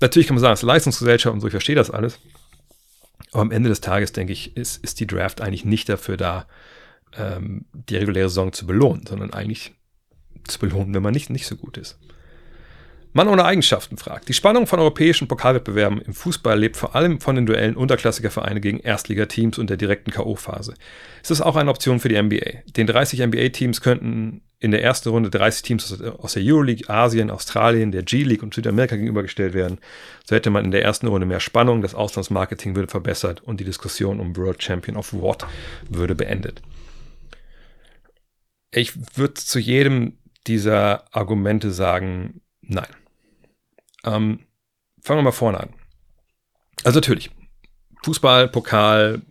Natürlich 0.00 0.26
kann 0.26 0.34
man 0.34 0.42
sagen, 0.42 0.54
es 0.54 0.60
ist 0.60 0.66
Leistungsgesellschaft 0.66 1.34
und 1.34 1.40
so, 1.40 1.46
ich 1.46 1.52
verstehe 1.52 1.76
das 1.76 1.90
alles. 1.90 2.18
Aber 3.32 3.42
am 3.42 3.50
Ende 3.50 3.68
des 3.68 3.80
Tages, 3.80 4.12
denke 4.12 4.32
ich, 4.32 4.56
ist, 4.56 4.82
ist 4.82 5.00
die 5.00 5.06
Draft 5.06 5.40
eigentlich 5.40 5.64
nicht 5.64 5.88
dafür 5.88 6.16
da, 6.16 6.46
ähm, 7.16 7.66
die 7.72 7.96
reguläre 7.96 8.28
Saison 8.28 8.52
zu 8.52 8.66
belohnen, 8.66 9.06
sondern 9.06 9.32
eigentlich 9.32 9.72
zu 10.46 10.58
belohnen, 10.58 10.94
wenn 10.94 11.02
man 11.02 11.12
nicht, 11.12 11.30
nicht 11.30 11.46
so 11.46 11.56
gut 11.56 11.76
ist. 11.76 11.98
Mann 13.12 13.28
ohne 13.28 13.44
Eigenschaften 13.44 13.96
fragt. 13.96 14.28
Die 14.28 14.34
Spannung 14.34 14.68
von 14.68 14.78
europäischen 14.78 15.26
Pokalwettbewerben 15.26 16.00
im 16.00 16.14
Fußball 16.14 16.58
lebt 16.58 16.76
vor 16.76 16.94
allem 16.94 17.20
von 17.20 17.34
den 17.34 17.44
Duellen 17.44 17.74
unterklassiger 17.74 18.30
Vereine 18.30 18.60
gegen 18.60 18.78
Erstligateams 18.78 19.58
und 19.58 19.68
der 19.68 19.76
direkten 19.76 20.12
K.O.-Phase. 20.12 20.74
Ist 21.20 21.30
das 21.30 21.40
auch 21.40 21.56
eine 21.56 21.70
Option 21.70 21.98
für 21.98 22.08
die 22.08 22.20
NBA? 22.20 22.62
Den 22.76 22.86
30 22.86 23.20
NBA-Teams 23.26 23.80
könnten 23.80 24.42
in 24.60 24.70
der 24.70 24.84
ersten 24.84 25.08
Runde 25.08 25.30
30 25.30 25.62
Teams 25.62 26.00
aus 26.02 26.34
der 26.34 26.42
Euroleague, 26.44 26.88
Asien, 26.88 27.30
Australien, 27.30 27.90
der 27.90 28.02
G-League 28.02 28.42
und 28.42 28.54
Südamerika 28.54 28.94
gegenübergestellt 28.94 29.54
werden. 29.54 29.78
So 30.24 30.36
hätte 30.36 30.50
man 30.50 30.64
in 30.64 30.70
der 30.70 30.84
ersten 30.84 31.08
Runde 31.08 31.26
mehr 31.26 31.40
Spannung, 31.40 31.82
das 31.82 31.94
Auslandsmarketing 31.94 32.76
würde 32.76 32.88
verbessert 32.88 33.40
und 33.40 33.58
die 33.58 33.64
Diskussion 33.64 34.20
um 34.20 34.36
World 34.36 34.62
Champion 34.62 34.96
of 34.96 35.12
What 35.14 35.46
würde 35.88 36.14
beendet. 36.14 36.62
Ich 38.70 38.92
würde 39.16 39.34
zu 39.34 39.58
jedem 39.58 40.18
dieser 40.46 41.04
Argumente 41.12 41.72
sagen, 41.72 42.42
nein. 42.60 42.86
Ähm, 44.04 44.40
fangen 45.02 45.18
wir 45.18 45.22
mal 45.22 45.32
vorne 45.32 45.60
an. 45.60 45.70
Also 46.84 46.98
natürlich, 46.98 47.30
Fußball, 48.02 48.48
Pokal 48.48 49.22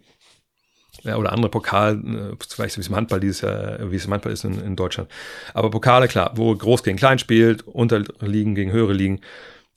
ja, 1.03 1.15
oder 1.15 1.31
andere 1.31 1.49
Pokal, 1.49 1.93
äh, 1.93 2.35
vielleicht 2.47 2.73
so 2.73 2.77
wie 2.77 2.81
es 2.81 2.87
im 2.87 2.95
Handball 2.95 3.19
dieses 3.19 3.41
Jahr, 3.41 3.91
wie 3.91 3.95
es 3.95 4.05
im 4.05 4.13
Handball 4.13 4.33
ist 4.33 4.43
in, 4.43 4.59
in, 4.61 4.75
Deutschland. 4.75 5.09
Aber 5.53 5.69
Pokale, 5.69 6.07
klar, 6.07 6.31
wo 6.35 6.55
groß 6.55 6.83
gegen 6.83 6.97
klein 6.97 7.19
spielt, 7.19 7.63
Unterliegen 7.63 8.55
gegen 8.55 8.71
höhere 8.71 8.93
Ligen, 8.93 9.21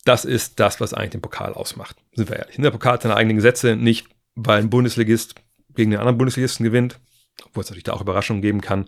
das 0.04 0.24
ist 0.24 0.58
das, 0.58 0.80
was 0.80 0.94
eigentlich 0.94 1.10
den 1.10 1.20
Pokal 1.20 1.54
ausmacht. 1.54 1.96
Sind 2.14 2.28
wir 2.28 2.36
ehrlich. 2.36 2.56
Der 2.56 2.70
Pokal 2.70 2.94
hat 2.94 3.02
seine 3.02 3.16
eigenen 3.16 3.36
Gesetze, 3.36 3.76
nicht 3.76 4.08
weil 4.34 4.58
ein 4.58 4.70
Bundesligist 4.70 5.34
gegen 5.74 5.90
den 5.90 6.00
anderen 6.00 6.18
Bundesligisten 6.18 6.64
gewinnt, 6.64 6.98
obwohl 7.44 7.62
es 7.62 7.70
natürlich 7.70 7.84
da 7.84 7.92
auch 7.92 8.00
Überraschungen 8.00 8.42
geben 8.42 8.60
kann. 8.60 8.86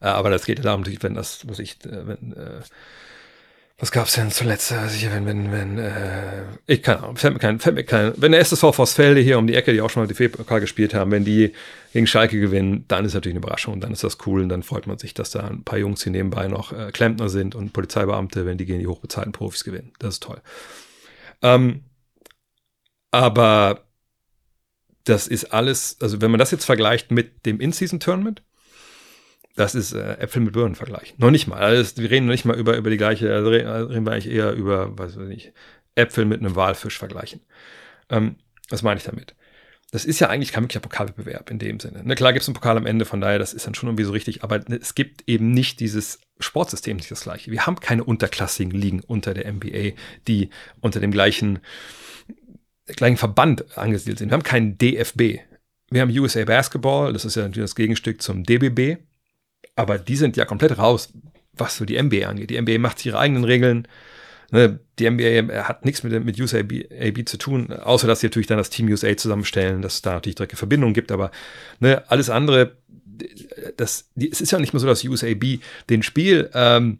Äh, 0.00 0.06
aber 0.06 0.30
das 0.30 0.46
geht 0.46 0.58
ja 0.58 0.64
darum, 0.64 0.84
wenn 0.86 1.14
das, 1.14 1.46
was 1.48 1.58
ich, 1.58 1.84
äh, 1.84 2.06
wenn 2.06 2.34
was 3.80 3.92
gab's 3.92 4.14
denn 4.14 4.32
zuletzt? 4.32 4.72
Also 4.72 5.06
wenn, 5.12 5.24
wenn, 5.24 5.52
wenn, 5.52 5.78
äh, 5.78 6.42
ich 6.66 6.82
keine 6.82 6.98
Ahnung, 6.98 7.16
fällt 7.16 7.34
mir 7.34 7.38
kein, 7.38 7.60
fällt 7.60 7.76
mir 7.76 7.84
kein, 7.84 8.12
wenn 8.16 8.32
der 8.32 8.40
SSV 8.40 8.74
Vossfelde 8.74 9.20
hier 9.20 9.38
um 9.38 9.46
die 9.46 9.54
Ecke, 9.54 9.72
die 9.72 9.80
auch 9.80 9.88
schon 9.88 10.02
mal 10.02 10.12
die 10.12 10.28
pokal 10.28 10.60
gespielt 10.60 10.94
haben, 10.94 11.12
wenn 11.12 11.24
die 11.24 11.52
gegen 11.92 12.08
Schalke 12.08 12.40
gewinnen, 12.40 12.86
dann 12.88 13.04
ist 13.04 13.14
natürlich 13.14 13.36
eine 13.36 13.44
Überraschung 13.44 13.74
und 13.74 13.80
dann 13.80 13.92
ist 13.92 14.02
das 14.02 14.18
cool 14.26 14.42
und 14.42 14.48
dann 14.48 14.64
freut 14.64 14.88
man 14.88 14.98
sich, 14.98 15.14
dass 15.14 15.30
da 15.30 15.46
ein 15.46 15.62
paar 15.62 15.78
Jungs 15.78 16.02
hier 16.02 16.10
nebenbei 16.10 16.48
noch 16.48 16.72
äh, 16.72 16.90
Klempner 16.90 17.28
sind 17.28 17.54
und 17.54 17.72
Polizeibeamte, 17.72 18.46
wenn 18.46 18.58
die 18.58 18.66
gegen 18.66 18.80
die 18.80 18.88
hochbezahlten 18.88 19.32
Profis 19.32 19.62
gewinnen. 19.62 19.92
Das 20.00 20.14
ist 20.14 20.24
toll. 20.24 20.40
Ähm, 21.42 21.84
aber 23.12 23.84
das 25.04 25.28
ist 25.28 25.52
alles, 25.52 25.98
also 26.00 26.20
wenn 26.20 26.32
man 26.32 26.38
das 26.38 26.50
jetzt 26.50 26.64
vergleicht 26.64 27.12
mit 27.12 27.46
dem 27.46 27.60
In-Season-Tournament, 27.60 28.42
das 29.58 29.74
ist 29.74 29.92
äh, 29.92 30.18
Äpfel 30.18 30.40
mit 30.40 30.52
Birnen 30.52 30.76
vergleichen. 30.76 31.16
Noch 31.18 31.32
nicht 31.32 31.48
mal. 31.48 31.58
Also 31.58 32.00
wir 32.00 32.10
reden 32.10 32.26
noch 32.26 32.32
nicht 32.32 32.44
mal 32.44 32.56
über, 32.56 32.76
über 32.76 32.90
die 32.90 32.96
gleiche, 32.96 33.34
also 33.34 33.50
reden 33.50 34.06
wir 34.06 34.12
eigentlich 34.12 34.30
eher 34.30 34.52
über, 34.52 34.96
weiß 34.96 35.16
ich 35.16 35.18
nicht, 35.28 35.52
Äpfel 35.96 36.24
mit 36.26 36.40
einem 36.40 36.54
Walfisch 36.54 36.96
vergleichen. 36.96 37.40
Ähm, 38.08 38.36
was 38.70 38.82
meine 38.82 38.98
ich 38.98 39.04
damit? 39.04 39.34
Das 39.90 40.04
ist 40.04 40.20
ja 40.20 40.28
eigentlich 40.28 40.52
kein 40.52 40.62
wirklicher 40.62 40.80
Pokalwettbewerb 40.80 41.50
in 41.50 41.58
dem 41.58 41.80
Sinne. 41.80 42.04
Ne, 42.04 42.14
klar 42.14 42.32
gibt 42.32 42.42
es 42.42 42.48
einen 42.48 42.54
Pokal 42.54 42.76
am 42.76 42.86
Ende, 42.86 43.04
von 43.04 43.20
daher, 43.20 43.40
das 43.40 43.52
ist 43.52 43.66
dann 43.66 43.74
schon 43.74 43.88
irgendwie 43.88 44.04
so 44.04 44.12
richtig, 44.12 44.44
aber 44.44 44.60
es 44.68 44.94
gibt 44.94 45.24
eben 45.26 45.50
nicht 45.50 45.80
dieses 45.80 46.20
Sportsystem, 46.38 46.98
nicht 46.98 47.10
das 47.10 47.22
gleiche. 47.22 47.50
Wir 47.50 47.66
haben 47.66 47.80
keine 47.80 48.04
unterklassigen 48.04 48.78
Ligen 48.78 49.00
unter 49.00 49.34
der 49.34 49.50
NBA, 49.50 49.96
die 50.28 50.50
unter 50.80 51.00
dem 51.00 51.10
gleichen, 51.10 51.58
gleichen 52.86 53.16
Verband 53.16 53.76
angesiedelt 53.76 54.18
sind. 54.18 54.28
Wir 54.28 54.34
haben 54.34 54.42
keinen 54.44 54.78
DFB. 54.78 55.40
Wir 55.90 56.02
haben 56.02 56.16
USA 56.16 56.44
Basketball, 56.44 57.12
das 57.12 57.24
ist 57.24 57.34
ja 57.34 57.42
natürlich 57.42 57.64
das 57.64 57.74
Gegenstück 57.74 58.20
zum 58.22 58.44
DBB, 58.44 58.98
aber 59.78 59.98
die 59.98 60.16
sind 60.16 60.36
ja 60.36 60.44
komplett 60.44 60.76
raus, 60.78 61.12
was 61.52 61.76
so 61.76 61.84
die 61.84 62.00
NBA 62.02 62.26
angeht. 62.26 62.50
Die 62.50 62.60
NBA 62.60 62.78
macht 62.78 63.04
ihre 63.06 63.18
eigenen 63.18 63.44
Regeln. 63.44 63.86
Ne, 64.50 64.80
die 64.98 65.08
NBA 65.08 65.64
hat 65.64 65.84
nichts 65.84 66.02
mit, 66.02 66.24
mit 66.24 66.40
USAB 66.40 66.72
AB 66.90 67.28
zu 67.28 67.36
tun, 67.36 67.70
außer 67.70 68.06
dass 68.06 68.20
sie 68.20 68.26
natürlich 68.26 68.46
dann 68.46 68.56
das 68.56 68.70
Team 68.70 68.88
USA 68.88 69.14
zusammenstellen, 69.14 69.82
dass 69.82 69.96
es 69.96 70.02
da 70.02 70.14
natürlich 70.14 70.36
direkte 70.36 70.56
Verbindungen 70.56 70.94
gibt, 70.94 71.12
aber 71.12 71.30
ne, 71.80 72.02
alles 72.10 72.30
andere, 72.30 72.78
das, 73.76 74.08
die, 74.14 74.30
es 74.30 74.40
ist 74.40 74.50
ja 74.50 74.58
nicht 74.58 74.72
mehr 74.72 74.80
so, 74.80 74.86
dass 74.86 75.04
USAB 75.04 75.60
den 75.90 76.02
Spielbetrieb 76.02 76.98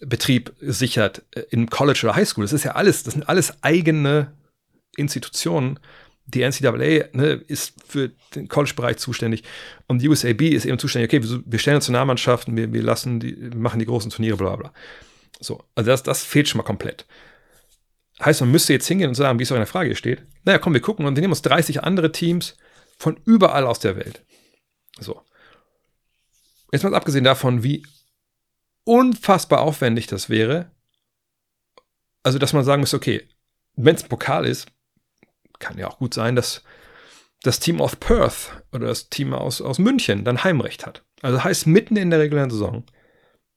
ähm, 0.00 0.72
sichert 0.72 1.22
äh, 1.30 1.44
im 1.50 1.70
College 1.70 2.00
oder 2.02 2.16
Highschool. 2.16 2.44
Das 2.44 2.52
ist 2.52 2.64
ja 2.64 2.72
alles, 2.72 3.02
das 3.02 3.14
sind 3.14 3.28
alles 3.30 3.62
eigene 3.62 4.34
Institutionen. 4.96 5.80
Die 6.26 6.42
NCAA 6.42 7.08
ne, 7.12 7.40
ist 7.46 7.74
für 7.86 8.10
den 8.34 8.48
College-Bereich 8.48 8.96
zuständig 8.96 9.44
und 9.86 10.02
die 10.02 10.08
USAB 10.08 10.42
ist 10.42 10.64
eben 10.64 10.78
zuständig, 10.78 11.08
okay, 11.08 11.22
wir, 11.22 11.42
wir 11.44 11.58
stellen 11.58 11.76
Nationalmannschaften, 11.76 12.56
wir, 12.56 12.72
wir 12.72 12.82
lassen 12.82 13.20
die, 13.20 13.40
wir 13.40 13.56
machen 13.56 13.78
die 13.78 13.86
großen 13.86 14.10
Turniere, 14.10 14.36
bla 14.36 14.56
bla. 14.56 14.72
So, 15.40 15.62
also 15.74 15.90
das, 15.90 16.02
das 16.02 16.24
fehlt 16.24 16.48
schon 16.48 16.58
mal 16.58 16.64
komplett. 16.64 17.06
Heißt, 18.24 18.40
man 18.40 18.50
müsste 18.50 18.72
jetzt 18.72 18.88
hingehen 18.88 19.08
und 19.08 19.14
sagen, 19.14 19.38
wie 19.38 19.42
es 19.42 19.52
auch 19.52 19.56
in 19.56 19.60
der 19.60 19.66
Frage 19.66 19.94
steht. 19.94 20.24
Naja, 20.44 20.58
komm, 20.58 20.72
wir 20.72 20.80
gucken 20.80 21.06
und 21.06 21.16
wir 21.16 21.20
nehmen 21.20 21.32
uns 21.32 21.42
30 21.42 21.84
andere 21.84 22.12
Teams 22.12 22.56
von 22.98 23.20
überall 23.24 23.66
aus 23.66 23.78
der 23.78 23.96
Welt. 23.96 24.24
So. 24.98 25.22
Jetzt 26.72 26.82
mal 26.82 26.94
abgesehen 26.94 27.24
davon, 27.24 27.62
wie 27.62 27.86
unfassbar 28.84 29.60
aufwendig 29.60 30.06
das 30.06 30.30
wäre. 30.30 30.70
Also, 32.22 32.38
dass 32.38 32.54
man 32.54 32.64
sagen 32.64 32.80
muss, 32.80 32.94
okay, 32.94 33.28
wenn 33.74 33.94
es 33.94 34.02
ein 34.02 34.08
Pokal 34.08 34.46
ist, 34.46 34.66
kann 35.58 35.78
ja 35.78 35.88
auch 35.88 35.98
gut 35.98 36.14
sein, 36.14 36.36
dass 36.36 36.62
das 37.42 37.60
Team 37.60 37.80
aus 37.80 37.96
Perth 37.96 38.62
oder 38.72 38.86
das 38.86 39.08
Team 39.08 39.32
aus, 39.32 39.60
aus 39.60 39.78
München 39.78 40.24
dann 40.24 40.44
Heimrecht 40.44 40.86
hat. 40.86 41.04
Also 41.22 41.42
heißt, 41.44 41.66
mitten 41.66 41.96
in 41.96 42.10
der 42.10 42.20
regulären 42.20 42.50
Saison 42.50 42.84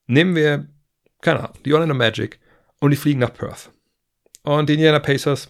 nehmen 0.07 0.35
wir 0.35 0.67
keine 1.21 1.39
Ahnung, 1.39 1.57
die 1.65 1.73
Orlando 1.73 1.95
Magic 1.95 2.39
und 2.79 2.91
die 2.91 2.97
fliegen 2.97 3.19
nach 3.19 3.33
Perth. 3.33 3.71
Und 4.43 4.69
die 4.69 4.73
Indiana 4.73 4.99
Pacers 4.99 5.49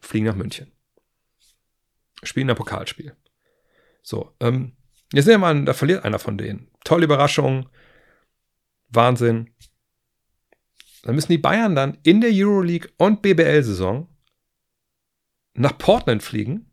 fliegen 0.00 0.26
nach 0.26 0.34
München. 0.34 0.72
Spielen 2.22 2.50
ein 2.50 2.56
Pokalspiel. 2.56 3.14
So, 4.02 4.34
ähm, 4.40 4.72
jetzt 5.12 5.26
sehen 5.26 5.34
wir 5.34 5.38
mal, 5.38 5.64
da 5.64 5.74
verliert 5.74 6.04
einer 6.04 6.18
von 6.18 6.38
denen. 6.38 6.70
Tolle 6.84 7.04
Überraschung. 7.04 7.68
Wahnsinn. 8.88 9.50
Dann 11.02 11.14
müssen 11.14 11.32
die 11.32 11.38
Bayern 11.38 11.74
dann 11.74 11.98
in 12.04 12.20
der 12.20 12.30
Euroleague 12.32 12.90
und 12.96 13.22
BBL-Saison 13.22 14.08
nach 15.54 15.76
Portland 15.78 16.22
fliegen, 16.22 16.70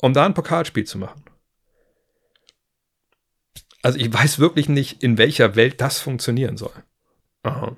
um 0.00 0.12
da 0.12 0.26
ein 0.26 0.34
Pokalspiel 0.34 0.84
zu 0.84 0.98
machen. 0.98 1.22
Also 3.82 3.98
ich 3.98 4.12
weiß 4.12 4.38
wirklich 4.38 4.68
nicht, 4.68 5.02
in 5.02 5.18
welcher 5.18 5.56
Welt 5.56 5.80
das 5.80 5.98
funktionieren 5.98 6.56
soll. 6.56 6.72
Aha. 7.42 7.76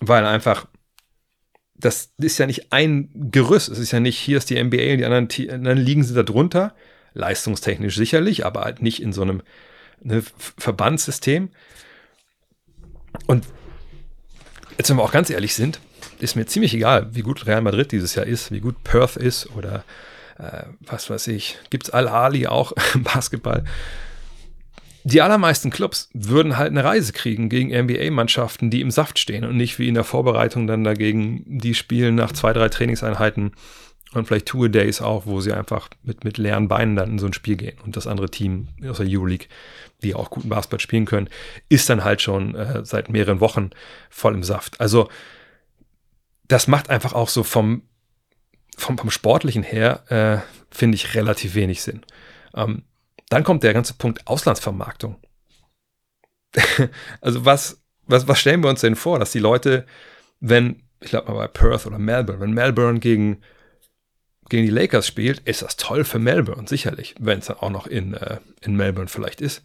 Weil 0.00 0.24
einfach, 0.24 0.66
das 1.74 2.14
ist 2.16 2.38
ja 2.38 2.46
nicht 2.46 2.72
ein 2.72 3.10
Gerüst. 3.30 3.68
Es 3.68 3.78
ist 3.78 3.92
ja 3.92 4.00
nicht, 4.00 4.18
hier 4.18 4.38
ist 4.38 4.48
die 4.48 4.62
NBA 4.62 4.92
und 4.92 4.98
die 4.98 5.04
anderen, 5.04 5.28
die 5.28 5.50
anderen 5.50 5.78
Ligen 5.78 6.14
da 6.14 6.22
drunter. 6.22 6.74
Leistungstechnisch 7.12 7.96
sicherlich, 7.96 8.44
aber 8.44 8.62
halt 8.62 8.82
nicht 8.82 9.00
in 9.00 9.12
so 9.12 9.22
einem 9.22 9.42
ne, 10.00 10.22
Verbandssystem. 10.58 11.50
Und 13.26 13.46
jetzt, 14.78 14.90
wenn 14.90 14.96
wir 14.96 15.02
auch 15.02 15.12
ganz 15.12 15.30
ehrlich 15.30 15.54
sind, 15.54 15.80
ist 16.20 16.36
mir 16.36 16.46
ziemlich 16.46 16.74
egal, 16.74 17.08
wie 17.12 17.22
gut 17.22 17.46
Real 17.46 17.62
Madrid 17.62 17.92
dieses 17.92 18.14
Jahr 18.14 18.26
ist, 18.26 18.50
wie 18.52 18.60
gut 18.60 18.82
Perth 18.84 19.16
ist 19.16 19.50
oder 19.56 19.84
äh, 20.38 20.64
was 20.80 21.10
weiß 21.10 21.28
ich. 21.28 21.58
Gibt 21.70 21.84
es 21.84 21.90
Al-Ali 21.90 22.46
auch 22.46 22.72
im 22.94 23.02
Basketball? 23.02 23.64
die 25.06 25.22
allermeisten 25.22 25.70
Clubs 25.70 26.10
würden 26.14 26.56
halt 26.56 26.72
eine 26.72 26.82
Reise 26.82 27.12
kriegen 27.12 27.48
gegen 27.48 27.70
NBA-Mannschaften, 27.70 28.70
die 28.70 28.80
im 28.80 28.90
Saft 28.90 29.20
stehen 29.20 29.44
und 29.44 29.56
nicht 29.56 29.78
wie 29.78 29.86
in 29.86 29.94
der 29.94 30.02
Vorbereitung 30.02 30.66
dann 30.66 30.82
dagegen, 30.82 31.44
die 31.46 31.74
spielen 31.74 32.16
nach 32.16 32.32
zwei, 32.32 32.52
drei 32.52 32.68
Trainingseinheiten 32.68 33.52
und 34.14 34.26
vielleicht 34.26 34.46
Tour-Days 34.46 35.02
auch, 35.02 35.24
wo 35.24 35.40
sie 35.40 35.52
einfach 35.52 35.88
mit, 36.02 36.24
mit 36.24 36.38
leeren 36.38 36.66
Beinen 36.66 36.96
dann 36.96 37.12
in 37.12 37.18
so 37.20 37.26
ein 37.26 37.34
Spiel 37.34 37.54
gehen. 37.54 37.76
Und 37.84 37.96
das 37.96 38.08
andere 38.08 38.32
Team 38.32 38.66
aus 38.88 38.96
der 38.96 39.06
Euroleague, 39.08 39.46
die 40.02 40.16
auch 40.16 40.28
guten 40.28 40.48
Basketball 40.48 40.80
spielen 40.80 41.04
können, 41.04 41.28
ist 41.68 41.88
dann 41.88 42.02
halt 42.02 42.20
schon 42.20 42.56
äh, 42.56 42.84
seit 42.84 43.08
mehreren 43.08 43.38
Wochen 43.38 43.70
voll 44.10 44.34
im 44.34 44.42
Saft. 44.42 44.80
Also 44.80 45.08
das 46.48 46.68
macht 46.68 46.90
einfach 46.90 47.12
auch 47.12 47.28
so 47.28 47.42
vom, 47.42 47.82
vom, 48.76 48.98
vom 48.98 49.10
Sportlichen 49.10 49.62
her, 49.62 50.04
äh, 50.10 50.74
finde 50.74 50.96
ich, 50.96 51.14
relativ 51.14 51.54
wenig 51.54 51.82
Sinn. 51.82 52.02
Ähm, 52.54 52.84
dann 53.28 53.44
kommt 53.44 53.62
der 53.62 53.74
ganze 53.74 53.94
Punkt 53.94 54.26
Auslandsvermarktung. 54.26 55.16
also 57.20 57.44
was, 57.44 57.82
was, 58.06 58.28
was 58.28 58.38
stellen 58.38 58.62
wir 58.62 58.70
uns 58.70 58.80
denn 58.80 58.96
vor, 58.96 59.18
dass 59.18 59.32
die 59.32 59.38
Leute, 59.38 59.86
wenn, 60.40 60.82
ich 61.00 61.10
glaube 61.10 61.32
mal 61.32 61.38
bei 61.38 61.48
Perth 61.48 61.86
oder 61.86 61.98
Melbourne, 61.98 62.40
wenn 62.40 62.52
Melbourne 62.52 63.00
gegen, 63.00 63.42
gegen 64.48 64.64
die 64.64 64.72
Lakers 64.72 65.06
spielt, 65.06 65.40
ist 65.40 65.62
das 65.62 65.76
toll 65.76 66.04
für 66.04 66.18
Melbourne, 66.18 66.68
sicherlich, 66.68 67.14
wenn 67.18 67.40
es 67.40 67.46
dann 67.46 67.58
auch 67.58 67.70
noch 67.70 67.86
in, 67.86 68.14
äh, 68.14 68.38
in 68.62 68.76
Melbourne 68.76 69.08
vielleicht 69.08 69.40
ist. 69.40 69.62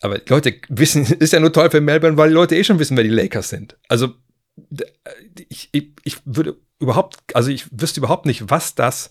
Aber 0.00 0.20
Leute 0.28 0.60
wissen, 0.68 1.04
ist 1.18 1.32
ja 1.32 1.40
nur 1.40 1.52
toll 1.52 1.70
für 1.70 1.80
Melbourne, 1.80 2.16
weil 2.16 2.28
die 2.28 2.34
Leute 2.34 2.56
eh 2.56 2.64
schon 2.64 2.78
wissen, 2.78 2.96
wer 2.96 3.04
die 3.04 3.10
Lakers 3.10 3.48
sind. 3.48 3.76
Also 3.88 4.14
ich, 5.48 5.68
ich, 5.72 5.90
ich 6.04 6.16
würde 6.24 6.56
überhaupt, 6.78 7.18
also 7.34 7.50
ich 7.50 7.66
wüsste 7.70 8.00
überhaupt 8.00 8.26
nicht, 8.26 8.50
was 8.50 8.74
das 8.74 9.10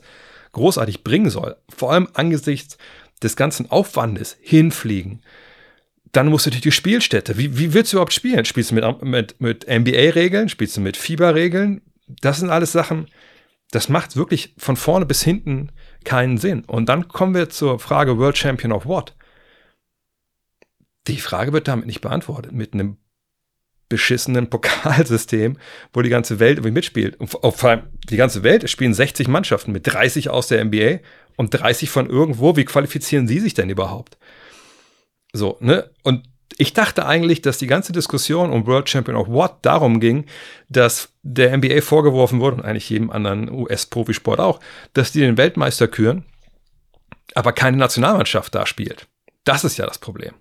großartig 0.51 1.03
bringen 1.03 1.29
soll. 1.29 1.55
Vor 1.69 1.91
allem 1.91 2.07
angesichts 2.13 2.77
des 3.21 3.35
ganzen 3.35 3.69
Aufwandes 3.71 4.37
hinfliegen. 4.41 5.21
Dann 6.11 6.27
musst 6.27 6.45
du 6.45 6.49
natürlich 6.49 6.63
die 6.63 6.71
Spielstätte. 6.71 7.37
Wie, 7.37 7.57
wie 7.57 7.73
willst 7.73 7.91
du 7.91 7.97
überhaupt 7.97 8.13
spielen? 8.13 8.45
Spielst 8.45 8.71
du 8.71 8.75
mit, 8.75 9.01
mit, 9.03 9.41
mit 9.41 9.67
NBA-Regeln? 9.67 10.49
Spielst 10.49 10.77
du 10.77 10.81
mit 10.81 10.97
Fieberregeln? 10.97 11.81
Das 12.07 12.39
sind 12.39 12.49
alles 12.49 12.71
Sachen, 12.71 13.07
das 13.71 13.89
macht 13.89 14.15
wirklich 14.15 14.53
von 14.57 14.75
vorne 14.75 15.05
bis 15.05 15.23
hinten 15.23 15.71
keinen 16.03 16.37
Sinn. 16.37 16.63
Und 16.65 16.87
dann 16.87 17.07
kommen 17.07 17.33
wir 17.33 17.49
zur 17.49 17.79
Frage 17.79 18.17
World 18.17 18.37
Champion 18.37 18.71
of 18.71 18.85
What? 18.85 19.15
Die 21.07 21.17
Frage 21.17 21.51
wird 21.53 21.67
damit 21.67 21.85
nicht 21.85 22.01
beantwortet. 22.01 22.51
Mit 22.51 22.73
einem 22.73 22.97
beschissenen 23.89 24.49
Pokalsystem, 24.49 25.57
wo 25.93 26.01
die 26.01 26.09
ganze 26.09 26.39
Welt 26.39 26.57
irgendwie 26.57 26.73
mitspielt. 26.73 27.19
Und 27.19 27.27
vor 27.27 27.69
allem 27.69 27.83
die 28.09 28.17
ganze 28.17 28.43
Welt, 28.43 28.63
es 28.63 28.71
spielen 28.71 28.93
60 28.93 29.27
Mannschaften 29.27 29.71
mit 29.71 29.87
30 29.87 30.29
aus 30.29 30.47
der 30.47 30.63
NBA 30.63 30.99
und 31.35 31.51
30 31.51 31.89
von 31.89 32.09
irgendwo. 32.09 32.55
Wie 32.55 32.65
qualifizieren 32.65 33.27
sie 33.27 33.39
sich 33.39 33.53
denn 33.53 33.69
überhaupt? 33.69 34.17
So, 35.33 35.57
ne? 35.59 35.89
Und 36.03 36.23
ich 36.57 36.73
dachte 36.73 37.05
eigentlich, 37.05 37.41
dass 37.41 37.57
die 37.57 37.67
ganze 37.67 37.91
Diskussion 37.91 38.51
um 38.51 38.65
World 38.65 38.89
Champion 38.89 39.17
of 39.17 39.27
What 39.27 39.57
darum 39.63 39.99
ging, 39.99 40.25
dass 40.69 41.09
der 41.23 41.55
NBA 41.57 41.81
vorgeworfen 41.81 42.39
wurde 42.39 42.57
und 42.57 42.65
eigentlich 42.65 42.89
jedem 42.89 43.09
anderen 43.09 43.51
US-Profisport 43.51 44.39
auch, 44.39 44.59
dass 44.93 45.11
die 45.11 45.19
den 45.19 45.37
Weltmeister 45.37 45.87
küren, 45.87 46.23
aber 47.33 47.51
keine 47.51 47.77
Nationalmannschaft 47.77 48.55
da 48.55 48.65
spielt. 48.65 49.07
Das 49.43 49.63
ist 49.63 49.77
ja 49.77 49.85
das 49.85 49.97
Problem. 49.97 50.33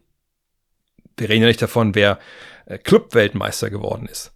Wir 1.16 1.28
reden 1.28 1.42
ja 1.42 1.48
nicht 1.48 1.62
davon, 1.62 1.94
wer 1.94 2.18
äh, 2.66 2.78
Club-Weltmeister 2.78 3.70
geworden 3.70 4.06
ist. 4.06 4.32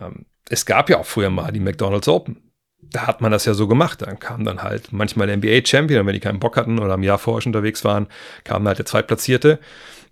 Ähm, 0.00 0.26
es 0.48 0.66
gab 0.66 0.90
ja 0.90 0.98
auch 0.98 1.06
früher 1.06 1.30
mal 1.30 1.52
die 1.52 1.60
McDonald's 1.60 2.08
Open. 2.08 2.52
Da 2.82 3.06
hat 3.06 3.20
man 3.20 3.32
das 3.32 3.44
ja 3.46 3.54
so 3.54 3.66
gemacht. 3.66 4.02
Dann 4.02 4.18
kam 4.18 4.44
dann 4.44 4.62
halt 4.62 4.92
manchmal 4.92 5.26
der 5.26 5.38
NBA-Champion, 5.38 6.06
wenn 6.06 6.12
die 6.12 6.20
keinen 6.20 6.40
Bock 6.40 6.56
hatten 6.56 6.78
oder 6.78 6.94
im 6.94 7.02
Jahr 7.02 7.18
vorher 7.18 7.40
schon 7.40 7.50
unterwegs 7.50 7.84
waren, 7.84 8.08
kam 8.44 8.66
halt 8.66 8.78
der 8.78 8.86
Zweitplatzierte. 8.86 9.58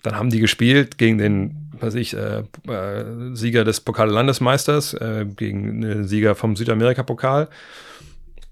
Dann 0.03 0.17
haben 0.17 0.31
die 0.31 0.41
gespielt 0.41 0.99
gegen 0.99 1.19
den, 1.19 1.71
weiß 1.79 1.95
ich, 1.95 2.17
äh, 2.17 2.43
äh, 2.69 3.35
Sieger 3.35 3.65
des 3.65 3.81
Pokal-Landesmeisters, 3.81 4.95
äh, 4.95 5.27
gegen 5.37 5.81
den 5.83 6.09
Sieger 6.09 6.35
vom 6.35 6.57
Südamerika-Pokal. 6.57 7.49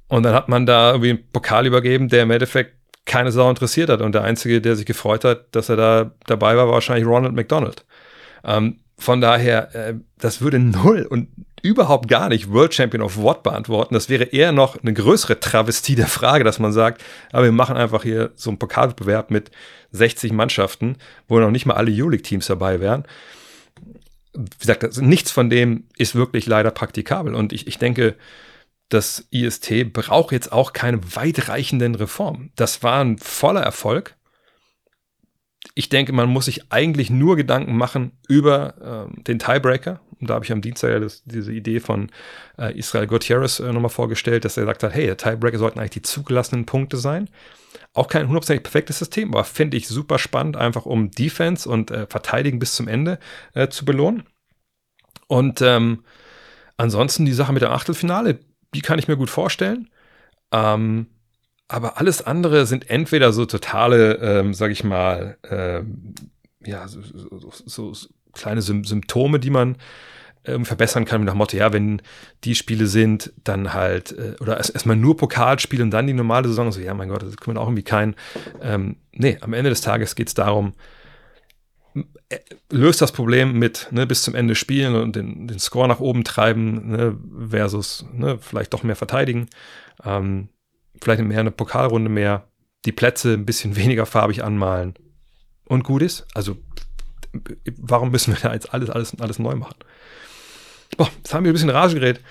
Und 0.09 0.23
dann 0.23 0.35
hat 0.35 0.49
man 0.49 0.67
da 0.67 0.91
irgendwie 0.91 1.11
einen 1.11 1.31
Pokal 1.33 1.67
übergeben, 1.67 2.09
der 2.09 2.25
im 2.25 2.31
Endeffekt 2.31 2.75
keine 3.07 3.33
Sau 3.33 3.49
interessiert 3.49 3.89
hat. 3.89 4.01
Und 4.01 4.15
der 4.15 4.23
Einzige, 4.23 4.61
der 4.61 4.77
sich 4.77 4.87
gefreut 4.87 5.25
hat, 5.25 5.55
dass 5.57 5.69
er 5.69 5.77
da 5.77 6.11
dabei 6.27 6.57
war, 6.57 6.67
war 6.67 6.75
wahrscheinlich 6.75 7.07
Ronald 7.07 7.35
McDonald. 7.35 7.85
Ähm, 8.45 8.81
von 8.97 9.21
daher, 9.21 9.75
äh, 9.75 9.95
das 10.19 10.41
würde 10.41 10.59
null 10.59 11.07
und 11.09 11.29
überhaupt 11.63 12.09
gar 12.09 12.29
nicht 12.29 12.51
World 12.51 12.75
Champion 12.75 13.03
of 13.03 13.17
What 13.17 13.43
beantworten. 13.43 13.95
Das 13.95 14.09
wäre 14.09 14.25
eher 14.25 14.53
noch 14.53 14.83
eine 14.83 14.93
größere 14.93 15.41
Travestie 15.41 15.95
der 15.95 16.07
Frage, 16.07 16.45
dass 16.45 16.59
man 16.59 16.73
sagt, 16.73 17.03
aber 17.33 17.45
wir 17.45 17.53
machen 17.53 17.77
einfach 17.77 18.03
hier 18.03 18.33
so 18.35 18.51
einen 18.51 18.59
Pokalwettbewerb 18.59 19.31
mit 19.31 19.51
60 19.93 20.33
Mannschaften, 20.33 20.97
wo 21.29 21.39
noch 21.39 21.51
nicht 21.51 21.67
mal 21.67 21.75
alle 21.75 21.93
Euroleague-Teams 21.93 22.47
dabei 22.47 22.81
wären. 22.81 23.05
Wie 24.35 24.59
gesagt, 24.59 25.01
nichts 25.03 25.31
von 25.31 25.51
dem 25.51 25.85
ist 25.97 26.15
wirklich 26.15 26.47
leider 26.47 26.71
praktikabel. 26.71 27.35
Und 27.35 27.53
ich, 27.53 27.67
ich 27.67 27.79
denke, 27.79 28.17
das 28.89 29.27
IST 29.31 29.93
braucht 29.93 30.33
jetzt 30.33 30.53
auch 30.53 30.73
keine 30.73 31.01
weitreichenden 31.15 31.95
Reformen. 31.95 32.53
Das 32.57 32.83
war 32.83 33.03
ein 33.03 33.19
voller 33.19 33.63
Erfolg. 33.63 34.17
Ich 35.81 35.89
denke, 35.89 36.13
man 36.13 36.29
muss 36.29 36.45
sich 36.45 36.71
eigentlich 36.71 37.09
nur 37.09 37.37
Gedanken 37.37 37.75
machen 37.75 38.13
über 38.29 39.09
äh, 39.09 39.23
den 39.23 39.39
Tiebreaker. 39.39 40.03
Und 40.21 40.29
da 40.29 40.35
habe 40.35 40.45
ich 40.45 40.53
am 40.53 40.61
Dienstag 40.61 40.91
ja 40.91 41.01
das, 41.01 41.23
diese 41.25 41.55
Idee 41.55 41.81
von 41.81 42.11
äh, 42.59 42.79
Israel 42.79 43.07
Gutierrez 43.07 43.61
äh, 43.61 43.73
nochmal 43.73 43.89
vorgestellt, 43.89 44.45
dass 44.45 44.59
er 44.59 44.65
gesagt 44.65 44.83
hat, 44.83 44.93
hey, 44.93 45.07
der 45.07 45.17
Tiebreaker 45.17 45.57
sollten 45.57 45.79
eigentlich 45.79 45.93
die 45.93 46.03
zugelassenen 46.03 46.67
Punkte 46.67 46.99
sein. 46.99 47.31
Auch 47.95 48.09
kein 48.09 48.27
hundertprozentig 48.27 48.65
perfektes 48.65 48.99
System, 48.99 49.33
aber 49.33 49.45
finde 49.45 49.79
ich 49.79 49.89
super 49.89 50.19
spannend, 50.19 50.59
einfach 50.59 50.85
um 50.85 51.11
Defense 51.13 51.67
und 51.67 51.91
äh, 51.91 52.07
Verteidigen 52.07 52.59
bis 52.59 52.75
zum 52.75 52.87
Ende 52.87 53.19
äh, 53.55 53.69
zu 53.69 53.87
belohnen. 53.87 54.25
Und 55.29 55.63
ähm, 55.63 56.05
ansonsten 56.77 57.25
die 57.25 57.33
Sache 57.33 57.55
mit 57.55 57.63
dem 57.63 57.71
Achtelfinale, 57.71 58.41
die 58.75 58.83
kann 58.83 58.99
ich 58.99 59.09
mir 59.09 59.17
gut 59.17 59.31
vorstellen. 59.31 59.89
Ähm, 60.53 61.07
aber 61.71 61.99
alles 61.99 62.23
andere 62.23 62.67
sind 62.67 62.91
entweder 62.91 63.33
so 63.33 63.47
totale, 63.47 64.15
ähm, 64.17 64.55
sag 64.55 64.71
ich 64.73 64.83
mal, 64.83 65.39
ähm, 65.49 66.15
ja, 66.65 66.89
so, 66.89 67.01
so, 67.03 67.53
so, 67.65 68.09
kleine 68.33 68.61
Sym 68.61 68.85
Symptome, 68.85 69.39
die 69.39 69.51
man 69.51 69.77
ähm, 70.45 70.65
verbessern 70.65 71.05
kann, 71.05 71.25
nach 71.25 71.35
Motto, 71.35 71.57
ja, 71.57 71.73
wenn 71.73 72.03
die 72.45 72.55
Spiele 72.55 72.87
sind, 72.87 73.33
dann 73.45 73.73
halt, 73.73 74.13
äh, 74.13 74.35
oder 74.41 74.57
erstmal 74.57 74.97
erst 74.97 75.03
nur 75.03 75.17
Pokalspiele 75.17 75.83
und 75.83 75.91
dann 75.91 76.07
die 76.07 76.13
normale 76.13 76.49
Saison, 76.49 76.73
so, 76.73 76.81
ja, 76.81 76.93
mein 76.93 77.09
Gott, 77.09 77.23
das 77.23 77.35
wir 77.47 77.61
auch 77.61 77.67
irgendwie 77.67 77.83
kein, 77.83 78.17
ähm, 78.61 78.97
nee, 79.13 79.39
am 79.41 79.53
Ende 79.53 79.71
des 79.71 79.81
Tages 79.81 80.17
geht 80.17 80.29
es 80.29 80.35
darum, 80.35 80.75
äh, 82.29 82.39
löst 82.71 83.01
das 83.01 83.13
Problem 83.13 83.59
mit 83.59 83.89
ne, 83.93 84.07
bis 84.07 84.23
zum 84.23 84.35
Ende 84.35 84.57
spielen 84.57 84.97
und 84.97 85.15
den, 85.15 85.47
den 85.47 85.59
Score 85.61 85.87
nach 85.87 86.01
oben 86.01 86.25
treiben 86.25 86.91
ne, 86.91 87.17
versus 87.49 88.07
ne, 88.13 88.39
vielleicht 88.41 88.73
doch 88.73 88.83
mehr 88.83 88.97
verteidigen. 88.97 89.49
Ähm, 90.05 90.49
vielleicht 91.01 91.23
mehr 91.23 91.41
eine 91.41 91.51
Pokalrunde 91.51 92.11
mehr, 92.11 92.49
die 92.85 92.93
Plätze 92.93 93.35
ein 93.35 93.47
bisschen 93.47 93.77
weniger 93.77 94.07
farbig 94.07 94.45
anmalen 94.45 94.95
und 95.65 95.85
gut 95.85 96.03
ist. 96.03 96.27
Also 96.35 96.57
warum 97.77 98.11
müssen 98.11 98.35
wir 98.35 98.41
da 98.41 98.53
jetzt 98.53 98.73
alles, 98.73 98.91
alles, 98.91 99.19
alles 99.21 99.39
neu 99.39 99.55
machen? 99.55 99.77
Boah, 100.97 101.09
jetzt 101.19 101.33
haben 101.33 101.45
wir 101.45 101.53
ein 101.53 101.55
bisschen 101.55 101.71
Rage 101.71 101.95
geredet. 101.95 102.23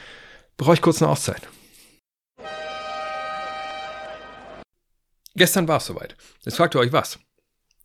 Brauche 0.58 0.74
ich 0.74 0.82
kurz 0.82 1.02
eine 1.02 1.10
Auszeit. 1.10 1.48
Gestern 5.36 5.68
war 5.70 5.78
es 5.78 5.86
soweit. 5.86 6.18
Jetzt 6.44 6.58
fragt 6.58 6.76
ihr 6.76 6.80
euch 6.80 6.92
was. 6.92 7.20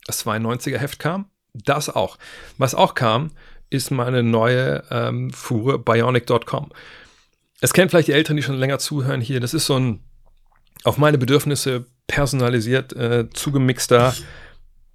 Das 0.07 0.27
92er 0.27 0.79
Heft 0.79 0.99
kam? 0.99 1.31
Das 1.53 1.89
auch. 1.89 2.18
Was 2.59 2.75
auch 2.75 2.95
kam, 2.95 3.31
ist 3.70 3.91
meine 3.91 4.22
neue 4.22 4.83
ähm, 4.91 5.31
Fuhre 5.31 5.79
bionic.com. 5.79 6.72
Es 7.61 7.72
kennen 7.72 7.89
vielleicht 7.89 8.09
die 8.09 8.12
Älteren, 8.12 8.37
die 8.37 8.43
schon 8.43 8.57
länger 8.57 8.81
zuhören 8.81 9.20
hier. 9.20 9.41
Das 9.41 9.55
ist 9.55 9.66
so 9.66 9.79
ein 9.79 10.05
auf 10.83 10.99
meine 10.99 11.18
Bedürfnisse 11.18 11.87
personalisiert 12.07 12.95
äh, 12.95 13.29
zugemixter 13.31 14.14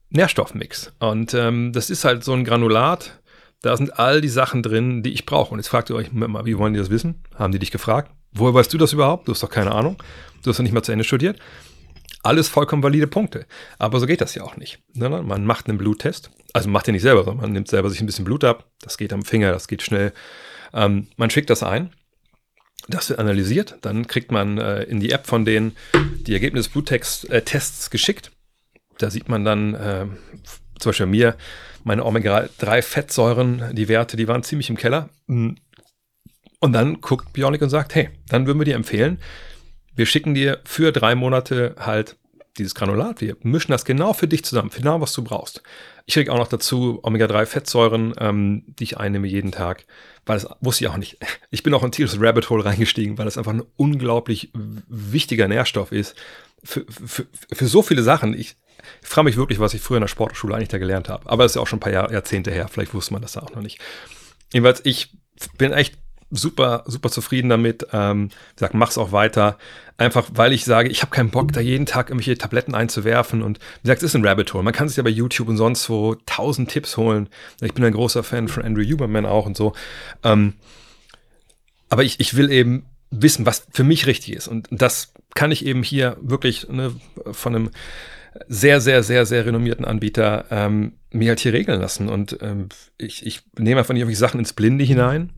Nährstoffmix. 0.09 0.91
Und 0.99 1.33
ähm, 1.33 1.71
das 1.73 1.89
ist 1.89 2.05
halt 2.05 2.23
so 2.23 2.33
ein 2.33 2.43
Granulat. 2.43 3.19
Da 3.61 3.75
sind 3.75 3.99
all 3.99 4.21
die 4.21 4.29
Sachen 4.29 4.63
drin, 4.63 5.03
die 5.03 5.11
ich 5.11 5.25
brauche. 5.25 5.51
Und 5.51 5.59
jetzt 5.59 5.67
fragt 5.67 5.89
ihr 5.89 5.95
euch, 5.95 6.11
mal, 6.11 6.45
wie 6.45 6.57
wollen 6.57 6.73
die 6.73 6.79
das 6.79 6.89
wissen? 6.89 7.23
Haben 7.35 7.51
die 7.51 7.59
dich 7.59 7.71
gefragt? 7.71 8.11
Woher 8.31 8.53
weißt 8.53 8.71
du 8.71 8.77
das 8.77 8.93
überhaupt? 8.93 9.27
Du 9.27 9.33
hast 9.33 9.43
doch 9.43 9.49
keine 9.49 9.71
Ahnung. 9.73 10.01
Du 10.43 10.49
hast 10.49 10.57
doch 10.57 10.63
nicht 10.63 10.71
mal 10.71 10.83
zu 10.83 10.91
Ende 10.91 11.03
studiert. 11.03 11.39
Alles 12.21 12.47
vollkommen 12.47 12.83
valide 12.83 13.07
Punkte. 13.07 13.45
Aber 13.77 13.99
so 13.99 14.05
geht 14.05 14.21
das 14.21 14.35
ja 14.35 14.43
auch 14.43 14.57
nicht. 14.57 14.79
Ne, 14.93 15.09
ne? 15.09 15.21
Man 15.21 15.45
macht 15.45 15.67
einen 15.67 15.77
Bluttest. 15.77 16.31
Also 16.53 16.69
macht 16.69 16.87
ihr 16.87 16.93
nicht 16.93 17.01
selber, 17.01 17.23
sondern 17.23 17.41
man 17.41 17.51
nimmt 17.53 17.67
selber 17.67 17.89
sich 17.89 18.01
ein 18.01 18.05
bisschen 18.05 18.25
Blut 18.25 18.43
ab. 18.43 18.65
Das 18.81 18.97
geht 18.97 19.13
am 19.13 19.23
Finger, 19.23 19.51
das 19.51 19.67
geht 19.67 19.81
schnell. 19.81 20.13
Ähm, 20.73 21.07
man 21.17 21.29
schickt 21.29 21.49
das 21.49 21.63
ein. 21.63 21.91
Das 22.87 23.09
wird 23.09 23.19
analysiert. 23.19 23.77
Dann 23.81 24.07
kriegt 24.07 24.31
man 24.31 24.57
äh, 24.57 24.83
in 24.83 24.99
die 24.99 25.11
App 25.11 25.27
von 25.27 25.45
denen 25.45 25.75
die 26.25 26.33
Ergebnisse 26.33 26.69
Bluttests 26.69 27.25
äh, 27.25 27.89
geschickt. 27.91 28.31
Da 28.97 29.09
sieht 29.09 29.29
man 29.29 29.45
dann 29.45 29.75
äh, 29.75 30.05
zum 30.79 30.89
Beispiel 30.89 31.05
mir 31.05 31.35
meine 31.83 32.05
Omega-3-Fettsäuren, 32.05 33.73
die 33.73 33.87
Werte, 33.87 34.17
die 34.17 34.27
waren 34.27 34.43
ziemlich 34.43 34.69
im 34.69 34.77
Keller. 34.77 35.09
Und 35.27 35.57
dann 36.61 36.99
guckt 37.01 37.31
Bionic 37.33 37.61
und 37.61 37.69
sagt, 37.69 37.95
hey, 37.95 38.09
dann 38.27 38.45
würden 38.45 38.59
wir 38.59 38.65
dir 38.65 38.75
empfehlen, 38.75 39.19
wir 39.95 40.05
schicken 40.05 40.33
dir 40.33 40.59
für 40.65 40.91
drei 40.91 41.15
Monate 41.15 41.75
halt 41.79 42.17
dieses 42.59 42.75
Granulat. 42.75 43.21
Wir 43.21 43.35
mischen 43.41 43.71
das 43.71 43.85
genau 43.85 44.13
für 44.13 44.27
dich 44.27 44.43
zusammen, 44.43 44.69
genau 44.75 45.01
was 45.01 45.13
du 45.13 45.23
brauchst. 45.23 45.63
Ich 46.05 46.13
kriege 46.13 46.31
auch 46.31 46.37
noch 46.37 46.47
dazu 46.47 46.99
Omega-3-Fettsäuren, 47.03 48.13
ähm, 48.19 48.63
die 48.67 48.83
ich 48.83 48.97
einnehme 48.97 49.27
jeden 49.27 49.51
Tag, 49.51 49.85
weil 50.25 50.39
das 50.39 50.49
wusste 50.61 50.85
ich 50.85 50.89
auch 50.89 50.97
nicht. 50.97 51.17
Ich 51.51 51.63
bin 51.63 51.73
auch 51.73 51.83
in 51.83 51.91
tierisches 51.91 52.21
Rabbit 52.21 52.49
Hole 52.49 52.63
reingestiegen, 52.63 53.17
weil 53.17 53.25
das 53.25 53.37
einfach 53.37 53.53
ein 53.53 53.63
unglaublich 53.75 54.51
wichtiger 54.53 55.47
Nährstoff 55.47 55.91
ist 55.91 56.15
für, 56.63 56.85
für, 56.87 57.25
für 57.51 57.65
so 57.65 57.81
viele 57.81 58.03
Sachen. 58.03 58.33
Ich, 58.33 58.55
ich 59.01 59.07
frage 59.07 59.25
mich 59.25 59.37
wirklich, 59.37 59.59
was 59.59 59.73
ich 59.73 59.81
früher 59.81 59.97
in 59.97 60.01
der 60.01 60.07
Sportschule 60.07 60.55
eigentlich 60.55 60.69
da 60.69 60.77
gelernt 60.77 61.09
habe. 61.09 61.29
Aber 61.29 61.43
das 61.43 61.53
ist 61.53 61.55
ja 61.55 61.61
auch 61.61 61.67
schon 61.67 61.77
ein 61.77 61.81
paar 61.81 61.93
Jahr, 61.93 62.11
Jahrzehnte 62.11 62.51
her. 62.51 62.67
Vielleicht 62.67 62.93
wusste 62.93 63.13
man 63.13 63.21
das 63.21 63.33
da 63.33 63.41
auch 63.41 63.55
noch 63.55 63.61
nicht. 63.61 63.79
Jedenfalls, 64.53 64.81
ich 64.83 65.11
bin 65.57 65.71
echt 65.71 65.97
super, 66.31 66.83
super 66.85 67.09
zufrieden 67.09 67.49
damit. 67.49 67.87
Ähm, 67.91 68.29
sag, 68.55 68.73
mach's 68.73 68.97
auch 68.97 69.11
weiter. 69.11 69.57
Einfach, 69.97 70.29
weil 70.33 70.53
ich 70.53 70.63
sage, 70.63 70.89
ich 70.89 71.01
habe 71.01 71.11
keinen 71.11 71.31
Bock, 71.31 71.51
da 71.51 71.59
jeden 71.59 71.85
Tag 71.85 72.09
irgendwelche 72.09 72.37
Tabletten 72.37 72.75
einzuwerfen. 72.75 73.41
Und 73.41 73.59
wie 73.59 73.83
gesagt, 73.83 74.03
es 74.03 74.11
ist 74.11 74.15
ein 74.15 74.25
Rabbit 74.25 74.53
Hole. 74.53 74.63
Man 74.63 74.73
kann 74.73 74.87
sich 74.87 74.97
ja 74.97 75.03
bei 75.03 75.09
YouTube 75.09 75.49
und 75.49 75.57
sonst 75.57 75.89
wo 75.89 76.15
tausend 76.25 76.69
Tipps 76.69 76.97
holen. 76.97 77.27
Ich 77.61 77.73
bin 77.73 77.83
ein 77.83 77.93
großer 77.93 78.23
Fan 78.23 78.47
von 78.47 78.63
Andrew 78.63 78.83
Huberman 78.83 79.25
auch 79.25 79.45
und 79.45 79.57
so. 79.57 79.73
Ähm, 80.23 80.53
aber 81.89 82.03
ich, 82.03 82.19
ich 82.19 82.35
will 82.35 82.51
eben 82.51 82.85
wissen, 83.11 83.45
was 83.45 83.67
für 83.71 83.83
mich 83.83 84.05
richtig 84.05 84.35
ist. 84.35 84.47
Und 84.47 84.67
das 84.71 85.13
kann 85.35 85.51
ich 85.51 85.65
eben 85.65 85.83
hier 85.83 86.17
wirklich 86.21 86.69
ne, 86.69 86.93
von 87.31 87.55
einem 87.55 87.69
sehr, 88.47 88.81
sehr, 88.81 89.03
sehr, 89.03 89.25
sehr 89.25 89.45
renommierten 89.45 89.85
Anbieter 89.85 90.45
ähm, 90.51 90.93
mir 91.11 91.29
halt 91.29 91.39
hier 91.39 91.53
regeln 91.53 91.81
lassen. 91.81 92.09
Und 92.09 92.37
ähm, 92.41 92.69
ich, 92.97 93.25
ich 93.25 93.41
nehme 93.57 93.79
einfach 93.79 93.93
nicht 93.93 94.01
irgendwelche 94.01 94.19
Sachen 94.19 94.39
ins 94.39 94.53
Blinde 94.53 94.83
hinein, 94.83 95.31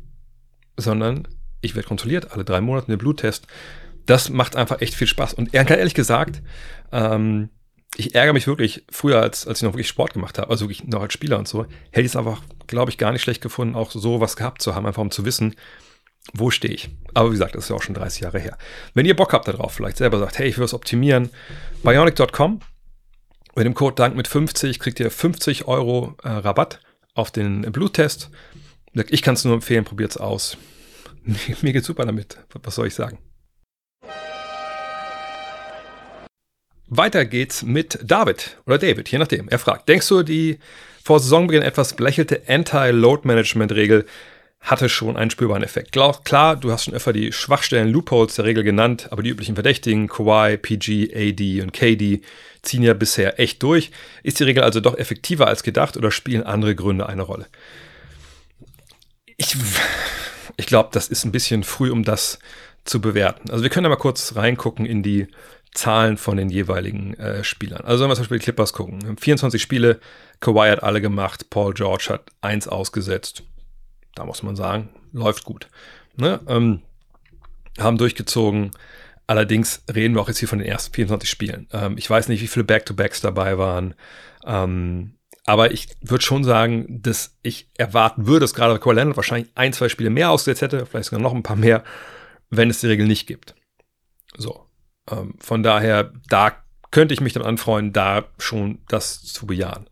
sondern 0.77 1.27
ich 1.61 1.75
werde 1.75 1.87
kontrolliert, 1.87 2.31
alle 2.31 2.43
drei 2.43 2.61
Monate 2.61 2.87
einen 2.87 2.97
Bluttest. 2.97 3.47
Das 4.05 4.29
macht 4.29 4.55
einfach 4.55 4.81
echt 4.81 4.95
viel 4.95 5.07
Spaß. 5.07 5.33
Und 5.33 5.53
ehrlich 5.53 5.93
gesagt, 5.93 6.41
ähm, 6.91 7.49
ich 7.95 8.15
ärgere 8.15 8.33
mich 8.33 8.47
wirklich, 8.47 8.85
früher, 8.89 9.21
als, 9.21 9.47
als 9.47 9.59
ich 9.59 9.63
noch 9.63 9.73
wirklich 9.73 9.87
Sport 9.87 10.13
gemacht 10.13 10.37
habe, 10.37 10.49
also 10.49 10.65
wirklich 10.65 10.85
noch 10.85 11.01
als 11.01 11.13
Spieler 11.13 11.37
und 11.37 11.47
so, 11.47 11.65
hätte 11.91 12.01
ich 12.01 12.07
es 12.07 12.15
einfach, 12.15 12.41
glaube 12.67 12.89
ich, 12.89 12.97
gar 12.97 13.11
nicht 13.11 13.21
schlecht 13.21 13.41
gefunden, 13.41 13.75
auch 13.75 13.91
so 13.91 14.21
was 14.21 14.35
gehabt 14.35 14.61
zu 14.61 14.73
haben, 14.73 14.85
einfach 14.85 15.01
um 15.01 15.11
zu 15.11 15.25
wissen, 15.25 15.55
wo 16.33 16.51
stehe 16.51 16.73
ich. 16.73 16.89
Aber 17.13 17.29
wie 17.29 17.33
gesagt, 17.33 17.55
das 17.55 17.65
ist 17.65 17.69
ja 17.69 17.75
auch 17.75 17.81
schon 17.81 17.95
30 17.95 18.21
Jahre 18.21 18.39
her. 18.39 18.57
Wenn 18.93 19.05
ihr 19.05 19.15
Bock 19.15 19.33
habt 19.33 19.47
darauf, 19.47 19.73
vielleicht 19.73 19.97
selber 19.97 20.19
sagt, 20.19 20.39
hey, 20.39 20.47
ich 20.47 20.57
will 20.57 20.65
es 20.65 20.73
optimieren, 20.73 21.29
bionic.com, 21.83 22.61
mit 23.55 23.65
dem 23.65 23.73
Code 23.73 23.95
DANK 23.95 24.15
mit 24.15 24.27
50 24.27 24.79
kriegt 24.79 24.99
ihr 24.99 25.11
50 25.11 25.67
Euro 25.67 26.15
äh, 26.23 26.29
Rabatt 26.29 26.79
auf 27.13 27.31
den 27.31 27.63
Bluttest. 27.73 28.29
Ich 28.93 29.21
kann 29.21 29.35
es 29.35 29.45
nur 29.45 29.53
empfehlen, 29.53 29.85
probiert 29.85 30.11
es 30.11 30.17
aus. 30.17 30.57
Mir 31.61 31.73
geht's 31.73 31.87
super 31.87 32.05
damit. 32.05 32.37
Was 32.63 32.75
soll 32.75 32.87
ich 32.87 32.95
sagen? 32.95 33.19
Weiter 36.87 37.23
geht's 37.23 37.63
mit 37.63 37.99
David 38.03 38.57
oder 38.65 38.77
David, 38.77 39.09
je 39.09 39.17
nachdem. 39.17 39.47
Er 39.47 39.59
fragt, 39.59 39.87
denkst 39.87 40.09
du, 40.09 40.23
die 40.23 40.59
vor 41.01 41.21
Saisonbeginn 41.21 41.63
etwas 41.63 41.93
belächelte 41.93 42.41
Anti-Load-Management-Regel 42.47 44.05
hatte 44.59 44.89
schon 44.89 45.15
einen 45.17 45.31
spürbaren 45.31 45.63
Effekt. 45.63 45.93
Klar, 45.93 46.55
du 46.57 46.71
hast 46.71 46.83
schon 46.83 46.93
öfter 46.93 47.13
die 47.13 47.31
Schwachstellen 47.31 47.89
Loopholes 47.89 48.35
der 48.35 48.45
Regel 48.45 48.63
genannt, 48.63 49.07
aber 49.09 49.23
die 49.23 49.29
üblichen 49.29 49.55
Verdächtigen, 49.55 50.07
Kawhi, 50.07 50.57
PG, 50.57 51.15
AD 51.15 51.61
und 51.61 51.71
KD, 51.71 52.21
ziehen 52.61 52.83
ja 52.83 52.93
bisher 52.93 53.39
echt 53.39 53.63
durch. 53.63 53.89
Ist 54.21 54.39
die 54.39 54.43
Regel 54.43 54.63
also 54.63 54.81
doch 54.81 54.97
effektiver 54.97 55.47
als 55.47 55.63
gedacht 55.63 55.97
oder 55.97 56.11
spielen 56.11 56.43
andere 56.43 56.75
Gründe 56.75 57.07
eine 57.07 57.23
Rolle? 57.23 57.47
Ich, 59.41 59.57
ich 60.55 60.67
glaube, 60.67 60.89
das 60.91 61.07
ist 61.07 61.25
ein 61.25 61.31
bisschen 61.31 61.63
früh, 61.63 61.89
um 61.89 62.03
das 62.03 62.37
zu 62.85 63.01
bewerten. 63.01 63.49
Also 63.49 63.63
wir 63.63 63.71
können 63.71 63.85
ja 63.85 63.89
mal 63.89 63.95
kurz 63.95 64.35
reingucken 64.35 64.85
in 64.85 65.01
die 65.01 65.29
Zahlen 65.73 66.17
von 66.17 66.37
den 66.37 66.49
jeweiligen 66.49 67.15
äh, 67.15 67.43
Spielern. 67.43 67.81
Also 67.83 68.03
wenn 68.03 68.11
wir 68.11 68.15
zum 68.15 68.23
Beispiel 68.23 68.37
die 68.37 68.43
Clippers 68.43 68.71
gucken. 68.71 69.01
Wir 69.01 69.09
haben 69.09 69.17
24 69.17 69.59
Spiele, 69.59 69.99
Kawhi 70.41 70.69
hat 70.69 70.83
alle 70.83 71.01
gemacht, 71.01 71.49
Paul 71.49 71.73
George 71.73 72.09
hat 72.09 72.29
eins 72.41 72.67
ausgesetzt. 72.67 73.41
Da 74.13 74.25
muss 74.25 74.43
man 74.43 74.55
sagen, 74.55 74.89
läuft 75.11 75.43
gut. 75.43 75.69
Ne? 76.17 76.39
Ähm, 76.47 76.83
haben 77.79 77.97
durchgezogen. 77.97 78.69
Allerdings 79.25 79.81
reden 79.91 80.13
wir 80.13 80.21
auch 80.21 80.27
jetzt 80.27 80.37
hier 80.37 80.49
von 80.49 80.59
den 80.59 80.67
ersten 80.67 80.93
24 80.93 81.27
Spielen. 81.27 81.67
Ähm, 81.71 81.97
ich 81.97 82.07
weiß 82.07 82.27
nicht, 82.27 82.43
wie 82.43 82.47
viele 82.47 82.65
Back-to-Backs 82.65 83.21
dabei 83.21 83.57
waren. 83.57 83.95
Ähm, 84.45 85.15
Aber 85.45 85.71
ich 85.71 85.89
würde 86.01 86.23
schon 86.23 86.43
sagen, 86.43 87.01
dass 87.01 87.37
ich 87.41 87.69
erwarten 87.75 88.27
würde, 88.27 88.41
dass 88.41 88.53
gerade 88.53 88.79
Kawhi 88.79 88.95
Leonard 88.95 89.17
wahrscheinlich 89.17 89.51
ein, 89.55 89.73
zwei 89.73 89.89
Spiele 89.89 90.09
mehr 90.09 90.29
ausgesetzt 90.29 90.61
hätte, 90.61 90.85
vielleicht 90.85 91.09
sogar 91.09 91.21
noch 91.21 91.33
ein 91.33 91.43
paar 91.43 91.55
mehr, 91.55 91.83
wenn 92.49 92.69
es 92.69 92.81
die 92.81 92.87
Regel 92.87 93.07
nicht 93.07 93.27
gibt. 93.27 93.55
So. 94.37 94.67
Ähm, 95.09 95.35
von 95.39 95.63
daher, 95.63 96.13
da 96.29 96.63
könnte 96.91 97.13
ich 97.13 97.21
mich 97.21 97.33
dann 97.33 97.43
anfreuen, 97.43 97.93
da 97.93 98.25
schon 98.37 98.79
das 98.87 99.23
zu 99.23 99.47
bejahen. 99.47 99.89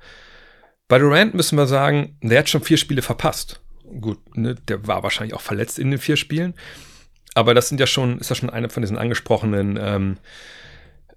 Bei 0.87 0.99
Durant 0.99 1.33
müssen 1.33 1.57
wir 1.57 1.67
sagen, 1.67 2.17
der 2.21 2.39
hat 2.39 2.49
schon 2.49 2.63
vier 2.63 2.77
Spiele 2.77 3.01
verpasst. 3.01 3.61
Gut, 4.01 4.35
ne, 4.35 4.55
der 4.55 4.85
war 4.87 5.01
wahrscheinlich 5.01 5.33
auch 5.33 5.41
verletzt 5.41 5.79
in 5.79 5.89
den 5.89 5.99
vier 5.99 6.17
Spielen. 6.17 6.53
Aber 7.33 7.53
das 7.53 7.69
sind 7.69 7.79
ja 7.79 7.87
schon, 7.87 8.19
ist 8.19 8.29
ja 8.29 8.35
schon 8.35 8.49
eine 8.49 8.69
von 8.69 8.81
diesen 8.81 8.97
angesprochenen, 8.97 9.77
ähm, 9.81 10.17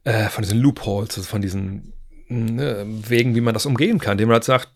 äh, 0.04 0.28
von 0.28 0.42
diesen 0.42 0.60
Loopholes, 0.60 1.16
also 1.16 1.28
von 1.28 1.42
diesen 1.42 1.92
ne, 2.32 2.84
Wegen, 2.86 3.34
wie 3.34 3.40
man 3.40 3.54
das 3.54 3.66
umgehen 3.66 3.98
kann, 3.98 4.12
indem 4.12 4.28
man 4.28 4.34
halt 4.34 4.44
sagt, 4.44 4.68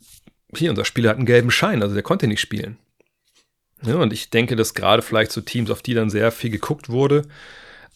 hier, 0.54 0.70
unser 0.70 0.84
Spieler 0.84 1.10
hat 1.10 1.16
einen 1.16 1.26
gelben 1.26 1.50
Schein, 1.50 1.82
also 1.82 1.94
der 1.94 2.02
konnte 2.02 2.26
nicht 2.26 2.40
spielen. 2.40 2.78
Ja, 3.82 3.96
und 3.96 4.12
ich 4.12 4.30
denke, 4.30 4.56
dass 4.56 4.74
gerade 4.74 5.02
vielleicht 5.02 5.32
so 5.32 5.40
Teams, 5.40 5.70
auf 5.70 5.82
die 5.82 5.94
dann 5.94 6.10
sehr 6.10 6.32
viel 6.32 6.50
geguckt 6.50 6.88
wurde, 6.88 7.22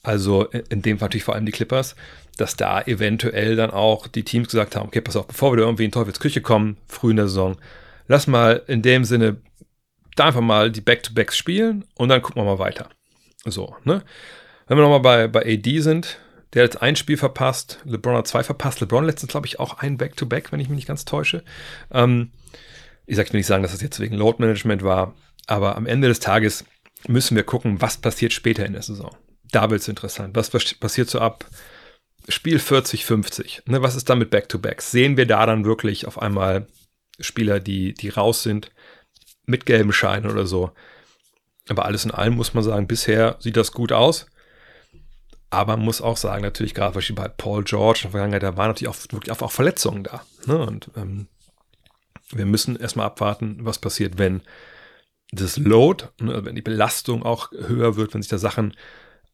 also 0.02 0.44
in 0.44 0.82
dem 0.82 0.98
Fall 0.98 1.06
natürlich 1.06 1.24
vor 1.24 1.34
allem 1.34 1.46
die 1.46 1.52
Clippers, 1.52 1.94
dass 2.36 2.56
da 2.56 2.82
eventuell 2.82 3.56
dann 3.56 3.70
auch 3.70 4.06
die 4.06 4.24
Teams 4.24 4.48
gesagt 4.48 4.76
haben, 4.76 4.88
okay, 4.88 5.00
pass 5.00 5.16
auf, 5.16 5.26
bevor 5.26 5.52
wir 5.52 5.58
da 5.58 5.64
irgendwie 5.64 5.84
in 5.84 5.92
Teufels 5.92 6.20
Küche 6.20 6.40
kommen, 6.40 6.78
früh 6.88 7.10
in 7.10 7.16
der 7.16 7.28
Saison, 7.28 7.56
lass 8.08 8.26
mal 8.26 8.62
in 8.66 8.82
dem 8.82 9.04
Sinne 9.04 9.36
da 10.16 10.26
einfach 10.26 10.40
mal 10.40 10.70
die 10.70 10.80
Back-to-Backs 10.80 11.36
spielen 11.36 11.84
und 11.94 12.08
dann 12.08 12.22
gucken 12.22 12.42
wir 12.42 12.46
mal 12.46 12.58
weiter. 12.58 12.88
So, 13.44 13.76
ne? 13.84 14.02
Wenn 14.66 14.78
wir 14.78 14.82
nochmal 14.82 15.00
bei, 15.00 15.28
bei 15.28 15.54
AD 15.54 15.80
sind, 15.80 16.18
der 16.52 16.64
hat 16.64 16.74
jetzt 16.74 16.82
ein 16.82 16.96
Spiel 16.96 17.16
verpasst, 17.16 17.80
LeBron 17.84 18.16
hat 18.16 18.26
zwei 18.26 18.42
verpasst. 18.42 18.80
LeBron 18.80 19.04
letztens, 19.04 19.30
glaube 19.30 19.46
ich, 19.46 19.60
auch 19.60 19.78
ein 19.78 19.96
Back-to-Back, 19.96 20.46
-Back, 20.46 20.52
wenn 20.52 20.60
ich 20.60 20.68
mich 20.68 20.76
nicht 20.76 20.88
ganz 20.88 21.04
täusche. 21.04 21.44
Ähm, 21.92 22.32
ich 23.06 23.16
sage 23.16 23.36
nicht 23.36 23.46
sagen, 23.46 23.62
dass 23.62 23.72
das 23.72 23.82
jetzt 23.82 24.00
wegen 24.00 24.16
Load-Management 24.16 24.82
war, 24.82 25.14
aber 25.46 25.76
am 25.76 25.86
Ende 25.86 26.08
des 26.08 26.20
Tages 26.20 26.64
müssen 27.06 27.36
wir 27.36 27.44
gucken, 27.44 27.80
was 27.80 27.96
passiert 27.96 28.32
später 28.32 28.66
in 28.66 28.72
der 28.72 28.82
Saison. 28.82 29.16
Da 29.52 29.70
wird 29.70 29.80
es 29.80 29.88
interessant. 29.88 30.36
Was 30.36 30.50
passiert 30.50 31.10
so 31.10 31.18
ab 31.18 31.44
Spiel 32.28 32.58
40, 32.58 33.04
50? 33.04 33.62
Ne, 33.66 33.82
was 33.82 33.96
ist 33.96 34.08
da 34.08 34.14
mit 34.14 34.30
Back-to-Backs? 34.30 34.90
Sehen 34.90 35.16
wir 35.16 35.26
da 35.26 35.46
dann 35.46 35.64
wirklich 35.64 36.06
auf 36.06 36.20
einmal 36.20 36.66
Spieler, 37.18 37.60
die, 37.60 37.94
die 37.94 38.08
raus 38.10 38.42
sind, 38.42 38.70
mit 39.46 39.66
gelben 39.66 39.92
Scheinen 39.92 40.30
oder 40.30 40.46
so? 40.46 40.70
Aber 41.68 41.84
alles 41.84 42.04
in 42.04 42.10
allem 42.10 42.34
muss 42.34 42.54
man 42.54 42.64
sagen, 42.64 42.86
bisher 42.86 43.36
sieht 43.40 43.56
das 43.56 43.72
gut 43.72 43.92
aus. 43.92 44.26
Aber 45.50 45.76
man 45.76 45.84
muss 45.84 46.00
auch 46.00 46.16
sagen, 46.16 46.42
natürlich 46.42 46.74
gerade 46.74 46.98
bei 47.14 47.28
Paul 47.28 47.64
George 47.64 48.00
in 48.00 48.02
der 48.04 48.10
Vergangenheit, 48.12 48.42
da 48.42 48.56
waren 48.56 48.68
natürlich 48.68 48.94
auch 48.94 49.12
wirklich 49.12 49.42
auch 49.42 49.50
Verletzungen 49.50 50.04
da. 50.04 50.22
Ne? 50.46 50.58
Und 50.58 50.90
ähm, 50.96 51.26
wir 52.30 52.46
müssen 52.46 52.76
erstmal 52.76 53.06
abwarten, 53.06 53.58
was 53.60 53.78
passiert, 53.78 54.16
wenn 54.18 54.42
das 55.32 55.56
Load, 55.56 56.06
ne, 56.20 56.44
wenn 56.44 56.54
die 56.54 56.62
Belastung 56.62 57.24
auch 57.24 57.50
höher 57.52 57.96
wird, 57.96 58.14
wenn 58.14 58.22
sich 58.22 58.30
da 58.30 58.38
Sachen 58.38 58.76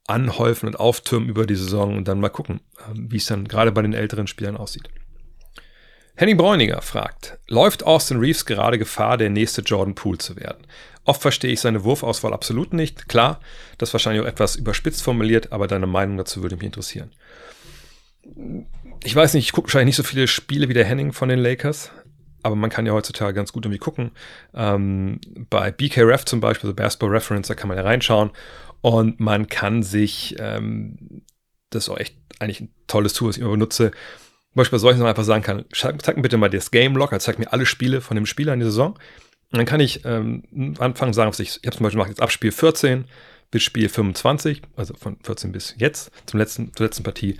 anhäufen 0.07 0.69
und 0.69 0.79
auftürmen 0.79 1.29
über 1.29 1.47
die 1.47 1.57
Saison 1.57 1.97
und 1.97 2.09
dann 2.09 2.21
mal 2.21 2.29
gucken, 2.29 2.61
ähm, 2.89 3.11
wie 3.11 3.17
es 3.17 3.27
dann 3.27 3.49
gerade 3.49 3.73
bei 3.73 3.83
den 3.83 3.95
älteren 3.95 4.27
Spielern 4.27 4.57
aussieht. 4.57 4.89
Henning 6.17 6.39
Bräuniger 6.39 6.81
fragt, 6.81 7.39
läuft 7.47 7.85
Austin 7.85 8.19
Reeves 8.19 8.47
gerade 8.47 8.79
Gefahr, 8.79 9.19
der 9.19 9.29
nächste 9.29 9.61
Jordan 9.61 9.95
Poole 9.95 10.19
zu 10.19 10.37
werden? 10.37 10.67
Oft 11.07 11.23
verstehe 11.23 11.53
ich 11.53 11.61
seine 11.61 11.85
Wurfauswahl 11.85 12.35
absolut 12.35 12.73
nicht. 12.73 13.09
Klar, 13.09 13.41
das 13.79 13.91
ist 13.91 13.93
wahrscheinlich 13.95 14.23
auch 14.23 14.29
etwas 14.29 14.57
überspitzt 14.57 15.03
formuliert, 15.03 15.53
aber 15.53 15.69
deine 15.69 15.87
Meinung 15.87 16.17
dazu 16.17 16.43
würde 16.43 16.57
mich 16.57 16.65
interessieren. 16.65 17.13
Ich 19.05 19.15
weiß 19.15 19.35
nicht, 19.35 19.45
ich 19.45 19.53
gucke 19.53 19.69
wahrscheinlich 19.69 19.97
nicht 19.97 19.97
so 19.97 20.03
viele 20.03 20.27
Spiele 20.27 20.69
wie 20.69 20.75
der 20.75 20.85
Henning 20.85 21.13
von 21.13 21.29
den 21.29 21.39
Lakers, 21.39 21.93
aber 22.43 22.57
man 22.57 22.71
kann 22.71 22.87
ja 22.87 22.93
heutzutage 22.93 23.35
ganz 23.35 23.53
gut 23.53 23.65
irgendwie 23.65 23.79
gucken. 23.79 24.11
Ähm, 24.53 25.21
bei 25.49 25.71
BKRef 25.71 26.25
zum 26.25 26.41
Beispiel, 26.41 26.69
also 26.69 26.75
Basketball 26.75 27.11
Reference, 27.11 27.47
da 27.47 27.55
kann 27.55 27.69
man 27.69 27.79
ja 27.79 27.85
reinschauen 27.85 28.33
und 28.81 29.21
man 29.21 29.47
kann 29.47 29.85
sich, 29.85 30.35
ähm, 30.41 31.23
das 31.71 31.85
ist 31.85 31.89
auch 31.89 31.99
echt 31.99 32.17
eigentlich 32.41 32.63
ein 32.63 32.75
tolles 32.89 33.13
Tool, 33.13 33.29
was 33.29 33.37
ich 33.37 33.43
immer 33.43 33.53
benutze, 33.53 33.93
zum 33.93 34.57
Beispiel 34.57 34.81
solchen 34.81 35.07
einfach 35.07 35.23
sagen 35.23 35.45
kann, 35.45 35.67
zeig 35.73 36.17
mir 36.17 36.23
bitte 36.23 36.37
mal 36.37 36.51
das 36.51 36.73
Game 36.73 36.97
Log, 36.97 37.13
also 37.13 37.25
zeig 37.25 37.39
mir 37.39 37.53
alle 37.53 37.67
Spiele 37.67 38.01
von 38.01 38.17
dem 38.17 38.27
Spieler 38.27 38.55
in 38.55 38.61
der 38.61 38.71
Saison 38.71 38.99
dann 39.57 39.67
kann 39.67 39.81
ich 39.81 40.05
ähm, 40.05 40.75
anfangen 40.79 41.13
sagen, 41.13 41.31
ich, 41.39 41.41
ich 41.41 41.67
habe 41.67 41.77
zum 41.77 41.85
Beispiel 41.85 41.99
gemacht 41.99 42.09
jetzt 42.09 42.23
ab 42.23 42.31
Spiel 42.31 42.53
14 42.53 43.05
bis 43.51 43.63
Spiel 43.63 43.89
25, 43.89 44.63
also 44.77 44.95
von 44.95 45.17
14 45.23 45.53
bis 45.53 45.75
jetzt, 45.79 46.11
zum 46.27 46.39
letzten, 46.39 46.75
zur 46.75 46.87
letzten 46.87 47.05
Partie. 47.05 47.37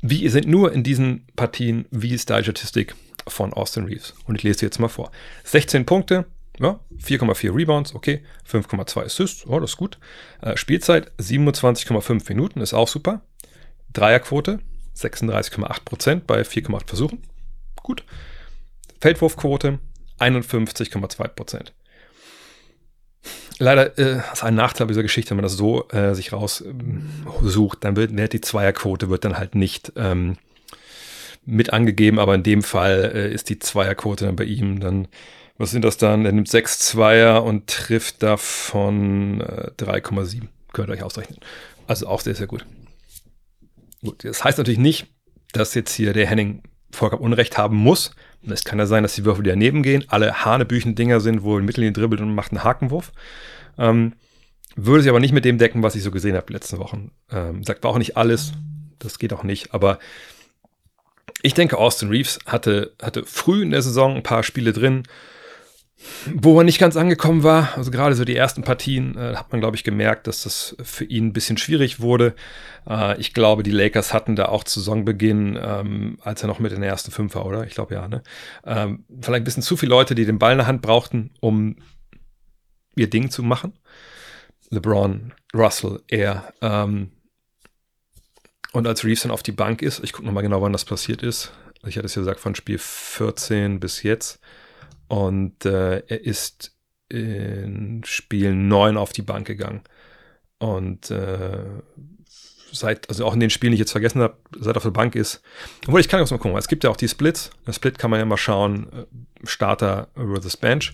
Wie 0.00 0.28
sind 0.28 0.46
nur 0.46 0.72
in 0.72 0.82
diesen 0.82 1.26
Partien, 1.34 1.86
wie 1.90 2.14
ist 2.14 2.28
die 2.28 2.42
Statistik 2.42 2.94
von 3.26 3.52
Austin 3.52 3.84
Reeves? 3.84 4.14
Und 4.26 4.36
ich 4.36 4.42
lese 4.42 4.60
sie 4.60 4.66
jetzt 4.66 4.78
mal 4.78 4.88
vor. 4.88 5.10
16 5.44 5.86
Punkte, 5.86 6.26
ja, 6.60 6.78
4,4 7.02 7.54
Rebounds, 7.54 7.94
okay, 7.94 8.22
5,2 8.48 9.04
Assists, 9.04 9.46
oh, 9.46 9.58
das 9.58 9.70
ist 9.70 9.76
gut. 9.76 9.98
Äh, 10.42 10.56
Spielzeit 10.56 11.12
27,5 11.18 12.28
Minuten, 12.28 12.60
ist 12.60 12.74
auch 12.74 12.88
super. 12.88 13.22
Dreierquote 13.92 14.60
36,8 14.96 15.84
Prozent 15.84 16.26
bei 16.26 16.42
4,8 16.42 16.86
Versuchen, 16.86 17.22
gut. 17.82 18.04
Feldwurfquote 19.00 19.78
51,2 20.18 21.28
Prozent. 21.28 21.72
Leider 23.58 23.98
äh, 23.98 24.20
ist 24.32 24.44
ein 24.44 24.54
Nachteil 24.54 24.86
dieser 24.86 25.02
Geschichte, 25.02 25.30
wenn 25.30 25.38
man 25.38 25.42
das 25.44 25.54
so 25.54 25.88
äh, 25.88 26.14
sich 26.14 26.32
raussucht, 26.32 27.84
dann 27.84 27.96
wird 27.96 28.12
ne, 28.12 28.28
die 28.28 28.40
Zweierquote 28.40 29.10
wird 29.10 29.24
dann 29.24 29.36
halt 29.36 29.56
nicht 29.56 29.92
ähm, 29.96 30.36
mit 31.44 31.72
angegeben, 31.72 32.18
aber 32.18 32.34
in 32.34 32.44
dem 32.44 32.62
Fall 32.62 33.10
äh, 33.14 33.32
ist 33.32 33.48
die 33.48 33.58
Zweierquote 33.58 34.26
dann 34.26 34.36
bei 34.36 34.44
ihm 34.44 34.78
dann, 34.78 35.08
was 35.56 35.72
sind 35.72 35.84
das 35.84 35.96
dann? 35.96 36.24
Er 36.24 36.32
nimmt 36.32 36.48
sechs 36.48 36.78
Zweier 36.78 37.42
und 37.42 37.66
trifft 37.66 38.22
davon 38.22 39.40
äh, 39.40 39.70
3,7. 39.76 40.42
Könnt 40.72 40.88
ihr 40.88 40.92
euch 40.92 41.02
ausrechnen. 41.02 41.40
Also 41.88 42.06
auch 42.06 42.20
sehr, 42.20 42.36
sehr 42.36 42.46
gut. 42.46 42.64
Gut, 44.02 44.24
das 44.24 44.44
heißt 44.44 44.58
natürlich 44.58 44.78
nicht, 44.78 45.08
dass 45.52 45.74
jetzt 45.74 45.92
hier 45.92 46.12
der 46.12 46.26
Henning 46.26 46.62
vollkommen 46.92 47.22
Unrecht 47.22 47.58
haben 47.58 47.76
muss. 47.76 48.12
Es 48.46 48.64
kann 48.64 48.78
ja 48.78 48.86
sein, 48.86 49.02
dass 49.02 49.14
die 49.14 49.24
Würfel, 49.24 49.42
die 49.44 49.50
daneben 49.50 49.82
gehen, 49.82 50.04
alle 50.08 50.44
Hanebüchen-Dinger 50.44 51.20
sind, 51.20 51.42
wo 51.42 51.58
ein 51.58 51.64
Mittellinie 51.64 51.92
dribbelt 51.92 52.20
und 52.20 52.34
macht 52.34 52.52
einen 52.52 52.64
Hakenwurf. 52.64 53.12
Ähm, 53.78 54.14
würde 54.76 55.02
sich 55.02 55.10
aber 55.10 55.20
nicht 55.20 55.32
mit 55.32 55.44
dem 55.44 55.58
decken, 55.58 55.82
was 55.82 55.96
ich 55.96 56.02
so 56.02 56.10
gesehen 56.10 56.36
habe 56.36 56.46
die 56.46 56.52
letzten 56.52 56.78
Wochen. 56.78 57.10
Ähm, 57.30 57.64
sagt 57.64 57.82
war 57.82 57.90
auch 57.90 57.98
nicht 57.98 58.16
alles, 58.16 58.52
das 58.98 59.18
geht 59.18 59.32
auch 59.32 59.42
nicht, 59.42 59.74
aber 59.74 59.98
ich 61.42 61.54
denke, 61.54 61.78
Austin 61.78 62.08
Reeves 62.08 62.38
hatte, 62.46 62.92
hatte 63.00 63.24
früh 63.24 63.62
in 63.62 63.70
der 63.70 63.82
Saison 63.82 64.16
ein 64.16 64.22
paar 64.22 64.42
Spiele 64.42 64.72
drin, 64.72 65.04
wo 66.34 66.58
er 66.58 66.64
nicht 66.64 66.78
ganz 66.78 66.96
angekommen 66.96 67.42
war. 67.42 67.76
Also 67.76 67.90
gerade 67.90 68.14
so 68.14 68.24
die 68.24 68.36
ersten 68.36 68.62
Partien 68.62 69.16
äh, 69.16 69.34
hat 69.34 69.50
man, 69.50 69.60
glaube 69.60 69.76
ich, 69.76 69.84
gemerkt, 69.84 70.26
dass 70.26 70.44
das 70.44 70.76
für 70.82 71.04
ihn 71.04 71.26
ein 71.26 71.32
bisschen 71.32 71.58
schwierig 71.58 72.00
wurde. 72.00 72.34
Äh, 72.88 73.20
ich 73.20 73.34
glaube, 73.34 73.62
die 73.62 73.72
Lakers 73.72 74.14
hatten 74.14 74.36
da 74.36 74.46
auch 74.46 74.64
zu 74.64 74.80
Saisonbeginn, 74.80 75.58
ähm, 75.60 76.18
als 76.22 76.42
er 76.42 76.48
noch 76.48 76.60
mit 76.60 76.72
in 76.72 76.80
der 76.80 76.90
ersten 76.90 77.10
Fünfer, 77.10 77.44
oder? 77.44 77.66
Ich 77.66 77.74
glaube 77.74 77.94
ja, 77.94 78.06
ne? 78.06 78.22
Ähm, 78.64 79.04
vielleicht 79.20 79.42
ein 79.42 79.44
bisschen 79.44 79.62
zu 79.62 79.76
viele 79.76 79.90
Leute, 79.90 80.14
die 80.14 80.24
den 80.24 80.38
Ball 80.38 80.52
in 80.52 80.58
der 80.58 80.66
Hand 80.68 80.82
brauchten, 80.82 81.30
um 81.40 81.76
ihr 82.94 83.10
Ding 83.10 83.30
zu 83.30 83.42
machen. 83.42 83.72
LeBron, 84.70 85.32
Russell, 85.54 86.00
er. 86.06 86.52
Ähm, 86.60 87.10
und 88.72 88.86
als 88.86 89.02
Reeves 89.02 89.22
dann 89.22 89.32
auf 89.32 89.42
die 89.42 89.52
Bank 89.52 89.82
ist, 89.82 90.04
ich 90.04 90.12
gucke 90.12 90.26
nochmal 90.26 90.42
genau, 90.42 90.62
wann 90.62 90.72
das 90.72 90.84
passiert 90.84 91.22
ist. 91.22 91.52
Ich 91.86 91.96
hatte 91.96 92.06
es 92.06 92.14
ja 92.14 92.20
gesagt, 92.20 92.40
von 92.40 92.54
Spiel 92.54 92.78
14 92.78 93.80
bis 93.80 94.02
jetzt 94.02 94.40
und 95.08 95.64
äh, 95.64 95.98
er 96.06 96.24
ist 96.24 96.74
in 97.08 98.02
Spiel 98.04 98.54
9 98.54 98.96
auf 98.96 99.12
die 99.12 99.22
Bank 99.22 99.46
gegangen. 99.46 99.82
Und 100.58 101.10
äh, 101.10 101.64
seit, 102.72 103.08
also 103.08 103.24
auch 103.24 103.34
in 103.34 103.40
den 103.40 103.50
Spielen, 103.50 103.70
die 103.70 103.76
ich 103.76 103.80
jetzt 103.80 103.92
vergessen 103.92 104.20
habe, 104.20 104.36
seit 104.58 104.74
er 104.74 104.78
auf 104.78 104.82
der 104.82 104.90
Bank 104.90 105.14
ist. 105.14 105.40
Obwohl, 105.86 106.00
ich 106.00 106.08
kann 106.08 106.20
jetzt 106.20 106.30
mal 106.30 106.38
gucken. 106.38 106.58
Es 106.58 106.68
gibt 106.68 106.84
ja 106.84 106.90
auch 106.90 106.96
die 106.96 107.08
Splits. 107.08 107.50
Der 107.66 107.72
Split 107.72 107.98
kann 107.98 108.10
man 108.10 108.20
ja 108.20 108.26
mal 108.26 108.36
schauen, 108.36 108.88
äh, 108.92 109.46
Starter 109.46 110.08
versus 110.14 110.56
Bench. 110.56 110.92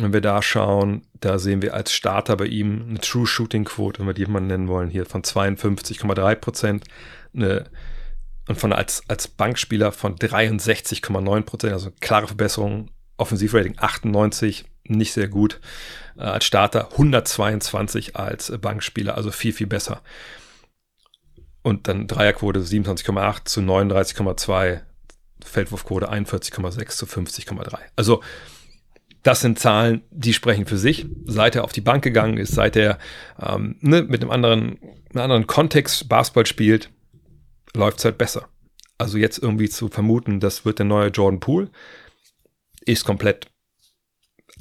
Wenn 0.00 0.12
wir 0.12 0.20
da 0.20 0.42
schauen, 0.42 1.02
da 1.20 1.38
sehen 1.38 1.62
wir 1.62 1.74
als 1.74 1.92
Starter 1.92 2.36
bei 2.36 2.46
ihm 2.46 2.84
eine 2.88 2.98
True 2.98 3.26
Shooting 3.26 3.64
Quote, 3.64 4.00
wenn 4.00 4.06
wir 4.06 4.14
die 4.14 4.26
mal 4.26 4.40
nennen 4.40 4.66
wollen, 4.66 4.90
hier 4.90 5.06
von 5.06 5.22
52,3 5.22 6.34
Prozent. 6.34 6.84
Und 7.32 8.58
von 8.58 8.72
als, 8.72 9.04
als 9.08 9.28
Bankspieler 9.28 9.92
von 9.92 10.16
63,9 10.16 11.42
Prozent, 11.42 11.72
also 11.72 11.92
klare 12.00 12.26
Verbesserung 12.26 12.90
Offensivrating 13.16 13.74
98, 13.78 14.64
nicht 14.84 15.12
sehr 15.12 15.28
gut. 15.28 15.60
Äh, 16.16 16.22
als 16.22 16.44
Starter 16.44 16.92
122 16.92 18.16
als 18.16 18.52
Bankspieler, 18.60 19.16
also 19.16 19.30
viel, 19.30 19.52
viel 19.52 19.66
besser. 19.66 20.02
Und 21.62 21.88
dann 21.88 22.06
Dreierquote 22.06 22.60
27,8 22.60 23.44
zu 23.46 23.60
39,2, 23.60 24.80
Feldwurfquote 25.42 26.10
41,6 26.10 26.88
zu 26.90 27.06
50,3. 27.06 27.78
Also 27.96 28.22
das 29.24 29.40
sind 29.40 29.58
Zahlen, 29.58 30.02
die 30.10 30.34
sprechen 30.34 30.66
für 30.66 30.76
sich. 30.76 31.06
Seit 31.24 31.56
er 31.56 31.64
auf 31.64 31.72
die 31.72 31.80
Bank 31.80 32.04
gegangen 32.04 32.36
ist, 32.36 32.54
seit 32.54 32.76
er 32.76 32.98
ähm, 33.40 33.76
ne, 33.80 34.02
mit 34.02 34.20
einem 34.20 34.30
anderen, 34.30 34.78
einem 35.10 35.22
anderen 35.22 35.46
Kontext 35.46 36.08
Basketball 36.08 36.44
spielt, 36.46 36.90
läuft 37.74 37.98
es 37.98 38.04
halt 38.04 38.18
besser. 38.18 38.48
Also 38.98 39.16
jetzt 39.16 39.38
irgendwie 39.38 39.70
zu 39.70 39.88
vermuten, 39.88 40.40
das 40.40 40.66
wird 40.66 40.78
der 40.78 40.86
neue 40.86 41.08
Jordan 41.08 41.40
Poole, 41.40 41.70
ist 42.86 43.04
komplett, 43.04 43.46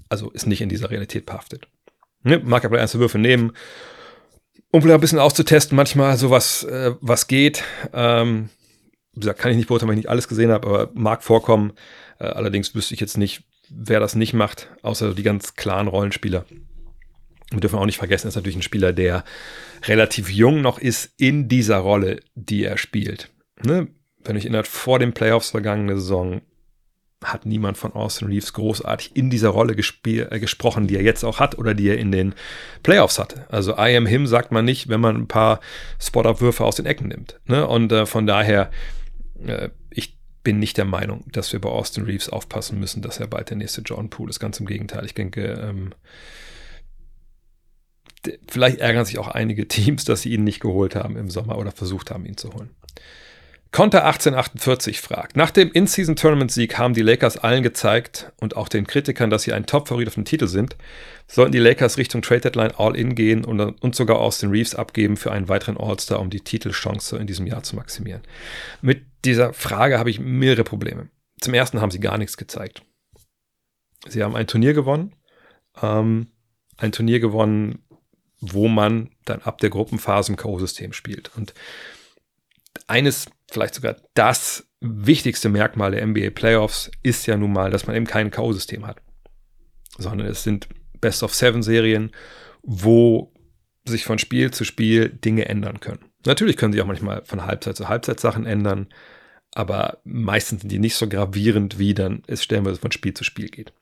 also 0.09 0.29
ist 0.31 0.47
nicht 0.47 0.61
in 0.61 0.69
dieser 0.69 0.91
Realität 0.91 1.25
behaftet. 1.25 1.67
Ne? 2.23 2.39
Mag 2.39 2.65
aber 2.65 2.79
erste 2.79 2.99
Würfe 2.99 3.19
nehmen, 3.19 3.53
um 4.71 4.81
vielleicht 4.81 4.97
ein 4.97 5.01
bisschen 5.01 5.19
auszutesten, 5.19 5.75
manchmal 5.75 6.17
sowas, 6.17 6.63
äh, 6.63 6.95
was 6.99 7.27
geht. 7.27 7.63
Ähm, 7.93 8.49
wie 9.13 9.19
gesagt, 9.19 9.39
kann 9.39 9.51
ich 9.51 9.57
nicht 9.57 9.67
beurteilen, 9.67 9.89
weil 9.89 9.95
ich 9.95 10.03
nicht 10.03 10.09
alles 10.09 10.27
gesehen 10.27 10.51
habe, 10.51 10.67
aber 10.67 10.91
mag 10.95 11.23
vorkommen. 11.23 11.73
Äh, 12.19 12.25
allerdings 12.25 12.73
wüsste 12.73 12.93
ich 12.95 12.99
jetzt 12.99 13.17
nicht, 13.17 13.43
wer 13.69 13.99
das 13.99 14.15
nicht 14.15 14.33
macht, 14.33 14.69
außer 14.81 15.13
die 15.13 15.23
ganz 15.23 15.55
klaren 15.55 15.87
Rollenspieler. 15.87 16.45
Wir 17.51 17.59
dürfen 17.59 17.77
auch 17.77 17.85
nicht 17.85 17.97
vergessen, 17.97 18.25
er 18.25 18.29
ist 18.29 18.35
natürlich 18.35 18.55
ein 18.55 18.63
Spieler, 18.63 18.93
der 18.93 19.23
relativ 19.83 20.29
jung 20.31 20.61
noch 20.61 20.79
ist 20.79 21.13
in 21.17 21.47
dieser 21.47 21.77
Rolle, 21.77 22.19
die 22.33 22.63
er 22.63 22.77
spielt. 22.77 23.29
Ne? 23.63 23.89
Wenn 24.23 24.35
ich 24.37 24.45
erinnert, 24.45 24.67
vor 24.67 24.97
den 24.97 25.13
Playoffs 25.13 25.51
vergangene 25.51 25.95
Saison 25.95 26.41
hat 27.23 27.45
niemand 27.45 27.77
von 27.77 27.93
Austin 27.93 28.27
Reeves 28.27 28.53
großartig 28.53 29.15
in 29.15 29.29
dieser 29.29 29.49
Rolle 29.49 29.73
äh, 29.73 30.39
gesprochen, 30.39 30.87
die 30.87 30.95
er 30.95 31.03
jetzt 31.03 31.23
auch 31.23 31.39
hat 31.39 31.57
oder 31.57 31.73
die 31.73 31.89
er 31.89 31.97
in 31.97 32.11
den 32.11 32.35
Playoffs 32.83 33.19
hatte. 33.19 33.45
Also 33.49 33.73
I 33.73 33.95
am 33.95 34.05
him 34.05 34.27
sagt 34.27 34.51
man 34.51 34.65
nicht, 34.65 34.89
wenn 34.89 35.01
man 35.01 35.15
ein 35.15 35.27
paar 35.27 35.59
Spot-Up-Würfe 35.99 36.63
aus 36.63 36.75
den 36.75 36.85
Ecken 36.85 37.07
nimmt. 37.07 37.39
Ne? 37.45 37.67
Und 37.67 37.91
äh, 37.91 38.05
von 38.05 38.27
daher, 38.27 38.71
äh, 39.45 39.69
ich 39.89 40.17
bin 40.43 40.59
nicht 40.59 40.77
der 40.77 40.85
Meinung, 40.85 41.25
dass 41.31 41.53
wir 41.53 41.61
bei 41.61 41.69
Austin 41.69 42.03
Reeves 42.03 42.29
aufpassen 42.29 42.79
müssen, 42.79 43.01
dass 43.01 43.19
er 43.19 43.27
bald 43.27 43.49
der 43.49 43.57
nächste 43.57 43.81
John 43.81 44.09
Poole 44.09 44.29
ist. 44.29 44.39
Ganz 44.39 44.59
im 44.59 44.65
Gegenteil. 44.65 45.05
Ich 45.05 45.13
denke, 45.13 45.43
ähm, 45.43 45.93
vielleicht 48.49 48.79
ärgern 48.79 49.05
sich 49.05 49.19
auch 49.19 49.27
einige 49.27 49.67
Teams, 49.67 50.05
dass 50.05 50.21
sie 50.21 50.33
ihn 50.33 50.43
nicht 50.43 50.59
geholt 50.59 50.95
haben 50.95 51.17
im 51.17 51.29
Sommer 51.29 51.57
oder 51.57 51.71
versucht 51.71 52.11
haben, 52.11 52.25
ihn 52.25 52.37
zu 52.37 52.53
holen. 52.53 52.69
Konter 53.73 54.05
1848 54.05 55.01
fragt, 55.01 55.35
nach 55.35 55.49
dem 55.49 55.71
In-Season-Tournament-Sieg 55.71 56.77
haben 56.77 56.93
die 56.93 57.01
Lakers 57.01 57.39
allen 57.39 57.63
gezeigt 57.63 58.31
und 58.39 58.55
auch 58.55 58.69
den 58.69 58.85
Kritikern, 58.85 59.31
dass 59.31 59.41
sie 59.41 59.51
ein 59.51 59.65
Top-Favorit 59.65 60.07
auf 60.07 60.13
den 60.13 60.25
Titel 60.25 60.45
sind. 60.45 60.77
Sollten 61.25 61.53
die 61.53 61.57
Lakers 61.57 61.97
Richtung 61.97 62.21
Trade-Deadline 62.21 62.75
All-In 62.77 63.15
gehen 63.15 63.43
und, 63.43 63.59
und 63.59 63.95
sogar 63.95 64.19
Austin 64.19 64.51
Reeves 64.51 64.75
abgeben 64.75 65.17
für 65.17 65.31
einen 65.31 65.49
weiteren 65.49 65.77
All-Star, 65.77 66.19
um 66.19 66.29
die 66.29 66.41
Titelchance 66.41 67.17
in 67.17 67.25
diesem 67.25 67.47
Jahr 67.47 67.63
zu 67.63 67.75
maximieren? 67.75 68.21
Mit 68.83 69.07
dieser 69.25 69.53
Frage 69.53 69.97
habe 69.97 70.11
ich 70.11 70.19
mehrere 70.19 70.63
Probleme. 70.63 71.09
Zum 71.41 71.55
ersten 71.55 71.81
haben 71.81 71.89
sie 71.89 71.99
gar 71.99 72.19
nichts 72.19 72.37
gezeigt. 72.37 72.83
Sie 74.07 74.21
haben 74.21 74.35
ein 74.35 74.45
Turnier 74.45 74.73
gewonnen, 74.73 75.15
ähm, 75.81 76.27
ein 76.77 76.91
Turnier 76.91 77.19
gewonnen, 77.19 77.83
wo 78.39 78.67
man 78.67 79.09
dann 79.25 79.41
ab 79.41 79.57
der 79.61 79.71
Gruppenphase 79.71 80.31
im 80.31 80.35
K.O.-System 80.37 80.93
spielt. 80.93 81.31
Und 81.35 81.55
eines 82.85 83.25
vielleicht 83.53 83.75
sogar 83.75 83.95
das 84.13 84.67
wichtigste 84.81 85.49
Merkmal 85.49 85.91
der 85.91 86.05
NBA 86.05 86.31
Playoffs 86.31 86.91
ist 87.03 87.25
ja 87.25 87.37
nun 87.37 87.53
mal, 87.53 87.71
dass 87.71 87.87
man 87.87 87.95
eben 87.95 88.05
kein 88.05 88.31
K.O.-System 88.31 88.85
hat, 88.85 89.01
sondern 89.97 90.27
es 90.27 90.43
sind 90.43 90.67
Best-of-Seven-Serien, 90.99 92.11
wo 92.63 93.33
sich 93.85 94.05
von 94.05 94.19
Spiel 94.19 94.51
zu 94.51 94.63
Spiel 94.63 95.09
Dinge 95.09 95.47
ändern 95.47 95.79
können. 95.79 96.05
Natürlich 96.25 96.57
können 96.57 96.73
sich 96.73 96.81
auch 96.81 96.87
manchmal 96.87 97.23
von 97.25 97.45
Halbzeit 97.45 97.77
zu 97.77 97.89
Halbzeit 97.89 98.19
Sachen 98.19 98.45
ändern, 98.45 98.87
aber 99.53 99.99
meistens 100.03 100.61
sind 100.61 100.71
die 100.71 100.79
nicht 100.79 100.95
so 100.95 101.07
gravierend, 101.07 101.79
wie 101.79 101.93
dann 101.93 102.23
es 102.27 102.43
stellenweise 102.43 102.79
von 102.79 102.91
Spiel 102.91 103.13
zu 103.13 103.23
Spiel 103.23 103.49
geht. 103.49 103.73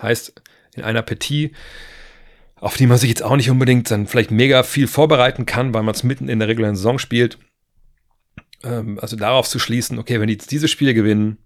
Heißt, 0.00 0.42
in 0.74 0.82
einer 0.82 1.02
Partie, 1.02 1.52
auf 2.56 2.76
die 2.76 2.86
man 2.86 2.98
sich 2.98 3.10
jetzt 3.10 3.22
auch 3.22 3.36
nicht 3.36 3.50
unbedingt 3.50 3.90
dann 3.90 4.06
vielleicht 4.06 4.30
mega 4.30 4.62
viel 4.62 4.88
vorbereiten 4.88 5.46
kann, 5.46 5.72
weil 5.74 5.82
man 5.82 5.94
es 5.94 6.02
mitten 6.02 6.28
in 6.28 6.38
der 6.38 6.48
regulären 6.48 6.76
Saison 6.76 6.98
spielt, 6.98 7.38
ähm, 8.62 8.98
also 9.00 9.16
darauf 9.16 9.48
zu 9.48 9.58
schließen, 9.58 9.98
okay, 9.98 10.20
wenn 10.20 10.28
die 10.28 10.34
jetzt 10.34 10.50
diese 10.50 10.68
Spiele 10.68 10.94
gewinnen, 10.94 11.38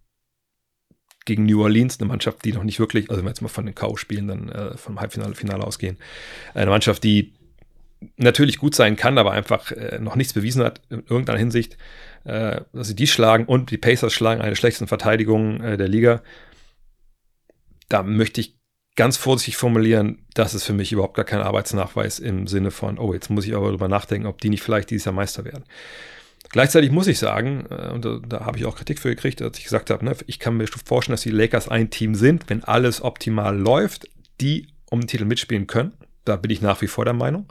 gegen 1.25 1.45
New 1.45 1.63
Orleans, 1.63 2.01
eine 2.01 2.09
Mannschaft, 2.09 2.45
die 2.45 2.53
noch 2.53 2.65
nicht 2.65 2.81
wirklich, 2.81 3.11
also 3.11 3.19
wenn 3.19 3.27
wir 3.27 3.31
jetzt 3.31 3.43
mal 3.43 3.49
von 3.49 3.67
den 3.67 3.75
K.O.-Spielen 3.75 4.29
dann 4.29 4.49
äh, 4.49 4.77
vom 4.79 4.99
Halbfinale, 4.99 5.35
Finale 5.35 5.63
ausgehen, 5.63 5.99
eine 6.55 6.71
Mannschaft, 6.71 7.05
die 7.05 7.35
natürlich 8.17 8.59
gut 8.59 8.75
sein 8.75 8.97
kann, 8.97 9.19
aber 9.19 9.33
einfach 9.33 9.71
äh, 9.73 9.99
noch 10.01 10.17
nichts 10.17 10.33
bewiesen 10.33 10.65
hat 10.65 10.81
in 10.89 11.01
irgendeiner 11.01 11.39
Hinsicht, 11.39 11.77
äh, 12.25 12.63
dass 12.73 12.89
sie 12.89 12.97
die 12.97 13.07
schlagen 13.07 13.45
und 13.45 13.71
die 13.71 13.79
Pacers 13.79 14.13
schlagen 14.13 14.41
eine 14.41 14.51
der 14.51 14.57
schlechtesten 14.57 14.89
Verteidigungen 14.89 15.61
äh, 15.61 15.77
der 15.77 15.89
Liga. 15.89 16.23
Da 17.89 18.03
möchte 18.03 18.41
ich 18.41 18.57
ganz 18.97 19.17
vorsichtig 19.17 19.57
formulieren, 19.57 20.25
das 20.35 20.55
ist 20.55 20.65
für 20.65 20.73
mich 20.73 20.93
überhaupt 20.93 21.15
gar 21.15 21.25
kein 21.25 21.41
Arbeitsnachweis 21.41 22.19
im 22.19 22.47
Sinne 22.47 22.71
von, 22.71 22.99
oh, 22.99 23.13
jetzt 23.13 23.31
muss 23.31 23.47
ich 23.47 23.55
aber 23.55 23.67
darüber 23.67 23.89
nachdenken, 23.89 24.27
ob 24.27 24.41
die 24.41 24.49
nicht 24.49 24.63
vielleicht 24.63 24.91
dieses 24.91 25.05
Jahr 25.05 25.15
Meister 25.15 25.45
werden. 25.45 25.65
Gleichzeitig 26.51 26.91
muss 26.91 27.07
ich 27.07 27.19
sagen, 27.19 27.67
äh, 27.71 27.89
und 27.89 28.05
da, 28.05 28.21
da 28.27 28.41
habe 28.47 28.59
ich 28.59 28.65
auch 28.65 28.77
Kritik 28.77 28.99
für 28.99 29.11
gekriegt, 29.11 29.41
dass 29.41 29.59
ich 29.59 29.65
gesagt 29.65 29.91
habe, 29.91 30.05
ne, 30.05 30.17
ich 30.27 30.39
kann 30.39 30.57
mir 30.57 30.67
vorstellen, 30.67 31.15
dass 31.15 31.23
die 31.23 31.31
Lakers 31.31 31.69
ein 31.69 31.91
Team 31.91 32.15
sind, 32.15 32.49
wenn 32.49 32.65
alles 32.65 33.03
optimal 33.03 33.57
läuft, 33.57 34.09
die 34.41 34.69
um 34.91 35.01
den 35.01 35.09
Titel 35.09 35.25
mitspielen 35.25 35.67
können. 35.67 35.93
Da 36.25 36.37
bin 36.37 36.51
ich 36.51 36.63
nach 36.63 36.81
wie 36.81 36.87
vor 36.87 37.05
der 37.05 37.15
Meinung. 37.15 37.47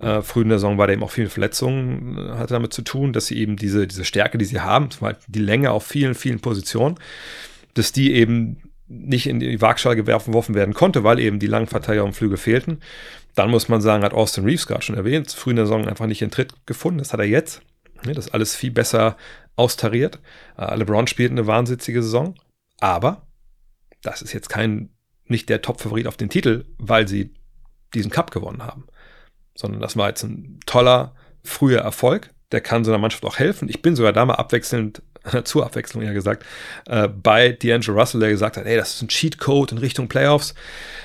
Äh, 0.00 0.22
früh 0.22 0.42
in 0.42 0.48
der 0.48 0.58
Saison 0.58 0.78
war 0.78 0.86
da 0.86 0.92
eben 0.92 1.02
auch 1.02 1.10
viele 1.10 1.28
Verletzungen, 1.28 2.18
äh, 2.18 2.38
hatte 2.38 2.54
damit 2.54 2.72
zu 2.72 2.82
tun, 2.82 3.12
dass 3.12 3.26
sie 3.26 3.38
eben 3.38 3.56
diese, 3.56 3.86
diese 3.86 4.04
Stärke, 4.04 4.38
die 4.38 4.44
sie 4.44 4.60
haben, 4.60 4.88
die 5.28 5.38
Länge 5.38 5.70
auf 5.70 5.86
vielen, 5.86 6.14
vielen 6.14 6.40
Positionen, 6.40 6.96
dass 7.74 7.92
die 7.92 8.14
eben 8.14 8.56
nicht 8.88 9.26
in 9.26 9.40
die 9.40 9.60
Waagschale 9.60 9.96
geworfen 9.96 10.54
werden 10.54 10.74
konnte, 10.74 11.04
weil 11.04 11.18
eben 11.18 11.38
die 11.38 11.46
langen 11.46 11.66
Verteidiger 11.66 12.04
und 12.04 12.12
Flüge 12.12 12.36
fehlten. 12.36 12.80
Dann 13.34 13.50
muss 13.50 13.68
man 13.68 13.80
sagen, 13.80 14.04
hat 14.04 14.12
Austin 14.12 14.44
Reeves 14.44 14.66
gerade 14.66 14.82
schon 14.82 14.96
erwähnt, 14.96 15.32
früh 15.32 15.50
in 15.50 15.56
der 15.56 15.66
Saison 15.66 15.88
einfach 15.88 16.06
nicht 16.06 16.20
den 16.20 16.30
Tritt 16.30 16.54
gefunden. 16.66 16.98
Das 16.98 17.12
hat 17.12 17.20
er 17.20 17.26
jetzt. 17.26 17.62
Das 18.04 18.26
ist 18.26 18.34
alles 18.34 18.54
viel 18.54 18.70
besser 18.70 19.16
austariert. 19.56 20.18
Äh, 20.58 20.76
LeBron 20.76 21.06
spielt 21.06 21.30
eine 21.30 21.46
wahnsinnige 21.46 22.02
Saison, 22.02 22.34
aber 22.80 23.26
das 24.02 24.22
ist 24.22 24.32
jetzt 24.32 24.48
kein, 24.48 24.90
nicht 25.26 25.48
der 25.48 25.62
Top-Favorit 25.62 26.06
auf 26.06 26.16
den 26.16 26.30
Titel, 26.30 26.64
weil 26.78 27.08
sie 27.08 27.32
diesen 27.94 28.10
Cup 28.10 28.30
gewonnen 28.30 28.62
haben, 28.62 28.86
sondern 29.54 29.80
das 29.80 29.96
war 29.96 30.08
jetzt 30.08 30.22
ein 30.22 30.58
toller, 30.66 31.14
früher 31.44 31.80
Erfolg. 31.80 32.30
Der 32.50 32.60
kann 32.60 32.84
so 32.84 32.90
einer 32.90 32.98
Mannschaft 32.98 33.24
auch 33.24 33.38
helfen. 33.38 33.68
Ich 33.68 33.82
bin 33.82 33.96
sogar 33.96 34.12
da 34.12 34.24
mal 34.24 34.34
abwechselnd, 34.34 35.02
zur 35.44 35.64
Abwechslung 35.64 36.02
ja 36.02 36.12
gesagt, 36.12 36.44
äh, 36.86 37.08
bei 37.08 37.50
D'Angelo 37.50 37.92
Russell, 37.92 38.20
der 38.20 38.30
gesagt 38.30 38.56
hat, 38.56 38.66
ey, 38.66 38.76
das 38.76 38.94
ist 38.94 39.02
ein 39.02 39.08
Cheatcode 39.08 39.72
in 39.72 39.78
Richtung 39.78 40.08
Playoffs, 40.08 40.54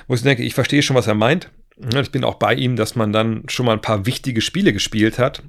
wo 0.07 0.15
ich 0.15 0.23
denke, 0.23 0.43
ich 0.43 0.53
verstehe 0.53 0.81
schon, 0.81 0.95
was 0.95 1.07
er 1.07 1.15
meint. 1.15 1.51
Ich 1.77 2.11
bin 2.11 2.23
auch 2.23 2.35
bei 2.35 2.55
ihm, 2.55 2.75
dass 2.75 2.95
man 2.95 3.13
dann 3.13 3.43
schon 3.47 3.67
mal 3.67 3.73
ein 3.73 3.81
paar 3.81 4.07
wichtige 4.07 4.41
Spiele 4.41 4.73
gespielt 4.73 5.19
hat, 5.19 5.43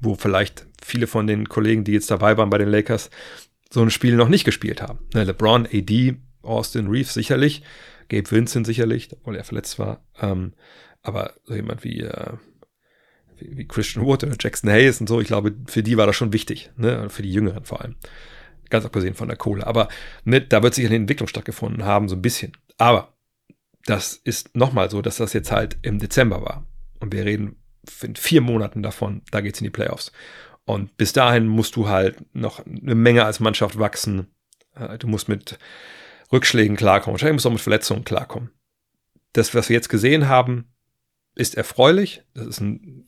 wo 0.00 0.14
vielleicht 0.14 0.66
viele 0.82 1.06
von 1.06 1.26
den 1.26 1.48
Kollegen, 1.48 1.84
die 1.84 1.92
jetzt 1.92 2.10
dabei 2.10 2.36
waren 2.36 2.50
bei 2.50 2.58
den 2.58 2.68
Lakers, 2.68 3.10
so 3.70 3.82
ein 3.82 3.90
Spiel 3.90 4.16
noch 4.16 4.28
nicht 4.28 4.44
gespielt 4.44 4.82
haben. 4.82 5.00
Ne, 5.14 5.24
LeBron, 5.24 5.66
AD, 5.66 6.16
Austin 6.42 6.88
Reeves 6.88 7.14
sicherlich, 7.14 7.62
Gabe 8.08 8.30
Vincent 8.30 8.66
sicherlich, 8.66 9.08
obwohl 9.12 9.36
er 9.36 9.44
verletzt 9.44 9.78
war. 9.78 10.04
Ähm, 10.20 10.52
aber 11.02 11.34
so 11.44 11.54
jemand 11.54 11.84
wie, 11.84 12.00
äh, 12.00 12.32
wie, 13.36 13.56
wie, 13.56 13.66
Christian 13.66 14.04
Wood 14.04 14.24
oder 14.24 14.36
Jackson 14.38 14.70
Hayes 14.70 15.00
und 15.00 15.08
so, 15.08 15.20
ich 15.20 15.26
glaube, 15.26 15.54
für 15.66 15.82
die 15.82 15.96
war 15.96 16.06
das 16.06 16.16
schon 16.16 16.32
wichtig, 16.32 16.70
ne? 16.76 17.08
für 17.10 17.22
die 17.22 17.32
Jüngeren 17.32 17.64
vor 17.64 17.80
allem. 17.80 17.96
Ganz 18.70 18.84
abgesehen 18.84 19.14
von 19.14 19.28
der 19.28 19.36
Kohle. 19.36 19.66
Aber 19.66 19.88
ne, 20.24 20.40
da 20.40 20.62
wird 20.62 20.74
sicher 20.74 20.88
eine 20.88 20.96
Entwicklung 20.96 21.28
stattgefunden 21.28 21.84
haben, 21.84 22.08
so 22.08 22.16
ein 22.16 22.22
bisschen. 22.22 22.52
Aber 22.78 23.14
das 23.84 24.14
ist 24.14 24.56
nochmal 24.56 24.90
so, 24.90 25.02
dass 25.02 25.16
das 25.16 25.32
jetzt 25.32 25.52
halt 25.52 25.76
im 25.82 25.98
Dezember 25.98 26.42
war. 26.42 26.66
Und 27.00 27.12
wir 27.12 27.24
reden 27.24 27.56
in 28.02 28.16
vier 28.16 28.40
Monaten 28.40 28.82
davon, 28.82 29.22
da 29.30 29.40
geht's 29.40 29.60
in 29.60 29.64
die 29.64 29.70
Playoffs. 29.70 30.12
Und 30.64 30.96
bis 30.96 31.12
dahin 31.12 31.46
musst 31.46 31.76
du 31.76 31.88
halt 31.88 32.16
noch 32.34 32.64
eine 32.64 32.94
Menge 32.94 33.24
als 33.24 33.40
Mannschaft 33.40 33.78
wachsen. 33.78 34.28
Äh, 34.74 34.98
du 34.98 35.06
musst 35.06 35.28
mit 35.28 35.58
Rückschlägen 36.32 36.76
klarkommen. 36.76 37.14
Wahrscheinlich 37.14 37.34
musst 37.34 37.44
du 37.44 37.50
auch 37.50 37.54
mit 37.54 37.60
Verletzungen 37.60 38.04
klarkommen. 38.04 38.50
Das, 39.32 39.54
was 39.54 39.68
wir 39.68 39.74
jetzt 39.74 39.88
gesehen 39.88 40.28
haben, 40.28 40.72
ist 41.34 41.56
erfreulich. 41.56 42.22
Das 42.34 42.46
ist 42.46 42.60
ein 42.60 43.06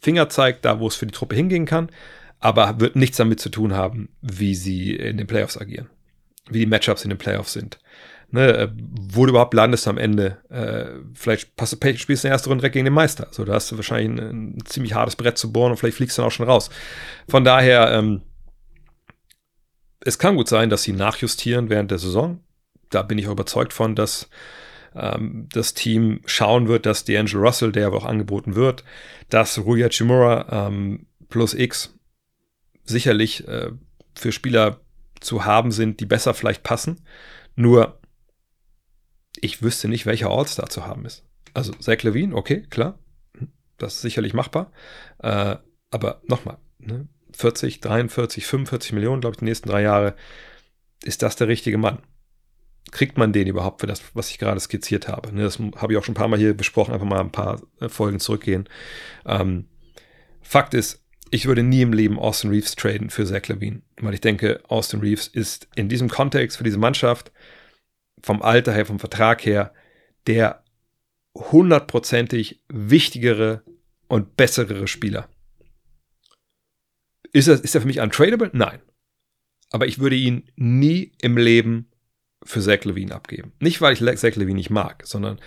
Fingerzeig 0.00 0.62
da, 0.62 0.80
wo 0.80 0.86
es 0.86 0.96
für 0.96 1.06
die 1.06 1.14
Truppe 1.14 1.34
hingehen 1.34 1.66
kann, 1.66 1.90
aber 2.38 2.80
wird 2.80 2.96
nichts 2.96 3.16
damit 3.16 3.40
zu 3.40 3.48
tun 3.48 3.74
haben, 3.74 4.10
wie 4.22 4.54
sie 4.54 4.94
in 4.94 5.16
den 5.16 5.26
Playoffs 5.26 5.58
agieren, 5.58 5.90
wie 6.48 6.60
die 6.60 6.66
Matchups 6.66 7.04
in 7.04 7.10
den 7.10 7.18
Playoffs 7.18 7.52
sind 7.52 7.78
ne, 8.30 8.56
äh, 8.56 8.68
wo 9.10 9.24
du 9.26 9.30
überhaupt 9.30 9.54
landest 9.54 9.88
am 9.88 9.98
Ende. 9.98 10.38
Äh, 10.50 11.00
vielleicht 11.14 11.56
passt 11.56 11.74
spielst 11.74 12.08
du 12.08 12.12
in 12.12 12.30
der 12.30 12.32
ersten 12.32 12.48
Runde 12.48 12.62
direkt 12.62 12.74
gegen 12.74 12.84
den 12.84 12.94
Meister. 12.94 13.28
So, 13.30 13.44
da 13.44 13.54
hast 13.54 13.70
du 13.70 13.76
wahrscheinlich 13.76 14.20
ein, 14.20 14.56
ein, 14.56 14.64
ziemlich 14.64 14.94
hartes 14.94 15.16
Brett 15.16 15.38
zu 15.38 15.52
bohren 15.52 15.70
und 15.70 15.76
vielleicht 15.76 15.96
fliegst 15.96 16.18
du 16.18 16.22
dann 16.22 16.28
auch 16.28 16.32
schon 16.32 16.48
raus. 16.48 16.70
Von 17.28 17.44
daher, 17.44 17.92
ähm, 17.92 18.22
es 20.00 20.18
kann 20.18 20.36
gut 20.36 20.48
sein, 20.48 20.70
dass 20.70 20.82
sie 20.82 20.92
nachjustieren 20.92 21.70
während 21.70 21.90
der 21.90 21.98
Saison. 21.98 22.40
Da 22.90 23.02
bin 23.02 23.18
ich 23.18 23.26
auch 23.26 23.32
überzeugt 23.32 23.72
von, 23.72 23.94
dass 23.94 24.28
ähm, 24.94 25.48
das 25.52 25.74
Team 25.74 26.20
schauen 26.26 26.68
wird, 26.68 26.86
dass 26.86 27.06
D'Angelo 27.06 27.38
Russell, 27.38 27.72
der 27.72 27.86
aber 27.86 27.96
auch 27.96 28.04
angeboten 28.04 28.54
wird, 28.54 28.84
dass 29.30 29.58
Ruya 29.58 29.88
Chimura 29.88 30.68
ähm, 30.68 31.06
plus 31.28 31.54
X 31.54 31.94
sicherlich 32.84 33.48
äh, 33.48 33.70
für 34.14 34.32
Spieler 34.32 34.80
zu 35.20 35.44
haben 35.44 35.72
sind, 35.72 36.00
die 36.00 36.06
besser 36.06 36.34
vielleicht 36.34 36.62
passen. 36.62 37.00
Nur 37.56 37.98
ich 39.44 39.62
wüsste 39.62 39.88
nicht, 39.88 40.06
welcher 40.06 40.30
All-Star 40.30 40.68
zu 40.68 40.86
haben 40.86 41.04
ist. 41.04 41.24
Also 41.52 41.72
Zach 41.74 42.02
Levine, 42.02 42.34
okay, 42.34 42.62
klar, 42.70 42.98
das 43.78 43.96
ist 43.96 44.02
sicherlich 44.02 44.34
machbar. 44.34 44.72
Äh, 45.18 45.56
aber 45.90 46.22
nochmal, 46.26 46.58
ne? 46.78 47.08
40, 47.32 47.80
43, 47.80 48.46
45 48.46 48.92
Millionen, 48.92 49.20
glaube 49.20 49.34
ich, 49.34 49.38
die 49.38 49.44
nächsten 49.44 49.68
drei 49.68 49.82
Jahre, 49.82 50.14
ist 51.02 51.22
das 51.22 51.36
der 51.36 51.48
richtige 51.48 51.78
Mann? 51.78 51.98
kriegt 52.90 53.18
man 53.18 53.32
den 53.32 53.48
überhaupt 53.48 53.80
für 53.80 53.86
das, 53.86 54.02
was 54.14 54.30
ich 54.30 54.38
gerade 54.38 54.60
skizziert 54.60 55.08
habe? 55.08 55.34
Ne, 55.34 55.42
das 55.42 55.58
habe 55.58 55.92
ich 55.92 55.98
auch 55.98 56.04
schon 56.04 56.12
ein 56.12 56.16
paar 56.16 56.28
Mal 56.28 56.38
hier 56.38 56.54
besprochen, 56.54 56.94
einfach 56.94 57.06
mal 57.06 57.20
ein 57.20 57.32
paar 57.32 57.60
äh, 57.80 57.88
Folgen 57.88 58.20
zurückgehen. 58.20 58.68
Ähm, 59.26 59.66
Fakt 60.40 60.74
ist, 60.74 61.02
ich 61.30 61.46
würde 61.46 61.62
nie 61.62 61.82
im 61.82 61.92
Leben 61.92 62.18
Austin 62.18 62.50
Reeves 62.50 62.76
traden 62.76 63.10
für 63.10 63.24
Zach 63.24 63.48
Levine, 63.48 63.82
weil 64.00 64.14
ich 64.14 64.20
denke, 64.20 64.60
Austin 64.68 65.00
Reeves 65.00 65.26
ist 65.26 65.68
in 65.74 65.88
diesem 65.88 66.08
Kontext 66.08 66.58
für 66.58 66.64
diese 66.64 66.78
Mannschaft 66.78 67.32
vom 68.24 68.40
Alter 68.40 68.72
her, 68.72 68.86
vom 68.86 68.98
Vertrag 68.98 69.44
her, 69.44 69.74
der 70.26 70.64
hundertprozentig 71.34 72.62
wichtigere 72.68 73.62
und 74.08 74.36
bessere 74.36 74.86
Spieler. 74.88 75.28
Ist 77.32 77.48
er, 77.48 77.62
ist 77.62 77.74
er 77.74 77.82
für 77.82 77.86
mich 77.86 78.00
untradable? 78.00 78.50
Nein. 78.54 78.80
Aber 79.70 79.86
ich 79.86 79.98
würde 79.98 80.16
ihn 80.16 80.50
nie 80.56 81.12
im 81.20 81.36
Leben 81.36 81.90
für 82.42 82.62
Zach 82.62 82.84
Levine 82.84 83.14
abgeben. 83.14 83.52
Nicht, 83.60 83.82
weil 83.82 83.92
ich 83.92 84.18
Zach 84.18 84.36
Levine 84.36 84.54
nicht 84.54 84.70
mag, 84.70 85.02
sondern 85.06 85.38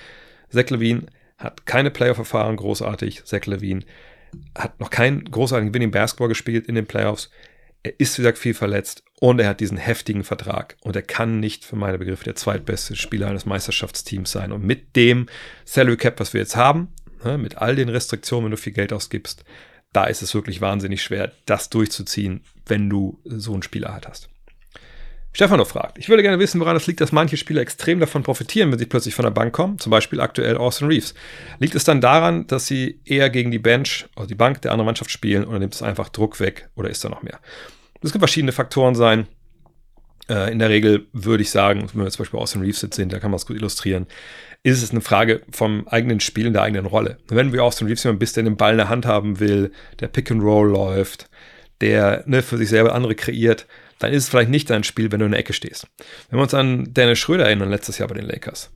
Zach 0.50 0.70
Levine 0.70 1.08
hat 1.38 1.66
keine 1.66 1.90
Playoff-Erfahrung 1.90 2.58
großartig. 2.58 3.26
Zach 3.26 3.46
Levine 3.46 3.86
hat 4.56 4.80
noch 4.80 4.92
keinen 4.92 5.26
großartigen 5.26 5.74
Winning 5.74 5.92
Basketball 5.92 6.28
gespielt 6.28 6.68
in 6.68 6.76
den 6.76 6.86
Playoffs. 6.86 7.32
Er 7.84 8.00
ist, 8.00 8.18
wie 8.18 8.22
gesagt, 8.22 8.38
viel 8.38 8.54
verletzt 8.54 9.04
und 9.20 9.40
er 9.40 9.50
hat 9.50 9.60
diesen 9.60 9.78
heftigen 9.78 10.24
Vertrag 10.24 10.78
und 10.82 10.96
er 10.96 11.02
kann 11.02 11.40
nicht 11.40 11.66
für 11.66 11.76
meine 11.76 11.98
Begriffe 11.98 12.26
der 12.26 12.36
zweitbeste 12.36 12.96
Spieler 12.96 13.28
eines 13.28 13.46
Meisterschaftsteams 13.46 14.32
sein. 14.32 14.52
Und 14.52 14.64
mit 14.64 14.96
dem 14.96 15.28
Salary 15.66 15.98
Cap, 15.98 16.20
was 16.20 16.34
wir 16.34 16.42
jetzt 16.42 16.56
haben, 16.56 16.90
ne, 17.24 17.38
mit 17.38 17.58
all 17.58 17.76
den 17.76 17.90
Restriktionen, 17.90 18.46
wenn 18.46 18.52
du 18.52 18.58
viel 18.58 18.74
Geld 18.74 18.94
ausgibst, 18.94 19.44
da 19.94 20.06
ist 20.06 20.22
es 20.22 20.34
wirklich 20.34 20.62
wahnsinnig 20.62 21.02
schwer, 21.02 21.32
das 21.46 21.70
durchzuziehen, 21.70 22.44
wenn 22.66 22.90
du 22.90 23.20
so 23.26 23.54
einen 23.54 23.64
Spieler 23.64 23.94
halt 23.94 24.08
hast. 24.08 24.30
Stefano 25.34 25.66
fragt, 25.66 26.00
ich 26.00 26.10
würde 26.10 26.24
gerne 26.24 26.40
wissen, 26.40 26.60
woran 26.60 26.76
es 26.76 26.88
liegt, 26.88 27.00
dass 27.00 27.12
manche 27.12 27.38
Spieler 27.38 27.62
extrem 27.62 28.00
davon 28.00 28.24
profitieren, 28.24 28.72
wenn 28.72 28.80
sie 28.80 28.88
plötzlich 28.88 29.14
von 29.14 29.24
der 29.24 29.32
Bank 29.32 29.54
kommen, 29.54 29.78
zum 29.78 29.92
Beispiel 29.92 30.20
aktuell 30.20 30.58
Austin 30.58 30.88
Reeves. 30.88 31.14
Liegt 31.60 31.76
es 31.76 31.84
dann 31.84 32.02
daran, 32.02 32.48
dass 32.48 32.66
sie 32.66 33.00
eher 33.06 33.30
gegen 33.30 33.52
die 33.52 33.60
Bench, 33.60 34.08
also 34.16 34.28
die 34.28 34.36
Bank 34.36 34.62
der 34.64 34.72
anderen 34.72 34.88
Mannschaft 34.88 35.12
spielen 35.12 35.46
oder 35.46 35.60
nimmt 35.60 35.76
es 35.76 35.84
einfach 35.84 36.10
Druck 36.10 36.40
weg 36.40 36.70
oder 36.76 36.90
ist 36.90 37.04
da 37.06 37.10
noch 37.10 37.22
mehr? 37.22 37.40
Es 38.02 38.12
können 38.12 38.22
verschiedene 38.22 38.52
Faktoren 38.52 38.96
sein. 38.96 39.28
Äh, 40.30 40.52
in 40.52 40.60
der 40.60 40.70
Regel 40.70 41.08
würde 41.14 41.44
ich 41.44 41.52
sagen, 41.52 41.88
wenn 41.94 42.04
wir 42.04 42.10
zum 42.10 42.24
Beispiel 42.24 42.40
Austin 42.40 42.62
Reeves 42.62 42.82
jetzt 42.82 42.96
sehen, 42.96 43.10
da 43.10 43.20
kann 43.20 43.32
man 43.32 43.38
es 43.38 43.46
gut 43.46 43.58
illustrieren, 43.58 44.08
ist 44.64 44.82
es 44.82 44.92
eine 44.92 45.02
Frage 45.02 45.42
vom 45.52 45.88
eigenen 45.88 46.20
Spiel 46.20 46.48
in 46.48 46.54
der 46.54 46.64
eigenen 46.64 46.86
Rolle. 46.86 47.18
Wenn 47.28 47.54
wir 47.54 47.64
Austin 47.64 47.88
Reeves 47.88 48.04
jemand 48.04 48.20
bist, 48.20 48.36
der 48.36 48.44
den 48.44 48.58
Ball 48.58 48.72
in 48.72 48.78
der 48.78 48.90
Hand 48.90 49.06
haben 49.06 49.40
will, 49.40 49.72
der 50.00 50.08
Pick 50.08 50.32
and 50.32 50.44
Roll 50.44 50.70
läuft, 50.70 51.30
der 51.82 52.24
ne, 52.26 52.42
für 52.42 52.58
sich 52.58 52.70
selber 52.70 52.94
andere 52.94 53.16
kreiert, 53.16 53.68
dann 54.00 54.14
ist 54.14 54.24
es 54.24 54.30
vielleicht 54.30 54.50
nicht 54.50 54.70
dein 54.70 54.84
Spiel, 54.84 55.12
wenn 55.12 55.20
du 55.20 55.26
in 55.26 55.32
der 55.32 55.40
Ecke 55.40 55.54
stehst. 55.54 55.88
Wenn 56.30 56.40
wir 56.40 56.44
uns 56.44 56.54
an 56.54 56.94
Dennis 56.94 57.20
Schröder 57.20 57.46
erinnern, 57.46 57.70
letztes 57.70 57.98
Jahr 57.98 58.08
bei 58.08 58.16
den 58.16 58.26
Lakers, 58.26 58.70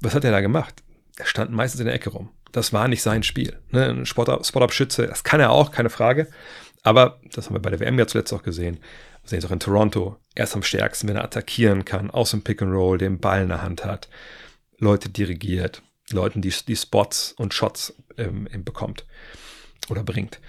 was 0.00 0.14
hat 0.14 0.24
er 0.24 0.32
da 0.32 0.40
gemacht? 0.40 0.82
Er 1.16 1.26
stand 1.26 1.50
meistens 1.52 1.80
in 1.80 1.86
der 1.86 1.94
Ecke 1.94 2.10
rum. 2.10 2.30
Das 2.52 2.72
war 2.72 2.88
nicht 2.88 3.02
sein 3.02 3.22
Spiel. 3.22 3.58
Ne? 3.70 3.88
Ein 3.88 4.06
Spot-Up-Schütze, 4.06 5.06
das 5.06 5.24
kann 5.24 5.40
er 5.40 5.50
auch, 5.50 5.70
keine 5.70 5.90
Frage. 5.90 6.28
Aber, 6.82 7.20
das 7.32 7.46
haben 7.46 7.54
wir 7.54 7.60
bei 7.60 7.70
der 7.70 7.80
WM 7.80 7.98
ja 7.98 8.06
zuletzt 8.06 8.32
auch 8.32 8.42
gesehen, 8.42 8.78
wir 9.22 9.30
sehen 9.30 9.38
es 9.40 9.44
auch 9.44 9.50
in 9.50 9.60
Toronto, 9.60 10.16
er 10.34 10.44
ist 10.44 10.54
am 10.54 10.62
stärksten, 10.62 11.08
wenn 11.08 11.16
er 11.16 11.24
attackieren 11.24 11.84
kann, 11.84 12.10
aus 12.10 12.30
dem 12.30 12.42
Pick 12.42 12.62
and 12.62 12.72
Roll, 12.72 12.98
den 12.98 13.18
Ball 13.18 13.42
in 13.42 13.48
der 13.48 13.62
Hand 13.62 13.84
hat, 13.84 14.08
Leute 14.78 15.08
dirigiert, 15.08 15.82
Leuten 16.12 16.42
die, 16.42 16.54
die 16.68 16.76
Spots 16.76 17.34
und 17.36 17.52
Shots 17.52 17.94
ähm, 18.18 18.48
bekommt 18.64 19.04
oder 19.88 20.04
bringt. 20.04 20.40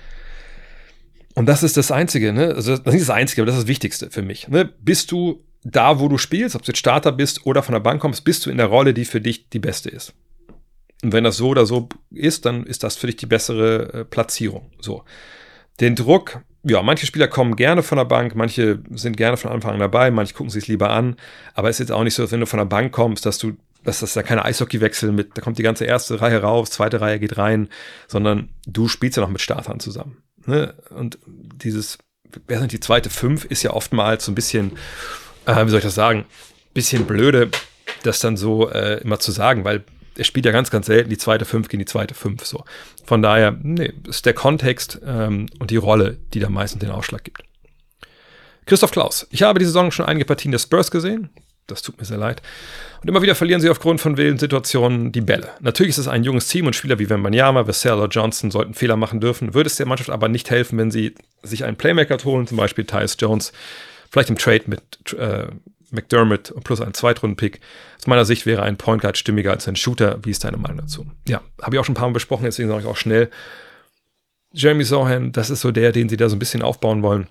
Und 1.37 1.45
das 1.45 1.61
ist 1.61 1.77
das 1.77 1.91
Einzige, 1.91 2.33
ne? 2.33 2.55
Also 2.55 2.77
das 2.77 2.95
ist 2.95 3.09
das 3.09 3.15
Einzige, 3.15 3.43
aber 3.43 3.45
das 3.45 3.57
ist 3.57 3.65
das 3.65 3.67
Wichtigste 3.67 4.09
für 4.09 4.23
mich. 4.23 4.47
Ne? 4.47 4.73
Bist 4.81 5.11
du 5.11 5.45
da, 5.63 5.99
wo 5.99 6.07
du 6.07 6.17
spielst, 6.17 6.55
ob 6.55 6.63
du 6.63 6.71
jetzt 6.71 6.79
Starter 6.79 7.11
bist 7.11 7.45
oder 7.45 7.61
von 7.61 7.73
der 7.73 7.79
Bank 7.79 8.01
kommst, 8.01 8.23
bist 8.23 8.43
du 8.43 8.49
in 8.49 8.57
der 8.57 8.65
Rolle, 8.65 8.91
die 8.91 9.05
für 9.05 9.21
dich 9.21 9.47
die 9.49 9.59
beste 9.59 9.91
ist. 9.91 10.15
Und 11.03 11.13
wenn 11.13 11.23
das 11.23 11.37
so 11.37 11.49
oder 11.49 11.67
so 11.67 11.89
ist, 12.09 12.47
dann 12.47 12.65
ist 12.65 12.81
das 12.81 12.95
für 12.95 13.05
dich 13.05 13.17
die 13.17 13.27
bessere 13.27 13.93
äh, 13.93 14.03
Platzierung. 14.03 14.71
So. 14.79 15.03
Den 15.79 15.95
Druck, 15.95 16.41
ja, 16.63 16.81
manche 16.81 17.05
Spieler 17.05 17.27
kommen 17.27 17.55
gerne 17.55 17.83
von 17.83 17.99
der 17.99 18.05
Bank, 18.05 18.33
manche 18.33 18.79
sind 18.89 19.15
gerne 19.15 19.37
von 19.37 19.51
Anfang 19.51 19.75
an 19.75 19.79
dabei, 19.79 20.09
manche 20.09 20.33
gucken 20.33 20.49
sich 20.49 20.67
lieber 20.67 20.89
an. 20.89 21.17
Aber 21.53 21.69
es 21.69 21.75
ist 21.75 21.89
jetzt 21.89 21.91
auch 21.91 22.03
nicht 22.03 22.15
so, 22.15 22.23
dass 22.23 22.31
wenn 22.31 22.39
du 22.39 22.47
von 22.47 22.57
der 22.57 22.65
Bank 22.65 22.91
kommst, 22.91 23.27
dass 23.27 23.37
du, 23.37 23.53
dass 23.83 23.99
das 23.99 24.15
ja 24.15 24.23
keine 24.23 24.43
Eishockeywechsel 24.43 25.11
mit, 25.11 25.37
da 25.37 25.43
kommt 25.43 25.59
die 25.59 25.63
ganze 25.63 25.85
erste 25.85 26.19
Reihe 26.19 26.41
raus, 26.41 26.71
zweite 26.71 26.99
Reihe 26.99 27.19
geht 27.19 27.37
rein, 27.37 27.69
sondern 28.07 28.49
du 28.65 28.87
spielst 28.87 29.17
ja 29.17 29.21
noch 29.21 29.29
mit 29.29 29.41
Startern 29.41 29.79
zusammen. 29.79 30.17
Ne? 30.47 30.73
Und 30.89 31.19
dieses, 31.25 31.97
wer 32.47 32.59
sind 32.59 32.71
die 32.71 32.79
zweite 32.79 33.09
Fünf, 33.09 33.45
ist 33.45 33.63
ja 33.63 33.71
oftmals 33.71 34.25
so 34.25 34.31
ein 34.31 34.35
bisschen, 34.35 34.77
äh, 35.45 35.65
wie 35.65 35.69
soll 35.69 35.79
ich 35.79 35.85
das 35.85 35.95
sagen, 35.95 36.25
bisschen 36.73 37.05
blöde, 37.05 37.49
das 38.03 38.19
dann 38.19 38.37
so 38.37 38.69
äh, 38.69 39.01
immer 39.01 39.19
zu 39.19 39.31
sagen, 39.31 39.63
weil 39.63 39.83
er 40.15 40.23
spielt 40.23 40.45
ja 40.45 40.51
ganz, 40.51 40.71
ganz 40.71 40.87
selten 40.87 41.09
die 41.09 41.17
zweite 41.17 41.45
Fünf 41.45 41.67
gegen 41.67 41.79
die 41.79 41.85
zweite 41.85 42.13
Fünf. 42.13 42.45
So. 42.45 42.63
Von 43.05 43.21
daher, 43.21 43.57
nee, 43.61 43.93
ist 44.07 44.25
der 44.25 44.33
Kontext 44.33 44.99
ähm, 45.05 45.47
und 45.59 45.69
die 45.69 45.77
Rolle, 45.77 46.17
die 46.33 46.39
da 46.39 46.49
meistens 46.49 46.79
den 46.79 46.91
Ausschlag 46.91 47.23
gibt. 47.23 47.43
Christoph 48.65 48.91
Klaus. 48.91 49.27
Ich 49.31 49.43
habe 49.43 49.59
die 49.59 49.65
Saison 49.65 49.91
schon 49.91 50.05
einige 50.05 50.25
Partien 50.25 50.51
der 50.51 50.59
Spurs 50.59 50.91
gesehen. 50.91 51.29
Das 51.67 51.81
tut 51.81 51.99
mir 51.99 52.05
sehr 52.05 52.17
leid. 52.17 52.41
Und 53.01 53.09
immer 53.09 53.21
wieder 53.21 53.35
verlieren 53.35 53.61
sie 53.61 53.69
aufgrund 53.69 53.99
von 54.01 54.17
wilden 54.17 54.39
Situationen 54.39 55.11
die 55.11 55.21
Bälle. 55.21 55.49
Natürlich 55.59 55.91
ist 55.91 55.97
es 55.97 56.07
ein 56.07 56.23
junges 56.23 56.47
Team 56.47 56.65
und 56.65 56.75
Spieler 56.75 56.97
wie 56.97 57.09
Wembanyama, 57.09 57.67
Vassell 57.67 57.93
oder 57.93 58.07
Johnson 58.07 58.51
sollten 58.51 58.73
Fehler 58.73 58.95
machen 58.95 59.19
dürfen. 59.19 59.53
Würde 59.53 59.67
es 59.67 59.75
der 59.75 59.85
Mannschaft 59.85 60.09
aber 60.09 60.29
nicht 60.29 60.49
helfen, 60.49 60.77
wenn 60.77 60.91
sie 60.91 61.13
sich 61.43 61.65
einen 61.65 61.77
Playmaker 61.77 62.17
holen, 62.23 62.47
zum 62.47 62.57
Beispiel 62.57 62.85
Tyus 62.85 63.17
Jones, 63.19 63.51
vielleicht 64.09 64.29
im 64.29 64.37
Trade 64.37 64.63
mit 64.67 65.13
äh, 65.19 65.47
McDermott 65.91 66.53
plus 66.63 66.81
ein 66.81 66.93
Zweitrunden-Pick. 66.93 67.59
Aus 67.97 68.07
meiner 68.07 68.25
Sicht 68.25 68.45
wäre 68.45 68.63
ein 68.63 68.77
Point 68.77 69.01
Guard 69.01 69.17
stimmiger 69.17 69.51
als 69.51 69.67
ein 69.67 69.75
Shooter. 69.75 70.19
Wie 70.23 70.31
ist 70.31 70.43
deine 70.43 70.57
Meinung 70.57 70.77
dazu? 70.77 71.05
Ja, 71.27 71.41
habe 71.61 71.75
ich 71.75 71.79
auch 71.79 71.85
schon 71.85 71.93
ein 71.93 71.97
paar 71.97 72.07
Mal 72.07 72.13
besprochen, 72.13 72.45
deswegen 72.45 72.69
sage 72.69 72.81
ich 72.81 72.87
auch 72.87 72.97
schnell. 72.97 73.29
Jeremy 74.53 74.85
Sohan, 74.85 75.33
das 75.33 75.49
ist 75.49 75.61
so 75.61 75.71
der, 75.71 75.91
den 75.91 76.09
sie 76.09 76.17
da 76.17 76.29
so 76.29 76.35
ein 76.35 76.39
bisschen 76.39 76.61
aufbauen 76.61 77.03
wollen. 77.03 77.27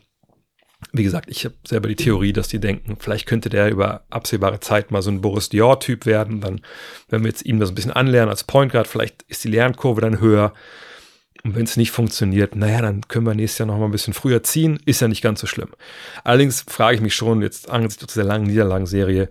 Wie 0.92 1.02
gesagt, 1.02 1.28
ich 1.28 1.44
habe 1.44 1.54
selber 1.66 1.88
die 1.88 1.96
Theorie, 1.96 2.32
dass 2.32 2.48
die 2.48 2.60
denken, 2.60 2.96
vielleicht 2.98 3.26
könnte 3.26 3.48
der 3.48 3.70
über 3.70 4.04
absehbare 4.08 4.60
Zeit 4.60 4.90
mal 4.90 5.02
so 5.02 5.10
ein 5.10 5.20
Boris 5.20 5.48
Dior-Typ 5.48 6.06
werden. 6.06 6.40
Dann, 6.40 6.60
wenn 7.08 7.22
wir 7.22 7.28
jetzt 7.28 7.44
ihm 7.44 7.58
das 7.60 7.70
ein 7.70 7.74
bisschen 7.74 7.92
anlernen 7.92 8.30
als 8.30 8.44
Point 8.44 8.72
Guard, 8.72 8.86
vielleicht 8.86 9.22
ist 9.24 9.44
die 9.44 9.48
Lernkurve 9.48 10.00
dann 10.00 10.20
höher. 10.20 10.52
Und 11.44 11.54
wenn 11.54 11.64
es 11.64 11.76
nicht 11.76 11.90
funktioniert, 11.90 12.56
naja, 12.56 12.82
dann 12.82 13.02
können 13.08 13.26
wir 13.26 13.34
nächstes 13.34 13.58
Jahr 13.58 13.66
noch 13.66 13.78
mal 13.78 13.84
ein 13.84 13.92
bisschen 13.92 14.14
früher 14.14 14.42
ziehen. 14.42 14.80
Ist 14.84 15.00
ja 15.00 15.08
nicht 15.08 15.22
ganz 15.22 15.40
so 15.40 15.46
schlimm. 15.46 15.68
Allerdings 16.24 16.64
frage 16.66 16.96
ich 16.96 17.02
mich 17.02 17.14
schon 17.14 17.42
jetzt 17.42 17.70
angesichts 17.70 18.12
dieser 18.12 18.24
langen 18.24 18.46
Niederlagenserie, 18.46 19.28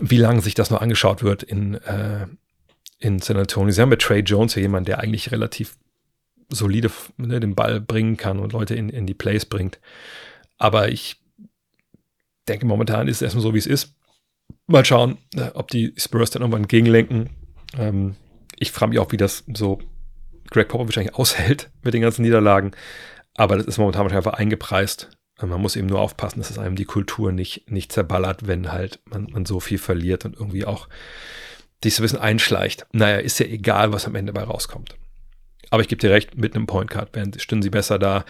wie 0.00 0.16
lange 0.16 0.40
sich 0.40 0.54
das 0.54 0.70
noch 0.70 0.80
angeschaut 0.80 1.22
wird 1.22 1.42
in, 1.42 1.74
äh, 1.74 2.26
in 2.98 3.20
San 3.20 3.36
Antonio. 3.36 3.72
Sie 3.72 3.80
haben 3.82 3.90
mit 3.90 4.00
Trey 4.00 4.20
Jones 4.20 4.54
ja 4.54 4.62
jemanden, 4.62 4.86
der 4.86 5.00
eigentlich 5.00 5.32
relativ 5.32 5.76
solide 6.48 6.90
ne, 7.16 7.40
den 7.40 7.54
Ball 7.54 7.80
bringen 7.80 8.16
kann 8.16 8.38
und 8.38 8.52
Leute 8.52 8.74
in, 8.74 8.88
in 8.88 9.06
die 9.06 9.14
Plays 9.14 9.44
bringt. 9.44 9.78
Aber 10.56 10.88
ich 10.88 11.20
denke, 12.48 12.66
momentan 12.66 13.08
ist 13.08 13.16
es 13.16 13.22
erstmal 13.22 13.42
so, 13.42 13.54
wie 13.54 13.58
es 13.58 13.66
ist. 13.66 13.94
Mal 14.66 14.84
schauen, 14.84 15.18
äh, 15.34 15.50
ob 15.54 15.68
die 15.68 15.94
Spurs 15.96 16.30
dann 16.30 16.42
irgendwann 16.42 16.66
gegenlenken. 16.68 17.30
Ähm, 17.76 18.16
ich 18.58 18.72
frage 18.72 18.90
mich 18.90 18.98
auch, 18.98 19.12
wie 19.12 19.16
das 19.16 19.44
so 19.54 19.78
Greg 20.50 20.68
Popovich 20.68 20.98
eigentlich 20.98 21.14
aushält 21.16 21.70
mit 21.82 21.94
den 21.94 22.02
ganzen 22.02 22.22
Niederlagen. 22.22 22.72
Aber 23.34 23.56
das 23.56 23.66
ist 23.66 23.78
momentan 23.78 24.10
einfach 24.10 24.34
eingepreist. 24.34 25.10
Man 25.40 25.60
muss 25.60 25.76
eben 25.76 25.86
nur 25.86 26.00
aufpassen, 26.00 26.40
dass 26.40 26.50
es 26.50 26.58
einem 26.58 26.74
die 26.74 26.84
Kultur 26.84 27.30
nicht, 27.30 27.70
nicht 27.70 27.92
zerballert, 27.92 28.48
wenn 28.48 28.72
halt 28.72 28.98
man, 29.04 29.28
man 29.30 29.46
so 29.46 29.60
viel 29.60 29.78
verliert 29.78 30.24
und 30.24 30.34
irgendwie 30.34 30.64
auch 30.64 30.88
dich 31.84 31.94
so 31.94 32.00
ein 32.00 32.04
bisschen 32.04 32.18
einschleicht. 32.18 32.86
Naja, 32.92 33.18
ist 33.18 33.38
ja 33.38 33.46
egal, 33.46 33.92
was 33.92 34.06
am 34.06 34.16
Ende 34.16 34.32
dabei 34.32 34.46
rauskommt. 34.46 34.96
Aber 35.70 35.82
ich 35.82 35.88
gebe 35.88 36.00
dir 36.00 36.10
recht, 36.10 36.36
mit 36.36 36.54
einem 36.54 36.66
Point 36.66 36.90
Card 36.90 37.10
stünden 37.40 37.62
sie 37.62 37.70
besser 37.70 37.98
da. 37.98 38.24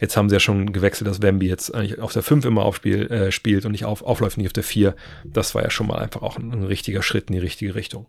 Jetzt 0.00 0.16
haben 0.16 0.28
sie 0.28 0.34
ja 0.34 0.40
schon 0.40 0.72
gewechselt, 0.72 1.08
dass 1.08 1.22
Wemby 1.22 1.46
jetzt 1.46 1.72
eigentlich 1.74 2.00
auf 2.00 2.12
der 2.12 2.22
5 2.22 2.44
immer 2.44 2.64
aufspiel, 2.64 3.10
äh, 3.10 3.32
spielt 3.32 3.64
und 3.64 3.72
nicht 3.72 3.84
auf, 3.84 4.02
aufläuft, 4.02 4.36
nicht 4.36 4.48
auf 4.48 4.52
der 4.52 4.64
4. 4.64 4.96
Das 5.24 5.54
war 5.54 5.62
ja 5.62 5.70
schon 5.70 5.86
mal 5.86 5.98
einfach 5.98 6.22
auch 6.22 6.38
ein, 6.38 6.50
ein 6.50 6.64
richtiger 6.64 7.02
Schritt 7.02 7.28
in 7.28 7.34
die 7.34 7.40
richtige 7.40 7.74
Richtung. 7.74 8.06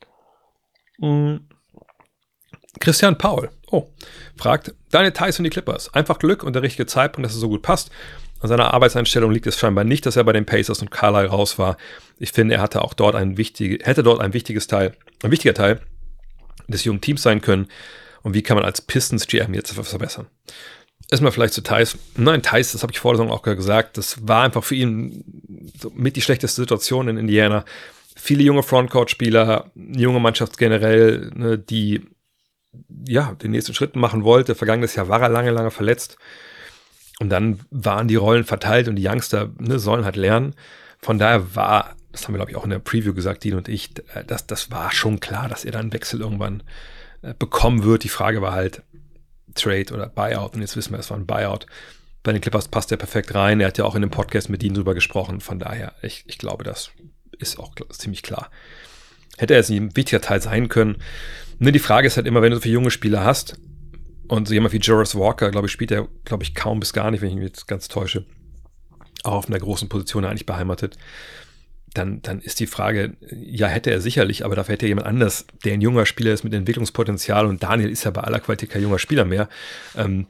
Mhm. 0.97 1.41
Christian 2.79 3.17
Paul, 3.17 3.51
oh, 3.69 3.89
fragt, 4.35 4.73
deine 4.89 5.13
Ties 5.13 5.37
und 5.37 5.43
die 5.43 5.51
Clippers. 5.51 5.93
Einfach 5.93 6.17
Glück 6.17 6.43
und 6.43 6.53
der 6.53 6.63
richtige 6.63 6.87
Zeitpunkt, 6.87 7.25
dass 7.25 7.35
es 7.35 7.39
so 7.39 7.49
gut 7.49 7.61
passt. 7.61 7.91
An 8.39 8.49
seiner 8.49 8.73
Arbeitseinstellung 8.73 9.31
liegt 9.31 9.47
es 9.47 9.57
scheinbar 9.57 9.83
nicht, 9.83 10.05
dass 10.05 10.15
er 10.15 10.23
bei 10.23 10.33
den 10.33 10.45
Pacers 10.45 10.81
und 10.81 10.91
Carlisle 10.91 11.29
raus 11.29 11.59
war. 11.59 11.77
Ich 12.19 12.31
finde, 12.31 12.55
er 12.55 12.61
hatte 12.61 12.81
auch 12.81 12.93
dort 12.93 13.15
ein 13.15 13.37
wichtige, 13.37 13.83
hätte 13.85 14.03
dort 14.03 14.19
ein 14.19 14.33
wichtiges 14.33 14.67
Teil, 14.67 14.93
ein 15.21 15.31
wichtiger 15.31 15.53
Teil 15.53 15.79
des 16.67 16.83
jungen 16.83 17.01
Teams 17.01 17.21
sein 17.21 17.41
können. 17.41 17.67
Und 18.23 18.33
wie 18.33 18.41
kann 18.41 18.55
man 18.55 18.65
als 18.65 18.81
Pistons 18.81 19.27
GM 19.27 19.53
jetzt 19.53 19.73
verbessern? 19.73 20.27
Erstmal 21.11 21.31
vielleicht 21.31 21.53
zu 21.53 21.61
Thais. 21.61 21.97
Nein, 22.15 22.41
Thais, 22.41 22.71
das 22.71 22.81
habe 22.81 22.91
ich 22.91 22.99
vor 22.99 23.13
der 23.13 23.17
Saison 23.17 23.31
auch 23.31 23.43
gesagt, 23.43 23.97
das 23.97 24.27
war 24.27 24.43
einfach 24.43 24.63
für 24.63 24.75
ihn 24.75 25.23
mit 25.93 26.15
die 26.15 26.21
schlechteste 26.21 26.61
Situation 26.61 27.07
in 27.07 27.17
Indiana. 27.17 27.65
Viele 28.15 28.43
junge 28.43 28.63
Frontcourt-Spieler, 28.63 29.71
junge 29.75 30.19
Mannschaft 30.19 30.57
generell, 30.57 31.29
ne, 31.35 31.57
die 31.57 32.07
ja, 33.07 33.33
den 33.35 33.51
nächsten 33.51 33.73
Schritt 33.73 33.95
machen 33.95 34.23
wollte. 34.23 34.55
Vergangenes 34.55 34.95
Jahr 34.95 35.09
war 35.09 35.21
er 35.21 35.29
lange, 35.29 35.51
lange 35.51 35.69
verletzt. 35.69 36.17
Und 37.19 37.29
dann 37.29 37.59
waren 37.69 38.07
die 38.07 38.15
Rollen 38.15 38.45
verteilt 38.45 38.87
und 38.87 38.95
die 38.95 39.07
Youngster 39.07 39.51
ne, 39.59 39.77
sollen 39.77 40.05
halt 40.05 40.15
lernen. 40.15 40.55
Von 40.99 41.19
daher 41.19 41.55
war 41.55 41.95
das 42.13 42.27
haben 42.27 42.35
wir, 42.35 42.37
glaube 42.37 42.51
ich, 42.51 42.57
auch 42.57 42.63
in 42.63 42.69
der 42.69 42.79
Preview 42.79 43.13
gesagt, 43.13 43.43
Dean 43.43 43.57
und 43.57 43.67
ich, 43.67 43.89
äh, 44.13 44.23
das, 44.25 44.47
das 44.47 44.71
war 44.71 44.91
schon 44.91 45.19
klar, 45.19 45.49
dass 45.49 45.65
er 45.65 45.71
dann 45.71 45.91
Wechsel 45.91 46.21
irgendwann 46.21 46.63
bekommen 47.39 47.83
wird. 47.83 48.03
Die 48.03 48.09
Frage 48.09 48.41
war 48.41 48.53
halt 48.53 48.83
Trade 49.55 49.93
oder 49.93 50.07
Buyout. 50.07 50.55
Und 50.55 50.61
jetzt 50.61 50.75
wissen 50.75 50.91
wir, 50.91 50.99
es 50.99 51.09
war 51.09 51.17
ein 51.17 51.25
Buyout. 51.25 51.65
Bei 52.21 52.31
den 52.31 52.41
Clippers 52.41 52.67
passt 52.67 52.91
er 52.91 52.97
perfekt 52.97 53.33
rein. 53.35 53.59
Er 53.59 53.67
hat 53.67 53.77
ja 53.77 53.85
auch 53.85 53.95
in 53.95 54.01
dem 54.01 54.11
Podcast 54.11 54.49
mit 54.49 54.61
Dean 54.61 54.73
drüber 54.73 54.93
gesprochen. 54.93 55.41
Von 55.41 55.59
daher, 55.59 55.93
ich, 56.01 56.23
ich 56.27 56.37
glaube, 56.37 56.63
das 56.63 56.91
ist 57.39 57.59
auch 57.59 57.73
ziemlich 57.89 58.23
klar. 58.23 58.49
Hätte 59.37 59.53
er 59.53 59.59
jetzt 59.59 59.69
ein 59.69 59.95
wichtiger 59.95 60.21
Teil 60.21 60.41
sein 60.41 60.69
können. 60.69 60.97
Ne, 61.59 61.71
die 61.71 61.79
Frage 61.79 62.07
ist 62.07 62.17
halt 62.17 62.27
immer, 62.27 62.41
wenn 62.41 62.51
du 62.51 62.57
so 62.57 62.61
viele 62.61 62.75
junge 62.75 62.91
Spieler 62.91 63.23
hast 63.23 63.57
und 64.27 64.47
so 64.47 64.53
jemand 64.53 64.73
wie 64.73 64.77
Joris 64.77 65.15
Walker, 65.15 65.51
glaube 65.51 65.67
ich, 65.67 65.73
spielt 65.73 65.91
er, 65.91 66.07
glaube 66.23 66.43
ich, 66.43 66.55
kaum 66.55 66.79
bis 66.79 66.93
gar 66.93 67.11
nicht, 67.11 67.21
wenn 67.21 67.29
ich 67.29 67.35
mich 67.35 67.45
jetzt 67.45 67.67
ganz 67.67 67.87
täusche, 67.87 68.25
auch 69.23 69.33
auf 69.33 69.47
einer 69.47 69.59
großen 69.59 69.89
Position 69.89 70.25
eigentlich 70.25 70.45
beheimatet 70.45 70.97
dann, 71.93 72.21
dann 72.21 72.39
ist 72.39 72.59
die 72.59 72.67
Frage, 72.67 73.13
ja, 73.31 73.67
hätte 73.67 73.91
er 73.91 74.01
sicherlich, 74.01 74.45
aber 74.45 74.55
dafür 74.55 74.73
hätte 74.73 74.87
jemand 74.87 75.07
anders, 75.07 75.45
der 75.63 75.73
ein 75.73 75.81
junger 75.81 76.05
Spieler 76.05 76.33
ist 76.33 76.43
mit 76.43 76.53
Entwicklungspotenzial 76.53 77.45
und 77.45 77.61
Daniel 77.61 77.89
ist 77.89 78.03
ja 78.03 78.11
bei 78.11 78.21
aller 78.21 78.39
Qualität 78.39 78.69
kein 78.69 78.81
junger 78.81 78.99
Spieler 78.99 79.25
mehr, 79.25 79.47
ähm, 79.95 80.27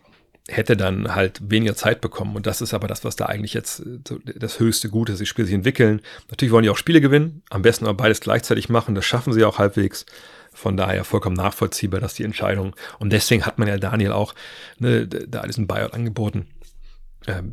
hätte 0.49 0.76
dann 0.76 1.16
halt 1.16 1.39
weniger 1.49 1.76
Zeit 1.76 2.01
bekommen. 2.01 2.36
Und 2.36 2.45
das 2.45 2.61
ist 2.61 2.74
aber 2.74 2.88
das, 2.88 3.05
was 3.05 3.16
da 3.16 3.28
eigentlich 3.28 3.53
jetzt 3.53 3.82
so 4.07 4.20
das 4.36 4.59
höchste 4.59 4.89
Gut 4.89 5.09
ist. 5.09 5.22
Die 5.22 5.26
Spiele 5.26 5.45
sich 5.45 5.55
entwickeln. 5.55 6.01
Natürlich 6.30 6.51
wollen 6.51 6.64
die 6.64 6.70
auch 6.70 6.78
Spiele 6.78 6.99
gewinnen, 6.99 7.43
am 7.49 7.61
besten 7.61 7.86
aber 7.86 7.95
beides 7.95 8.20
gleichzeitig 8.20 8.68
machen. 8.68 8.93
Das 8.93 9.05
schaffen 9.05 9.32
sie 9.32 9.45
auch 9.45 9.57
halbwegs. 9.57 10.05
Von 10.51 10.76
daher 10.76 11.05
vollkommen 11.05 11.36
nachvollziehbar, 11.36 12.01
dass 12.01 12.14
die 12.14 12.24
Entscheidung. 12.24 12.76
Und 12.99 13.11
deswegen 13.14 13.45
hat 13.45 13.57
man 13.57 13.70
ja 13.70 13.78
Daniel 13.78 14.11
auch 14.11 14.36
ne, 14.80 15.07
da 15.07 15.43
diesen 15.43 15.66
Buyout 15.66 15.93
angeboten 15.93 16.45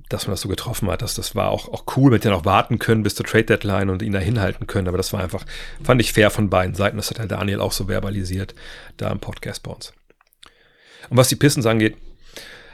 dass 0.08 0.26
man 0.26 0.32
das 0.32 0.40
so 0.40 0.48
getroffen 0.48 0.90
hat. 0.90 1.02
Das, 1.02 1.14
das 1.14 1.34
war 1.34 1.50
auch, 1.50 1.68
auch 1.68 1.84
cool, 1.96 2.10
mit 2.10 2.24
denen 2.24 2.34
auch 2.34 2.44
warten 2.44 2.78
können 2.78 3.02
bis 3.02 3.14
zur 3.14 3.26
Trade 3.26 3.44
Deadline 3.44 3.90
und 3.90 4.02
ihn 4.02 4.12
da 4.12 4.18
hinhalten 4.18 4.66
können. 4.66 4.88
Aber 4.88 4.96
das 4.96 5.12
war 5.12 5.22
einfach, 5.22 5.44
fand 5.82 6.00
ich 6.00 6.12
fair 6.12 6.30
von 6.30 6.50
beiden 6.50 6.74
Seiten. 6.74 6.96
Das 6.96 7.10
hat 7.10 7.20
halt 7.20 7.30
Daniel 7.30 7.60
auch 7.60 7.72
so 7.72 7.86
verbalisiert 7.86 8.54
da 8.96 9.10
im 9.10 9.20
Podcast 9.20 9.62
bei 9.62 9.70
uns. 9.70 9.92
Und 11.08 11.16
was 11.16 11.28
die 11.28 11.36
Pistons 11.36 11.66
angeht, 11.66 11.96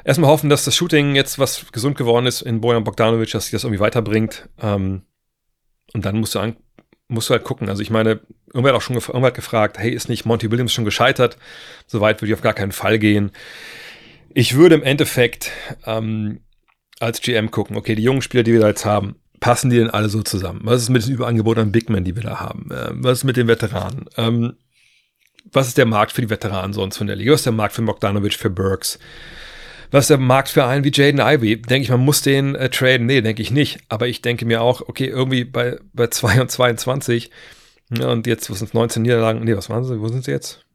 erstmal 0.04 0.30
hoffen, 0.30 0.48
dass 0.48 0.64
das 0.64 0.74
Shooting 0.74 1.14
jetzt, 1.14 1.38
was 1.38 1.70
gesund 1.70 1.98
geworden 1.98 2.26
ist 2.26 2.40
in 2.42 2.60
Bojan 2.60 2.84
Bogdanovic, 2.84 3.30
dass 3.30 3.44
sich 3.44 3.52
das 3.52 3.64
irgendwie 3.64 3.80
weiterbringt. 3.80 4.48
Ähm, 4.60 5.02
und 5.92 6.04
dann 6.04 6.18
musst 6.18 6.34
du, 6.34 6.38
an, 6.38 6.56
musst 7.08 7.28
du 7.28 7.34
halt 7.34 7.44
gucken. 7.44 7.68
Also 7.68 7.82
ich 7.82 7.90
meine, 7.90 8.20
irgendwer 8.48 8.72
hat 8.72 8.78
auch 8.78 8.82
schon 8.82 8.96
irgendwer 8.96 9.26
hat 9.28 9.34
gefragt, 9.34 9.78
hey, 9.78 9.90
ist 9.90 10.08
nicht 10.08 10.24
Monty 10.24 10.50
Williams 10.50 10.72
schon 10.72 10.86
gescheitert? 10.86 11.36
Soweit 11.86 12.22
würde 12.22 12.28
ich 12.28 12.34
auf 12.34 12.42
gar 12.42 12.54
keinen 12.54 12.72
Fall 12.72 12.98
gehen. 12.98 13.32
Ich 14.32 14.54
würde 14.54 14.74
im 14.74 14.82
Endeffekt 14.82 15.50
ähm, 15.86 16.40
als 17.00 17.20
GM 17.20 17.50
gucken, 17.50 17.76
okay, 17.76 17.94
die 17.94 18.02
jungen 18.02 18.22
Spieler, 18.22 18.42
die 18.42 18.52
wir 18.52 18.60
da 18.60 18.68
jetzt 18.68 18.84
haben, 18.84 19.16
passen 19.40 19.70
die 19.70 19.76
denn 19.76 19.90
alle 19.90 20.08
so 20.08 20.22
zusammen? 20.22 20.60
Was 20.64 20.82
ist 20.82 20.88
mit 20.88 21.06
dem 21.06 21.14
Überangebot 21.14 21.58
an 21.58 21.72
Big 21.72 21.90
Men, 21.90 22.04
die 22.04 22.16
wir 22.16 22.22
da 22.22 22.40
haben? 22.40 22.68
Ähm, 22.72 23.04
was 23.04 23.18
ist 23.18 23.24
mit 23.24 23.36
den 23.36 23.48
Veteranen? 23.48 24.06
Ähm, 24.16 24.54
was 25.52 25.68
ist 25.68 25.78
der 25.78 25.86
Markt 25.86 26.12
für 26.12 26.22
die 26.22 26.30
Veteranen 26.30 26.72
sonst 26.72 26.96
von 26.96 27.06
der 27.06 27.16
Liga? 27.16 27.32
Was 27.32 27.40
ist 27.40 27.46
der 27.46 27.52
Markt 27.52 27.74
für 27.74 27.82
Bogdanovic, 27.82 28.34
für 28.34 28.50
Burks? 28.50 28.98
Was 29.90 30.04
ist 30.04 30.10
der 30.10 30.18
Markt 30.18 30.48
für 30.48 30.64
einen 30.64 30.84
wie 30.84 30.90
Jaden 30.92 31.20
Ivey? 31.20 31.62
Denke 31.62 31.84
ich, 31.84 31.90
man 31.90 32.00
muss 32.00 32.22
den 32.22 32.56
äh, 32.56 32.68
traden? 32.70 33.06
Nee, 33.06 33.20
denke 33.20 33.42
ich 33.42 33.50
nicht. 33.52 33.78
Aber 33.88 34.08
ich 34.08 34.20
denke 34.20 34.44
mir 34.44 34.62
auch, 34.62 34.80
okay, 34.80 35.06
irgendwie 35.06 35.44
bei, 35.44 35.78
bei 35.92 36.08
2 36.08 36.40
und 36.40 36.50
22 36.50 37.30
ja, 37.90 38.08
und 38.08 38.26
jetzt, 38.26 38.50
was 38.50 38.58
sind 38.58 38.74
19 38.74 39.02
Niederlagen? 39.02 39.44
Nee, 39.44 39.56
was 39.56 39.70
waren 39.70 39.84
sie? 39.84 40.00
Wo 40.00 40.08
sind 40.08 40.24
sie 40.24 40.32
jetzt? 40.32 40.65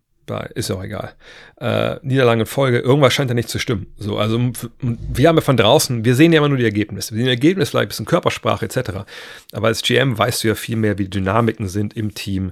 Ist 0.56 0.70
ja 0.70 0.76
auch 0.76 0.84
egal. 0.84 1.14
Äh, 1.60 1.98
Niederlage 2.04 2.42
in 2.42 2.46
Folge, 2.46 2.80
irgendwas 2.80 3.14
scheint 3.14 3.30
ja 3.30 3.34
nicht 3.34 3.50
zu 3.50 3.60
stimmen. 3.60 3.88
So, 3.98 4.18
also 4.18 4.40
wir 4.82 5.28
haben 5.28 5.36
ja 5.36 5.42
von 5.42 5.58
draußen, 5.58 6.06
wir 6.06 6.16
sehen 6.16 6.32
ja 6.32 6.40
immer 6.40 6.50
nur 6.50 6.58
die 6.58 6.64
Ergebnisse. 6.64 7.14
Wir 7.14 7.24
sehen 7.24 7.28
Ergebnisse, 7.28 7.72
vielleicht 7.72 7.86
ein 7.86 7.90
bisschen 7.90 8.06
Körpersprache 8.06 8.66
etc. 8.66 9.06
Aber 9.54 9.68
als 9.68 9.82
GM 9.82 10.18
weißt 10.18 10.44
du 10.44 10.50
ja 10.50 10.56
viel 10.56 10.78
mehr, 10.78 10.98
wie 10.98 11.06
die 11.06 11.10
Dynamiken 11.10 11.68
sind 11.68 11.96
im 11.96 12.14
Team. 12.14 12.52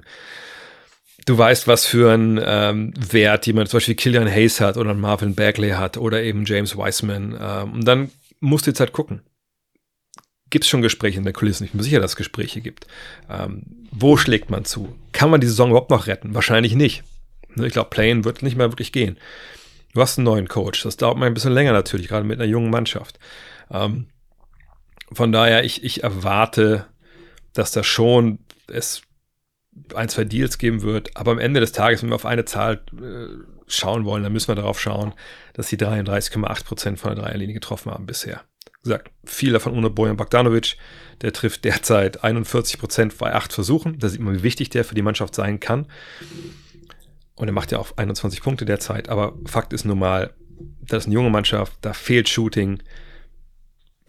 Du 1.26 1.36
weißt, 1.36 1.68
was 1.68 1.86
für 1.86 2.12
einen 2.12 2.40
ähm, 2.42 2.94
Wert 2.98 3.46
jemand 3.46 3.68
zum 3.68 3.78
Beispiel 3.78 3.94
Killian 3.94 4.28
Hayes 4.28 4.60
hat 4.60 4.76
oder 4.76 4.94
Marvin 4.94 5.34
Bagley 5.34 5.70
hat 5.70 5.96
oder 5.96 6.22
eben 6.22 6.44
James 6.44 6.76
Wiseman. 6.76 7.38
Ähm, 7.40 7.72
und 7.72 7.84
dann 7.86 8.10
musst 8.40 8.66
du 8.66 8.70
jetzt 8.70 8.80
halt 8.80 8.92
gucken. 8.92 9.22
Gibt 10.50 10.64
es 10.64 10.68
schon 10.68 10.82
Gespräche 10.82 11.18
in 11.18 11.24
der 11.24 11.32
Kulisse? 11.32 11.64
Ich 11.64 11.70
bin 11.72 11.82
sicher, 11.82 12.00
dass 12.00 12.12
es 12.12 12.16
Gespräche 12.16 12.60
gibt. 12.60 12.86
Ähm, 13.30 13.62
wo 13.92 14.16
schlägt 14.16 14.50
man 14.50 14.64
zu? 14.64 14.96
Kann 15.12 15.30
man 15.30 15.40
die 15.40 15.46
Saison 15.46 15.70
überhaupt 15.70 15.90
noch 15.90 16.08
retten? 16.08 16.34
Wahrscheinlich 16.34 16.74
nicht. 16.74 17.04
Ne, 17.54 17.66
ich 17.66 17.72
glaube, 17.72 17.90
Playen 17.90 18.24
wird 18.24 18.42
nicht 18.42 18.56
mehr 18.56 18.70
wirklich 18.70 18.92
gehen. 18.92 19.18
Du 19.92 20.00
hast 20.00 20.18
einen 20.18 20.24
neuen 20.24 20.48
Coach. 20.48 20.82
Das 20.82 20.96
dauert 20.96 21.18
mal 21.18 21.26
ein 21.26 21.34
bisschen 21.34 21.52
länger 21.52 21.72
natürlich, 21.72 22.08
gerade 22.08 22.26
mit 22.26 22.38
einer 22.38 22.48
jungen 22.48 22.70
Mannschaft. 22.70 23.18
Ähm, 23.70 24.06
von 25.12 25.32
daher, 25.32 25.64
ich, 25.64 25.82
ich 25.82 26.04
erwarte, 26.04 26.86
dass 27.52 27.72
da 27.72 27.82
schon 27.82 28.38
es 28.68 29.02
ein, 29.94 30.08
zwei 30.08 30.24
Deals 30.24 30.58
geben 30.58 30.82
wird. 30.82 31.16
Aber 31.16 31.32
am 31.32 31.38
Ende 31.38 31.60
des 31.60 31.72
Tages, 31.72 32.02
wenn 32.02 32.10
wir 32.10 32.14
auf 32.14 32.26
eine 32.26 32.44
Zahl 32.44 32.82
äh, 33.00 33.44
schauen 33.66 34.04
wollen, 34.04 34.22
dann 34.22 34.32
müssen 34.32 34.48
wir 34.48 34.54
darauf 34.54 34.80
schauen, 34.80 35.14
dass 35.54 35.68
sie 35.68 35.76
33,8 35.76 36.64
Prozent 36.64 36.98
von 37.00 37.14
der 37.14 37.24
Dreierlinie 37.24 37.54
getroffen 37.54 37.90
haben 37.92 38.06
bisher. 38.06 38.42
Wie 38.82 38.84
gesagt, 38.84 39.10
viel 39.24 39.52
davon 39.52 39.76
ohne 39.76 39.90
Bojan 39.90 40.16
Bogdanovic. 40.16 40.76
Der 41.20 41.32
trifft 41.32 41.64
derzeit 41.64 42.24
41 42.24 42.78
Prozent 42.78 43.18
bei 43.18 43.34
acht 43.34 43.52
Versuchen. 43.52 43.98
Da 43.98 44.08
sieht 44.08 44.20
man, 44.20 44.36
wie 44.36 44.42
wichtig 44.42 44.70
der 44.70 44.84
für 44.84 44.94
die 44.94 45.02
Mannschaft 45.02 45.34
sein 45.34 45.60
kann. 45.60 45.86
Und 47.40 47.48
er 47.48 47.52
macht 47.52 47.72
ja 47.72 47.78
auch 47.78 47.96
21 47.96 48.42
Punkte 48.42 48.66
derzeit. 48.66 49.08
Aber 49.08 49.32
Fakt 49.46 49.72
ist 49.72 49.86
nun 49.86 49.98
mal, 49.98 50.34
das 50.82 51.04
ist 51.04 51.06
eine 51.06 51.14
junge 51.14 51.30
Mannschaft, 51.30 51.72
da 51.80 51.94
fehlt 51.94 52.28
Shooting. 52.28 52.82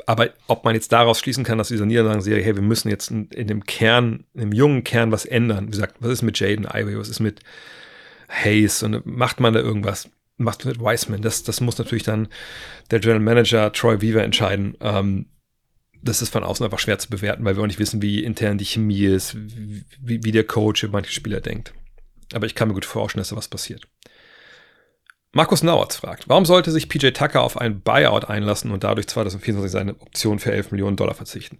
Aber 0.05 0.31
ob 0.47 0.65
man 0.65 0.75
jetzt 0.75 0.91
daraus 0.91 1.19
schließen 1.19 1.45
kann, 1.45 1.57
dass 1.57 1.69
dieser 1.69 1.85
Niederlagenserie, 1.85 2.43
hey, 2.43 2.55
wir 2.55 2.61
müssen 2.61 2.89
jetzt 2.89 3.09
in, 3.09 3.27
in, 3.29 3.47
dem 3.47 3.63
Kern, 3.63 4.25
im 4.33 4.51
jungen 4.51 4.83
Kern 4.83 5.13
was 5.13 5.23
ändern. 5.23 5.67
Wie 5.67 5.71
gesagt, 5.71 5.95
was 6.01 6.11
ist 6.11 6.23
mit 6.23 6.37
Jaden 6.39 6.65
Ivey, 6.65 6.97
was 6.97 7.07
ist 7.07 7.21
mit 7.21 7.39
Hayes 8.27 8.83
und 8.83 9.05
macht 9.05 9.39
man 9.39 9.53
da 9.53 9.61
irgendwas? 9.61 10.09
Macht 10.35 10.65
mit 10.65 10.81
Wiseman? 10.81 11.21
Das, 11.21 11.43
das 11.43 11.61
muss 11.61 11.77
natürlich 11.77 12.03
dann 12.03 12.27
der 12.89 12.99
General 12.99 13.21
Manager 13.21 13.71
Troy 13.71 14.01
Weaver 14.01 14.23
entscheiden. 14.23 14.75
Ähm, 14.81 15.27
das 16.01 16.21
ist 16.21 16.33
von 16.33 16.43
außen 16.43 16.65
einfach 16.65 16.79
schwer 16.79 16.99
zu 16.99 17.09
bewerten, 17.09 17.45
weil 17.45 17.55
wir 17.55 17.63
auch 17.63 17.67
nicht 17.67 17.79
wissen, 17.79 18.01
wie 18.01 18.23
intern 18.23 18.57
die 18.57 18.65
Chemie 18.65 19.05
ist, 19.05 19.37
wie, 19.37 20.21
wie 20.21 20.31
der 20.31 20.43
Coach 20.43 20.83
über 20.83 20.93
manche 20.93 21.13
Spieler 21.13 21.39
denkt. 21.39 21.73
Aber 22.33 22.45
ich 22.45 22.55
kann 22.55 22.67
mir 22.67 22.73
gut 22.73 22.85
vorstellen, 22.85 23.21
dass 23.21 23.29
da 23.29 23.35
was 23.35 23.47
passiert. 23.47 23.87
Markus 25.33 25.63
Nauertz 25.63 25.95
fragt, 25.95 26.27
warum 26.27 26.43
sollte 26.43 26.71
sich 26.71 26.89
PJ 26.89 27.11
Tucker 27.11 27.41
auf 27.41 27.57
ein 27.57 27.79
Buyout 27.79 28.25
einlassen 28.25 28.69
und 28.71 28.83
dadurch 28.83 29.07
2024 29.07 29.71
seine 29.71 29.93
Option 30.01 30.39
für 30.39 30.51
11 30.51 30.71
Millionen 30.71 30.97
Dollar 30.97 31.13
verzichten? 31.13 31.57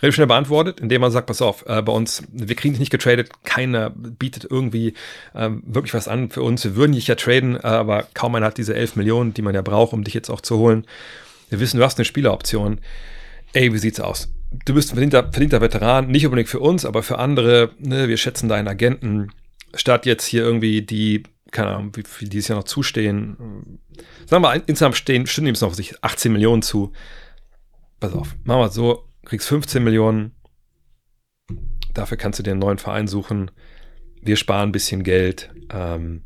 Relativ 0.00 0.14
schnell 0.14 0.26
beantwortet, 0.26 0.80
indem 0.80 1.02
man 1.02 1.10
sagt, 1.10 1.26
pass 1.26 1.42
auf, 1.42 1.66
äh, 1.66 1.82
bei 1.82 1.92
uns, 1.92 2.22
wir 2.32 2.56
kriegen 2.56 2.72
dich 2.72 2.80
nicht 2.80 2.90
getradet, 2.90 3.30
keiner 3.44 3.90
bietet 3.90 4.46
irgendwie 4.50 4.94
ähm, 5.34 5.62
wirklich 5.66 5.92
was 5.92 6.08
an 6.08 6.30
für 6.30 6.42
uns. 6.42 6.64
Wir 6.64 6.76
würden 6.76 6.92
dich 6.92 7.06
ja 7.06 7.14
traden, 7.14 7.56
äh, 7.56 7.66
aber 7.66 8.06
kaum 8.14 8.34
einer 8.36 8.46
hat 8.46 8.56
diese 8.56 8.74
11 8.74 8.96
Millionen, 8.96 9.34
die 9.34 9.42
man 9.42 9.54
ja 9.54 9.60
braucht, 9.60 9.92
um 9.92 10.02
dich 10.02 10.14
jetzt 10.14 10.30
auch 10.30 10.40
zu 10.40 10.56
holen. 10.56 10.86
Wir 11.50 11.60
wissen, 11.60 11.76
du 11.78 11.84
hast 11.84 11.98
eine 11.98 12.06
Spieleroption. 12.06 12.80
Ey, 13.52 13.72
wie 13.74 13.78
sieht's 13.78 14.00
aus? 14.00 14.32
Du 14.64 14.72
bist 14.72 14.90
ein 14.90 14.94
verdienter, 14.94 15.24
verdienter 15.24 15.60
Veteran, 15.60 16.08
nicht 16.08 16.24
unbedingt 16.24 16.48
für 16.48 16.60
uns, 16.60 16.86
aber 16.86 17.02
für 17.02 17.18
andere. 17.18 17.70
Ne, 17.78 18.08
wir 18.08 18.16
schätzen 18.16 18.48
deinen 18.48 18.66
Agenten 18.66 19.30
statt 19.76 20.06
jetzt 20.06 20.24
hier 20.24 20.42
irgendwie 20.42 20.82
die, 20.82 21.22
keine 21.50 21.70
Ahnung, 21.70 21.96
wie 21.96 22.02
viel 22.02 22.28
dieses 22.28 22.48
Jahr 22.48 22.58
noch 22.58 22.64
zustehen, 22.64 23.80
sagen 24.26 24.30
wir 24.30 24.40
mal, 24.40 24.62
insgesamt 24.66 24.96
stehen, 24.96 25.26
stehen 25.26 25.46
ihm 25.46 25.56
noch 25.60 25.74
sich 25.74 26.02
18 26.02 26.32
Millionen 26.32 26.62
zu. 26.62 26.92
Pass 28.00 28.12
auf, 28.12 28.36
machen 28.44 28.60
wir 28.60 28.66
es 28.66 28.74
so, 28.74 29.08
kriegst 29.24 29.48
15 29.48 29.82
Millionen, 29.82 30.32
dafür 31.92 32.16
kannst 32.16 32.38
du 32.38 32.42
dir 32.42 32.52
einen 32.52 32.60
neuen 32.60 32.78
Verein 32.78 33.06
suchen, 33.06 33.50
wir 34.20 34.36
sparen 34.36 34.70
ein 34.70 34.72
bisschen 34.72 35.04
Geld, 35.04 35.50
ähm, 35.70 36.24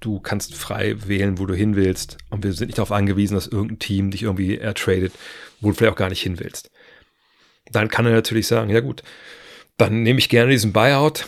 du 0.00 0.20
kannst 0.20 0.54
frei 0.54 0.96
wählen, 1.06 1.38
wo 1.38 1.46
du 1.46 1.54
hin 1.54 1.76
willst. 1.76 2.18
Und 2.30 2.44
wir 2.44 2.52
sind 2.52 2.68
nicht 2.68 2.78
darauf 2.78 2.92
angewiesen, 2.92 3.34
dass 3.34 3.46
irgendein 3.46 3.78
Team 3.78 4.10
dich 4.10 4.22
irgendwie 4.22 4.58
ertradet, 4.58 5.12
wo 5.60 5.68
du 5.68 5.74
vielleicht 5.74 5.92
auch 5.92 5.98
gar 5.98 6.08
nicht 6.08 6.22
hin 6.22 6.38
willst. 6.38 6.70
Dann 7.70 7.88
kann 7.88 8.06
er 8.06 8.12
natürlich 8.12 8.46
sagen, 8.46 8.70
ja 8.70 8.80
gut, 8.80 9.02
dann 9.76 10.02
nehme 10.02 10.18
ich 10.18 10.28
gerne 10.28 10.50
diesen 10.50 10.72
Buyout, 10.72 11.26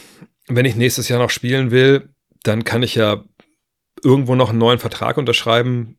wenn 0.56 0.66
ich 0.66 0.76
nächstes 0.76 1.08
Jahr 1.08 1.18
noch 1.18 1.30
spielen 1.30 1.70
will, 1.70 2.10
dann 2.42 2.64
kann 2.64 2.82
ich 2.82 2.94
ja 2.94 3.24
irgendwo 4.02 4.34
noch 4.34 4.50
einen 4.50 4.58
neuen 4.58 4.78
Vertrag 4.78 5.16
unterschreiben. 5.16 5.98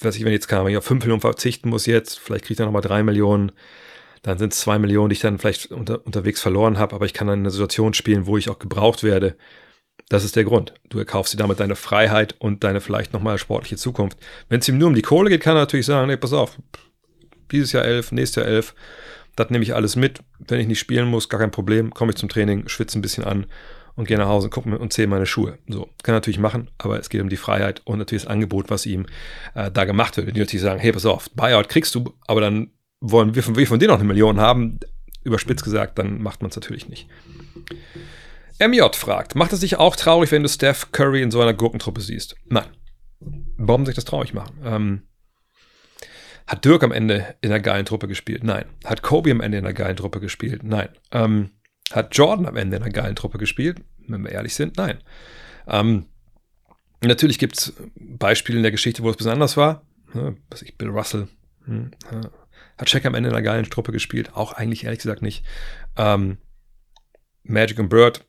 Weiß 0.00 0.16
ich, 0.16 0.24
wenn 0.24 0.32
jetzt 0.32 0.48
kann, 0.48 0.64
wenn 0.64 0.72
ich 0.72 0.78
auf 0.78 0.84
5 0.84 1.04
Millionen 1.04 1.20
verzichten 1.20 1.68
muss 1.68 1.86
jetzt, 1.86 2.18
vielleicht 2.18 2.44
kriege 2.44 2.54
ich 2.54 2.58
dann 2.58 2.66
nochmal 2.66 2.82
3 2.82 3.02
Millionen, 3.02 3.52
dann 4.22 4.38
sind 4.38 4.52
es 4.52 4.60
2 4.60 4.78
Millionen, 4.78 5.10
die 5.10 5.14
ich 5.14 5.20
dann 5.20 5.38
vielleicht 5.38 5.70
unter, 5.70 6.04
unterwegs 6.06 6.40
verloren 6.40 6.78
habe, 6.78 6.94
aber 6.94 7.04
ich 7.04 7.12
kann 7.12 7.26
dann 7.26 7.40
in 7.40 7.44
einer 7.44 7.50
Situation 7.50 7.94
spielen, 7.94 8.26
wo 8.26 8.38
ich 8.38 8.48
auch 8.48 8.58
gebraucht 8.58 9.02
werde. 9.02 9.36
Das 10.08 10.24
ist 10.24 10.36
der 10.36 10.44
Grund. 10.44 10.74
Du 10.88 10.98
erkaufst 10.98 11.32
dir 11.32 11.38
damit 11.38 11.60
deine 11.60 11.76
Freiheit 11.76 12.34
und 12.38 12.64
deine 12.64 12.80
vielleicht 12.80 13.12
nochmal 13.12 13.38
sportliche 13.38 13.76
Zukunft. 13.76 14.18
Wenn 14.48 14.60
es 14.60 14.68
ihm 14.68 14.78
nur 14.78 14.88
um 14.88 14.94
die 14.94 15.02
Kohle 15.02 15.30
geht, 15.30 15.42
kann 15.42 15.56
er 15.56 15.60
natürlich 15.60 15.86
sagen, 15.86 16.08
nee, 16.08 16.16
pass 16.16 16.32
auf, 16.32 16.58
dieses 17.52 17.72
Jahr 17.72 17.84
11, 17.84 18.12
nächstes 18.12 18.42
Jahr 18.42 18.50
11, 18.50 18.74
das 19.36 19.50
nehme 19.50 19.64
ich 19.64 19.74
alles 19.74 19.96
mit. 19.96 20.20
Wenn 20.38 20.60
ich 20.60 20.66
nicht 20.66 20.78
spielen 20.78 21.08
muss, 21.08 21.28
gar 21.28 21.40
kein 21.40 21.50
Problem, 21.50 21.92
komme 21.92 22.12
ich 22.12 22.16
zum 22.16 22.28
Training, 22.28 22.68
schwitze 22.68 22.98
ein 22.98 23.02
bisschen 23.02 23.24
an 23.24 23.46
und 23.96 24.08
gehe 24.08 24.18
nach 24.18 24.28
Hause 24.28 24.46
und 24.46 24.50
gucke 24.50 24.78
und 24.78 24.92
zähle 24.92 25.08
meine 25.08 25.26
Schuhe. 25.26 25.58
So, 25.68 25.88
kann 26.02 26.14
natürlich 26.14 26.38
machen, 26.38 26.70
aber 26.78 26.98
es 26.98 27.08
geht 27.08 27.20
um 27.20 27.28
die 27.28 27.36
Freiheit 27.36 27.82
und 27.84 27.98
natürlich 27.98 28.24
das 28.24 28.30
Angebot, 28.30 28.70
was 28.70 28.86
ihm 28.86 29.06
äh, 29.54 29.70
da 29.70 29.84
gemacht 29.84 30.16
wird. 30.16 30.26
Wenn 30.26 30.34
die 30.34 30.40
natürlich 30.40 30.62
sagen, 30.62 30.80
hey, 30.80 30.92
pass 30.92 31.06
auf, 31.06 31.30
Buyout 31.30 31.68
kriegst 31.68 31.94
du, 31.94 32.14
aber 32.26 32.40
dann 32.40 32.70
wollen 33.00 33.34
wir 33.34 33.42
von, 33.42 33.56
wir 33.56 33.66
von 33.66 33.78
dir 33.78 33.88
noch 33.88 33.98
eine 33.98 34.04
Million 34.04 34.40
haben, 34.40 34.80
überspitzt 35.22 35.64
gesagt, 35.64 35.98
dann 35.98 36.20
macht 36.22 36.42
man 36.42 36.50
es 36.50 36.56
natürlich 36.56 36.88
nicht. 36.88 37.08
MJ 38.60 38.82
fragt, 38.92 39.34
macht 39.34 39.52
es 39.52 39.60
dich 39.60 39.76
auch 39.76 39.96
traurig, 39.96 40.30
wenn 40.30 40.42
du 40.42 40.48
Steph 40.48 40.92
Curry 40.92 41.22
in 41.22 41.30
so 41.30 41.40
einer 41.40 41.54
Gurkentruppe 41.54 42.00
siehst? 42.00 42.36
Nein. 42.46 42.66
Warum 43.56 43.84
soll 43.84 43.90
ich 43.90 43.96
das 43.96 44.04
traurig 44.04 44.34
machen? 44.34 44.58
Ähm, 44.64 45.02
hat 46.46 46.64
Dirk 46.64 46.82
am 46.82 46.92
Ende 46.92 47.34
in 47.40 47.50
einer 47.50 47.60
geilen 47.60 47.86
Truppe 47.86 48.06
gespielt? 48.06 48.44
Nein. 48.44 48.66
Hat 48.84 49.02
Kobe 49.02 49.30
am 49.30 49.40
Ende 49.40 49.58
in 49.58 49.64
einer 49.64 49.72
geilen 49.72 49.96
Truppe 49.96 50.20
gespielt? 50.20 50.62
Nein. 50.62 50.88
Ähm, 51.10 51.50
hat 51.92 52.16
Jordan 52.16 52.46
am 52.46 52.56
Ende 52.56 52.76
in 52.76 52.82
einer 52.82 52.92
geilen 52.92 53.16
Truppe 53.16 53.38
gespielt? 53.38 53.80
Wenn 54.06 54.24
wir 54.24 54.32
ehrlich 54.32 54.54
sind, 54.54 54.76
nein. 54.76 54.98
Ähm, 55.66 56.06
natürlich 57.02 57.38
gibt 57.38 57.58
es 57.58 57.74
Beispiele 57.96 58.58
in 58.58 58.62
der 58.62 58.72
Geschichte, 58.72 59.02
wo 59.02 59.10
es 59.10 59.16
besonders 59.16 59.56
war. 59.56 59.86
Ne, 60.12 60.36
was 60.50 60.62
ich, 60.62 60.76
Bill 60.76 60.88
Russell. 60.88 61.28
Hm, 61.64 61.90
hat 62.78 62.90
Shaq 62.90 63.04
am 63.06 63.14
Ende 63.14 63.28
in 63.28 63.34
einer 63.34 63.42
geilen 63.42 63.64
Truppe 63.64 63.92
gespielt? 63.92 64.34
Auch 64.34 64.52
eigentlich 64.52 64.84
ehrlich 64.84 65.00
gesagt 65.00 65.22
nicht. 65.22 65.44
Ähm, 65.96 66.38
Magic 67.42 67.78
und 67.78 67.88
Bird 67.88 68.24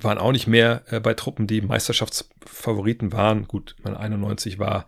waren 0.00 0.18
auch 0.18 0.32
nicht 0.32 0.46
mehr 0.46 0.82
äh, 0.86 1.00
bei 1.00 1.14
Truppen, 1.14 1.46
die 1.46 1.60
Meisterschaftsfavoriten 1.60 3.12
waren. 3.12 3.46
Gut, 3.46 3.76
mein 3.82 3.96
91 3.96 4.58
war 4.58 4.86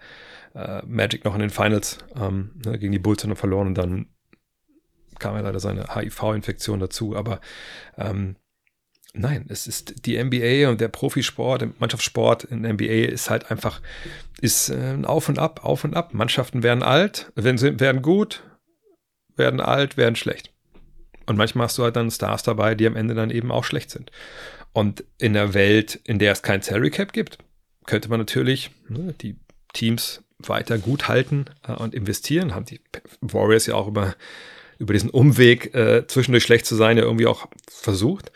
äh, 0.54 0.82
Magic 0.86 1.24
noch 1.24 1.34
in 1.34 1.40
den 1.40 1.50
Finals 1.50 1.98
ähm, 2.16 2.52
ne, 2.64 2.78
gegen 2.78 2.92
die 2.92 2.98
Bulls 2.98 3.24
und 3.24 3.36
verloren 3.36 3.68
und 3.68 3.74
dann 3.74 4.06
kam 5.18 5.34
ja 5.34 5.40
leider 5.40 5.60
seine 5.60 5.94
HIV-Infektion 5.94 6.80
dazu. 6.80 7.16
Aber 7.16 7.40
ähm, 7.96 8.36
nein, 9.12 9.46
es 9.48 9.66
ist 9.66 10.06
die 10.06 10.22
NBA 10.22 10.68
und 10.68 10.80
der 10.80 10.88
Profisport, 10.88 11.62
der 11.62 11.70
Mannschaftssport 11.78 12.44
in 12.44 12.62
NBA 12.62 13.08
ist 13.08 13.30
halt 13.30 13.50
einfach, 13.50 13.80
ist 14.40 14.70
äh, 14.70 14.96
Auf 15.04 15.28
und 15.28 15.38
Ab, 15.38 15.64
Auf 15.64 15.84
und 15.84 15.94
Ab. 15.94 16.14
Mannschaften 16.14 16.62
werden 16.62 16.82
alt, 16.82 17.32
werden, 17.34 17.80
werden 17.80 18.02
gut, 18.02 18.42
werden 19.36 19.60
alt, 19.60 19.96
werden 19.96 20.16
schlecht. 20.16 20.52
Und 21.26 21.36
manchmal 21.36 21.66
hast 21.66 21.78
du 21.78 21.84
halt 21.84 21.96
dann 21.96 22.10
Stars 22.10 22.42
dabei, 22.42 22.74
die 22.74 22.86
am 22.86 22.96
Ende 22.96 23.14
dann 23.14 23.30
eben 23.30 23.50
auch 23.50 23.64
schlecht 23.64 23.90
sind. 23.90 24.10
Und 24.72 25.04
in 25.18 25.32
der 25.32 25.54
Welt, 25.54 26.00
in 26.04 26.18
der 26.18 26.32
es 26.32 26.42
kein 26.42 26.60
Salary 26.60 26.90
Cap 26.90 27.12
gibt, 27.12 27.38
könnte 27.86 28.08
man 28.08 28.18
natürlich 28.18 28.70
ne, 28.88 29.14
die 29.20 29.36
Teams 29.72 30.22
weiter 30.38 30.78
gut 30.78 31.08
halten 31.08 31.46
äh, 31.66 31.72
und 31.72 31.94
investieren. 31.94 32.54
Haben 32.54 32.66
die 32.66 32.80
Warriors 33.20 33.66
ja 33.66 33.74
auch 33.74 33.86
über, 33.86 34.14
über 34.78 34.92
diesen 34.92 35.10
Umweg, 35.10 35.74
äh, 35.74 36.06
zwischendurch 36.06 36.44
schlecht 36.44 36.66
zu 36.66 36.74
sein, 36.74 36.96
ja 36.96 37.04
irgendwie 37.04 37.26
auch 37.26 37.46
versucht. 37.68 38.32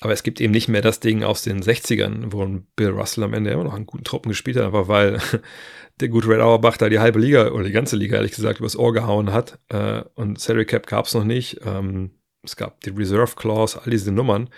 Aber 0.00 0.12
es 0.12 0.22
gibt 0.22 0.40
eben 0.40 0.52
nicht 0.52 0.68
mehr 0.68 0.80
das 0.80 1.00
Ding 1.00 1.22
aus 1.22 1.42
den 1.42 1.62
60ern, 1.62 2.32
wo 2.32 2.46
Bill 2.76 2.90
Russell 2.90 3.24
am 3.24 3.34
Ende 3.34 3.50
immer 3.50 3.64
noch 3.64 3.74
einen 3.74 3.86
guten 3.86 4.04
Truppen 4.04 4.30
gespielt 4.30 4.56
hat, 4.56 4.64
aber 4.64 4.88
weil 4.88 5.20
der 6.00 6.08
gute 6.08 6.28
Red 6.28 6.40
Auerbach 6.40 6.78
da 6.78 6.88
die 6.88 7.00
halbe 7.00 7.18
Liga 7.18 7.50
oder 7.50 7.64
die 7.64 7.72
ganze 7.72 7.96
Liga 7.96 8.16
ehrlich 8.16 8.32
gesagt 8.32 8.60
übers 8.60 8.76
Ohr 8.76 8.94
gehauen 8.94 9.32
hat 9.32 9.58
äh, 9.68 10.02
und 10.14 10.40
Salary 10.40 10.64
Cap 10.64 10.86
gab 10.86 11.06
es 11.06 11.14
noch 11.14 11.24
nicht. 11.24 11.60
Ähm, 11.66 12.12
es 12.42 12.56
gab 12.56 12.80
die 12.80 12.90
Reserve 12.90 13.36
Clause, 13.36 13.78
all 13.82 13.90
diese 13.90 14.10
Nummern 14.10 14.48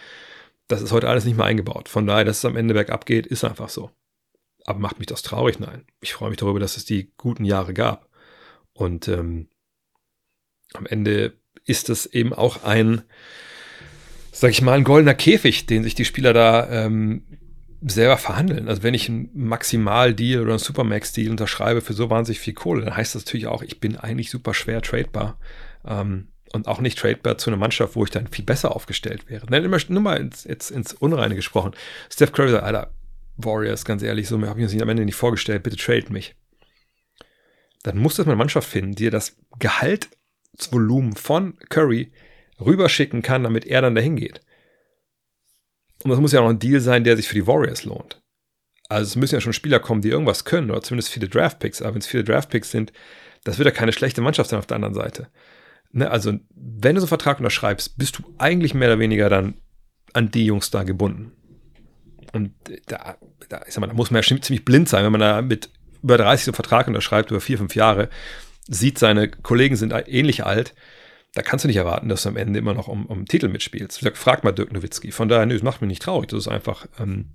das 0.72 0.82
ist 0.82 0.92
heute 0.92 1.08
alles 1.08 1.24
nicht 1.24 1.36
mehr 1.36 1.46
eingebaut. 1.46 1.88
Von 1.88 2.06
daher, 2.06 2.24
dass 2.24 2.38
es 2.38 2.44
am 2.44 2.56
Ende 2.56 2.74
bergab 2.74 3.06
geht, 3.06 3.26
ist 3.26 3.44
einfach 3.44 3.68
so. 3.68 3.90
Aber 4.64 4.78
macht 4.78 4.98
mich 4.98 5.06
das 5.06 5.22
traurig? 5.22 5.58
Nein. 5.58 5.84
Ich 6.00 6.14
freue 6.14 6.30
mich 6.30 6.38
darüber, 6.38 6.60
dass 6.60 6.76
es 6.76 6.84
die 6.84 7.12
guten 7.16 7.44
Jahre 7.44 7.74
gab. 7.74 8.08
Und 8.72 9.06
ähm, 9.08 9.48
am 10.74 10.86
Ende 10.86 11.34
ist 11.64 11.88
es 11.88 12.06
eben 12.06 12.32
auch 12.32 12.64
ein, 12.64 13.02
sag 14.32 14.50
ich 14.50 14.62
mal, 14.62 14.74
ein 14.74 14.84
goldener 14.84 15.14
Käfig, 15.14 15.66
den 15.66 15.82
sich 15.82 15.94
die 15.94 16.04
Spieler 16.04 16.32
da 16.32 16.68
ähm, 16.84 17.22
selber 17.80 18.16
verhandeln. 18.16 18.68
Also 18.68 18.82
wenn 18.82 18.94
ich 18.94 19.08
einen 19.08 19.30
Maximal-Deal 19.34 20.42
oder 20.42 20.52
einen 20.52 20.58
Supermax-Deal 20.58 21.30
unterschreibe 21.30 21.80
für 21.80 21.92
so 21.92 22.10
wahnsinnig 22.10 22.40
viel 22.40 22.54
Kohle, 22.54 22.84
dann 22.84 22.96
heißt 22.96 23.14
das 23.14 23.24
natürlich 23.24 23.46
auch, 23.46 23.62
ich 23.62 23.80
bin 23.80 23.96
eigentlich 23.96 24.30
super 24.30 24.54
schwer 24.54 24.82
tradebar. 24.82 25.38
Ähm, 25.86 26.28
und 26.52 26.68
auch 26.68 26.80
nicht 26.80 26.98
tradebar 26.98 27.38
zu 27.38 27.50
einer 27.50 27.56
Mannschaft, 27.56 27.96
wo 27.96 28.04
ich 28.04 28.10
dann 28.10 28.26
viel 28.26 28.44
besser 28.44 28.76
aufgestellt 28.76 29.28
wäre. 29.30 29.46
Nein, 29.48 29.64
immer 29.64 29.78
nur 29.88 30.02
mal 30.02 30.20
ins, 30.20 30.44
jetzt 30.44 30.70
ins 30.70 30.92
Unreine 30.92 31.34
gesprochen. 31.34 31.72
Steph 32.10 32.32
Curry 32.32 32.50
sagt, 32.50 32.64
Alter, 32.64 32.92
Warriors, 33.38 33.84
ganz 33.84 34.02
ehrlich, 34.02 34.28
so 34.28 34.40
habe 34.46 34.60
ich 34.60 34.74
mir 34.74 34.82
am 34.82 34.88
Ende 34.90 35.04
nicht 35.04 35.14
vorgestellt, 35.14 35.62
bitte 35.62 35.76
trade 35.76 36.12
mich. 36.12 36.34
Dann 37.82 37.98
muss 37.98 38.16
das 38.16 38.26
eine 38.26 38.36
Mannschaft 38.36 38.68
finden, 38.68 38.94
die 38.94 39.10
das 39.10 39.36
Gehaltsvolumen 40.52 41.16
von 41.16 41.58
Curry 41.68 42.12
rüberschicken 42.60 43.22
kann, 43.22 43.42
damit 43.42 43.66
er 43.66 43.82
dann 43.82 43.94
dahin 43.94 44.16
geht. 44.16 44.40
Und 46.04 46.10
das 46.10 46.20
muss 46.20 46.32
ja 46.32 46.40
auch 46.40 46.48
ein 46.48 46.58
Deal 46.58 46.80
sein, 46.80 47.04
der 47.04 47.16
sich 47.16 47.28
für 47.28 47.34
die 47.34 47.46
Warriors 47.46 47.84
lohnt. 47.84 48.20
Also 48.88 49.08
es 49.08 49.16
müssen 49.16 49.36
ja 49.36 49.40
schon 49.40 49.52
Spieler 49.52 49.80
kommen, 49.80 50.02
die 50.02 50.10
irgendwas 50.10 50.44
können, 50.44 50.70
oder 50.70 50.82
zumindest 50.82 51.10
viele 51.10 51.28
Draftpicks. 51.28 51.80
Aber 51.80 51.94
wenn 51.94 52.00
es 52.00 52.06
viele 52.06 52.24
Draftpicks 52.24 52.70
sind, 52.70 52.92
das 53.44 53.58
wird 53.58 53.66
ja 53.66 53.74
keine 53.74 53.92
schlechte 53.92 54.20
Mannschaft 54.20 54.50
sein 54.50 54.58
auf 54.58 54.66
der 54.66 54.76
anderen 54.76 54.94
Seite. 54.94 55.28
Ne, 55.92 56.10
also, 56.10 56.32
wenn 56.54 56.94
du 56.94 57.00
so 57.00 57.04
einen 57.04 57.08
Vertrag 57.08 57.38
unterschreibst, 57.38 57.96
bist 57.98 58.18
du 58.18 58.22
eigentlich 58.38 58.74
mehr 58.74 58.88
oder 58.88 58.98
weniger 58.98 59.28
dann 59.28 59.54
an 60.12 60.30
die 60.30 60.46
Jungs 60.46 60.70
da 60.70 60.82
gebunden. 60.82 61.32
Und 62.32 62.52
da, 62.86 63.16
da, 63.48 63.62
ich 63.66 63.74
sag 63.74 63.80
mal, 63.80 63.86
da 63.86 63.94
muss 63.94 64.10
man 64.10 64.22
ja 64.22 64.40
ziemlich 64.40 64.64
blind 64.64 64.88
sein, 64.88 65.04
wenn 65.04 65.12
man 65.12 65.20
da 65.20 65.42
mit 65.42 65.70
über 66.02 66.16
30 66.16 66.46
so 66.46 66.50
einen 66.50 66.56
Vertrag 66.56 66.88
unterschreibt, 66.88 67.30
über 67.30 67.40
vier, 67.40 67.58
fünf 67.58 67.74
Jahre, 67.74 68.08
sieht, 68.68 68.98
seine 68.98 69.28
Kollegen 69.28 69.76
sind 69.76 69.92
ähnlich 70.06 70.44
alt. 70.44 70.74
Da 71.34 71.42
kannst 71.42 71.64
du 71.64 71.68
nicht 71.68 71.76
erwarten, 71.76 72.08
dass 72.08 72.24
du 72.24 72.28
am 72.28 72.36
Ende 72.36 72.58
immer 72.58 72.74
noch 72.74 72.88
um, 72.88 73.06
um 73.06 73.26
Titel 73.26 73.48
mitspielst. 73.48 74.06
Frag 74.14 74.44
mal 74.44 74.52
Dirk 74.52 74.72
Nowitzki. 74.72 75.12
Von 75.12 75.28
daher, 75.28 75.46
nö, 75.46 75.54
das 75.54 75.62
macht 75.62 75.80
mich 75.80 75.88
nicht 75.88 76.02
traurig. 76.02 76.28
Das 76.28 76.40
ist 76.40 76.48
einfach 76.48 76.86
ähm, 77.00 77.30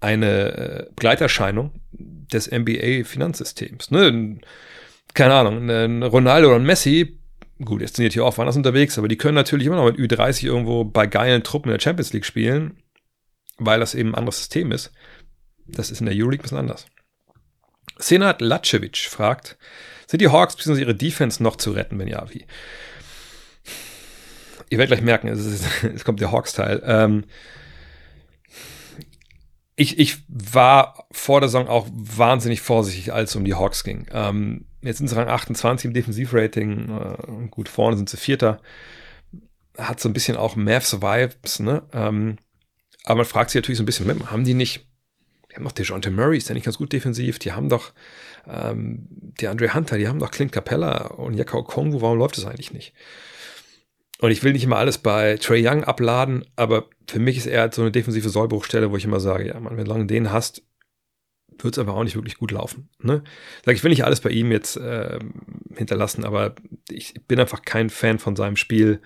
eine 0.00 0.56
äh, 0.56 0.86
Begleiterscheinung 0.94 1.72
des 1.92 2.50
NBA-Finanzsystems. 2.50 3.90
Ne? 3.90 4.38
Keine 5.14 5.34
Ahnung, 5.34 5.68
ein 5.68 6.02
Ronaldo 6.02 6.48
oder 6.48 6.56
ein 6.56 6.64
Messi 6.64 7.18
gut, 7.64 7.80
jetzt 7.80 7.96
sind 7.96 8.04
die 8.04 8.12
hier 8.12 8.24
auch 8.24 8.36
woanders 8.36 8.56
unterwegs, 8.56 8.98
aber 8.98 9.08
die 9.08 9.16
können 9.16 9.34
natürlich 9.34 9.66
immer 9.66 9.76
noch 9.76 9.86
mit 9.86 9.96
Ü30 9.96 10.44
irgendwo 10.44 10.84
bei 10.84 11.06
geilen 11.06 11.42
Truppen 11.42 11.70
in 11.70 11.78
der 11.78 11.82
Champions 11.82 12.12
League 12.12 12.24
spielen, 12.24 12.82
weil 13.58 13.80
das 13.80 13.94
eben 13.94 14.10
ein 14.10 14.14
anderes 14.16 14.38
System 14.38 14.72
ist. 14.72 14.92
Das 15.66 15.90
ist 15.90 16.00
in 16.00 16.06
der 16.06 16.14
Euroleague 16.14 16.40
ein 16.40 16.42
bisschen 16.42 16.58
anders. 16.58 16.86
Senat 17.98 18.40
Lacevic 18.40 18.98
fragt, 18.98 19.56
sind 20.06 20.20
die 20.20 20.28
Hawks 20.28 20.56
bzw. 20.56 20.80
ihre 20.80 20.94
Defense 20.94 21.42
noch 21.42 21.56
zu 21.56 21.72
retten, 21.72 21.98
wenn 21.98 22.08
ja, 22.08 22.24
wie? 22.32 22.44
Ihr 24.68 24.78
werdet 24.78 24.96
gleich 24.96 25.04
merken, 25.04 25.28
es, 25.28 25.44
ist, 25.44 25.64
es 25.94 26.04
kommt 26.04 26.20
der 26.20 26.32
Hawks-Teil. 26.32 26.82
Ähm, 26.84 27.24
ich, 29.76 29.98
ich 29.98 30.24
war 30.28 31.06
vor 31.12 31.40
der 31.40 31.48
Saison 31.48 31.68
auch 31.68 31.86
wahnsinnig 31.92 32.62
vorsichtig, 32.62 33.12
als 33.12 33.30
es 33.30 33.36
um 33.36 33.44
die 33.44 33.54
Hawks 33.54 33.84
ging. 33.84 34.06
Ähm, 34.10 34.66
Jetzt 34.86 34.98
sind 34.98 35.08
sie 35.08 35.16
Rang 35.16 35.28
28 35.28 35.86
im 35.86 35.94
Defensivrating. 35.94 36.90
Äh, 36.90 37.48
gut, 37.48 37.68
vorne 37.68 37.96
sind 37.96 38.08
sie 38.08 38.16
Vierter. 38.16 38.60
Hat 39.76 39.98
so 39.98 40.08
ein 40.08 40.12
bisschen 40.12 40.36
auch 40.36 40.54
Mavs-Vibes, 40.54 41.60
ne? 41.60 41.82
Ähm, 41.92 42.36
aber 43.04 43.16
man 43.16 43.24
fragt 43.24 43.50
sich 43.50 43.60
natürlich 43.60 43.78
so 43.78 43.82
ein 43.82 43.86
bisschen, 43.86 44.30
haben 44.30 44.44
die 44.44 44.54
nicht, 44.54 44.86
die 45.50 45.56
haben 45.56 45.64
doch 45.64 45.72
DeJounte 45.72 46.10
Murray, 46.12 46.38
ist 46.38 46.48
ja 46.48 46.54
nicht 46.54 46.64
ganz 46.64 46.78
gut 46.78 46.92
defensiv, 46.92 47.38
die 47.40 47.52
haben 47.52 47.68
doch 47.68 47.92
ähm, 48.48 49.06
die 49.40 49.48
Andre 49.48 49.74
Hunter, 49.74 49.98
die 49.98 50.08
haben 50.08 50.18
doch 50.18 50.30
Clint 50.30 50.52
Capella 50.52 51.08
und 51.08 51.34
Yakao 51.34 51.62
Kongo, 51.64 52.00
warum 52.00 52.18
läuft 52.18 52.38
das 52.38 52.46
eigentlich 52.46 52.72
nicht? 52.72 52.94
Und 54.18 54.30
ich 54.30 54.42
will 54.42 54.52
nicht 54.52 54.64
immer 54.64 54.76
alles 54.76 54.98
bei 54.98 55.36
Trey 55.36 55.66
Young 55.66 55.84
abladen, 55.84 56.44
aber 56.56 56.88
für 57.06 57.18
mich 57.18 57.36
ist 57.36 57.46
er 57.46 57.70
so 57.72 57.82
eine 57.82 57.92
defensive 57.92 58.28
Sollbruchstelle, 58.28 58.90
wo 58.90 58.96
ich 58.96 59.04
immer 59.04 59.20
sage, 59.20 59.48
ja, 59.48 59.60
man, 59.60 59.76
wenn 59.76 59.84
du 59.84 59.90
lange 59.90 60.06
den 60.06 60.32
hast, 60.32 60.62
wird 61.58 61.74
es 61.74 61.78
aber 61.78 61.94
auch 61.94 62.04
nicht 62.04 62.16
wirklich 62.16 62.38
gut 62.38 62.50
laufen. 62.50 62.88
Ne? 63.00 63.22
Ich 63.66 63.82
will 63.82 63.90
nicht 63.90 64.04
alles 64.04 64.20
bei 64.20 64.30
ihm 64.30 64.52
jetzt 64.52 64.76
äh, 64.76 65.18
hinterlassen, 65.74 66.24
aber 66.24 66.54
ich 66.90 67.14
bin 67.26 67.40
einfach 67.40 67.62
kein 67.62 67.90
Fan 67.90 68.18
von 68.18 68.36
seinem 68.36 68.56
Spiel 68.56 69.00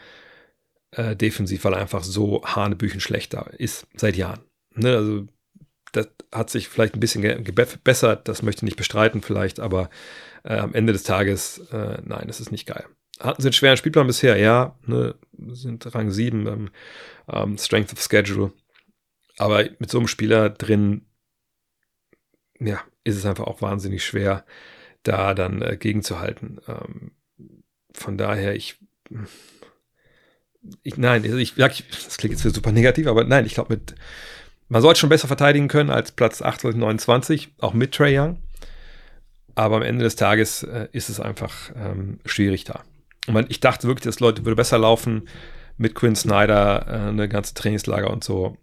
äh, 0.93 1.17
defensiv, 1.17 1.65
weil 1.65 1.75
er 1.75 1.81
einfach 1.81 2.03
so 2.03 2.43
hanebüchen 2.45 3.01
schlechter 3.01 3.51
ist 3.59 3.87
seit 3.95 4.17
Jahren. 4.17 4.41
Ne? 4.75 4.97
Also 4.97 5.27
das 5.93 6.09
hat 6.33 6.51
sich 6.51 6.69
vielleicht 6.69 6.95
ein 6.95 7.01
bisschen 7.01 7.45
gebessert, 7.45 8.29
das 8.29 8.43
möchte 8.43 8.61
ich 8.61 8.65
nicht 8.65 8.77
bestreiten 8.77 9.23
vielleicht, 9.23 9.61
aber 9.61 9.91
äh, 10.45 10.57
am 10.57 10.75
Ende 10.75 10.93
des 10.93 11.03
Tages, 11.03 11.59
äh, 11.73 11.99
nein, 12.05 12.27
das 12.27 12.41
ist 12.41 12.53
nicht 12.53 12.67
geil. 12.67 12.87
Hatten 13.19 13.43
sie 13.43 13.49
einen 13.49 13.53
schweren 13.53 13.77
Spielplan 13.77 14.07
bisher? 14.07 14.37
Ja, 14.39 14.79
ne? 14.87 15.15
sind 15.49 15.95
Rang 15.95 16.11
7, 16.11 16.47
ähm, 16.47 16.71
ähm, 17.29 17.59
Strength 17.59 17.93
of 17.93 18.03
Schedule. 18.03 18.53
Aber 19.37 19.65
mit 19.79 19.91
so 19.91 19.99
einem 19.99 20.09
Spieler 20.09 20.49
drin 20.51 21.07
ja, 22.61 22.81
ist 23.05 23.17
es 23.17 23.27
einfach 23.27 23.47
auch 23.47 23.63
wahnsinnig 23.63 24.05
schwer, 24.05 24.45
da 25.03 25.35
dann 25.35 25.63
äh, 25.63 25.77
gegenzuhalten. 25.77 26.61
Ähm, 26.69 27.13
von 27.93 28.19
daher, 28.19 28.55
ich, 28.55 28.79
ich 30.83 30.97
nein, 30.97 31.25
also 31.25 31.37
ich, 31.39 31.57
ich, 31.57 31.85
das 31.89 32.19
klingt 32.19 32.39
jetzt 32.39 32.55
super 32.55 32.73
negativ, 32.73 33.07
aber 33.07 33.25
nein, 33.25 33.47
ich 33.47 33.55
glaube, 33.55 33.75
mit, 33.75 33.95
man 34.71 34.81
sollte 34.81 35.01
schon 35.01 35.11
besser 35.11 35.29
verteidigen 35.29 35.69
können 35.69 35.91
als 35.91 36.13
Platz 36.13 36.41
28, 36.41 37.55
auch 37.59 37.75
mit 37.75 37.93
Trey 37.93 38.19
Young. 38.19 38.39
Aber 39.57 39.77
am 39.77 39.83
Ende 39.83 40.05
des 40.05 40.17
Tages 40.17 40.63
äh, 40.63 40.89
ist 40.93 41.11
es 41.11 41.21
einfach 41.21 41.73
ähm, 41.75 42.21
schwierig 42.25 42.65
da. 42.65 42.85
Und 43.27 43.35
man, 43.35 43.47
ich 43.49 43.61
dachte 43.61 43.89
wirklich, 43.89 44.05
dass 44.05 44.21
Leute 44.21 44.45
würde 44.45 44.57
besser 44.57 44.79
laufen 44.79 45.29
mit 45.77 45.95
Quinn 45.95 46.15
Snyder, 46.15 46.87
äh, 46.87 47.09
eine 47.09 47.29
ganze 47.29 47.53
Trainingslager 47.55 48.11
und 48.11 48.23
so. 48.23 48.57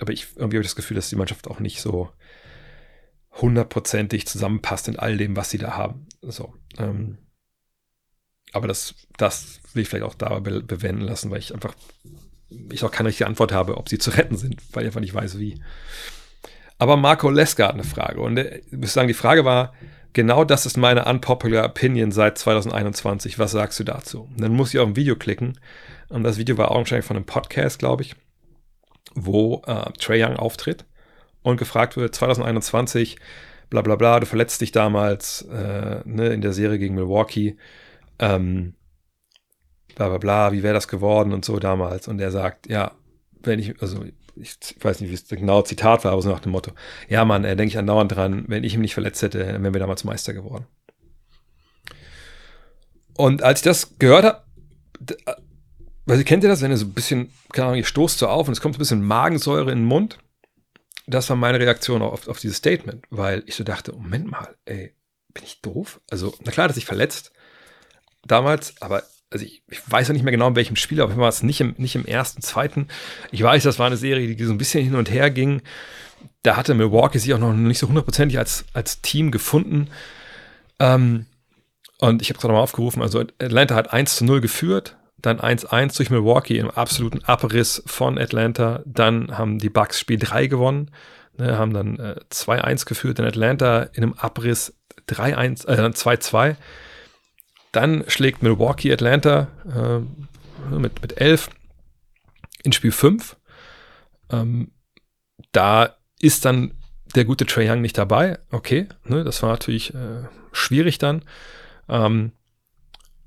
Aber 0.00 0.12
ich 0.12 0.26
irgendwie 0.34 0.56
habe 0.56 0.64
ich 0.64 0.70
das 0.70 0.76
Gefühl, 0.76 0.96
dass 0.96 1.08
die 1.08 1.16
Mannschaft 1.16 1.46
auch 1.46 1.60
nicht 1.60 1.80
so 1.80 2.10
hundertprozentig 3.40 4.26
zusammenpasst 4.26 4.88
in 4.88 4.98
all 4.98 5.16
dem, 5.16 5.36
was 5.36 5.50
sie 5.50 5.58
da 5.58 5.76
haben. 5.76 6.06
So. 6.20 6.52
Ähm, 6.78 7.18
Aber 8.52 8.66
das, 8.66 8.94
das 9.16 9.60
will 9.72 9.82
ich 9.82 9.88
vielleicht 9.88 10.04
auch 10.04 10.14
da 10.14 10.40
be 10.40 10.62
bewenden 10.62 11.02
lassen, 11.02 11.30
weil 11.30 11.38
ich 11.38 11.54
einfach, 11.54 11.74
ich 12.70 12.84
auch 12.84 12.90
keine 12.90 13.08
richtige 13.08 13.26
Antwort 13.26 13.52
habe, 13.52 13.76
ob 13.76 13.88
sie 13.88 13.98
zu 13.98 14.10
retten 14.10 14.36
sind, 14.36 14.60
weil 14.72 14.82
ich 14.82 14.88
einfach 14.88 15.00
nicht 15.00 15.14
weiß, 15.14 15.38
wie. 15.38 15.60
Aber 16.78 16.96
Marco 16.96 17.30
Leska 17.30 17.68
hat 17.68 17.74
eine 17.74 17.84
Frage. 17.84 18.20
Und 18.20 18.38
ich 18.38 18.72
muss 18.72 18.92
sagen, 18.92 19.08
die 19.08 19.14
Frage 19.14 19.44
war, 19.44 19.72
genau 20.12 20.44
das 20.44 20.66
ist 20.66 20.76
meine 20.76 21.04
unpopular 21.04 21.64
Opinion 21.64 22.12
seit 22.12 22.38
2021. 22.38 23.38
Was 23.38 23.52
sagst 23.52 23.78
du 23.80 23.84
dazu? 23.84 24.22
Und 24.22 24.40
dann 24.40 24.52
muss 24.52 24.74
ich 24.74 24.80
auf 24.80 24.88
ein 24.88 24.96
Video 24.96 25.16
klicken. 25.16 25.58
Und 26.08 26.24
das 26.24 26.38
Video 26.38 26.58
war 26.58 26.70
augenscheinlich 26.70 27.06
von 27.06 27.16
einem 27.16 27.26
Podcast, 27.26 27.78
glaube 27.78 28.02
ich, 28.02 28.16
wo 29.14 29.62
äh, 29.66 29.90
Trey 29.98 30.22
Young 30.22 30.36
auftritt 30.36 30.84
und 31.42 31.56
gefragt 31.58 31.96
wird, 31.96 32.14
2021, 32.14 33.18
bla 33.70 33.82
bla 33.82 33.96
bla, 33.96 34.20
du 34.20 34.26
verletzt 34.26 34.60
dich 34.60 34.72
damals 34.72 35.42
äh, 35.42 36.00
ne, 36.04 36.28
in 36.28 36.40
der 36.40 36.52
Serie 36.52 36.78
gegen 36.78 36.94
Milwaukee. 36.94 37.56
Ähm, 38.18 38.74
bla 39.94 40.08
bla 40.08 40.18
bla, 40.18 40.52
wie 40.52 40.62
wäre 40.62 40.74
das 40.74 40.88
geworden 40.88 41.32
und 41.32 41.44
so 41.44 41.58
damals. 41.58 42.08
Und 42.08 42.20
er 42.20 42.30
sagt, 42.30 42.68
ja, 42.68 42.92
wenn 43.42 43.58
ich, 43.58 43.80
also 43.80 44.04
ich 44.36 44.56
weiß 44.80 45.00
nicht, 45.00 45.10
wie 45.10 45.14
es 45.14 45.28
genau 45.28 45.62
Zitat 45.62 46.04
war, 46.04 46.12
aber 46.12 46.22
so 46.22 46.30
nach 46.30 46.40
dem 46.40 46.52
Motto, 46.52 46.72
ja 47.08 47.24
Mann, 47.24 47.44
er 47.44 47.56
denke 47.56 47.70
ich 47.70 47.78
andauernd 47.78 48.12
dran, 48.12 48.44
wenn 48.48 48.64
ich 48.64 48.74
ihn 48.74 48.80
nicht 48.80 48.94
verletzt 48.94 49.22
hätte, 49.22 49.38
wären 49.38 49.72
wir 49.72 49.80
damals 49.80 50.04
Meister 50.04 50.32
geworden. 50.32 50.66
Und 53.16 53.42
als 53.42 53.60
ich 53.60 53.64
das 53.64 53.98
gehört 53.98 54.24
habe, 54.24 54.44
weil 56.06 56.18
ihr 56.18 56.24
kennt 56.24 56.42
ihr 56.42 56.50
das, 56.50 56.62
wenn 56.62 56.70
ihr 56.70 56.76
so 56.76 56.86
ein 56.86 56.94
bisschen, 56.94 57.32
keine 57.52 57.68
Ahnung, 57.68 57.78
ihr 57.78 57.84
stoßt 57.84 58.18
so 58.18 58.28
auf 58.28 58.48
und 58.48 58.52
es 58.52 58.60
kommt 58.60 58.76
ein 58.76 58.78
bisschen 58.78 59.04
Magensäure 59.04 59.70
in 59.70 59.78
den 59.78 59.86
Mund. 59.86 60.18
Das 61.06 61.28
war 61.28 61.36
meine 61.36 61.60
Reaktion 61.60 62.02
auf, 62.02 62.28
auf 62.28 62.40
dieses 62.40 62.56
Statement, 62.56 63.04
weil 63.10 63.42
ich 63.46 63.54
so 63.54 63.64
dachte, 63.64 63.92
Moment 63.92 64.30
mal, 64.30 64.54
ey, 64.64 64.94
bin 65.32 65.44
ich 65.44 65.60
doof? 65.60 66.00
Also, 66.10 66.34
na 66.44 66.50
klar, 66.50 66.68
dass 66.68 66.76
ich 66.76 66.86
verletzt 66.86 67.32
damals, 68.22 68.80
aber 68.80 69.02
also 69.34 69.44
ich, 69.44 69.62
ich, 69.68 69.80
weiß 69.90 70.06
ja 70.06 70.14
nicht 70.14 70.22
mehr 70.22 70.30
genau, 70.30 70.48
in 70.48 70.56
welchem 70.56 70.76
Spiel, 70.76 71.02
aber 71.02 71.16
war 71.16 71.28
es 71.28 71.42
nicht 71.42 71.60
im, 71.60 71.74
nicht 71.76 71.96
im 71.96 72.06
ersten, 72.06 72.40
zweiten. 72.40 72.86
Ich 73.32 73.42
weiß, 73.42 73.64
das 73.64 73.80
war 73.80 73.88
eine 73.88 73.96
Serie, 73.96 74.34
die 74.34 74.44
so 74.44 74.52
ein 74.52 74.58
bisschen 74.58 74.84
hin 74.84 74.94
und 74.94 75.10
her 75.10 75.28
ging. 75.30 75.60
Da 76.44 76.56
hatte 76.56 76.74
Milwaukee 76.74 77.18
sich 77.18 77.34
auch 77.34 77.40
noch 77.40 77.52
nicht 77.52 77.80
so 77.80 77.88
hundertprozentig 77.88 78.38
als, 78.38 78.64
als 78.74 79.02
Team 79.02 79.32
gefunden. 79.32 79.88
Ähm, 80.78 81.26
und 81.98 82.22
ich 82.22 82.30
habe 82.30 82.38
gerade 82.38 82.54
mal 82.54 82.60
aufgerufen, 82.60 83.02
also 83.02 83.20
Atlanta 83.20 83.74
hat 83.74 83.92
1 83.92 84.16
zu 84.16 84.24
0 84.24 84.40
geführt, 84.40 84.96
dann 85.18 85.40
1-1 85.40 85.96
durch 85.96 86.10
Milwaukee 86.10 86.58
im 86.58 86.70
absoluten 86.70 87.24
Abriss 87.24 87.82
von 87.86 88.16
Atlanta. 88.18 88.82
Dann 88.86 89.36
haben 89.36 89.58
die 89.58 89.70
Bucks 89.70 89.98
Spiel 89.98 90.18
3 90.18 90.46
gewonnen, 90.46 90.92
ne, 91.38 91.58
haben 91.58 91.74
dann 91.74 91.98
äh, 91.98 92.20
2-1 92.30 92.86
geführt 92.86 93.18
in 93.18 93.24
Atlanta 93.24 93.82
in 93.94 94.04
einem 94.04 94.14
Abriss 94.14 94.74
3-1, 95.08 95.66
äh, 95.66 95.90
2-2. 95.90 96.54
Dann 97.74 98.04
schlägt 98.06 98.44
Milwaukee 98.44 98.92
Atlanta 98.92 99.48
äh, 99.66 100.74
mit, 100.76 101.02
mit 101.02 101.20
11 101.20 101.50
in 102.62 102.70
Spiel 102.70 102.92
5. 102.92 103.36
Ähm, 104.30 104.70
da 105.50 105.96
ist 106.20 106.44
dann 106.44 106.74
der 107.16 107.24
gute 107.24 107.46
Trae 107.46 107.68
Young 107.68 107.80
nicht 107.80 107.98
dabei. 107.98 108.38
Okay, 108.52 108.86
ne, 109.04 109.24
das 109.24 109.42
war 109.42 109.50
natürlich 109.50 109.92
äh, 109.92 110.22
schwierig 110.52 110.98
dann. 110.98 111.22
Ähm, 111.88 112.30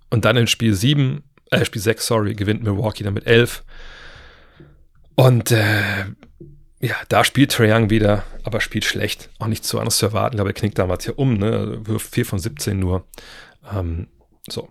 und 0.09 0.23
dann 0.23 0.37
in 0.37 0.47
Spiel 0.47 0.73
7, 0.73 1.23
äh, 1.51 1.65
Spiel 1.65 1.81
6, 1.81 2.07
sorry, 2.07 2.33
gewinnt 2.33 2.63
Milwaukee 2.63 3.03
dann 3.03 3.15
mit 3.15 3.27
11. 3.27 3.65
Und 5.15 5.51
äh, 5.51 6.05
ja, 6.79 6.95
da 7.09 7.25
spielt 7.25 7.51
Trae 7.51 7.73
Young 7.73 7.89
wieder, 7.89 8.23
aber 8.43 8.61
spielt 8.61 8.85
schlecht. 8.85 9.29
Auch 9.39 9.47
nicht 9.47 9.65
so 9.65 9.77
anders 9.77 9.97
zu 9.97 10.05
erwarten. 10.05 10.37
Ich 10.37 10.45
er 10.45 10.53
knickt 10.53 10.79
damals 10.79 11.03
hier 11.03 11.19
um, 11.19 11.33
ne? 11.33 11.85
Wirft 11.85 12.13
4 12.13 12.25
von 12.25 12.39
17 12.39 12.79
nur. 12.79 13.05
Ähm, 13.75 14.07
so. 14.49 14.69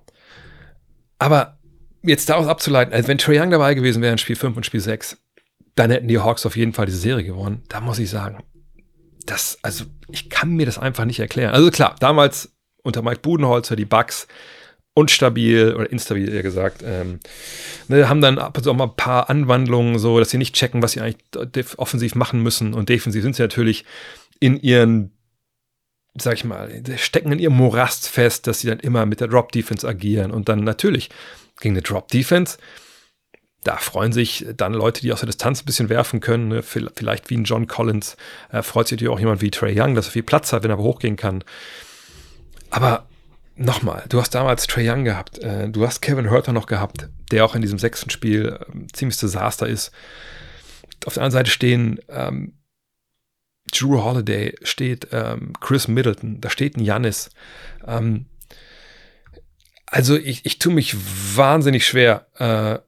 Aber 1.19 1.59
jetzt 2.03 2.29
daraus 2.29 2.47
abzuleiten, 2.47 2.95
also 2.95 3.09
wenn 3.09 3.19
Trae 3.19 3.41
Young 3.41 3.51
dabei 3.51 3.75
gewesen 3.75 4.03
wäre 4.03 4.13
in 4.13 4.19
Spiel 4.19 4.37
5 4.37 4.57
und 4.57 4.67
Spiel 4.67 4.81
6, 4.81 5.17
dann 5.75 5.91
hätten 5.91 6.09
die 6.09 6.19
Hawks 6.19 6.47
auf 6.47 6.57
jeden 6.57 6.73
Fall 6.73 6.87
diese 6.87 6.99
Serie 6.99 7.25
gewonnen. 7.25 7.63
Da 7.69 7.81
muss 7.81 7.99
ich 7.99 8.11
sagen, 8.11 8.43
das, 9.27 9.59
also 9.63 9.85
ich 10.11 10.31
kann 10.31 10.55
mir 10.55 10.67
das 10.67 10.79
einfach 10.79 11.05
nicht 11.05 11.21
erklären. 11.21 11.53
Also 11.53 11.71
klar, 11.71 11.97
damals 12.01 12.53
unter 12.83 13.03
Mike 13.03 13.21
Budenholzer, 13.21 13.77
die 13.77 13.85
Bucks, 13.85 14.29
unstabil 14.95 15.75
oder 15.75 15.91
instabil, 15.91 16.33
eher 16.33 16.43
gesagt, 16.43 16.83
ähm, 16.83 17.21
ne, 17.89 18.09
haben 18.09 18.23
dann 18.23 18.39
ab 18.39 18.57
und 18.57 18.63
zu 18.63 18.71
auch 18.71 18.77
mal 18.77 18.85
ein 18.85 18.97
paar 18.97 19.29
Anwandlungen, 19.29 19.99
so, 19.99 20.19
dass 20.19 20.31
sie 20.31 20.39
nicht 20.39 20.55
checken, 20.55 20.83
was 20.83 20.93
sie 20.93 21.03
eigentlich 21.03 21.79
offensiv 21.79 22.15
machen 22.15 22.43
müssen. 22.43 22.73
Und 22.73 22.89
defensiv 22.89 23.23
sind 23.23 23.37
sie 23.37 23.43
natürlich 23.43 23.85
in 24.41 24.59
ihren 24.59 25.16
sag 26.21 26.35
ich 26.35 26.45
mal, 26.45 26.71
stecken 26.97 27.33
in 27.33 27.39
ihrem 27.39 27.57
Morast 27.57 28.09
fest, 28.09 28.47
dass 28.47 28.61
sie 28.61 28.69
dann 28.69 28.81
immer 28.81 29.07
mit 29.07 29.21
der 29.21 29.29
Drop 29.29 29.53
Defense 29.53 29.87
agieren 29.87 30.31
und 30.31 30.49
dann 30.49 30.65
natürlich 30.65 31.11
gegen 31.61 31.75
eine 31.75 31.83
Drop 31.83 32.09
Defense. 32.09 32.59
Da 33.65 33.77
freuen 33.79 34.13
sich 34.13 34.47
dann 34.57 34.75
Leute, 34.75 35.01
die 35.01 35.13
aus 35.13 35.21
der 35.21 35.27
Distanz 35.27 35.63
ein 35.63 35.65
bisschen 35.65 35.89
werfen 35.89 36.21
können. 36.21 36.49
Ne? 36.49 36.63
Vielleicht 36.63 37.31
wie 37.31 37.37
ein 37.37 37.45
John 37.45 37.67
Collins. 37.67 38.17
Äh, 38.53 38.63
freut 38.63 38.87
sich 38.87 38.97
natürlich 38.97 39.13
auch 39.13 39.19
jemand 39.19 39.41
wie 39.41 39.51
Trey 39.51 39.75
Young, 39.79 39.95
dass 39.97 40.07
er 40.07 40.13
viel 40.13 40.23
Platz 40.23 40.53
hat, 40.53 40.63
wenn 40.63 40.71
er 40.71 40.79
hochgehen 40.79 41.17
kann. 41.17 41.43
Aber 42.71 43.09
nochmal, 43.57 44.05
du 44.09 44.21
hast 44.21 44.35
damals 44.35 44.69
Trey 44.69 44.89
Young 44.89 45.05
gehabt. 45.05 45.41
Äh, 45.41 45.69
du 45.69 45.85
hast 45.85 46.01
Kevin 46.01 46.31
Hurter 46.31 46.53
noch 46.53 46.67
gehabt, 46.67 47.09
der 47.33 47.45
auch 47.45 47.57
in 47.57 47.63
diesem 47.63 47.81
sechsten 47.81 48.11
Spiel 48.11 48.57
äh, 48.61 48.93
ziemlich 48.93 49.19
Desaster 49.19 49.67
ist. 49.67 49.91
Auf 51.05 51.15
der 51.15 51.25
anderen 51.25 51.41
Seite 51.41 51.51
stehen 51.51 51.99
ähm, 52.09 52.55
Drew 53.73 54.03
Holiday, 54.03 54.55
steht 54.63 55.09
ähm, 55.13 55.53
Chris 55.61 55.89
Middleton, 55.89 56.41
da 56.41 56.51
steht 56.51 56.77
ein 56.77 56.85
Janis. 56.85 57.31
Ähm, 57.87 58.27
also 59.87 60.17
ich, 60.17 60.45
ich 60.45 60.59
tue 60.59 60.73
mich 60.73 60.97
wahnsinnig 61.37 61.87
schwer. 61.87 62.27
Äh, 62.39 62.79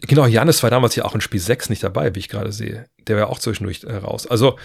genau, 0.00 0.26
Janis 0.26 0.62
war 0.62 0.70
damals 0.70 0.96
ja 0.96 1.04
auch 1.04 1.14
in 1.14 1.20
Spiel 1.20 1.40
6 1.40 1.70
nicht 1.70 1.82
dabei, 1.82 2.14
wie 2.14 2.20
ich 2.20 2.28
gerade 2.28 2.52
sehe. 2.52 2.86
Der 3.06 3.16
war 3.16 3.28
auch 3.28 3.38
zwischendurch 3.38 3.84
äh, 3.84 3.96
raus. 3.96 4.26
Also 4.26 4.58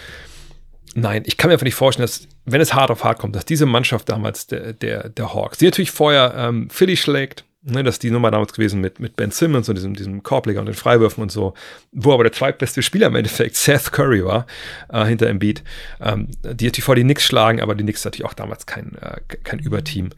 nein, 0.94 1.22
ich 1.26 1.36
kann 1.36 1.48
mir 1.48 1.54
einfach 1.54 1.64
nicht 1.64 1.74
vorstellen, 1.74 2.06
dass, 2.06 2.28
wenn 2.44 2.60
es 2.60 2.74
hart 2.74 2.90
auf 2.90 3.04
hart 3.04 3.18
kommt, 3.18 3.36
dass 3.36 3.44
diese 3.44 3.66
Mannschaft 3.66 4.08
damals 4.08 4.46
der, 4.46 4.72
der, 4.72 5.08
der 5.08 5.34
Hawks, 5.34 5.58
die 5.58 5.66
natürlich 5.66 5.90
vorher 5.90 6.34
ähm, 6.36 6.70
Philly 6.70 6.96
schlägt, 6.96 7.44
Ne, 7.60 7.82
das 7.82 7.96
ist 7.96 8.04
die 8.04 8.12
Nummer 8.12 8.30
damals 8.30 8.52
gewesen 8.52 8.80
mit, 8.80 9.00
mit 9.00 9.16
Ben 9.16 9.32
Simmons 9.32 9.68
und 9.68 9.74
diesem, 9.74 9.94
diesem 9.94 10.22
Korbleger 10.22 10.60
und 10.60 10.66
den 10.66 10.76
Freiwürfen 10.76 11.22
und 11.22 11.32
so, 11.32 11.54
wo 11.90 12.12
aber 12.12 12.22
der 12.22 12.32
zweitbeste 12.32 12.82
Spieler 12.82 13.08
im 13.08 13.16
Endeffekt 13.16 13.56
Seth 13.56 13.90
Curry 13.90 14.24
war, 14.24 14.46
äh, 14.90 15.04
hinter 15.06 15.26
Embiid. 15.26 15.64
Ähm, 16.00 16.28
die 16.44 16.66
natürlich 16.66 16.84
vor 16.84 16.94
die 16.94 17.02
Knicks 17.02 17.24
schlagen, 17.24 17.60
aber 17.60 17.74
die 17.74 17.82
Knicks 17.82 18.04
natürlich 18.04 18.26
auch 18.26 18.34
damals 18.34 18.66
kein, 18.66 18.96
äh, 19.00 19.20
kein 19.42 19.58
Überteam. 19.58 20.10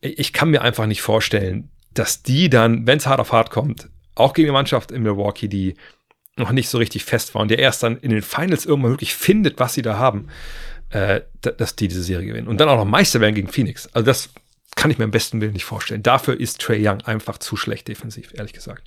Ich 0.00 0.32
kann 0.32 0.50
mir 0.50 0.62
einfach 0.62 0.86
nicht 0.86 1.00
vorstellen, 1.00 1.70
dass 1.94 2.22
die 2.22 2.50
dann, 2.50 2.86
wenn 2.88 2.98
es 2.98 3.06
hart 3.06 3.20
auf 3.20 3.32
hart 3.32 3.50
kommt, 3.50 3.88
auch 4.16 4.32
gegen 4.32 4.48
eine 4.48 4.54
Mannschaft 4.54 4.90
in 4.90 5.02
Milwaukee, 5.02 5.48
die 5.48 5.74
noch 6.36 6.50
nicht 6.50 6.68
so 6.68 6.78
richtig 6.78 7.04
fest 7.04 7.34
war 7.34 7.42
und 7.42 7.50
der 7.50 7.60
erst 7.60 7.84
dann 7.84 7.98
in 7.98 8.10
den 8.10 8.22
Finals 8.22 8.66
irgendwann 8.66 8.92
wirklich 8.92 9.14
findet, 9.14 9.60
was 9.60 9.74
sie 9.74 9.82
da 9.82 9.96
haben, 9.96 10.28
äh, 10.90 11.20
dass 11.40 11.76
die 11.76 11.86
diese 11.86 12.02
Serie 12.02 12.26
gewinnen. 12.26 12.48
Und 12.48 12.58
dann 12.58 12.68
auch 12.68 12.76
noch 12.76 12.84
Meister 12.84 13.20
werden 13.20 13.34
gegen 13.34 13.48
Phoenix. 13.48 13.88
Also 13.92 14.06
das 14.06 14.30
kann 14.80 14.90
ich 14.90 14.96
mir 14.96 15.04
am 15.04 15.10
besten 15.10 15.42
Willen 15.42 15.52
nicht 15.52 15.66
vorstellen. 15.66 16.02
Dafür 16.02 16.40
ist 16.40 16.58
Trey 16.58 16.80
Young 16.88 17.02
einfach 17.02 17.36
zu 17.36 17.54
schlecht 17.54 17.86
defensiv, 17.88 18.32
ehrlich 18.32 18.54
gesagt. 18.54 18.82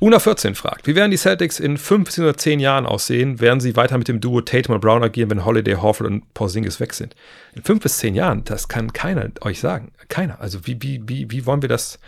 Una 0.00 0.18
14 0.18 0.54
fragt, 0.54 0.86
wie 0.86 0.94
werden 0.94 1.10
die 1.10 1.16
Celtics 1.16 1.58
in 1.58 1.78
15 1.78 2.24
oder 2.24 2.36
10 2.36 2.60
Jahren 2.60 2.84
aussehen? 2.84 3.40
Werden 3.40 3.60
sie 3.60 3.74
weiter 3.74 3.96
mit 3.96 4.06
dem 4.06 4.20
Duo 4.20 4.42
Tatum 4.42 4.74
und 4.74 4.82
Brown 4.82 5.02
agieren, 5.02 5.30
wenn 5.30 5.46
Holiday, 5.46 5.76
Horford 5.76 6.08
und 6.08 6.34
Porzingis 6.34 6.78
weg 6.78 6.92
sind? 6.92 7.16
In 7.54 7.62
5 7.62 7.82
bis 7.82 7.96
10 7.96 8.14
Jahren, 8.14 8.44
das 8.44 8.68
kann 8.68 8.92
keiner 8.92 9.30
euch 9.40 9.60
sagen. 9.60 9.92
Keiner. 10.08 10.38
Also 10.42 10.66
wie, 10.66 10.76
wie, 10.82 11.00
wie, 11.06 11.30
wie 11.30 11.46
wollen 11.46 11.62
wir 11.62 11.70
das? 11.70 11.98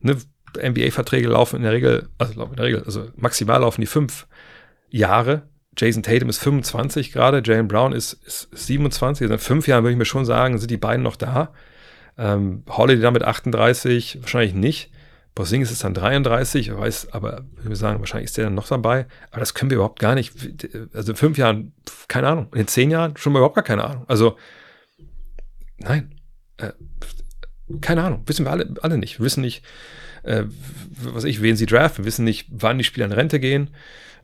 Ne? 0.00 0.16
NBA-Verträge 0.56 1.28
laufen 1.28 1.56
in 1.56 1.64
der 1.64 1.72
Regel, 1.72 2.08
also 2.16 2.44
in 2.44 2.56
der 2.56 2.64
Regel, 2.64 2.82
also 2.84 3.08
maximal 3.14 3.60
laufen 3.60 3.82
die 3.82 3.86
5 3.86 4.26
Jahre. 4.88 5.42
Jason 5.76 6.02
Tatum 6.02 6.30
ist 6.30 6.38
25 6.38 7.12
gerade, 7.12 7.42
Jalen 7.44 7.68
Brown 7.68 7.92
ist, 7.92 8.14
ist 8.24 8.48
27. 8.52 9.24
Also 9.24 9.34
in 9.34 9.40
fünf 9.40 9.66
Jahren 9.66 9.84
würde 9.84 9.92
ich 9.92 9.98
mir 9.98 10.06
schon 10.06 10.24
sagen, 10.24 10.56
sind 10.56 10.70
die 10.70 10.78
beiden 10.78 11.02
noch 11.02 11.16
da. 11.16 11.52
Ähm, 12.16 12.62
Holiday 12.68 13.02
damit 13.02 13.24
38, 13.24 14.18
wahrscheinlich 14.22 14.54
nicht. 14.54 14.90
Porzingis 15.34 15.72
ist 15.72 15.82
dann 15.82 15.94
33, 15.94 16.68
ich 16.68 16.76
weiß, 16.76 17.12
aber 17.12 17.44
ich 17.58 17.64
würde 17.64 17.76
sagen, 17.76 17.98
wahrscheinlich 17.98 18.26
ist 18.26 18.36
der 18.36 18.44
dann 18.44 18.54
noch 18.54 18.68
dabei. 18.68 19.06
Aber 19.30 19.40
das 19.40 19.52
können 19.52 19.70
wir 19.70 19.76
überhaupt 19.76 19.98
gar 19.98 20.14
nicht. 20.14 20.32
Also 20.92 21.12
in 21.12 21.16
fünf 21.16 21.38
Jahren, 21.38 21.72
keine 22.06 22.28
Ahnung. 22.28 22.46
In 22.54 22.68
zehn 22.68 22.90
Jahren 22.90 23.16
schon 23.16 23.32
mal 23.32 23.40
überhaupt 23.40 23.56
gar 23.56 23.64
keine 23.64 23.82
Ahnung. 23.82 24.04
Also, 24.06 24.36
nein. 25.78 26.14
Äh, 26.58 26.70
keine 27.80 28.04
Ahnung. 28.04 28.22
Wissen 28.26 28.46
wir 28.46 28.52
alle, 28.52 28.74
alle 28.82 28.96
nicht. 28.96 29.18
Wir 29.18 29.24
wissen 29.24 29.40
nicht, 29.40 29.64
äh, 30.22 30.44
was 31.02 31.24
ich, 31.24 31.42
wen 31.42 31.56
sie 31.56 31.66
draften. 31.66 32.04
Wir 32.04 32.06
wissen 32.06 32.24
nicht, 32.24 32.46
wann 32.52 32.78
die 32.78 32.84
Spieler 32.84 33.06
in 33.06 33.12
Rente 33.12 33.40
gehen. 33.40 33.70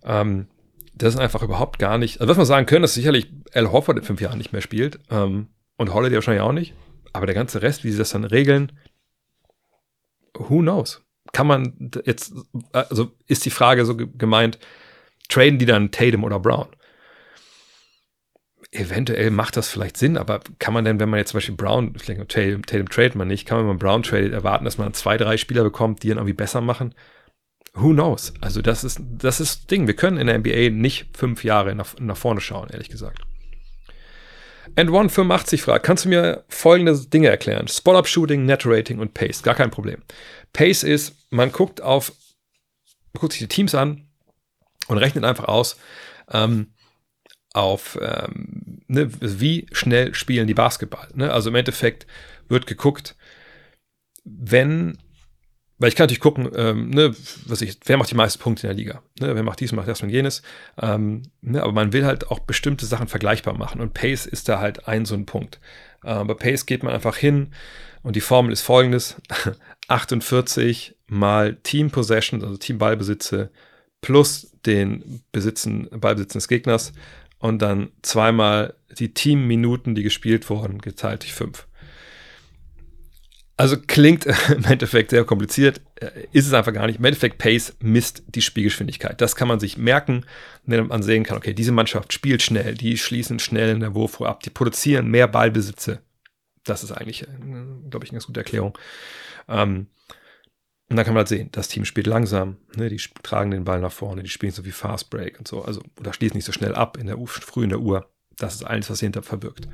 Ähm, 0.04 0.46
das 0.94 1.14
ist 1.14 1.20
einfach 1.20 1.42
überhaupt 1.42 1.80
gar 1.80 1.98
nicht. 1.98 2.20
Also, 2.20 2.30
was 2.30 2.36
man 2.36 2.46
sagen 2.46 2.66
können, 2.66 2.82
dass 2.82 2.94
sicherlich 2.94 3.32
Al 3.52 3.72
Hofford 3.72 3.98
in 3.98 4.04
fünf 4.04 4.20
Jahren 4.20 4.38
nicht 4.38 4.52
mehr 4.52 4.62
spielt. 4.62 5.00
Ähm, 5.10 5.48
und 5.76 5.92
Holiday 5.92 6.14
wahrscheinlich 6.14 6.42
auch 6.42 6.52
nicht. 6.52 6.74
Aber 7.12 7.26
der 7.26 7.34
ganze 7.34 7.62
Rest, 7.62 7.84
wie 7.84 7.90
sie 7.90 7.98
das 7.98 8.10
dann 8.10 8.24
regeln, 8.24 8.72
who 10.34 10.60
knows? 10.60 11.02
Kann 11.32 11.46
man 11.46 11.90
jetzt, 12.04 12.32
also 12.72 13.12
ist 13.26 13.44
die 13.44 13.50
Frage 13.50 13.84
so 13.84 13.96
gemeint, 13.96 14.58
traden 15.28 15.58
die 15.58 15.66
dann 15.66 15.90
Tatum 15.90 16.24
oder 16.24 16.40
Brown? 16.40 16.68
eventuell 18.72 19.30
macht 19.30 19.56
das 19.56 19.68
vielleicht 19.68 19.96
Sinn, 19.96 20.16
aber 20.16 20.40
kann 20.58 20.74
man 20.74 20.84
denn, 20.84 21.00
wenn 21.00 21.08
man 21.08 21.18
jetzt 21.18 21.30
zum 21.30 21.38
Beispiel 21.38 21.56
Brown, 21.56 21.94
Tatum, 21.94 22.64
Tatum 22.64 22.88
trade 22.88 23.18
man 23.18 23.28
nicht, 23.28 23.46
kann 23.46 23.58
man, 23.58 23.64
wenn 23.64 23.70
man 23.70 23.78
Brown 23.78 24.02
tradet, 24.02 24.32
erwarten, 24.32 24.64
dass 24.64 24.78
man 24.78 24.94
zwei, 24.94 25.16
drei 25.16 25.36
Spieler 25.36 25.64
bekommt, 25.64 26.02
die 26.02 26.08
dann 26.08 26.18
irgendwie 26.18 26.34
besser 26.34 26.60
machen? 26.60 26.94
Who 27.74 27.90
knows? 27.92 28.32
Also 28.40 28.62
das 28.62 28.82
ist 28.84 29.00
das 29.00 29.40
ist 29.40 29.70
Ding. 29.70 29.86
Wir 29.86 29.94
können 29.94 30.16
in 30.16 30.26
der 30.26 30.38
NBA 30.38 30.70
nicht 30.70 31.16
fünf 31.16 31.44
Jahre 31.44 31.74
nach, 31.74 31.98
nach 31.98 32.16
vorne 32.16 32.40
schauen, 32.40 32.68
ehrlich 32.70 32.88
gesagt. 32.88 33.20
And 34.76 34.90
One 34.90 35.08
85 35.08 35.62
fragt, 35.62 35.84
kannst 35.84 36.04
du 36.04 36.08
mir 36.08 36.44
folgende 36.48 36.98
Dinge 36.98 37.28
erklären? 37.28 37.68
Spot-Up-Shooting, 37.68 38.44
Net-Rating 38.44 38.98
und 38.98 39.14
Pace. 39.14 39.42
Gar 39.42 39.54
kein 39.54 39.70
Problem. 39.70 40.02
Pace 40.52 40.82
ist, 40.82 41.14
man 41.30 41.52
guckt 41.52 41.80
auf, 41.80 42.12
man 43.12 43.20
guckt 43.20 43.32
sich 43.32 43.40
die 43.40 43.48
Teams 43.48 43.74
an 43.74 44.08
und 44.88 44.98
rechnet 44.98 45.24
einfach 45.24 45.44
aus, 45.44 45.76
ähm, 46.30 46.72
auf 47.52 47.98
ähm, 48.00 48.82
ne, 48.86 49.10
wie 49.20 49.66
schnell 49.72 50.14
spielen 50.14 50.46
die 50.46 50.54
Basketball. 50.54 51.08
Ne? 51.14 51.32
Also 51.32 51.50
im 51.50 51.56
Endeffekt 51.56 52.06
wird 52.48 52.66
geguckt, 52.66 53.16
wenn 54.24 54.98
weil 55.80 55.88
ich 55.88 55.96
kann 55.96 56.04
natürlich 56.04 56.20
gucken, 56.20 56.48
ähm, 56.54 56.90
ne, 56.90 57.14
was 57.46 57.62
ich, 57.62 57.78
wer 57.86 57.96
macht 57.96 58.10
die 58.10 58.14
meisten 58.14 58.40
Punkte 58.40 58.66
in 58.66 58.68
der 58.68 58.76
Liga? 58.76 59.02
Ne, 59.18 59.34
wer 59.34 59.42
macht 59.42 59.60
dies, 59.60 59.72
macht 59.72 59.88
das 59.88 60.02
und 60.02 60.10
jenes? 60.10 60.42
Ähm, 60.80 61.22
ne, 61.40 61.62
aber 61.62 61.72
man 61.72 61.94
will 61.94 62.04
halt 62.04 62.30
auch 62.30 62.38
bestimmte 62.38 62.84
Sachen 62.84 63.08
vergleichbar 63.08 63.56
machen 63.56 63.80
und 63.80 63.94
Pace 63.94 64.26
ist 64.26 64.50
da 64.50 64.60
halt 64.60 64.86
ein 64.86 65.06
so 65.06 65.14
ein 65.14 65.24
Punkt. 65.24 65.58
Äh, 66.04 66.22
bei 66.24 66.34
Pace 66.34 66.66
geht 66.66 66.82
man 66.82 66.92
einfach 66.92 67.16
hin 67.16 67.52
und 68.02 68.14
die 68.14 68.20
Formel 68.20 68.52
ist 68.52 68.60
folgendes: 68.60 69.16
48 69.88 70.96
mal 71.08 71.56
Team 71.56 71.90
Possession, 71.90 72.44
also 72.44 72.58
Team 72.58 72.76
Ballbesitze 72.76 73.50
plus 74.02 74.52
den 74.66 75.22
Besitzen, 75.32 75.88
Ballbesitzen 75.90 76.38
des 76.38 76.48
Gegners 76.48 76.92
und 77.38 77.62
dann 77.62 77.88
zweimal 78.02 78.74
die 78.98 79.14
Teamminuten, 79.14 79.94
die 79.94 80.02
gespielt 80.02 80.48
wurden, 80.50 80.78
geteilt 80.78 81.22
durch 81.22 81.32
fünf. 81.32 81.66
Also 83.60 83.76
klingt 83.78 84.24
im 84.48 84.64
Endeffekt 84.64 85.10
sehr 85.10 85.22
kompliziert, 85.24 85.82
äh, 85.96 86.26
ist 86.32 86.46
es 86.46 86.54
einfach 86.54 86.72
gar 86.72 86.86
nicht. 86.86 86.98
Im 86.98 87.04
Endeffekt 87.04 87.36
Pace 87.36 87.76
misst 87.80 88.22
die 88.26 88.40
Spielgeschwindigkeit. 88.40 89.20
Das 89.20 89.36
kann 89.36 89.48
man 89.48 89.60
sich 89.60 89.76
merken, 89.76 90.24
wenn 90.64 90.86
man 90.86 91.02
sehen 91.02 91.24
kann, 91.24 91.36
okay, 91.36 91.52
diese 91.52 91.70
Mannschaft 91.70 92.14
spielt 92.14 92.40
schnell, 92.40 92.72
die 92.72 92.96
schließen 92.96 93.38
schnell 93.38 93.68
in 93.68 93.80
der 93.80 93.94
Wurfruhe 93.94 94.30
ab, 94.30 94.42
die 94.42 94.48
produzieren 94.48 95.08
mehr 95.08 95.28
Ballbesitze. 95.28 96.00
Das 96.64 96.82
ist 96.82 96.92
eigentlich, 96.92 97.24
äh, 97.24 97.26
glaube 97.90 98.06
ich, 98.06 98.12
eine 98.12 98.16
ganz 98.16 98.26
gute 98.28 98.40
Erklärung. 98.40 98.78
Ähm, 99.46 99.88
und 100.88 100.96
dann 100.96 101.04
kann 101.04 101.12
man 101.12 101.20
halt 101.20 101.28
sehen, 101.28 101.50
das 101.52 101.68
Team 101.68 101.84
spielt 101.84 102.06
langsam, 102.06 102.56
ne, 102.76 102.88
die 102.88 103.00
tragen 103.22 103.50
den 103.50 103.64
Ball 103.64 103.82
nach 103.82 103.92
vorne, 103.92 104.22
die 104.22 104.30
spielen 104.30 104.52
so 104.52 104.64
wie 104.64 104.72
Fast 104.72 105.10
Break 105.10 105.38
und 105.38 105.46
so, 105.46 105.62
also 105.62 105.82
oder 105.98 106.14
schließen 106.14 106.38
nicht 106.38 106.46
so 106.46 106.52
schnell 106.52 106.74
ab 106.74 106.96
in 106.96 107.08
der 107.08 107.18
früh 107.26 107.64
in 107.64 107.68
der 107.68 107.80
Uhr. 107.80 108.08
Das 108.38 108.54
ist 108.54 108.64
alles, 108.64 108.88
was 108.88 109.00
hinter 109.00 109.22
verbirgt. 109.22 109.68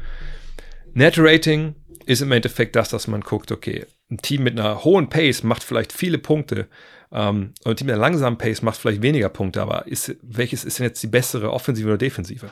Net 0.92 1.14
Rating 1.18 1.76
ist 2.06 2.22
im 2.22 2.32
Endeffekt 2.32 2.76
das, 2.76 2.88
dass 2.88 3.08
man 3.08 3.20
guckt, 3.20 3.52
okay, 3.52 3.84
ein 4.10 4.18
Team 4.18 4.44
mit 4.44 4.58
einer 4.58 4.84
hohen 4.84 5.08
Pace 5.08 5.42
macht 5.42 5.62
vielleicht 5.62 5.92
viele 5.92 6.18
Punkte 6.18 6.68
ähm, 7.12 7.52
und 7.64 7.72
ein 7.72 7.76
Team 7.76 7.86
mit 7.88 7.94
einer 7.94 8.02
langsamen 8.02 8.38
Pace 8.38 8.62
macht 8.62 8.78
vielleicht 8.78 9.02
weniger 9.02 9.28
Punkte, 9.28 9.60
aber 9.60 9.86
ist, 9.86 10.16
welches 10.22 10.64
ist 10.64 10.78
denn 10.78 10.86
jetzt 10.86 11.02
die 11.02 11.08
bessere 11.08 11.52
Offensive 11.52 11.88
oder 11.88 11.98
Defensive? 11.98 12.50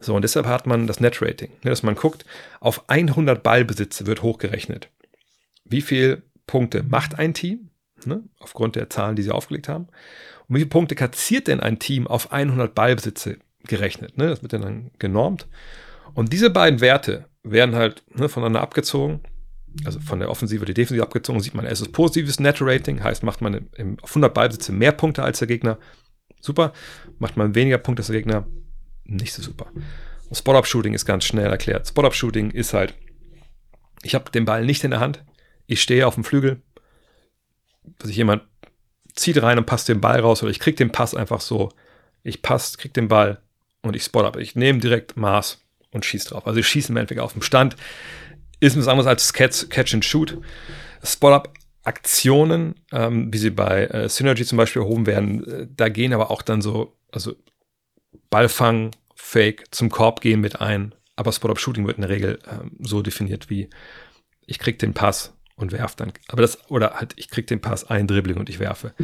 So, 0.00 0.14
und 0.14 0.22
deshalb 0.22 0.46
hat 0.46 0.66
man 0.66 0.86
das 0.86 1.00
Net-Rating, 1.00 1.50
ne, 1.62 1.70
dass 1.70 1.82
man 1.82 1.94
guckt, 1.94 2.24
auf 2.60 2.88
100 2.88 3.42
Ballbesitze 3.42 4.06
wird 4.06 4.22
hochgerechnet. 4.22 4.90
Wie 5.64 5.82
viele 5.82 6.22
Punkte 6.46 6.82
macht 6.82 7.18
ein 7.18 7.34
Team, 7.34 7.70
ne, 8.04 8.22
aufgrund 8.38 8.76
der 8.76 8.90
Zahlen, 8.90 9.16
die 9.16 9.22
sie 9.22 9.32
aufgelegt 9.32 9.68
haben? 9.68 9.88
Und 10.48 10.56
wie 10.56 10.60
viele 10.60 10.70
Punkte 10.70 10.94
kassiert 10.94 11.46
denn 11.46 11.60
ein 11.60 11.78
Team 11.78 12.06
auf 12.06 12.32
100 12.32 12.74
Ballbesitze 12.74 13.38
gerechnet? 13.64 14.16
Ne? 14.16 14.28
Das 14.28 14.42
wird 14.42 14.52
dann 14.52 14.90
genormt. 14.98 15.46
Und 16.14 16.32
diese 16.32 16.50
beiden 16.50 16.80
Werte 16.80 17.26
werden 17.42 17.74
halt 17.74 18.02
ne, 18.14 18.28
voneinander 18.28 18.60
abgezogen. 18.60 19.20
Also 19.84 20.00
von 20.00 20.18
der 20.18 20.30
Offensive 20.30 20.64
die 20.64 20.74
Defensive 20.74 21.02
abgezogen, 21.02 21.40
sieht 21.40 21.54
man, 21.54 21.66
es 21.66 21.80
ist 21.80 21.92
positives 21.92 22.40
Net-Rating, 22.40 23.02
heißt, 23.02 23.22
macht 23.22 23.42
man 23.42 23.68
im, 23.76 23.98
auf 24.00 24.10
100 24.10 24.32
Ballbesitze 24.32 24.72
mehr 24.72 24.92
Punkte 24.92 25.22
als 25.22 25.38
der 25.38 25.46
Gegner, 25.46 25.78
super. 26.40 26.72
Macht 27.18 27.36
man 27.36 27.54
weniger 27.54 27.78
Punkte 27.78 28.00
als 28.00 28.08
der 28.08 28.16
Gegner, 28.16 28.46
nicht 29.04 29.34
so 29.34 29.42
super. 29.42 29.66
Spot-Up-Shooting 30.32 30.94
ist 30.94 31.04
ganz 31.04 31.24
schnell 31.24 31.46
erklärt. 31.46 31.86
Spot-Up-Shooting 31.86 32.50
ist 32.50 32.72
halt, 32.72 32.94
ich 34.02 34.14
habe 34.14 34.30
den 34.30 34.46
Ball 34.46 34.64
nicht 34.64 34.84
in 34.84 34.90
der 34.90 35.00
Hand, 35.00 35.24
ich 35.66 35.82
stehe 35.82 36.06
auf 36.06 36.14
dem 36.14 36.24
Flügel, 36.24 36.62
sich 38.02 38.16
jemand 38.16 38.42
zieht 39.14 39.40
rein 39.42 39.58
und 39.58 39.66
passt 39.66 39.88
den 39.88 40.00
Ball 40.00 40.20
raus 40.20 40.42
oder 40.42 40.50
ich 40.50 40.60
kriege 40.60 40.76
den 40.76 40.92
Pass 40.92 41.14
einfach 41.14 41.40
so, 41.40 41.70
ich 42.22 42.42
passe, 42.42 42.78
kriege 42.78 42.94
den 42.94 43.08
Ball 43.08 43.42
und 43.82 43.96
ich 43.96 44.02
spot 44.02 44.24
up. 44.24 44.36
Ich 44.36 44.56
nehme 44.56 44.78
direkt 44.78 45.16
Maß 45.16 45.64
und 45.92 46.04
schießt 46.04 46.30
drauf. 46.30 46.46
Also 46.46 46.60
ich 46.60 46.68
schieße 46.68 46.90
im 46.90 46.96
Endeffekt 46.96 47.20
auf 47.20 47.32
dem 47.32 47.42
Stand. 47.42 47.76
Ist 48.60 48.76
was 48.76 48.88
anderes 48.88 49.06
als 49.06 49.32
Catch, 49.32 49.68
Catch 49.70 49.94
and 49.94 50.04
Shoot. 50.04 50.38
Spot-Up-Aktionen, 51.02 52.74
ähm, 52.92 53.32
wie 53.32 53.38
sie 53.38 53.50
bei 53.50 53.86
äh, 53.86 54.08
Synergy 54.08 54.44
zum 54.44 54.58
Beispiel 54.58 54.82
erhoben 54.82 55.06
werden, 55.06 55.46
äh, 55.46 55.66
da 55.74 55.88
gehen 55.88 56.12
aber 56.12 56.30
auch 56.30 56.42
dann 56.42 56.60
so, 56.60 56.96
also 57.12 57.34
Ballfang, 58.30 58.90
Fake, 59.14 59.66
zum 59.70 59.88
Korb 59.90 60.20
gehen 60.20 60.40
mit 60.40 60.60
ein. 60.60 60.94
Aber 61.16 61.32
Spot-Up-Shooting 61.32 61.86
wird 61.86 61.98
in 61.98 62.02
der 62.02 62.10
Regel 62.10 62.38
ähm, 62.50 62.76
so 62.80 63.02
definiert 63.02 63.50
wie, 63.50 63.68
ich 64.46 64.58
krieg 64.58 64.78
den 64.78 64.94
Pass 64.94 65.34
und 65.56 65.72
werf 65.72 65.94
dann. 65.94 66.12
Aber 66.28 66.42
das, 66.42 66.70
oder 66.70 66.94
halt, 66.94 67.14
ich 67.16 67.28
krieg 67.28 67.46
den 67.46 67.60
Pass, 67.60 67.84
ein 67.88 68.06
Dribbling 68.06 68.38
und 68.38 68.48
ich 68.48 68.58
werfe. 68.58 68.94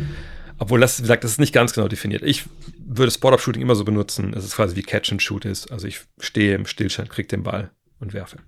Obwohl 0.58 0.80
das, 0.80 0.98
wie 0.98 1.02
gesagt, 1.02 1.24
das 1.24 1.32
ist 1.32 1.40
nicht 1.40 1.52
ganz 1.52 1.72
genau 1.72 1.88
definiert. 1.88 2.22
Ich 2.22 2.44
würde 2.78 3.10
Spot-Up-Shooting 3.10 3.62
immer 3.62 3.74
so 3.74 3.84
benutzen, 3.84 4.32
dass 4.32 4.44
es 4.44 4.54
quasi 4.54 4.76
wie 4.76 4.82
Catch 4.82 5.12
and 5.12 5.22
Shoot 5.22 5.44
ist. 5.44 5.70
Also 5.72 5.86
ich 5.86 6.00
stehe 6.18 6.54
im 6.54 6.66
Stillstand, 6.66 7.10
kriege 7.10 7.28
den 7.28 7.42
Ball 7.42 7.70
und 7.98 8.14
werfe. 8.14 8.38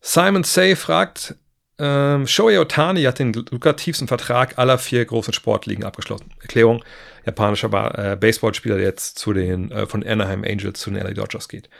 Simon 0.00 0.44
Say 0.44 0.76
fragt, 0.76 1.36
ähm, 1.78 2.26
Shohei 2.26 2.60
Otani 2.60 3.02
hat 3.04 3.18
den 3.18 3.32
lukrativsten 3.32 4.08
Vertrag 4.08 4.58
aller 4.58 4.78
vier 4.78 5.04
großen 5.04 5.32
Sportligen 5.32 5.84
abgeschlossen. 5.84 6.32
Erklärung, 6.40 6.84
japanischer 7.24 7.68
äh, 7.96 8.16
Baseballspieler, 8.16 8.76
der 8.76 8.86
jetzt 8.86 9.18
zu 9.18 9.32
den, 9.32 9.70
äh, 9.70 9.86
von 9.86 10.04
Anaheim 10.04 10.44
Angels 10.44 10.80
zu 10.80 10.90
den 10.90 11.02
LA 11.02 11.12
Dodgers 11.12 11.48
geht. 11.48 11.70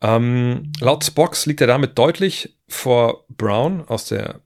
Ähm, 0.00 0.72
laut 0.80 1.04
Spox 1.04 1.46
liegt 1.46 1.60
er 1.60 1.66
damit 1.66 1.98
deutlich 1.98 2.56
vor 2.68 3.24
Brown 3.28 3.84
aus 3.86 4.06
der 4.06 4.40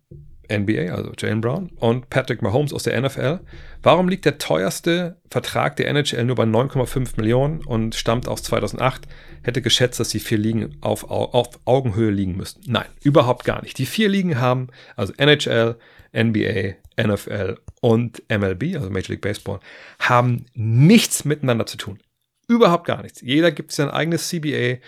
NBA, 0.51 0.94
also 0.94 1.12
Jalen 1.16 1.40
Brown, 1.40 1.70
und 1.77 2.10
Patrick 2.10 2.43
Mahomes 2.43 2.73
aus 2.73 2.85
der 2.85 3.01
NFL. 3.01 3.40
Warum 3.82 4.09
liegt 4.09 4.24
der 4.24 4.39
teuerste 4.39 5.16
Vertrag 5.31 5.77
der 5.77 5.89
NHL 5.89 6.24
nur 6.24 6.36
bei 6.36 6.44
9,5 6.44 7.12
Millionen 7.16 7.64
und 7.64 7.94
stammt 7.94 8.28
aus 8.28 8.43
2008? 8.43 9.02
Hätte 9.43 9.62
geschätzt, 9.62 10.01
dass 10.01 10.09
die 10.09 10.20
vier 10.20 10.39
Ligen 10.39 10.77
auf, 10.81 11.10
auf 11.10 11.60
Augenhöhe 11.64 12.10
liegen 12.10 12.36
müssten. 12.36 12.62
Nein, 12.70 12.86
überhaupt 13.02 13.44
gar 13.44 13.62
nicht. 13.62 13.78
Die 13.78 13.86
vier 13.86 14.09
Ligen 14.09 14.40
haben, 14.40 14.68
also 14.97 15.12
NHL, 15.16 15.77
NBA, 16.12 16.77
NFL 17.01 17.56
und 17.81 18.23
MLB, 18.28 18.77
also 18.77 18.90
Major 18.90 19.10
League 19.10 19.20
Baseball, 19.20 19.60
haben 19.98 20.47
nichts 20.55 21.24
miteinander 21.24 21.66
zu 21.66 21.77
tun. 21.77 21.98
Überhaupt 22.48 22.86
gar 22.86 23.02
nichts. 23.02 23.20
Jeder 23.20 23.51
gibt 23.51 23.73
sein 23.73 23.90
eigenes 23.90 24.28
CBA 24.28 24.78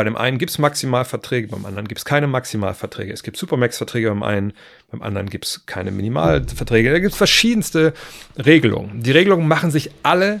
bei 0.00 0.04
dem 0.04 0.16
einen 0.16 0.38
gibt 0.38 0.50
es 0.50 0.56
Maximalverträge, 0.56 1.48
beim 1.48 1.66
anderen 1.66 1.86
gibt 1.86 1.98
es 1.98 2.06
keine 2.06 2.26
Maximalverträge. 2.26 3.12
Es 3.12 3.22
gibt 3.22 3.36
Supermax-Verträge 3.36 4.08
beim 4.08 4.22
einen, 4.22 4.54
beim 4.90 5.02
anderen 5.02 5.28
gibt 5.28 5.44
es 5.44 5.66
keine 5.66 5.90
Minimalverträge. 5.90 6.90
Da 6.90 7.00
gibt 7.00 7.12
es 7.12 7.18
verschiedenste 7.18 7.92
Regelungen. 8.38 9.02
Die 9.02 9.10
Regelungen 9.10 9.46
machen 9.46 9.70
sich 9.70 9.90
alle 10.02 10.40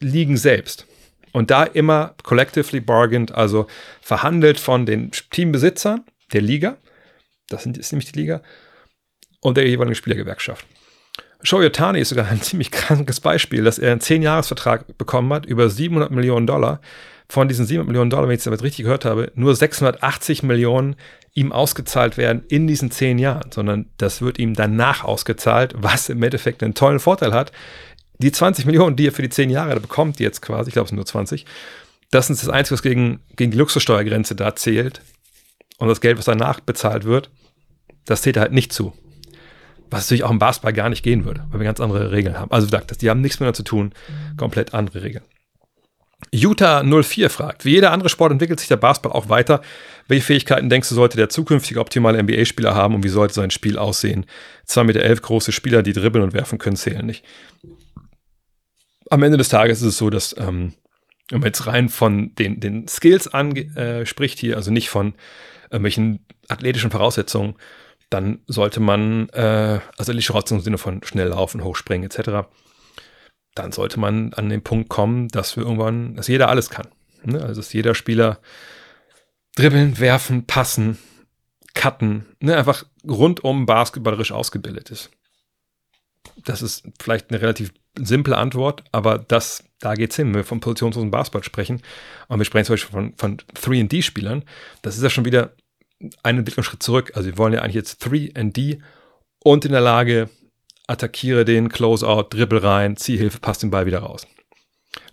Ligen 0.00 0.38
selbst. 0.38 0.86
Und 1.30 1.50
da 1.50 1.64
immer 1.64 2.14
collectively 2.22 2.80
bargained, 2.80 3.32
also 3.32 3.66
verhandelt 4.00 4.58
von 4.58 4.86
den 4.86 5.10
Teambesitzern 5.10 6.02
der 6.32 6.40
Liga, 6.40 6.78
das 7.50 7.66
ist 7.66 7.92
nämlich 7.92 8.10
die 8.12 8.18
Liga, 8.18 8.40
und 9.40 9.58
der 9.58 9.68
jeweiligen 9.68 9.94
Spielergewerkschaft. 9.94 10.64
Shohei 11.42 11.66
Otani 11.66 12.00
ist 12.00 12.08
sogar 12.08 12.28
ein 12.28 12.40
ziemlich 12.40 12.70
krankes 12.70 13.20
Beispiel, 13.20 13.62
dass 13.62 13.78
er 13.78 13.92
einen 13.92 14.00
10-Jahres-Vertrag 14.00 14.96
bekommen 14.96 15.34
hat, 15.34 15.44
über 15.44 15.68
700 15.68 16.10
Millionen 16.10 16.46
Dollar, 16.46 16.80
von 17.28 17.48
diesen 17.48 17.66
700 17.66 17.88
Millionen 17.88 18.10
Dollar, 18.10 18.28
wenn 18.28 18.34
ich 18.34 18.38
es 18.38 18.44
damit 18.44 18.62
richtig 18.62 18.84
gehört 18.84 19.04
habe, 19.04 19.32
nur 19.34 19.54
680 19.54 20.42
Millionen 20.42 20.96
ihm 21.32 21.52
ausgezahlt 21.52 22.16
werden 22.16 22.44
in 22.48 22.66
diesen 22.66 22.90
zehn 22.90 23.18
Jahren, 23.18 23.50
sondern 23.50 23.86
das 23.96 24.22
wird 24.22 24.38
ihm 24.38 24.54
danach 24.54 25.04
ausgezahlt, 25.04 25.74
was 25.76 26.08
im 26.08 26.22
Endeffekt 26.22 26.62
einen 26.62 26.74
tollen 26.74 27.00
Vorteil 27.00 27.32
hat. 27.32 27.50
Die 28.18 28.30
20 28.30 28.66
Millionen, 28.66 28.94
die 28.94 29.08
er 29.08 29.12
für 29.12 29.22
die 29.22 29.30
zehn 29.30 29.50
Jahre 29.50 29.80
bekommt, 29.80 30.20
jetzt 30.20 30.42
quasi, 30.42 30.68
ich 30.68 30.74
glaube 30.74 30.84
es 30.84 30.90
sind 30.90 30.96
nur 30.96 31.06
20, 31.06 31.44
das 32.10 32.30
ist 32.30 32.42
das 32.42 32.50
Einzige, 32.50 32.74
was 32.74 32.82
gegen, 32.82 33.20
gegen 33.34 33.50
die 33.50 33.58
Luxussteuergrenze 33.58 34.36
da 34.36 34.54
zählt. 34.54 35.00
Und 35.78 35.88
das 35.88 36.00
Geld, 36.00 36.16
was 36.16 36.26
danach 36.26 36.60
bezahlt 36.60 37.04
wird, 37.04 37.30
das 38.04 38.22
zählt 38.22 38.36
er 38.36 38.42
halt 38.42 38.52
nicht 38.52 38.72
zu. 38.72 38.92
Was 39.90 40.04
natürlich 40.04 40.22
auch 40.22 40.30
im 40.30 40.38
Basketball 40.38 40.72
gar 40.72 40.88
nicht 40.88 41.02
gehen 41.02 41.24
würde, 41.24 41.44
weil 41.50 41.58
wir 41.58 41.64
ganz 41.64 41.80
andere 41.80 42.12
Regeln 42.12 42.38
haben. 42.38 42.52
Also 42.52 42.68
gesagt, 42.68 43.00
die 43.02 43.10
haben 43.10 43.20
nichts 43.20 43.40
miteinander 43.40 43.56
zu 43.56 43.64
tun, 43.64 43.92
komplett 44.36 44.74
andere 44.74 45.02
Regeln. 45.02 45.24
Utah 46.32 46.82
04 46.82 47.30
fragt, 47.30 47.64
wie 47.64 47.70
jeder 47.70 47.92
andere 47.92 48.08
Sport 48.08 48.32
entwickelt 48.32 48.58
sich 48.58 48.68
der 48.68 48.76
Basketball 48.76 49.12
auch 49.12 49.28
weiter. 49.28 49.60
Welche 50.08 50.24
Fähigkeiten 50.24 50.68
denkst 50.68 50.88
du, 50.88 50.94
sollte 50.94 51.16
der 51.16 51.28
zukünftige 51.28 51.80
optimale 51.80 52.22
NBA-Spieler 52.22 52.74
haben 52.74 52.94
und 52.94 53.04
wie 53.04 53.08
sollte 53.08 53.34
sein 53.34 53.50
Spiel 53.50 53.78
aussehen? 53.78 54.26
2,11 54.68 54.84
Meter 54.84 55.00
elf 55.02 55.22
große 55.22 55.52
Spieler, 55.52 55.82
die 55.82 55.92
dribbeln 55.92 56.24
und 56.24 56.34
werfen 56.34 56.58
können, 56.58 56.76
zählen 56.76 57.06
nicht. 57.06 57.24
Am 59.10 59.22
Ende 59.22 59.38
des 59.38 59.48
Tages 59.48 59.80
ist 59.80 59.88
es 59.88 59.98
so, 59.98 60.10
dass 60.10 60.34
ähm, 60.38 60.74
Wenn 61.30 61.40
man 61.40 61.46
jetzt 61.46 61.66
rein 61.66 61.88
von 61.88 62.34
den, 62.34 62.60
den 62.60 62.88
Skills 62.88 63.28
anspricht 63.28 64.38
äh, 64.38 64.40
hier, 64.40 64.56
also 64.56 64.70
nicht 64.70 64.90
von 64.90 65.14
irgendwelchen 65.70 66.26
athletischen 66.48 66.90
Voraussetzungen, 66.90 67.54
dann 68.10 68.40
sollte 68.46 68.80
man, 68.80 69.28
äh, 69.30 69.80
also 69.96 70.12
athletische 70.12 70.32
Voraussetzungen 70.32 70.60
im 70.60 70.64
Sinne 70.64 70.78
von 70.78 71.02
schnell 71.02 71.28
laufen, 71.28 71.64
hochspringen 71.64 72.10
etc., 72.10 72.46
dann 73.54 73.72
sollte 73.72 74.00
man 74.00 74.32
an 74.34 74.48
den 74.48 74.62
Punkt 74.62 74.88
kommen, 74.88 75.28
dass 75.28 75.56
wir 75.56 75.62
irgendwann, 75.62 76.16
dass 76.16 76.28
jeder 76.28 76.48
alles 76.48 76.70
kann. 76.70 76.88
Ne? 77.24 77.40
Also 77.40 77.60
dass 77.60 77.72
jeder 77.72 77.94
Spieler 77.94 78.40
dribbeln, 79.54 79.98
werfen, 79.98 80.46
passen, 80.46 80.98
cutten, 81.74 82.26
ne? 82.40 82.56
einfach 82.56 82.84
rundum 83.08 83.66
basketballerisch 83.66 84.32
ausgebildet 84.32 84.90
ist. 84.90 85.10
Das 86.44 86.62
ist 86.62 86.84
vielleicht 87.00 87.30
eine 87.30 87.40
relativ 87.40 87.72
simple 87.96 88.36
Antwort, 88.36 88.82
aber 88.92 89.18
das, 89.18 89.64
da 89.78 89.94
geht's 89.94 90.16
hin, 90.16 90.28
wenn 90.28 90.36
wir 90.36 90.44
vom 90.44 90.60
positionslosen 90.60 91.10
Basketball 91.10 91.44
sprechen. 91.44 91.82
Und 92.28 92.38
wir 92.38 92.44
sprechen 92.44 92.66
zum 92.66 92.72
Beispiel 92.74 92.92
von, 92.92 93.14
von 93.16 93.36
3D-Spielern. 93.54 94.44
Das 94.82 94.96
ist 94.96 95.02
ja 95.02 95.10
schon 95.10 95.24
wieder 95.24 95.54
einen 96.22 96.40
Entwicklungsschritt 96.40 96.82
zurück. 96.82 97.12
Also 97.14 97.28
wir 97.28 97.38
wollen 97.38 97.52
ja 97.52 97.60
eigentlich 97.60 97.74
jetzt 97.74 98.04
3D 98.04 98.80
und 99.44 99.64
in 99.64 99.72
der 99.72 99.80
Lage, 99.80 100.28
attackiere 100.86 101.44
den, 101.44 101.68
Closeout, 101.68 102.28
Dribble 102.30 102.62
rein, 102.62 102.96
Zielhilfe, 102.96 103.40
passt 103.40 103.62
den 103.62 103.70
Ball 103.70 103.86
wieder 103.86 104.00
raus. 104.00 104.26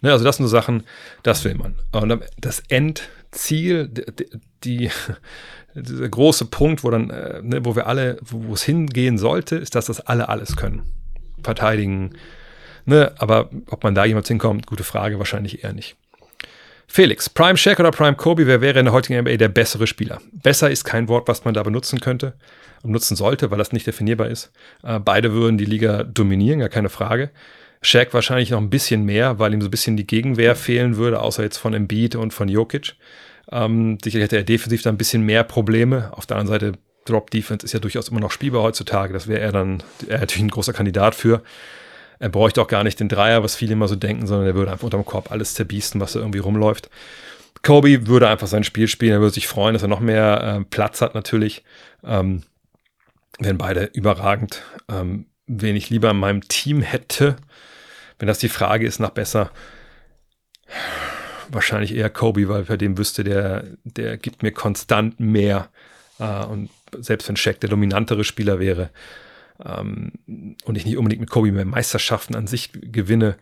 Ne, 0.02 0.11
also 0.11 0.26
das 0.26 0.38
sind 0.38 0.45
so 0.45 0.52
Sachen, 0.52 0.84
das 1.23 1.43
will 1.43 1.56
man. 1.56 1.76
Und 1.91 2.23
das 2.39 2.61
Endziel, 2.69 3.88
die, 3.88 4.26
die 4.64 4.91
dieser 5.76 6.10
große 6.10 6.45
Punkt, 6.45 6.84
wo 6.84 6.89
dann, 6.89 7.10
äh, 7.10 7.41
ne, 7.41 7.65
wo 7.65 7.76
wir 7.76 7.88
alle, 7.88 8.18
wo 8.22 8.53
es 8.53 8.64
hingehen 8.64 9.18
sollte, 9.18 9.56
ist, 9.56 9.76
dass 9.76 9.85
das 9.85 10.02
alle 10.02 10.30
alles 10.30 10.56
können. 10.56 10.84
Verteidigen, 11.43 12.14
ne, 12.85 13.14
aber 13.18 13.49
ob 13.68 13.84
man 13.84 13.95
da 13.95 14.06
jemals 14.06 14.27
hinkommt, 14.27 14.68
gute 14.68 14.84
Frage, 14.84 15.19
wahrscheinlich 15.19 15.64
eher 15.64 15.73
nicht. 15.73 15.95
Felix, 16.93 17.30
Prime 17.30 17.55
Shaq 17.55 17.80
oder 17.80 17.91
Prime 17.91 18.18
Kobe, 18.18 18.47
wer 18.47 18.59
wäre 18.59 18.77
in 18.77 18.84
der 18.84 18.93
heutigen 18.93 19.22
NBA 19.22 19.38
der 19.38 19.47
bessere 19.47 19.88
Spieler? 19.88 20.19
Besser 20.34 20.69
ist 20.69 20.84
kein 20.84 21.07
Wort, 21.07 21.26
was 21.30 21.45
man 21.45 21.53
da 21.53 21.63
benutzen 21.63 22.01
könnte 22.01 22.34
und 22.84 22.91
nutzen 22.91 23.15
sollte, 23.15 23.49
weil 23.49 23.57
das 23.57 23.72
nicht 23.72 23.88
definierbar 23.88 24.27
ist. 24.27 24.51
Äh, 24.84 24.99
beide 24.99 25.31
würden 25.31 25.57
die 25.57 25.63
Liga 25.63 26.03
dominieren, 26.03 26.59
gar 26.59 26.68
keine 26.68 26.89
Frage. 26.89 27.30
Shaq 27.81 28.13
wahrscheinlich 28.13 28.49
noch 28.49 28.59
ein 28.59 28.69
bisschen 28.69 29.05
mehr, 29.05 29.39
weil 29.39 29.53
ihm 29.53 29.61
so 29.61 29.69
ein 29.69 29.72
bisschen 29.72 29.95
die 29.95 30.05
Gegenwehr 30.05 30.53
fehlen 30.53 30.97
würde, 30.97 31.22
außer 31.22 31.43
jetzt 31.43 31.59
von 31.59 31.73
Embiid 31.73 32.18
und 32.18 32.34
von 32.34 32.49
Jokic. 32.49 32.95
Ähm, 33.49 33.97
sicherlich 34.03 34.26
hätte 34.26 34.35
er 34.35 34.43
defensiv 34.43 34.81
da 34.81 34.89
ein 34.89 34.97
bisschen 34.97 35.22
mehr 35.22 35.45
Probleme. 35.45 36.11
Auf 36.11 36.26
der 36.26 36.35
anderen 36.35 36.59
Seite, 36.59 36.77
Drop 37.05 37.31
Defense 37.31 37.65
ist 37.65 37.72
ja 37.72 37.80
durchaus 37.80 38.09
immer 38.09 38.19
noch 38.19 38.31
spielbar 38.31 38.63
heutzutage. 38.63 39.13
Das 39.13 39.30
wäre 39.30 39.39
er 39.39 39.53
dann 39.53 39.81
er 40.09 40.19
natürlich 40.19 40.43
ein 40.43 40.49
großer 40.49 40.73
Kandidat 40.73 41.15
für. 41.15 41.41
Er 42.22 42.30
bräuchte 42.30 42.61
auch 42.61 42.68
gar 42.68 42.84
nicht 42.84 42.99
den 42.99 43.10
Dreier, 43.10 43.43
was 43.43 43.56
viele 43.56 43.73
immer 43.73 43.88
so 43.88 43.95
denken, 43.95 44.27
sondern 44.27 44.45
er 44.45 44.53
würde 44.53 44.72
einfach 44.72 44.85
unterm 44.85 45.03
Korb 45.03 45.31
alles 45.31 45.56
zerbiesten, 45.56 45.99
was 45.99 46.14
da 46.14 46.19
irgendwie 46.19 46.38
rumläuft. 46.38 46.88
Kobe 47.64 48.06
würde 48.06 48.30
einfach 48.30 48.45
sein 48.45 48.64
Spiel 48.64 48.88
spielen, 48.88 49.14
er 49.14 49.22
würde 49.22 49.34
sich 49.34 49.48
freuen, 49.48 49.73
dass 49.73 49.81
er 49.81 49.88
noch 49.88 49.99
mehr 49.99 50.60
äh, 50.60 50.64
Platz 50.65 51.02
hat 51.02 51.15
natürlich. 51.15 51.64
Ähm, 52.03 52.43
wären 53.39 53.57
beide 53.57 53.85
überragend. 53.85 54.61
Ähm, 54.88 55.26
wen 55.48 55.76
ich 55.76 55.89
lieber 55.89 56.11
in 56.11 56.18
meinem 56.18 56.48
Team 56.48 56.84
hätte, 56.84 57.38
wenn 58.19 58.27
das 58.27 58.38
die 58.38 58.49
Frage 58.49 58.85
ist 58.85 58.99
nach 58.99 59.10
besser, 59.10 59.49
wahrscheinlich 61.49 61.95
eher 61.95 62.11
Kobe, 62.11 62.48
weil 62.49 62.65
bei 62.65 62.77
dem 62.77 62.99
wüsste, 62.99 63.23
der, 63.23 63.64
der 63.84 64.18
gibt 64.18 64.43
mir 64.43 64.52
konstant 64.52 65.19
mehr. 65.19 65.69
Äh, 66.19 66.45
und 66.45 66.69
selbst 66.99 67.27
wenn 67.27 67.35
Shaq 67.35 67.60
der 67.61 67.72
dominantere 67.72 68.23
Spieler 68.23 68.60
wäre, 68.60 68.91
ähm, 69.63 70.13
und 70.63 70.77
ich 70.77 70.85
nicht 70.85 70.97
unbedingt 70.97 71.21
mit 71.21 71.29
Kobe 71.29 71.51
mehr 71.51 71.65
Meisterschaften 71.65 72.35
an 72.35 72.47
sich 72.47 72.71
gewinne, 72.73 73.38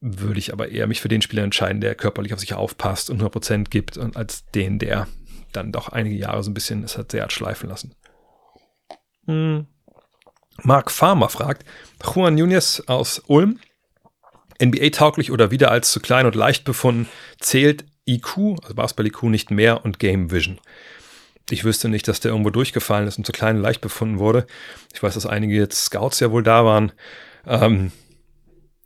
würde 0.00 0.38
ich 0.38 0.52
aber 0.52 0.68
eher 0.68 0.86
mich 0.86 1.00
für 1.00 1.08
den 1.08 1.22
Spieler 1.22 1.44
entscheiden, 1.44 1.80
der 1.80 1.94
körperlich 1.94 2.34
auf 2.34 2.40
sich 2.40 2.54
aufpasst 2.54 3.10
und 3.10 3.22
100% 3.22 3.70
gibt, 3.70 3.96
und 3.96 4.16
als 4.16 4.46
den, 4.50 4.78
der 4.78 5.06
dann 5.52 5.72
doch 5.72 5.88
einige 5.88 6.16
Jahre 6.16 6.42
so 6.42 6.50
ein 6.50 6.54
bisschen 6.54 6.82
es 6.82 6.98
hat 6.98 7.12
sehr 7.12 7.22
hat 7.22 7.32
schleifen 7.32 7.68
lassen. 7.68 7.94
Hm. 9.26 9.66
Mark 10.62 10.90
Farmer 10.90 11.28
fragt, 11.28 11.64
Juan 12.02 12.34
Nunez 12.34 12.82
aus 12.86 13.22
Ulm, 13.26 13.58
NBA-tauglich 14.62 15.30
oder 15.30 15.50
wieder 15.50 15.70
als 15.70 15.90
zu 15.92 16.00
klein 16.00 16.26
und 16.26 16.34
leicht 16.34 16.64
befunden, 16.64 17.08
zählt 17.40 17.84
IQ, 18.06 18.58
also 18.62 18.74
Basketball-IQ, 18.74 19.24
nicht 19.24 19.50
mehr 19.50 19.84
und 19.84 19.98
Game 19.98 20.30
Vision. 20.30 20.60
Ich 21.50 21.64
wüsste 21.64 21.88
nicht, 21.88 22.08
dass 22.08 22.20
der 22.20 22.30
irgendwo 22.30 22.50
durchgefallen 22.50 23.08
ist 23.08 23.18
und 23.18 23.26
zu 23.26 23.32
klein 23.32 23.56
und 23.56 23.62
leicht 23.62 23.80
befunden 23.80 24.18
wurde. 24.18 24.46
Ich 24.94 25.02
weiß, 25.02 25.14
dass 25.14 25.26
einige 25.26 25.54
jetzt 25.54 25.84
Scouts 25.84 26.20
ja 26.20 26.30
wohl 26.30 26.42
da 26.42 26.64
waren. 26.64 26.92
Ähm, 27.46 27.92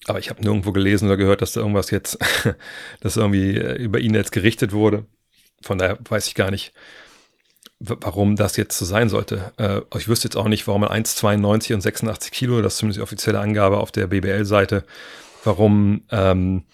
aber 0.07 0.19
ich 0.19 0.31
habe 0.31 0.43
nirgendwo 0.43 0.73
gelesen 0.73 1.07
oder 1.07 1.17
gehört, 1.17 1.43
dass 1.43 1.53
da 1.53 1.61
irgendwas 1.61 1.91
jetzt, 1.91 2.19
dass 3.01 3.17
irgendwie 3.17 3.57
äh, 3.57 3.75
über 3.77 3.99
ihn 3.99 4.15
jetzt 4.15 4.33
gerichtet 4.33 4.73
wurde. 4.73 5.05
Von 5.63 5.79
daher 5.79 5.99
weiß 6.09 6.29
ich 6.29 6.35
gar 6.35 6.51
nicht, 6.51 6.73
warum 7.79 8.37
das 8.37 8.57
jetzt 8.57 8.79
so 8.79 8.85
sein 8.85 9.09
sollte. 9.09 9.53
Äh, 9.59 9.81
ich 9.99 10.09
wüsste 10.09 10.29
jetzt 10.29 10.37
auch 10.37 10.49
nicht, 10.49 10.67
warum 10.67 10.83
man 10.83 10.91
1,92 10.91 11.75
und 11.75 11.81
86 11.81 12.33
Kilo, 12.33 12.63
das 12.63 12.75
ist 12.75 12.79
zumindest 12.79 12.99
die 12.99 13.03
offizielle 13.03 13.41
Angabe 13.41 13.79
auf 13.79 13.93
der 13.93 14.07
BBL-Seite, 14.07 14.85
warum 15.45 16.03
ähm, 16.11 16.65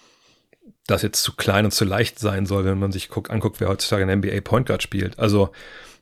das 0.87 1.03
jetzt 1.03 1.23
zu 1.23 1.35
klein 1.35 1.65
und 1.65 1.71
zu 1.71 1.85
leicht 1.85 2.19
sein 2.19 2.47
soll, 2.47 2.65
wenn 2.65 2.79
man 2.79 2.93
sich 2.93 3.09
guckt, 3.09 3.31
anguckt, 3.31 3.61
wer 3.61 3.69
heutzutage 3.69 4.03
in 4.03 4.19
NBA 4.19 4.41
Point 4.41 4.67
Guard 4.67 4.83
spielt. 4.83 5.19
Also 5.19 5.53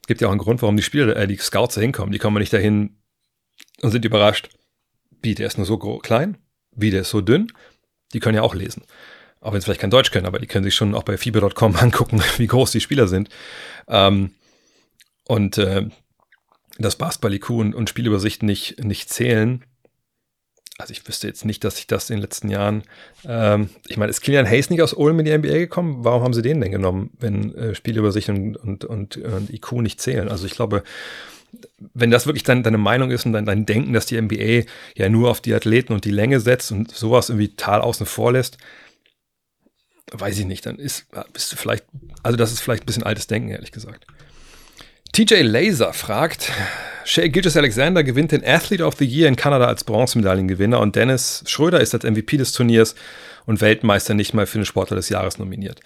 gibt 0.07 0.21
ja 0.21 0.29
auch 0.29 0.33
einen 0.33 0.41
Grund, 0.41 0.63
warum 0.63 0.77
die 0.77 0.83
Spieler, 0.83 1.15
äh, 1.17 1.27
die 1.27 1.37
Scouts 1.37 1.75
da 1.75 1.81
hinkommen. 1.81 2.13
Die 2.13 2.19
kommen 2.19 2.39
nicht 2.39 2.53
dahin 2.53 2.97
und 3.83 3.91
sind 3.91 4.05
überrascht. 4.05 4.51
Wie, 5.23 5.35
der 5.35 5.47
ist 5.47 5.59
nur 5.59 5.67
so 5.67 5.79
klein? 5.79 6.39
Wie, 6.73 6.91
der 6.91 7.03
ist 7.03 7.11
so 7.11 7.21
dünn? 7.21 7.53
Die 8.13 8.21
können 8.21 8.35
ja 8.35 8.43
auch 8.43 8.55
lesen. 8.55 8.83
Auch 9.41 9.53
wenn 9.53 9.61
sie 9.61 9.67
vielleicht 9.67 9.81
kein 9.81 9.91
Deutsch 9.91 10.11
können, 10.11 10.27
aber 10.27 10.39
die 10.39 10.47
können 10.47 10.65
sich 10.65 10.75
schon 10.75 10.95
auch 10.95 11.03
bei 11.03 11.17
FIBE.com 11.17 11.77
angucken, 11.81 12.23
wie 12.39 12.47
groß 12.47 12.73
die 12.73 12.81
Spieler 12.81 13.07
sind. 13.07 13.29
Ähm, 13.89 14.33
und 15.25 15.59
äh, 15.59 15.89
das 16.79 16.97
Basketball-IQ 16.97 17.51
und, 17.51 17.75
und 17.75 17.89
Spielübersicht 17.89 18.43
nicht, 18.43 18.83
nicht 18.83 19.11
zählen, 19.11 19.65
also 20.81 20.93
ich 20.93 21.07
wüsste 21.07 21.27
jetzt 21.27 21.45
nicht, 21.45 21.63
dass 21.65 21.77
sich 21.77 21.87
das 21.87 22.11
in 22.11 22.17
den 22.17 22.23
letzten 22.23 22.49
Jahren, 22.49 22.83
ähm, 23.25 23.71
ich 23.89 23.97
meine, 23.97 24.11
ist 24.11 24.21
Kilian 24.21 24.47
Hayes 24.47 24.71
nicht 24.71 24.83
aus 24.83 24.93
Ulm 24.93 25.19
in 25.21 25.25
die 25.27 25.37
NBA 25.37 25.59
gekommen? 25.59 26.05
Warum 26.05 26.23
haben 26.23 26.35
sie 26.35 26.43
den 26.43 26.61
denn 26.61 26.73
genommen, 26.73 27.11
wenn 27.19 27.55
äh, 27.55 27.75
Spielübersicht 27.75 28.29
und, 28.29 28.57
und, 28.57 28.85
und, 28.85 29.17
und 29.17 29.51
IQ 29.51 29.73
nicht 29.73 30.01
zählen? 30.01 30.29
Also 30.29 30.47
ich 30.47 30.53
glaube, 30.53 30.83
wenn 31.95 32.11
das 32.11 32.27
wirklich 32.27 32.45
dein, 32.45 32.63
deine 32.63 32.79
Meinung 32.79 33.11
ist 33.11 33.27
und 33.27 33.33
dein, 33.33 33.47
dein 33.47 33.67
Denken, 33.67 33.93
dass 33.93 34.07
die 34.07 34.21
NBA 34.21 34.65
ja 34.97 35.09
nur 35.09 35.31
auf 35.31 35.41
die 35.41 35.55
Athleten 35.55 35.93
und 35.93 36.05
die 36.05 36.11
Länge 36.11 36.41
setzt 36.41 36.73
und 36.73 36.91
sowas 36.91 37.29
irgendwie 37.29 37.49
total 37.49 37.81
außen 37.81 38.07
vor 38.07 38.33
lässt, 38.33 38.59
weiß 40.13 40.39
ich 40.39 40.47
nicht, 40.47 40.67
dann 40.67 40.77
ist, 40.77 41.07
bist 41.33 41.53
du 41.53 41.57
vielleicht, 41.57 41.85
also 42.23 42.37
das 42.37 42.53
ist 42.53 42.61
vielleicht 42.61 42.85
ein 42.85 42.87
bisschen 42.87 43.03
altes 43.03 43.27
Denken, 43.27 43.51
ehrlich 43.51 43.73
gesagt. 43.73 44.07
TJ 45.13 45.43
Laser 45.43 45.93
fragt, 45.93 46.53
Shea 47.05 47.29
Gilgis 47.29 47.57
Alexander 47.57 48.05
gewinnt 48.05 48.31
den 48.31 48.45
Athlete 48.45 48.85
of 48.85 48.95
the 48.97 49.05
Year 49.05 49.27
in 49.27 49.35
Kanada 49.35 49.67
als 49.67 49.83
Bronzemedaillengewinner 49.83 50.79
und 50.79 50.95
Dennis 50.95 51.43
Schröder 51.47 51.81
ist 51.81 51.95
als 51.95 52.05
MVP 52.05 52.37
des 52.37 52.53
Turniers 52.53 52.95
und 53.45 53.61
Weltmeister 53.61 54.15
nicht 54.15 54.35
mal 54.35 54.47
für 54.47 54.59
den 54.59 54.65
Sportler 54.65 54.97
des 54.97 55.09
Jahres 55.09 55.39
nominiert. 55.39 55.81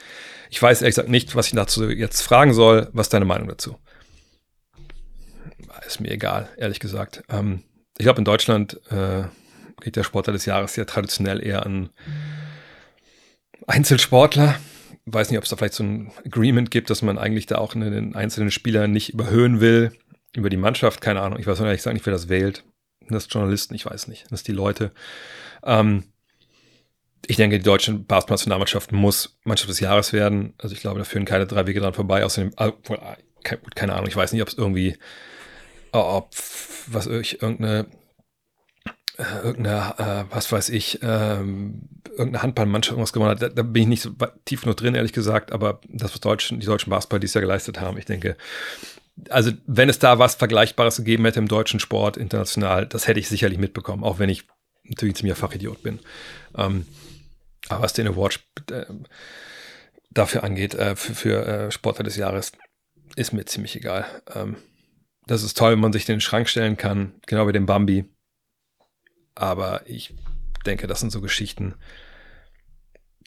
Ich 0.50 0.60
weiß 0.60 0.82
ehrlich 0.82 0.96
gesagt 0.96 1.08
nicht, 1.08 1.34
was 1.34 1.46
ich 1.46 1.54
dazu 1.54 1.88
jetzt 1.88 2.20
fragen 2.20 2.52
soll. 2.52 2.88
Was 2.92 3.06
ist 3.06 3.14
deine 3.14 3.24
Meinung 3.24 3.48
dazu? 3.48 3.78
Ist 5.86 6.00
mir 6.00 6.10
egal, 6.10 6.50
ehrlich 6.58 6.80
gesagt. 6.80 7.22
Ähm, 7.30 7.62
ich 7.96 8.04
glaube, 8.04 8.18
in 8.18 8.24
Deutschland 8.26 8.78
äh, 8.90 9.22
geht 9.80 9.96
der 9.96 10.04
Sportler 10.04 10.34
des 10.34 10.44
Jahres 10.44 10.76
ja 10.76 10.84
traditionell 10.84 11.44
eher 11.44 11.64
an 11.64 11.88
Einzelsportler 13.66 14.56
weiß 15.06 15.30
nicht, 15.30 15.38
ob 15.38 15.44
es 15.44 15.50
da 15.50 15.56
vielleicht 15.56 15.74
so 15.74 15.84
ein 15.84 16.12
Agreement 16.24 16.70
gibt, 16.70 16.90
dass 16.90 17.02
man 17.02 17.18
eigentlich 17.18 17.46
da 17.46 17.58
auch 17.58 17.74
den 17.74 18.14
einzelnen 18.14 18.50
Spieler 18.50 18.88
nicht 18.88 19.12
überhöhen 19.12 19.60
will 19.60 19.92
über 20.34 20.50
die 20.50 20.56
Mannschaft. 20.56 21.00
Keine 21.00 21.20
Ahnung. 21.20 21.38
Ich 21.38 21.46
weiß 21.46 21.60
ehrlich 21.60 21.84
nicht, 21.84 22.06
wer 22.06 22.12
das 22.12 22.28
wählt. 22.28 22.64
Das 23.08 23.28
Journalisten, 23.30 23.74
ich 23.74 23.84
weiß 23.86 24.08
nicht. 24.08 24.24
Das 24.24 24.40
ist 24.40 24.48
die 24.48 24.52
Leute. 24.52 24.92
Ähm, 25.62 26.04
ich 27.26 27.36
denke, 27.36 27.58
die 27.58 27.64
deutsche 27.64 27.92
Basketball-Nationalmannschaft 27.92 28.92
muss 28.92 29.38
Mannschaft 29.44 29.70
des 29.70 29.80
Jahres 29.80 30.12
werden. 30.12 30.54
Also 30.58 30.74
ich 30.74 30.80
glaube, 30.80 30.98
da 30.98 31.04
führen 31.04 31.24
keine 31.24 31.46
drei 31.46 31.66
Wege 31.66 31.80
dran 31.80 31.94
vorbei. 31.94 32.24
Außerdem, 32.24 32.52
äh, 32.56 32.72
keine 33.74 33.94
Ahnung, 33.94 34.08
ich 34.08 34.16
weiß 34.16 34.32
nicht, 34.32 34.42
ob 34.42 34.48
es 34.48 34.56
irgendwie, 34.56 34.96
ob 35.92 36.34
was 36.86 37.06
ich 37.06 37.42
irgendeine 37.42 37.86
äh, 39.16 39.44
irgendeine, 39.44 39.94
äh, 39.98 40.34
was 40.34 40.50
weiß 40.50 40.70
ich, 40.70 40.98
ähm, 41.02 41.82
irgendeine 42.10 42.42
Handballmannschaft 42.42 42.92
irgendwas 42.92 43.12
gewonnen 43.12 43.30
hat. 43.30 43.42
Da, 43.42 43.48
da, 43.48 43.62
bin 43.62 43.82
ich 43.82 43.88
nicht 43.88 44.02
so 44.02 44.10
tief 44.44 44.64
nur 44.66 44.74
drin, 44.74 44.94
ehrlich 44.94 45.12
gesagt, 45.12 45.52
aber 45.52 45.80
das, 45.88 46.12
was 46.12 46.20
Deutschen, 46.20 46.60
die 46.60 46.66
deutschen 46.66 46.90
Basketball 46.90 47.20
dies 47.20 47.34
Jahr 47.34 47.42
geleistet 47.42 47.80
haben, 47.80 47.98
ich 47.98 48.06
denke, 48.06 48.36
also 49.30 49.52
wenn 49.66 49.88
es 49.88 49.98
da 49.98 50.18
was 50.18 50.34
Vergleichbares 50.34 50.96
gegeben 50.96 51.24
hätte 51.24 51.38
im 51.38 51.48
deutschen 51.48 51.80
Sport 51.80 52.16
international, 52.16 52.86
das 52.86 53.06
hätte 53.06 53.20
ich 53.20 53.28
sicherlich 53.28 53.58
mitbekommen, 53.58 54.02
auch 54.02 54.18
wenn 54.18 54.28
ich 54.28 54.44
natürlich 54.84 55.16
ziemlich 55.16 55.38
Fachidiot 55.38 55.82
bin. 55.82 56.00
Ähm, 56.56 56.86
aber 57.68 57.82
was 57.84 57.92
den 57.92 58.08
Award 58.08 58.40
äh, 58.70 58.84
dafür 60.10 60.44
angeht, 60.44 60.74
äh, 60.74 60.96
für, 60.96 61.14
für 61.14 61.46
äh, 61.46 61.70
Sportler 61.70 62.04
des 62.04 62.16
Jahres, 62.16 62.52
ist 63.16 63.32
mir 63.32 63.44
ziemlich 63.44 63.76
egal. 63.76 64.04
Ähm, 64.34 64.56
das 65.26 65.42
ist 65.42 65.56
toll, 65.56 65.72
wenn 65.72 65.80
man 65.80 65.92
sich 65.92 66.04
den 66.04 66.20
Schrank 66.20 66.48
stellen 66.48 66.76
kann, 66.76 67.14
genau 67.26 67.48
wie 67.48 67.52
dem 67.52 67.66
Bambi. 67.66 68.04
Aber 69.34 69.82
ich 69.86 70.14
denke, 70.66 70.86
das 70.86 71.00
sind 71.00 71.10
so 71.10 71.20
Geschichten, 71.20 71.74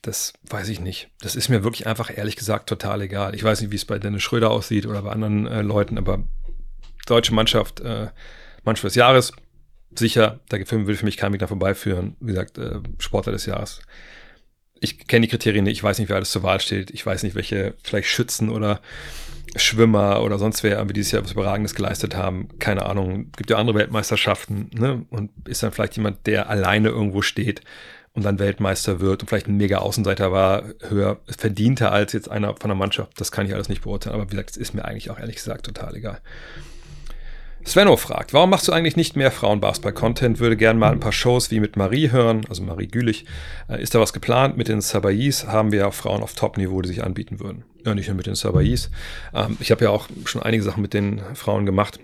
das 0.01 0.33
weiß 0.49 0.69
ich 0.69 0.79
nicht. 0.79 1.09
Das 1.21 1.35
ist 1.35 1.49
mir 1.49 1.63
wirklich 1.63 1.87
einfach 1.87 2.15
ehrlich 2.15 2.35
gesagt 2.35 2.69
total 2.69 3.01
egal. 3.01 3.35
Ich 3.35 3.43
weiß 3.43 3.61
nicht, 3.61 3.71
wie 3.71 3.75
es 3.75 3.85
bei 3.85 3.99
Dennis 3.99 4.23
Schröder 4.23 4.51
aussieht 4.51 4.85
oder 4.85 5.01
bei 5.01 5.11
anderen 5.11 5.47
äh, 5.47 5.61
Leuten, 5.61 5.97
aber 5.97 6.23
deutsche 7.05 7.33
Mannschaft, 7.33 7.79
äh, 7.81 8.07
Mannschaft 8.63 8.85
des 8.85 8.95
Jahres, 8.95 9.33
sicher, 9.95 10.39
da 10.49 10.57
will 10.57 10.95
für 10.95 11.05
mich 11.05 11.17
kein 11.17 11.33
Weg 11.33 11.39
da 11.39 11.47
vorbeiführen. 11.47 12.15
Wie 12.19 12.33
gesagt, 12.33 12.57
äh, 12.57 12.79
Sportler 12.99 13.31
des 13.31 13.45
Jahres. 13.45 13.81
Ich 14.81 15.07
kenne 15.07 15.25
die 15.25 15.31
Kriterien 15.31 15.63
nicht, 15.63 15.77
ich 15.77 15.83
weiß 15.83 15.99
nicht, 15.99 16.09
wer 16.09 16.17
alles 16.17 16.31
zur 16.31 16.43
Wahl 16.43 16.59
steht. 16.59 16.91
Ich 16.91 17.05
weiß 17.05 17.23
nicht, 17.23 17.35
welche 17.35 17.73
vielleicht 17.83 18.09
Schützen 18.09 18.49
oder 18.49 18.81
Schwimmer 19.55 20.21
oder 20.21 20.37
sonst 20.37 20.63
wer, 20.63 20.87
wie 20.89 20.93
dieses 20.93 21.11
Jahr 21.11 21.23
was 21.23 21.31
Überragendes 21.31 21.75
geleistet 21.75 22.15
haben. 22.15 22.47
Keine 22.59 22.85
Ahnung. 22.85 23.31
Gibt 23.35 23.49
ja 23.49 23.57
andere 23.57 23.77
Weltmeisterschaften, 23.77 24.69
ne? 24.73 25.05
Und 25.09 25.31
ist 25.47 25.63
dann 25.63 25.71
vielleicht 25.71 25.95
jemand, 25.95 26.27
der 26.27 26.49
alleine 26.49 26.89
irgendwo 26.89 27.21
steht 27.21 27.61
und 28.13 28.23
dann 28.23 28.39
Weltmeister 28.39 28.99
wird 28.99 29.21
und 29.21 29.29
vielleicht 29.29 29.47
ein 29.47 29.57
mega 29.57 29.77
Außenseiter 29.77 30.31
war, 30.31 30.63
höher 30.87 31.19
verdienter 31.27 31.91
als 31.91 32.13
jetzt 32.13 32.29
einer 32.29 32.55
von 32.55 32.69
der 32.69 32.75
Mannschaft. 32.75 33.19
Das 33.19 33.31
kann 33.31 33.45
ich 33.45 33.53
alles 33.53 33.69
nicht 33.69 33.83
beurteilen. 33.83 34.15
Aber 34.15 34.25
wie 34.25 34.31
gesagt, 34.31 34.51
es 34.51 34.57
ist 34.57 34.73
mir 34.73 34.85
eigentlich 34.85 35.09
auch 35.09 35.19
ehrlich 35.19 35.35
gesagt 35.35 35.65
total 35.65 35.95
egal. 35.95 36.19
Svenno 37.67 37.97
fragt, 37.97 38.33
warum 38.33 38.49
machst 38.49 38.69
du 38.69 38.71
eigentlich 38.71 38.95
nicht 38.95 39.17
mehr 39.17 39.29
Frauenbasketball-Content? 39.29 40.39
Würde 40.39 40.55
gern 40.55 40.79
mal 40.79 40.93
ein 40.93 41.01
paar 41.01 41.11
Shows 41.11 41.51
wie 41.51 41.59
mit 41.59 41.75
Marie 41.75 42.11
hören, 42.11 42.45
also 42.47 42.63
Marie 42.63 42.87
Gülich. 42.87 43.25
Äh, 43.67 43.83
ist 43.83 43.93
da 43.93 43.99
was 43.99 44.13
geplant? 44.13 44.55
Mit 44.55 44.69
den 44.69 44.79
Sabais 44.79 45.45
haben 45.47 45.73
wir 45.73 45.79
ja 45.79 45.91
Frauen 45.91 46.23
auf 46.23 46.33
Top-Niveau, 46.33 46.81
die 46.81 46.87
sich 46.87 47.03
anbieten 47.03 47.41
würden. 47.41 47.65
Ja, 47.85 47.93
nicht 47.93 48.07
nur 48.07 48.15
mit 48.15 48.25
den 48.25 48.35
Sabais. 48.35 48.89
Ähm, 49.33 49.57
ich 49.59 49.71
habe 49.71 49.83
ja 49.83 49.89
auch 49.89 50.07
schon 50.23 50.41
einige 50.41 50.63
Sachen 50.63 50.81
mit 50.81 50.93
den 50.93 51.21
Frauen 51.35 51.65
gemacht. 51.65 51.99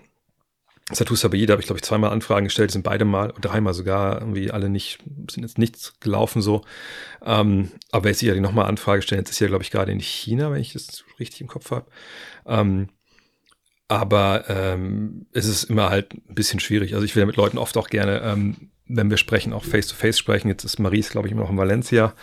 Satu 0.92 1.16
Sabai, 1.16 1.46
da 1.46 1.52
habe 1.52 1.62
ich 1.62 1.66
glaube 1.66 1.78
ich 1.78 1.84
zweimal 1.84 2.10
Anfragen 2.10 2.44
gestellt, 2.44 2.70
sind 2.70 2.82
beide 2.82 3.06
mal, 3.06 3.32
dreimal 3.40 3.72
sogar, 3.72 4.20
irgendwie 4.20 4.50
alle 4.50 4.68
nicht, 4.68 4.98
sind 5.30 5.44
jetzt 5.44 5.56
nichts 5.56 5.98
gelaufen 5.98 6.42
so. 6.42 6.60
Ähm, 7.24 7.70
aber 7.90 8.10
jetzt 8.10 8.18
sicherlich 8.18 8.42
nochmal 8.42 8.66
Anfrage 8.66 9.00
stellen, 9.00 9.22
jetzt 9.22 9.30
ist 9.30 9.40
ja 9.40 9.46
glaube 9.46 9.64
ich 9.64 9.70
gerade 9.70 9.92
in 9.92 10.00
China, 10.00 10.52
wenn 10.52 10.60
ich 10.60 10.74
das 10.74 11.04
richtig 11.18 11.40
im 11.40 11.46
Kopf 11.46 11.70
habe. 11.70 11.86
Ähm, 12.44 12.90
aber 13.88 14.44
ähm, 14.48 15.26
es 15.32 15.46
ist 15.46 15.64
immer 15.64 15.90
halt 15.90 16.14
ein 16.14 16.34
bisschen 16.34 16.60
schwierig. 16.60 16.94
Also 16.94 17.04
ich 17.04 17.14
will 17.14 17.22
ja 17.22 17.26
mit 17.26 17.36
Leuten 17.36 17.58
oft 17.58 17.76
auch 17.76 17.88
gerne, 17.88 18.20
ähm, 18.22 18.70
wenn 18.86 19.10
wir 19.10 19.16
sprechen, 19.16 19.52
auch 19.52 19.64
face-to-face 19.64 20.16
-face 20.16 20.18
sprechen. 20.18 20.48
Jetzt 20.48 20.64
ist 20.64 20.78
Maries, 20.78 21.10
glaube 21.10 21.28
ich, 21.28 21.32
immer 21.32 21.42
noch 21.42 21.50
in 21.50 21.56
Valencia. 21.56 22.14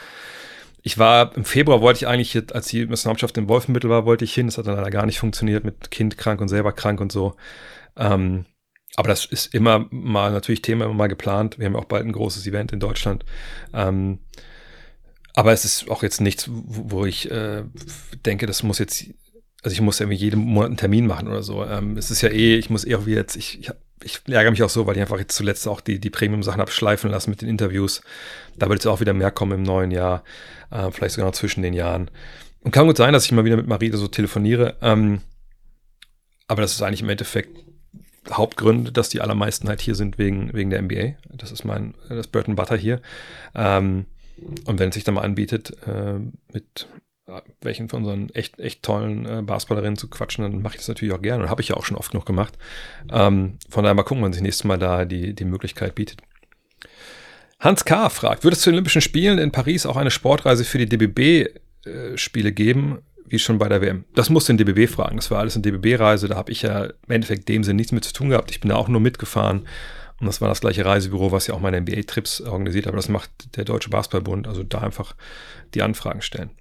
Ich 0.83 0.97
war 0.97 1.35
im 1.35 1.45
Februar 1.45 1.81
wollte 1.81 1.97
ich 1.97 2.07
eigentlich, 2.07 2.35
als 2.53 2.67
die 2.67 2.85
Nationalmannschaft 2.85 3.37
in 3.37 3.47
Wolfenbüttel 3.47 3.89
war, 3.89 4.05
wollte 4.05 4.25
ich 4.25 4.33
hin. 4.33 4.47
Das 4.47 4.57
hat 4.57 4.65
dann 4.65 4.75
leider 4.75 4.89
gar 4.89 5.05
nicht 5.05 5.19
funktioniert 5.19 5.63
mit 5.63 5.91
Kind 5.91 6.17
krank 6.17 6.41
und 6.41 6.47
selber 6.47 6.73
krank 6.73 6.99
und 6.99 7.11
so. 7.11 7.35
Ähm, 7.95 8.45
aber 8.95 9.09
das 9.09 9.25
ist 9.25 9.53
immer 9.53 9.87
mal 9.91 10.31
natürlich 10.31 10.61
Thema, 10.61 10.85
immer 10.85 10.93
mal 10.95 11.07
geplant. 11.07 11.59
Wir 11.59 11.67
haben 11.67 11.75
auch 11.75 11.85
bald 11.85 12.05
ein 12.05 12.11
großes 12.11 12.45
Event 12.47 12.71
in 12.73 12.79
Deutschland. 12.79 13.23
Ähm, 13.73 14.19
aber 15.33 15.53
es 15.53 15.63
ist 15.63 15.89
auch 15.89 16.03
jetzt 16.03 16.19
nichts, 16.19 16.49
wo, 16.51 16.91
wo 16.91 17.05
ich 17.05 17.29
äh, 17.31 17.63
denke, 18.25 18.47
das 18.47 18.63
muss 18.63 18.79
jetzt 18.79 19.05
also 19.63 19.73
ich 19.73 19.81
muss 19.81 19.99
irgendwie 19.99 20.17
jeden 20.17 20.39
Monat 20.39 20.69
einen 20.69 20.77
Termin 20.77 21.05
machen 21.05 21.27
oder 21.27 21.43
so. 21.43 21.63
Ähm, 21.63 21.97
es 21.97 22.09
ist 22.09 22.21
ja 22.21 22.29
eh, 22.29 22.55
ich 22.55 22.69
muss 22.69 22.85
eh 22.85 22.95
auch 22.95 23.05
wie 23.05 23.13
jetzt, 23.13 23.35
ich, 23.35 23.59
ich, 23.59 23.71
ich 24.03 24.21
ärgere 24.27 24.51
mich 24.51 24.63
auch 24.63 24.69
so, 24.69 24.87
weil 24.87 24.95
ich 24.95 25.01
einfach 25.01 25.19
jetzt 25.19 25.35
zuletzt 25.35 25.67
auch 25.67 25.81
die, 25.81 25.99
die 25.99 26.09
Premium-Sachen 26.09 26.61
abschleifen 26.61 27.11
lassen 27.11 27.29
mit 27.29 27.41
den 27.41 27.49
Interviews. 27.49 28.01
Da 28.57 28.69
wird 28.69 28.79
jetzt 28.79 28.87
auch 28.87 28.99
wieder 28.99 29.13
mehr 29.13 29.31
kommen 29.31 29.51
im 29.51 29.63
neuen 29.63 29.91
Jahr, 29.91 30.23
äh, 30.71 30.89
vielleicht 30.91 31.15
sogar 31.15 31.29
noch 31.29 31.35
zwischen 31.35 31.61
den 31.61 31.73
Jahren. 31.73 32.09
Und 32.61 32.71
kann 32.71 32.87
gut 32.87 32.97
sein, 32.97 33.13
dass 33.13 33.25
ich 33.25 33.31
mal 33.31 33.45
wieder 33.45 33.57
mit 33.57 33.67
Marie 33.67 33.91
so 33.91 34.07
telefoniere. 34.07 34.77
Ähm, 34.81 35.21
aber 36.47 36.61
das 36.61 36.73
ist 36.73 36.81
eigentlich 36.81 37.01
im 37.01 37.09
Endeffekt 37.09 37.55
Hauptgründe, 38.31 38.91
dass 38.91 39.09
die 39.09 39.21
allermeisten 39.21 39.67
halt 39.67 39.81
hier 39.81 39.95
sind 39.95 40.17
wegen, 40.17 40.53
wegen 40.53 40.69
der 40.69 40.81
NBA. 40.81 41.15
Das 41.29 41.51
ist 41.51 41.65
mein, 41.65 41.95
das 42.09 42.27
Burton 42.27 42.55
Butter 42.55 42.77
hier. 42.77 43.01
Ähm, 43.55 44.05
und 44.65 44.79
wenn 44.79 44.89
es 44.89 44.95
sich 44.95 45.03
dann 45.03 45.15
mal 45.15 45.21
anbietet, 45.21 45.75
äh, 45.87 46.19
mit 46.51 46.87
welchen 47.61 47.87
von 47.87 47.99
unseren 48.03 48.29
echt, 48.31 48.59
echt 48.59 48.83
tollen 48.83 49.25
äh, 49.25 49.41
Basketballerinnen 49.41 49.97
zu 49.97 50.09
quatschen, 50.09 50.43
dann 50.43 50.61
mache 50.61 50.75
ich 50.75 50.79
das 50.79 50.87
natürlich 50.87 51.13
auch 51.13 51.21
gerne 51.21 51.43
und 51.43 51.49
habe 51.49 51.61
ich 51.61 51.69
ja 51.69 51.77
auch 51.77 51.85
schon 51.85 51.97
oft 51.97 52.11
genug 52.11 52.25
gemacht. 52.25 52.57
Ähm, 53.11 53.57
von 53.69 53.83
daher 53.83 53.93
mal 53.93 54.03
gucken, 54.03 54.23
wann 54.23 54.33
sich 54.33 54.41
nächstes 54.41 54.63
Mal 54.65 54.77
da 54.77 55.05
die, 55.05 55.33
die 55.33 55.45
Möglichkeit 55.45 55.95
bietet. 55.95 56.21
Hans 57.59 57.85
K. 57.85 58.09
fragt, 58.09 58.43
wird 58.43 58.55
es 58.55 58.61
zu 58.61 58.71
den 58.71 58.75
Olympischen 58.75 59.01
Spielen 59.01 59.37
in 59.37 59.51
Paris 59.51 59.85
auch 59.85 59.97
eine 59.97 60.09
Sportreise 60.09 60.65
für 60.65 60.79
die 60.79 60.89
DBB-Spiele 60.89 62.49
äh, 62.49 62.53
geben, 62.53 62.99
wie 63.27 63.39
schon 63.39 63.59
bei 63.59 63.69
der 63.69 63.81
WM? 63.81 64.03
Das 64.15 64.29
muss 64.29 64.45
den 64.45 64.57
DBB 64.57 64.91
fragen. 64.91 65.15
Das 65.15 65.31
war 65.31 65.39
alles 65.39 65.55
eine 65.55 65.61
DBB-Reise, 65.61 66.27
da 66.27 66.35
habe 66.35 66.51
ich 66.51 66.63
ja 66.63 66.85
im 66.85 67.11
Endeffekt 67.11 67.47
dem 67.47 67.63
Sinn 67.63 67.75
nichts 67.75 67.91
mit 67.91 68.03
zu 68.03 68.13
tun 68.13 68.29
gehabt. 68.29 68.51
Ich 68.51 68.59
bin 68.59 68.69
da 68.69 68.75
auch 68.75 68.87
nur 68.87 68.99
mitgefahren. 68.99 69.67
Und 70.19 70.27
das 70.27 70.41
war 70.41 70.49
das 70.49 70.61
gleiche 70.61 70.85
Reisebüro, 70.85 71.31
was 71.31 71.47
ja 71.47 71.55
auch 71.55 71.59
meine 71.59 71.81
NBA-Trips 71.81 72.41
organisiert, 72.41 72.85
aber 72.87 72.97
das 72.97 73.09
macht 73.09 73.55
der 73.57 73.63
Deutsche 73.63 73.89
Basketballbund. 73.89 74.47
Also 74.47 74.63
da 74.63 74.79
einfach 74.79 75.15
die 75.73 75.81
Anfragen 75.81 76.21
stellen. 76.21 76.51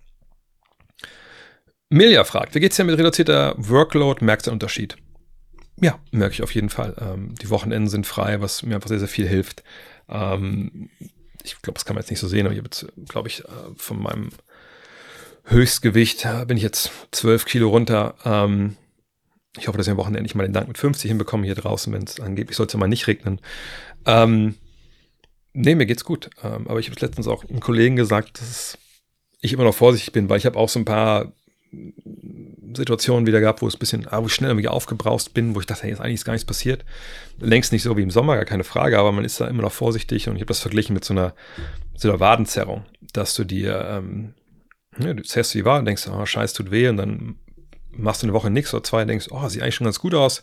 Milja 1.92 2.22
fragt, 2.22 2.54
wie 2.54 2.60
geht's 2.60 2.76
dir 2.76 2.84
mit 2.84 2.96
reduzierter 2.96 3.54
Workload? 3.58 4.24
Merkst 4.24 4.46
du 4.46 4.52
einen 4.52 4.56
Unterschied? 4.56 4.96
Ja, 5.80 5.98
merke 6.12 6.34
ich 6.34 6.42
auf 6.42 6.54
jeden 6.54 6.68
Fall. 6.68 6.94
Ähm, 7.00 7.34
die 7.42 7.50
Wochenenden 7.50 7.88
sind 7.88 8.06
frei, 8.06 8.40
was 8.40 8.62
mir 8.62 8.76
einfach 8.76 8.88
sehr, 8.88 9.00
sehr 9.00 9.08
viel 9.08 9.26
hilft. 9.26 9.64
Ähm, 10.08 10.88
ich 11.42 11.60
glaube, 11.62 11.74
das 11.74 11.84
kann 11.84 11.96
man 11.96 12.02
jetzt 12.02 12.10
nicht 12.10 12.20
so 12.20 12.28
sehen, 12.28 12.46
aber 12.46 12.52
ich 12.52 12.58
habe 12.58 12.68
jetzt, 12.68 12.86
glaube 13.08 13.28
ich, 13.28 13.40
äh, 13.44 13.48
von 13.76 14.00
meinem 14.00 14.28
Höchstgewicht 15.44 16.24
äh, 16.26 16.44
bin 16.44 16.56
ich 16.56 16.62
jetzt 16.62 16.92
12 17.10 17.44
Kilo 17.44 17.70
runter. 17.70 18.14
Ähm, 18.24 18.76
ich 19.58 19.66
hoffe, 19.66 19.76
dass 19.76 19.88
ich 19.88 19.90
am 19.90 19.96
Wochenende 19.96 20.22
nicht 20.22 20.36
mal 20.36 20.44
den 20.44 20.52
Dank 20.52 20.68
mit 20.68 20.78
50 20.78 21.08
hinbekomme 21.08 21.44
hier 21.44 21.56
draußen, 21.56 21.92
wenn 21.92 22.04
es 22.04 22.20
angeblich 22.20 22.56
sollte 22.56 22.78
mal 22.78 22.86
nicht 22.86 23.08
regnen. 23.08 23.40
Ähm, 24.06 24.54
nee, 25.54 25.74
mir 25.74 25.86
geht's 25.86 26.04
gut. 26.04 26.30
Ähm, 26.44 26.68
aber 26.68 26.78
ich 26.78 26.88
habe 26.88 27.00
letztens 27.00 27.26
auch 27.26 27.42
einem 27.42 27.58
Kollegen 27.58 27.96
gesagt, 27.96 28.40
dass 28.40 28.78
ich 29.40 29.52
immer 29.52 29.64
noch 29.64 29.74
vorsichtig 29.74 30.12
bin, 30.12 30.28
weil 30.28 30.38
ich 30.38 30.46
habe 30.46 30.58
auch 30.58 30.68
so 30.68 30.78
ein 30.78 30.84
paar 30.84 31.32
Situationen 32.74 33.26
wieder 33.26 33.40
gehabt, 33.40 33.62
wo 33.62 33.66
es 33.66 33.74
ein 33.74 33.78
bisschen, 33.78 34.06
ah, 34.08 34.22
wo 34.22 34.26
ich 34.26 34.34
schnell 34.34 34.50
irgendwie 34.50 34.68
aufgebraust 34.68 35.34
bin, 35.34 35.54
wo 35.54 35.60
ich 35.60 35.66
dachte, 35.66 35.84
hey, 35.84 35.92
ist 35.92 36.00
eigentlich 36.00 36.24
gar 36.24 36.32
nichts 36.32 36.46
passiert. 36.46 36.84
Längst 37.38 37.72
nicht 37.72 37.82
so 37.82 37.96
wie 37.96 38.02
im 38.02 38.10
Sommer, 38.10 38.36
gar 38.36 38.44
keine 38.44 38.64
Frage, 38.64 38.98
aber 38.98 39.12
man 39.12 39.24
ist 39.24 39.40
da 39.40 39.46
immer 39.46 39.62
noch 39.62 39.72
vorsichtig 39.72 40.28
und 40.28 40.36
ich 40.36 40.40
habe 40.40 40.48
das 40.48 40.60
verglichen 40.60 40.94
mit 40.94 41.04
so 41.04 41.14
einer, 41.14 41.34
so 41.96 42.08
einer 42.08 42.20
Wadenzerrung, 42.20 42.84
dass 43.12 43.34
du 43.34 43.44
dir, 43.44 43.84
ähm, 43.88 44.34
ja, 44.98 45.14
du 45.14 45.22
zerrst 45.22 45.54
Wade 45.64 45.80
und 45.80 45.84
denkst, 45.86 46.08
oh, 46.08 46.26
scheiß, 46.26 46.52
tut 46.52 46.70
weh 46.70 46.88
und 46.88 46.96
dann 46.96 47.36
machst 47.92 48.22
du 48.22 48.26
eine 48.26 48.34
Woche 48.34 48.50
nichts 48.50 48.72
oder 48.74 48.82
zwei 48.82 49.04
denkst, 49.04 49.28
oh, 49.30 49.48
sieht 49.48 49.62
eigentlich 49.62 49.74
schon 49.76 49.86
ganz 49.86 49.98
gut 49.98 50.14
aus, 50.14 50.42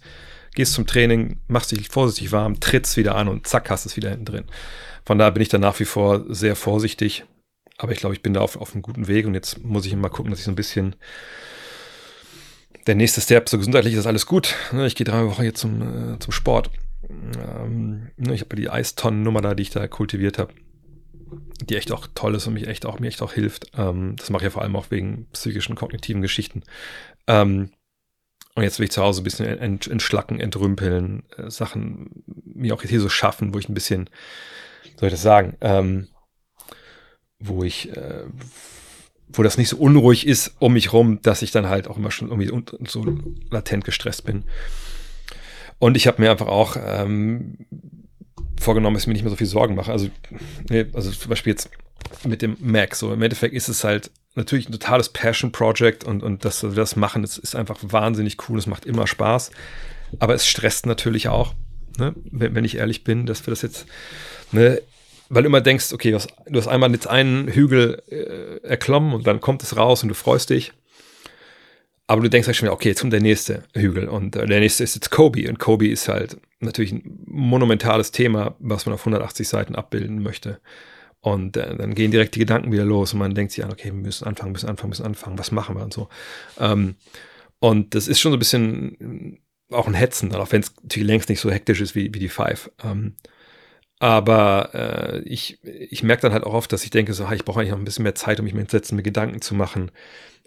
gehst 0.56 0.74
zum 0.74 0.88
Training, 0.88 1.40
machst 1.48 1.72
dich 1.72 1.90
vorsichtig 1.90 2.32
warm, 2.32 2.60
trittst 2.60 2.98
wieder 2.98 3.16
an 3.16 3.28
und 3.28 3.48
zack, 3.48 3.70
hast 3.70 3.86
es 3.86 3.96
wieder 3.96 4.10
hinten 4.10 4.26
drin. 4.26 4.46
Von 5.06 5.18
daher 5.18 5.32
bin 5.32 5.42
ich 5.42 5.50
da 5.50 5.58
nach 5.58 5.80
wie 5.80 5.86
vor 5.86 6.26
sehr 6.30 6.56
vorsichtig 6.56 7.26
aber 7.78 7.92
ich 7.92 8.00
glaube, 8.00 8.16
ich 8.16 8.22
bin 8.22 8.34
da 8.34 8.42
auf, 8.42 8.58
auf 8.58 8.74
einem 8.74 8.82
guten 8.82 9.08
Weg 9.08 9.26
und 9.26 9.34
jetzt 9.34 9.64
muss 9.64 9.86
ich 9.86 9.96
mal 9.96 10.10
gucken, 10.10 10.32
dass 10.32 10.40
ich 10.40 10.46
so 10.46 10.52
ein 10.52 10.56
bisschen 10.56 10.96
der 12.88 12.96
nächste 12.96 13.22
Step, 13.22 13.50
so 13.50 13.58
gesundheitlich 13.58 13.94
ist 13.94 14.08
alles 14.08 14.26
gut. 14.26 14.56
Ne? 14.72 14.88
Ich 14.88 14.96
gehe 14.96 15.06
drei 15.06 15.26
Wochen 15.26 15.44
jetzt 15.44 15.60
zum, 15.60 16.14
äh, 16.14 16.20
zum 16.20 16.32
Sport. 16.32 16.72
Ähm, 17.10 18.10
ne, 18.18 18.34
ich 18.34 18.42
habe 18.42 18.56
die 18.56 18.70
Eistonnen-Nummer 18.70 19.42
da, 19.42 19.56
die 19.56 19.64
ich 19.64 19.70
da 19.70 19.88
kultiviert 19.88 20.38
habe, 20.38 20.54
die 21.62 21.76
echt 21.76 21.92
auch 21.92 22.08
toll 22.16 22.36
ist 22.36 22.48
und 22.48 22.54
mich 22.54 22.68
echt 22.68 22.86
auch, 22.86 23.00
mir 23.00 23.08
echt 23.08 23.22
auch 23.22 23.34
hilft. 23.34 23.72
Ähm, 23.78 24.16
das 24.18 24.30
mache 24.30 24.42
ich 24.42 24.46
ja 24.46 24.50
vor 24.52 24.62
allem 24.62 24.76
auch 24.76 24.90
wegen 24.90 25.28
psychischen, 25.34 25.76
kognitiven 25.76 26.22
Geschichten. 26.22 26.64
Ähm, 27.28 27.72
und 28.56 28.64
jetzt 28.64 28.80
will 28.80 28.86
ich 28.86 28.92
zu 28.92 29.04
Hause 29.04 29.22
ein 29.22 29.24
bisschen 29.24 29.46
entschlacken, 29.46 30.40
entrümpeln, 30.40 31.24
äh, 31.38 31.52
Sachen 31.52 32.24
mir 32.44 32.74
auch 32.74 32.82
hier 32.82 33.02
so 33.02 33.10
schaffen, 33.10 33.54
wo 33.54 33.60
ich 33.60 33.70
ein 33.70 33.76
bisschen, 33.76 34.10
soll 35.00 35.08
ich 35.08 35.14
das 35.14 35.22
sagen, 35.22 35.56
ähm, 35.62 36.08
wo 37.40 37.64
ich, 37.64 37.96
äh, 37.96 38.24
wo 39.30 39.44
das 39.44 39.58
nicht 39.58 39.70
so 39.70 39.78
unruhig 39.78 40.26
ist 40.26 40.56
um 40.60 40.74
mich 40.74 40.94
rum, 40.94 41.22
dass 41.22 41.42
ich 41.42 41.52
dann 41.52 41.68
halt 41.68 41.88
auch 41.88 41.98
immer 41.98 42.12
schon 42.12 42.30
irgendwie 42.30 42.52
so 42.88 43.06
latent 43.50 43.86
gestresst 43.86 44.26
bin. 44.26 44.44
Und 45.80 45.96
ich 45.98 46.08
habe 46.08 46.22
mir 46.22 46.32
einfach 46.32 46.48
auch 46.48 46.76
ähm, 46.80 47.58
vorgenommen, 48.60 48.96
dass 48.96 49.04
ich 49.04 49.08
mir 49.08 49.14
nicht 49.14 49.24
mehr 49.24 49.30
so 49.30 49.36
viel 49.36 49.48
Sorgen 49.48 49.76
mache. 49.76 49.92
Also, 49.92 50.10
nee, 50.70 50.86
also 50.94 51.12
zum 51.12 51.30
Beispiel 51.30 51.52
jetzt 51.52 51.70
mit 52.26 52.42
dem 52.42 52.58
Mac. 52.60 52.96
So 52.96 53.14
im 53.14 53.22
Endeffekt 53.22 53.54
ist 53.54 53.68
es 53.68 53.84
halt 53.84 54.12
natürlich 54.36 54.70
ein 54.70 54.72
totales 54.72 55.10
Passion 55.10 55.52
Project 55.52 56.04
und, 56.04 56.24
und 56.24 56.46
dass 56.46 56.64
wir 56.64 56.72
das 56.72 56.96
machen, 56.96 57.22
das 57.22 57.38
ist 57.38 57.56
einfach 57.56 57.78
wahnsinnig 57.82 58.38
cool. 58.48 58.58
Es 58.58 58.68
macht 58.68 58.86
immer 58.86 59.08
Spaß. 59.08 59.52
Aber 60.20 60.34
es 60.34 60.48
stresst 60.48 60.86
natürlich 60.86 61.28
auch, 61.28 61.54
ne? 61.98 62.14
wenn, 62.32 62.56
wenn 62.56 62.66
ich 62.66 62.78
ehrlich 62.78 63.04
bin, 63.04 63.26
dass 63.26 63.46
wir 63.46 63.52
das 63.52 63.62
jetzt 63.62 63.86
ne, 64.52 64.82
weil 65.30 65.44
du 65.44 65.48
immer 65.48 65.62
denkst, 65.62 65.94
okay, 65.94 66.12
du 66.12 66.16
hast, 66.16 66.30
du 66.46 66.58
hast 66.60 66.68
einmal 66.68 66.92
jetzt 66.92 67.08
einen 67.08 67.48
Hügel 67.48 68.02
äh, 68.10 68.66
erklommen 68.68 69.14
und 69.14 69.28
dann 69.28 69.42
kommt 69.42 69.64
es 69.64 69.76
raus 69.76 70.04
und 70.04 70.10
du 70.10 70.16
freust 70.16 70.50
dich. 70.50 70.74
Aber 72.10 72.22
du 72.22 72.30
denkst 72.30 72.48
halt 72.48 72.56
schon 72.56 72.70
okay, 72.70 72.90
jetzt 72.90 73.02
kommt 73.02 73.12
der 73.12 73.22
nächste 73.22 73.64
Hügel 73.74 74.08
und 74.08 74.36
äh, 74.36 74.46
der 74.46 74.62
nächste 74.62 74.84
ist 74.84 74.96
jetzt 74.96 75.12
Kobe 75.12 75.50
und 75.50 75.60
Kobe 75.60 75.90
ist 75.90 76.08
halt 76.08 76.38
natürlich 76.62 76.94
ein 76.94 77.20
monumentales 77.26 78.12
Thema, 78.12 78.56
was 78.60 78.86
man 78.86 78.96
auf 78.96 79.02
180 79.02 79.48
Seiten 79.48 79.76
abbilden 79.76 80.24
möchte. 80.24 80.60
Und 81.20 81.58
äh, 81.58 81.76
dann 81.76 81.96
gehen 81.96 82.12
direkt 82.12 82.36
die 82.36 82.40
Gedanken 82.40 82.72
wieder 82.72 82.86
los 82.86 83.12
und 83.12 83.20
man 83.20 83.36
denkt 83.36 83.52
sich 83.52 83.64
an, 83.64 83.72
okay, 83.72 83.86
wir 83.86 83.94
müssen 83.94 84.26
anfangen, 84.26 84.54
müssen 84.54 84.70
anfangen, 84.70 84.90
müssen 84.90 85.06
anfangen, 85.06 85.38
was 85.38 85.52
machen 85.52 85.76
wir 85.76 85.84
und 85.84 85.94
so. 85.94 86.08
Ähm, 86.60 86.96
und 87.60 87.96
das 87.96 88.08
ist 88.08 88.20
schon 88.20 88.32
so 88.32 88.38
ein 88.38 88.40
bisschen 88.40 89.40
auch 89.72 89.88
ein 89.88 89.94
Hetzen, 89.94 90.34
auch 90.34 90.52
wenn 90.52 90.62
es 90.62 90.74
natürlich 90.82 91.08
längst 91.08 91.30
nicht 91.30 91.42
so 91.42 91.52
hektisch 91.52 91.82
ist 91.82 91.96
wie, 91.96 92.14
wie 92.14 92.20
die 92.20 92.30
Five. 92.30 92.72
Ähm, 92.84 93.16
Aber 94.00 94.70
äh, 94.74 95.20
ich, 95.22 95.60
ich 95.64 96.04
merke 96.04 96.22
dann 96.24 96.34
halt 96.34 96.44
auch 96.44 96.54
oft, 96.54 96.72
dass 96.72 96.84
ich 96.84 96.92
denke, 96.92 97.14
so, 97.14 97.26
ah, 97.26 97.34
ich 97.34 97.46
brauche 97.46 97.60
eigentlich 97.60 97.72
noch 97.72 97.80
ein 97.80 97.86
bisschen 97.86 98.04
mehr 98.04 98.16
Zeit, 98.16 98.40
um 98.40 98.46
mich 98.46 98.54
mit 98.54 98.70
Sätzen, 98.70 98.96
mir 98.96 99.04
Gedanken 99.04 99.42
zu 99.42 99.56
machen. 99.56 99.92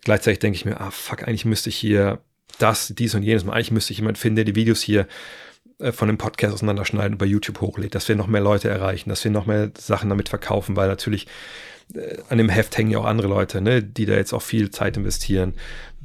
Gleichzeitig 0.03 0.39
denke 0.39 0.57
ich 0.57 0.65
mir, 0.65 0.81
ah, 0.81 0.91
fuck, 0.91 1.27
eigentlich 1.27 1.45
müsste 1.45 1.69
ich 1.69 1.77
hier 1.77 2.21
das, 2.59 2.93
dies 2.97 3.15
und 3.15 3.23
jenes 3.23 3.45
mal. 3.45 3.55
Eigentlich 3.55 3.73
müsste 3.73 3.93
ich 3.93 3.99
jemanden 3.99 4.21
finden, 4.21 4.37
der 4.37 4.45
die 4.45 4.55
Videos 4.55 4.83
hier 4.83 5.07
äh, 5.79 5.93
von 5.93 6.09
dem 6.09 6.19
Podcast 6.19 6.55
auseinanderschneiden 6.55 7.15
und 7.15 7.19
bei 7.19 7.27
YouTube 7.27 7.61
hochlädt, 7.61 7.95
dass 7.95 8.09
wir 8.09 8.17
noch 8.17 8.29
mehr 8.29 8.41
Leute 8.41 8.69
erreichen, 8.69 9.09
dass 9.09 9.25
wir 9.25 9.31
noch 9.31 9.47
mehr 9.47 9.73
Sachen 9.77 10.11
damit 10.11 10.29
verkaufen, 10.29 10.77
weil 10.77 10.89
natürlich 10.89 11.27
äh, 11.95 12.19
an 12.29 12.39
dem 12.39 12.49
Heft 12.49 12.77
hängen 12.79 12.91
ja 12.91 12.99
auch 12.99 13.05
andere 13.05 13.29
Leute, 13.29 13.61
ne, 13.61 13.83
die 13.83 14.07
da 14.07 14.15
jetzt 14.15 14.33
auch 14.33 14.43
viel 14.43 14.71
Zeit 14.71 14.97
investieren, 14.97 15.55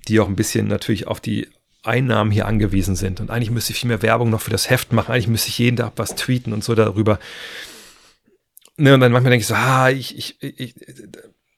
die 0.08 0.20
auch 0.20 0.28
ein 0.28 0.36
bisschen 0.36 0.68
natürlich 0.68 1.08
auf 1.08 1.20
die 1.20 1.48
Einnahmen 1.88 2.32
hier 2.32 2.48
angewiesen 2.48 2.96
sind. 2.96 3.20
Und 3.20 3.30
eigentlich 3.30 3.52
müsste 3.52 3.74
ich 3.74 3.80
viel 3.80 3.88
mehr 3.88 4.02
Werbung 4.02 4.30
noch 4.30 4.42
für 4.42 4.52
das 4.52 4.70
Heft 4.70 4.94
machen. 4.94 5.12
Eigentlich 5.12 5.28
müsste 5.28 5.50
ich 5.50 5.58
jeden 5.58 5.78
Tag 5.78 5.94
was 5.96 6.16
tweeten 6.16 6.54
und 6.54 6.64
so 6.64 6.76
darüber. 6.76 7.20
Ne, 8.78 8.94
und 8.94 9.00
dann 9.00 9.12
manchmal 9.12 9.32
denke 9.32 9.42
ich 9.42 9.48
so, 9.48 9.56
ah, 9.56 9.90
ich, 9.90 10.18
ich, 10.18 10.42
ich, 10.42 10.76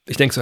ich 0.05 0.17
denke 0.17 0.35
so, 0.35 0.41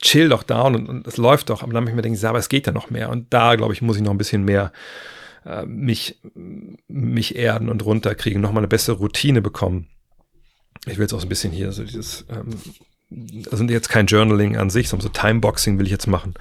chill 0.00 0.28
doch 0.28 0.42
down 0.42 0.74
und, 0.74 0.88
und 0.88 1.06
es 1.06 1.16
läuft 1.16 1.50
doch. 1.50 1.62
Aber 1.62 1.72
dann 1.72 1.84
manchmal 1.84 2.02
denke 2.02 2.16
ich 2.16 2.20
so, 2.20 2.28
aber 2.28 2.38
es 2.38 2.48
geht 2.48 2.66
ja 2.66 2.72
noch 2.72 2.90
mehr. 2.90 3.10
Und 3.10 3.32
da, 3.32 3.56
glaube 3.56 3.72
ich, 3.72 3.82
muss 3.82 3.96
ich 3.96 4.02
noch 4.02 4.10
ein 4.10 4.18
bisschen 4.18 4.44
mehr 4.44 4.72
äh, 5.44 5.64
mich, 5.64 6.16
mich 6.88 7.36
erden 7.36 7.68
und 7.68 7.84
runterkriegen, 7.84 8.40
nochmal 8.40 8.60
eine 8.60 8.68
bessere 8.68 8.96
Routine 8.96 9.40
bekommen. 9.40 9.88
Ich 10.86 10.96
will 10.96 11.04
jetzt 11.04 11.12
auch 11.12 11.20
so 11.20 11.26
ein 11.26 11.30
bisschen 11.30 11.52
hier 11.52 11.72
so 11.72 11.84
dieses, 11.84 12.24
ähm, 12.30 13.46
also 13.50 13.64
jetzt 13.64 13.88
kein 13.88 14.06
Journaling 14.06 14.56
an 14.56 14.70
sich, 14.70 14.88
sondern 14.88 15.12
so 15.12 15.20
Timeboxing 15.20 15.78
will 15.78 15.86
ich 15.86 15.92
jetzt 15.92 16.06
machen. 16.06 16.34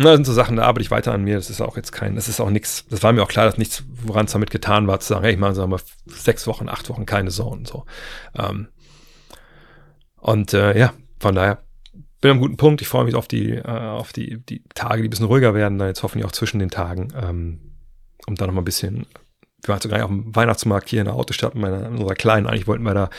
Na, 0.00 0.10
das 0.10 0.18
sind 0.18 0.26
so 0.26 0.32
Sachen, 0.32 0.54
da 0.54 0.62
arbeite 0.62 0.82
ich 0.82 0.92
weiter 0.92 1.12
an 1.12 1.24
mir. 1.24 1.34
Das 1.34 1.50
ist 1.50 1.60
auch 1.60 1.76
jetzt 1.76 1.90
kein, 1.90 2.14
das 2.14 2.28
ist 2.28 2.38
auch 2.38 2.50
nichts, 2.50 2.84
das 2.88 3.02
war 3.02 3.12
mir 3.12 3.20
auch 3.20 3.28
klar, 3.28 3.46
dass 3.46 3.58
nichts, 3.58 3.82
woran 3.88 4.26
es 4.26 4.32
damit 4.32 4.52
getan 4.52 4.86
war, 4.86 5.00
zu 5.00 5.08
sagen, 5.08 5.24
hey, 5.24 5.32
ich 5.32 5.40
mache 5.40 5.56
sagen 5.56 5.72
wir 5.72 5.80
sechs 6.06 6.46
Wochen, 6.46 6.68
acht 6.68 6.88
Wochen 6.88 7.04
keine 7.04 7.30
Zone. 7.30 7.66
So. 7.66 7.84
Ähm, 8.38 8.68
und 10.18 10.54
äh, 10.54 10.78
ja, 10.78 10.92
von 11.18 11.34
daher 11.34 11.64
bin 12.20 12.30
am 12.30 12.38
guten 12.38 12.56
Punkt. 12.56 12.80
Ich 12.80 12.86
freue 12.86 13.06
mich 13.06 13.16
auf 13.16 13.26
die, 13.26 13.54
äh, 13.54 13.66
auf 13.66 14.12
die, 14.12 14.38
die 14.38 14.62
Tage, 14.72 15.02
die 15.02 15.08
ein 15.08 15.10
bisschen 15.10 15.26
ruhiger 15.26 15.52
werden, 15.54 15.78
dann 15.78 15.88
jetzt 15.88 16.04
hoffentlich 16.04 16.26
auch 16.26 16.32
zwischen 16.32 16.60
den 16.60 16.70
Tagen, 16.70 17.12
ähm, 17.20 17.74
um 18.28 18.36
da 18.36 18.46
nochmal 18.46 18.62
ein 18.62 18.66
bisschen 18.66 19.04
wir 19.62 19.72
waren 19.72 19.80
sogar 19.80 20.04
auf 20.04 20.10
dem 20.10 20.36
Weihnachtsmarkt 20.36 20.88
hier 20.88 21.00
in 21.00 21.06
der 21.06 21.14
Autostadt 21.14 21.56
mit 21.56 21.62
meiner, 21.62 21.88
unserer 21.88 22.14
Kleinen. 22.14 22.46
Eigentlich 22.46 22.68
wollten 22.68 22.84
wir 22.84 22.94
da 22.94 23.10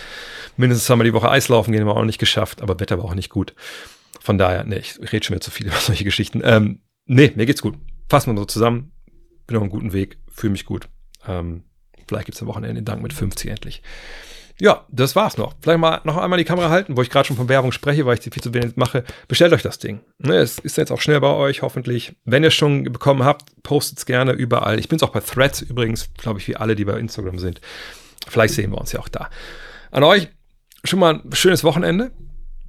mindestens 0.56 0.86
zweimal 0.86 1.04
die 1.04 1.14
Woche 1.14 1.30
Eislaufen 1.30 1.74
gehen, 1.74 1.82
haben 1.82 1.90
wir 1.90 1.98
auch 1.98 2.06
nicht 2.06 2.20
geschafft, 2.20 2.62
aber 2.62 2.80
Wetter 2.80 2.98
war 2.98 3.04
auch 3.04 3.16
nicht 3.16 3.30
gut. 3.30 3.54
Von 4.20 4.38
daher, 4.38 4.64
nee, 4.64 4.78
ich 4.78 5.00
rede 5.00 5.26
schon 5.26 5.36
wieder 5.36 5.42
zu 5.42 5.52
viel 5.52 5.68
über 5.68 5.78
solche 5.78 6.04
Geschichten. 6.04 6.42
Ähm, 6.44 6.82
nee, 7.06 7.32
mir 7.36 7.46
geht's 7.46 7.62
gut. 7.62 7.78
Fassen 8.10 8.34
wir 8.34 8.40
so 8.40 8.46
zusammen. 8.46 8.92
Bin 9.48 9.58
auf 9.58 9.64
einem 9.64 9.72
guten 9.72 9.94
Weg, 9.94 10.20
fühle 10.28 10.52
mich 10.52 10.66
gut. 10.66 10.90
Ähm, 11.28 11.64
vielleicht 12.08 12.26
gibt's 12.26 12.42
am 12.42 12.48
Wochenende 12.48 12.76
den 12.76 12.86
Dank 12.86 13.02
mit 13.02 13.14
50 13.14 13.50
endlich. 13.50 13.82
Ja, 14.62 14.86
das 14.90 15.16
war's 15.16 15.38
noch. 15.38 15.56
Vielleicht 15.62 15.80
mal 15.80 16.02
noch 16.04 16.18
einmal 16.18 16.38
die 16.38 16.44
Kamera 16.44 16.70
halten, 16.70 16.98
wo 16.98 17.02
ich 17.02 17.10
gerade 17.10 17.26
schon 17.26 17.38
von 17.38 17.48
Werbung 17.48 17.72
spreche, 17.72 18.06
weil 18.06 18.18
ich 18.18 18.22
viel 18.22 18.44
zu 18.44 18.54
wenig 18.54 18.76
mache. 18.76 19.06
Bestellt 19.30 19.54
euch 19.54 19.62
das 19.62 19.80
Ding. 19.80 20.02
Ne, 20.18 20.36
es 20.36 20.60
ist 20.60 20.76
jetzt 20.76 20.92
auch 20.92 21.00
schnell 21.00 21.22
bei 21.22 21.30
euch, 21.34 21.62
hoffentlich. 21.62 22.14
Wenn 22.26 22.44
ihr 22.44 22.50
es 22.50 22.56
schon 22.56 22.84
bekommen 22.84 23.24
habt, 23.24 23.64
postet 23.64 24.00
es 24.00 24.06
gerne 24.06 24.34
überall. 24.34 24.78
Ich 24.78 24.90
bin 24.90 24.98
es 24.98 25.04
auch 25.04 25.12
bei 25.12 25.22
Threads 25.22 25.62
übrigens, 25.62 26.10
glaube 26.18 26.40
ich, 26.40 26.48
wie 26.50 26.58
alle, 26.58 26.76
die 26.76 26.84
bei 26.84 27.00
Instagram 27.00 27.40
sind. 27.40 27.62
Vielleicht 28.28 28.54
sehen 28.54 28.72
wir 28.72 28.78
uns 28.80 28.92
ja 28.92 29.00
auch 29.00 29.08
da. 29.08 29.30
An 29.92 30.04
euch 30.04 30.28
schon 30.84 31.00
mal 31.00 31.22
ein 31.24 31.32
schönes 31.34 31.64
Wochenende 31.64 32.12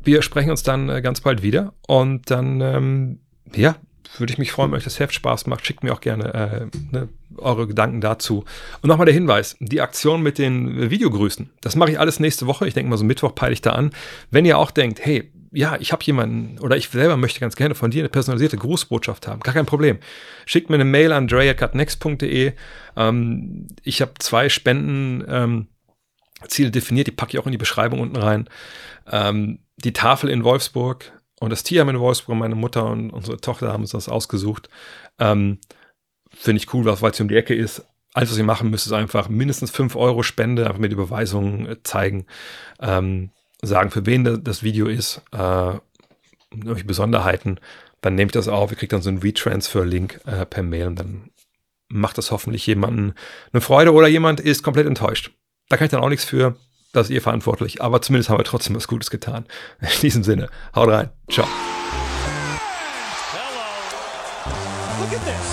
wir 0.05 0.23
sprechen 0.23 0.51
uns 0.51 0.63
dann 0.63 0.89
äh, 0.89 1.03
ganz 1.03 1.21
bald 1.21 1.43
wieder 1.43 1.75
und 1.87 2.31
dann, 2.31 2.61
ähm, 2.61 3.21
ja, 3.55 3.77
würde 4.19 4.33
ich 4.33 4.39
mich 4.39 4.53
freuen, 4.53 4.71
wenn 4.71 4.79
euch 4.79 4.85
das 4.85 4.99
Heft 4.99 5.15
Spaß 5.15 5.47
macht. 5.47 5.65
Schickt 5.67 5.85
mir 5.85 5.93
auch 5.93 6.01
gerne 6.01 6.35
äh, 6.35 6.79
ne, 6.91 7.09
eure 7.37 7.67
Gedanken 7.67 8.01
dazu. 8.01 8.45
Und 8.83 8.89
nochmal 8.89 9.07
der 9.07 9.15
Hinweis: 9.15 9.57
Die 9.61 9.81
Aktion 9.81 10.23
mit 10.23 10.39
den 10.39 10.91
Videogrüßen, 10.91 11.51
das 11.61 11.77
mache 11.77 11.93
ich 11.93 12.01
alles 12.01 12.21
nächste 12.21 12.47
Woche. 12.47 12.67
Ich 12.67 12.75
denke 12.75 12.91
mal, 12.91 12.97
so 12.97 13.05
Mittwoch 13.05 13.35
peile 13.35 13.53
ich 13.53 13.63
da 13.63 13.71
an. 13.71 13.93
Wenn 14.31 14.45
ihr 14.45 14.59
auch 14.59 14.71
denkt, 14.71 15.05
hey, 15.05 15.31
ja, 15.53 15.77
ich 15.81 15.93
habe 15.93 16.05
jemanden 16.05 16.59
oder 16.61 16.77
ich 16.77 16.89
selber 16.89 17.17
möchte 17.17 17.41
ganz 17.41 17.57
gerne 17.57 17.75
von 17.75 17.91
dir 17.91 18.01
eine 18.01 18.09
personalisierte 18.09 18.57
Grußbotschaft 18.57 19.27
haben, 19.27 19.41
gar 19.41 19.55
kein 19.55 19.67
Problem. 19.67 19.99
Schickt 20.47 20.71
mir 20.71 20.77
eine 20.77 20.85
Mail 20.85 21.13
an 21.13 21.27
dre.next.de. 21.27 22.53
Ähm, 22.97 23.69
ich 23.83 24.01
habe 24.01 24.13
zwei 24.19 24.49
Spenden. 24.49 25.25
Ähm, 25.29 25.67
definiert, 26.59 27.07
die 27.07 27.13
packe 27.13 27.33
ich 27.33 27.39
auch 27.39 27.47
in 27.47 27.53
die 27.53 27.59
Beschreibung 27.59 28.01
unten 28.01 28.17
rein. 28.17 28.49
Ähm, 29.11 29.59
die 29.85 29.93
Tafel 29.93 30.31
in 30.31 30.45
Wolfsburg 30.45 31.13
und 31.41 31.51
das 31.51 31.63
Tierheim 31.63 31.89
in 31.89 32.01
Wolfsburg, 32.01 32.37
meine 32.37 32.55
Mutter 32.55 32.87
und 32.87 33.11
unsere 33.11 33.41
Tochter 33.41 33.73
haben 33.73 33.83
uns 33.83 33.91
das 33.91 34.09
ausgesucht. 34.09 34.69
Ähm, 35.19 35.59
Finde 36.31 36.59
ich 36.59 36.73
cool, 36.73 36.85
weil 36.85 37.11
es 37.11 37.21
um 37.21 37.29
die 37.29 37.37
Ecke 37.37 37.55
ist. 37.55 37.85
Alles, 38.13 38.31
was 38.31 38.39
ihr 38.39 38.45
machen 38.45 38.71
müsst, 38.71 38.87
ist 38.87 38.93
einfach 38.93 39.29
mindestens 39.29 39.71
5 39.71 39.97
Euro 39.97 40.23
Spende, 40.23 40.67
einfach 40.67 40.79
mit 40.79 40.93
Überweisungen 40.93 41.67
äh, 41.67 41.83
zeigen, 41.83 42.27
ähm, 42.81 43.31
sagen, 43.63 43.91
für 43.91 44.07
wen 44.07 44.43
das 44.45 44.63
Video 44.63 44.87
ist, 44.87 45.23
äh, 45.33 45.75
irgendwelche 46.51 46.85
Besonderheiten. 46.85 47.61
Dann 48.01 48.15
nehmt 48.15 48.35
das 48.35 48.49
auf, 48.49 48.71
ihr 48.71 48.77
kriegt 48.77 48.93
dann 48.93 49.03
so 49.03 49.11
einen 49.11 49.19
Retransfer-Link 49.19 50.21
äh, 50.27 50.47
per 50.47 50.63
Mail 50.63 50.89
und 50.89 50.99
dann 50.99 51.31
macht 51.89 52.19
das 52.19 52.31
hoffentlich 52.31 52.67
jemanden 52.67 53.15
eine 53.53 53.61
Freude 53.61 53.93
oder 53.93 54.09
jemand 54.09 54.41
ist 54.41 54.63
komplett 54.63 54.87
enttäuscht. 54.87 55.33
Da 55.69 55.77
kann 55.77 55.85
ich 55.87 55.91
dann 55.91 56.01
auch 56.01 56.09
nichts 56.09 56.25
für. 56.25 56.57
Das 56.93 57.09
ist 57.09 57.15
ihr 57.15 57.23
verantwortlich. 57.23 57.83
Aber 57.83 58.03
zumindest 58.03 58.31
haben 58.31 58.39
wir 58.39 58.45
trotzdem 58.45 58.77
was 58.77 58.89
Gutes 58.89 59.11
getan. 59.11 59.47
In 59.81 59.89
diesem 60.03 60.25
Sinne, 60.25 60.49
haut 60.75 60.89
rein. 60.89 61.11
Ciao. 61.31 61.47
to 65.25 65.50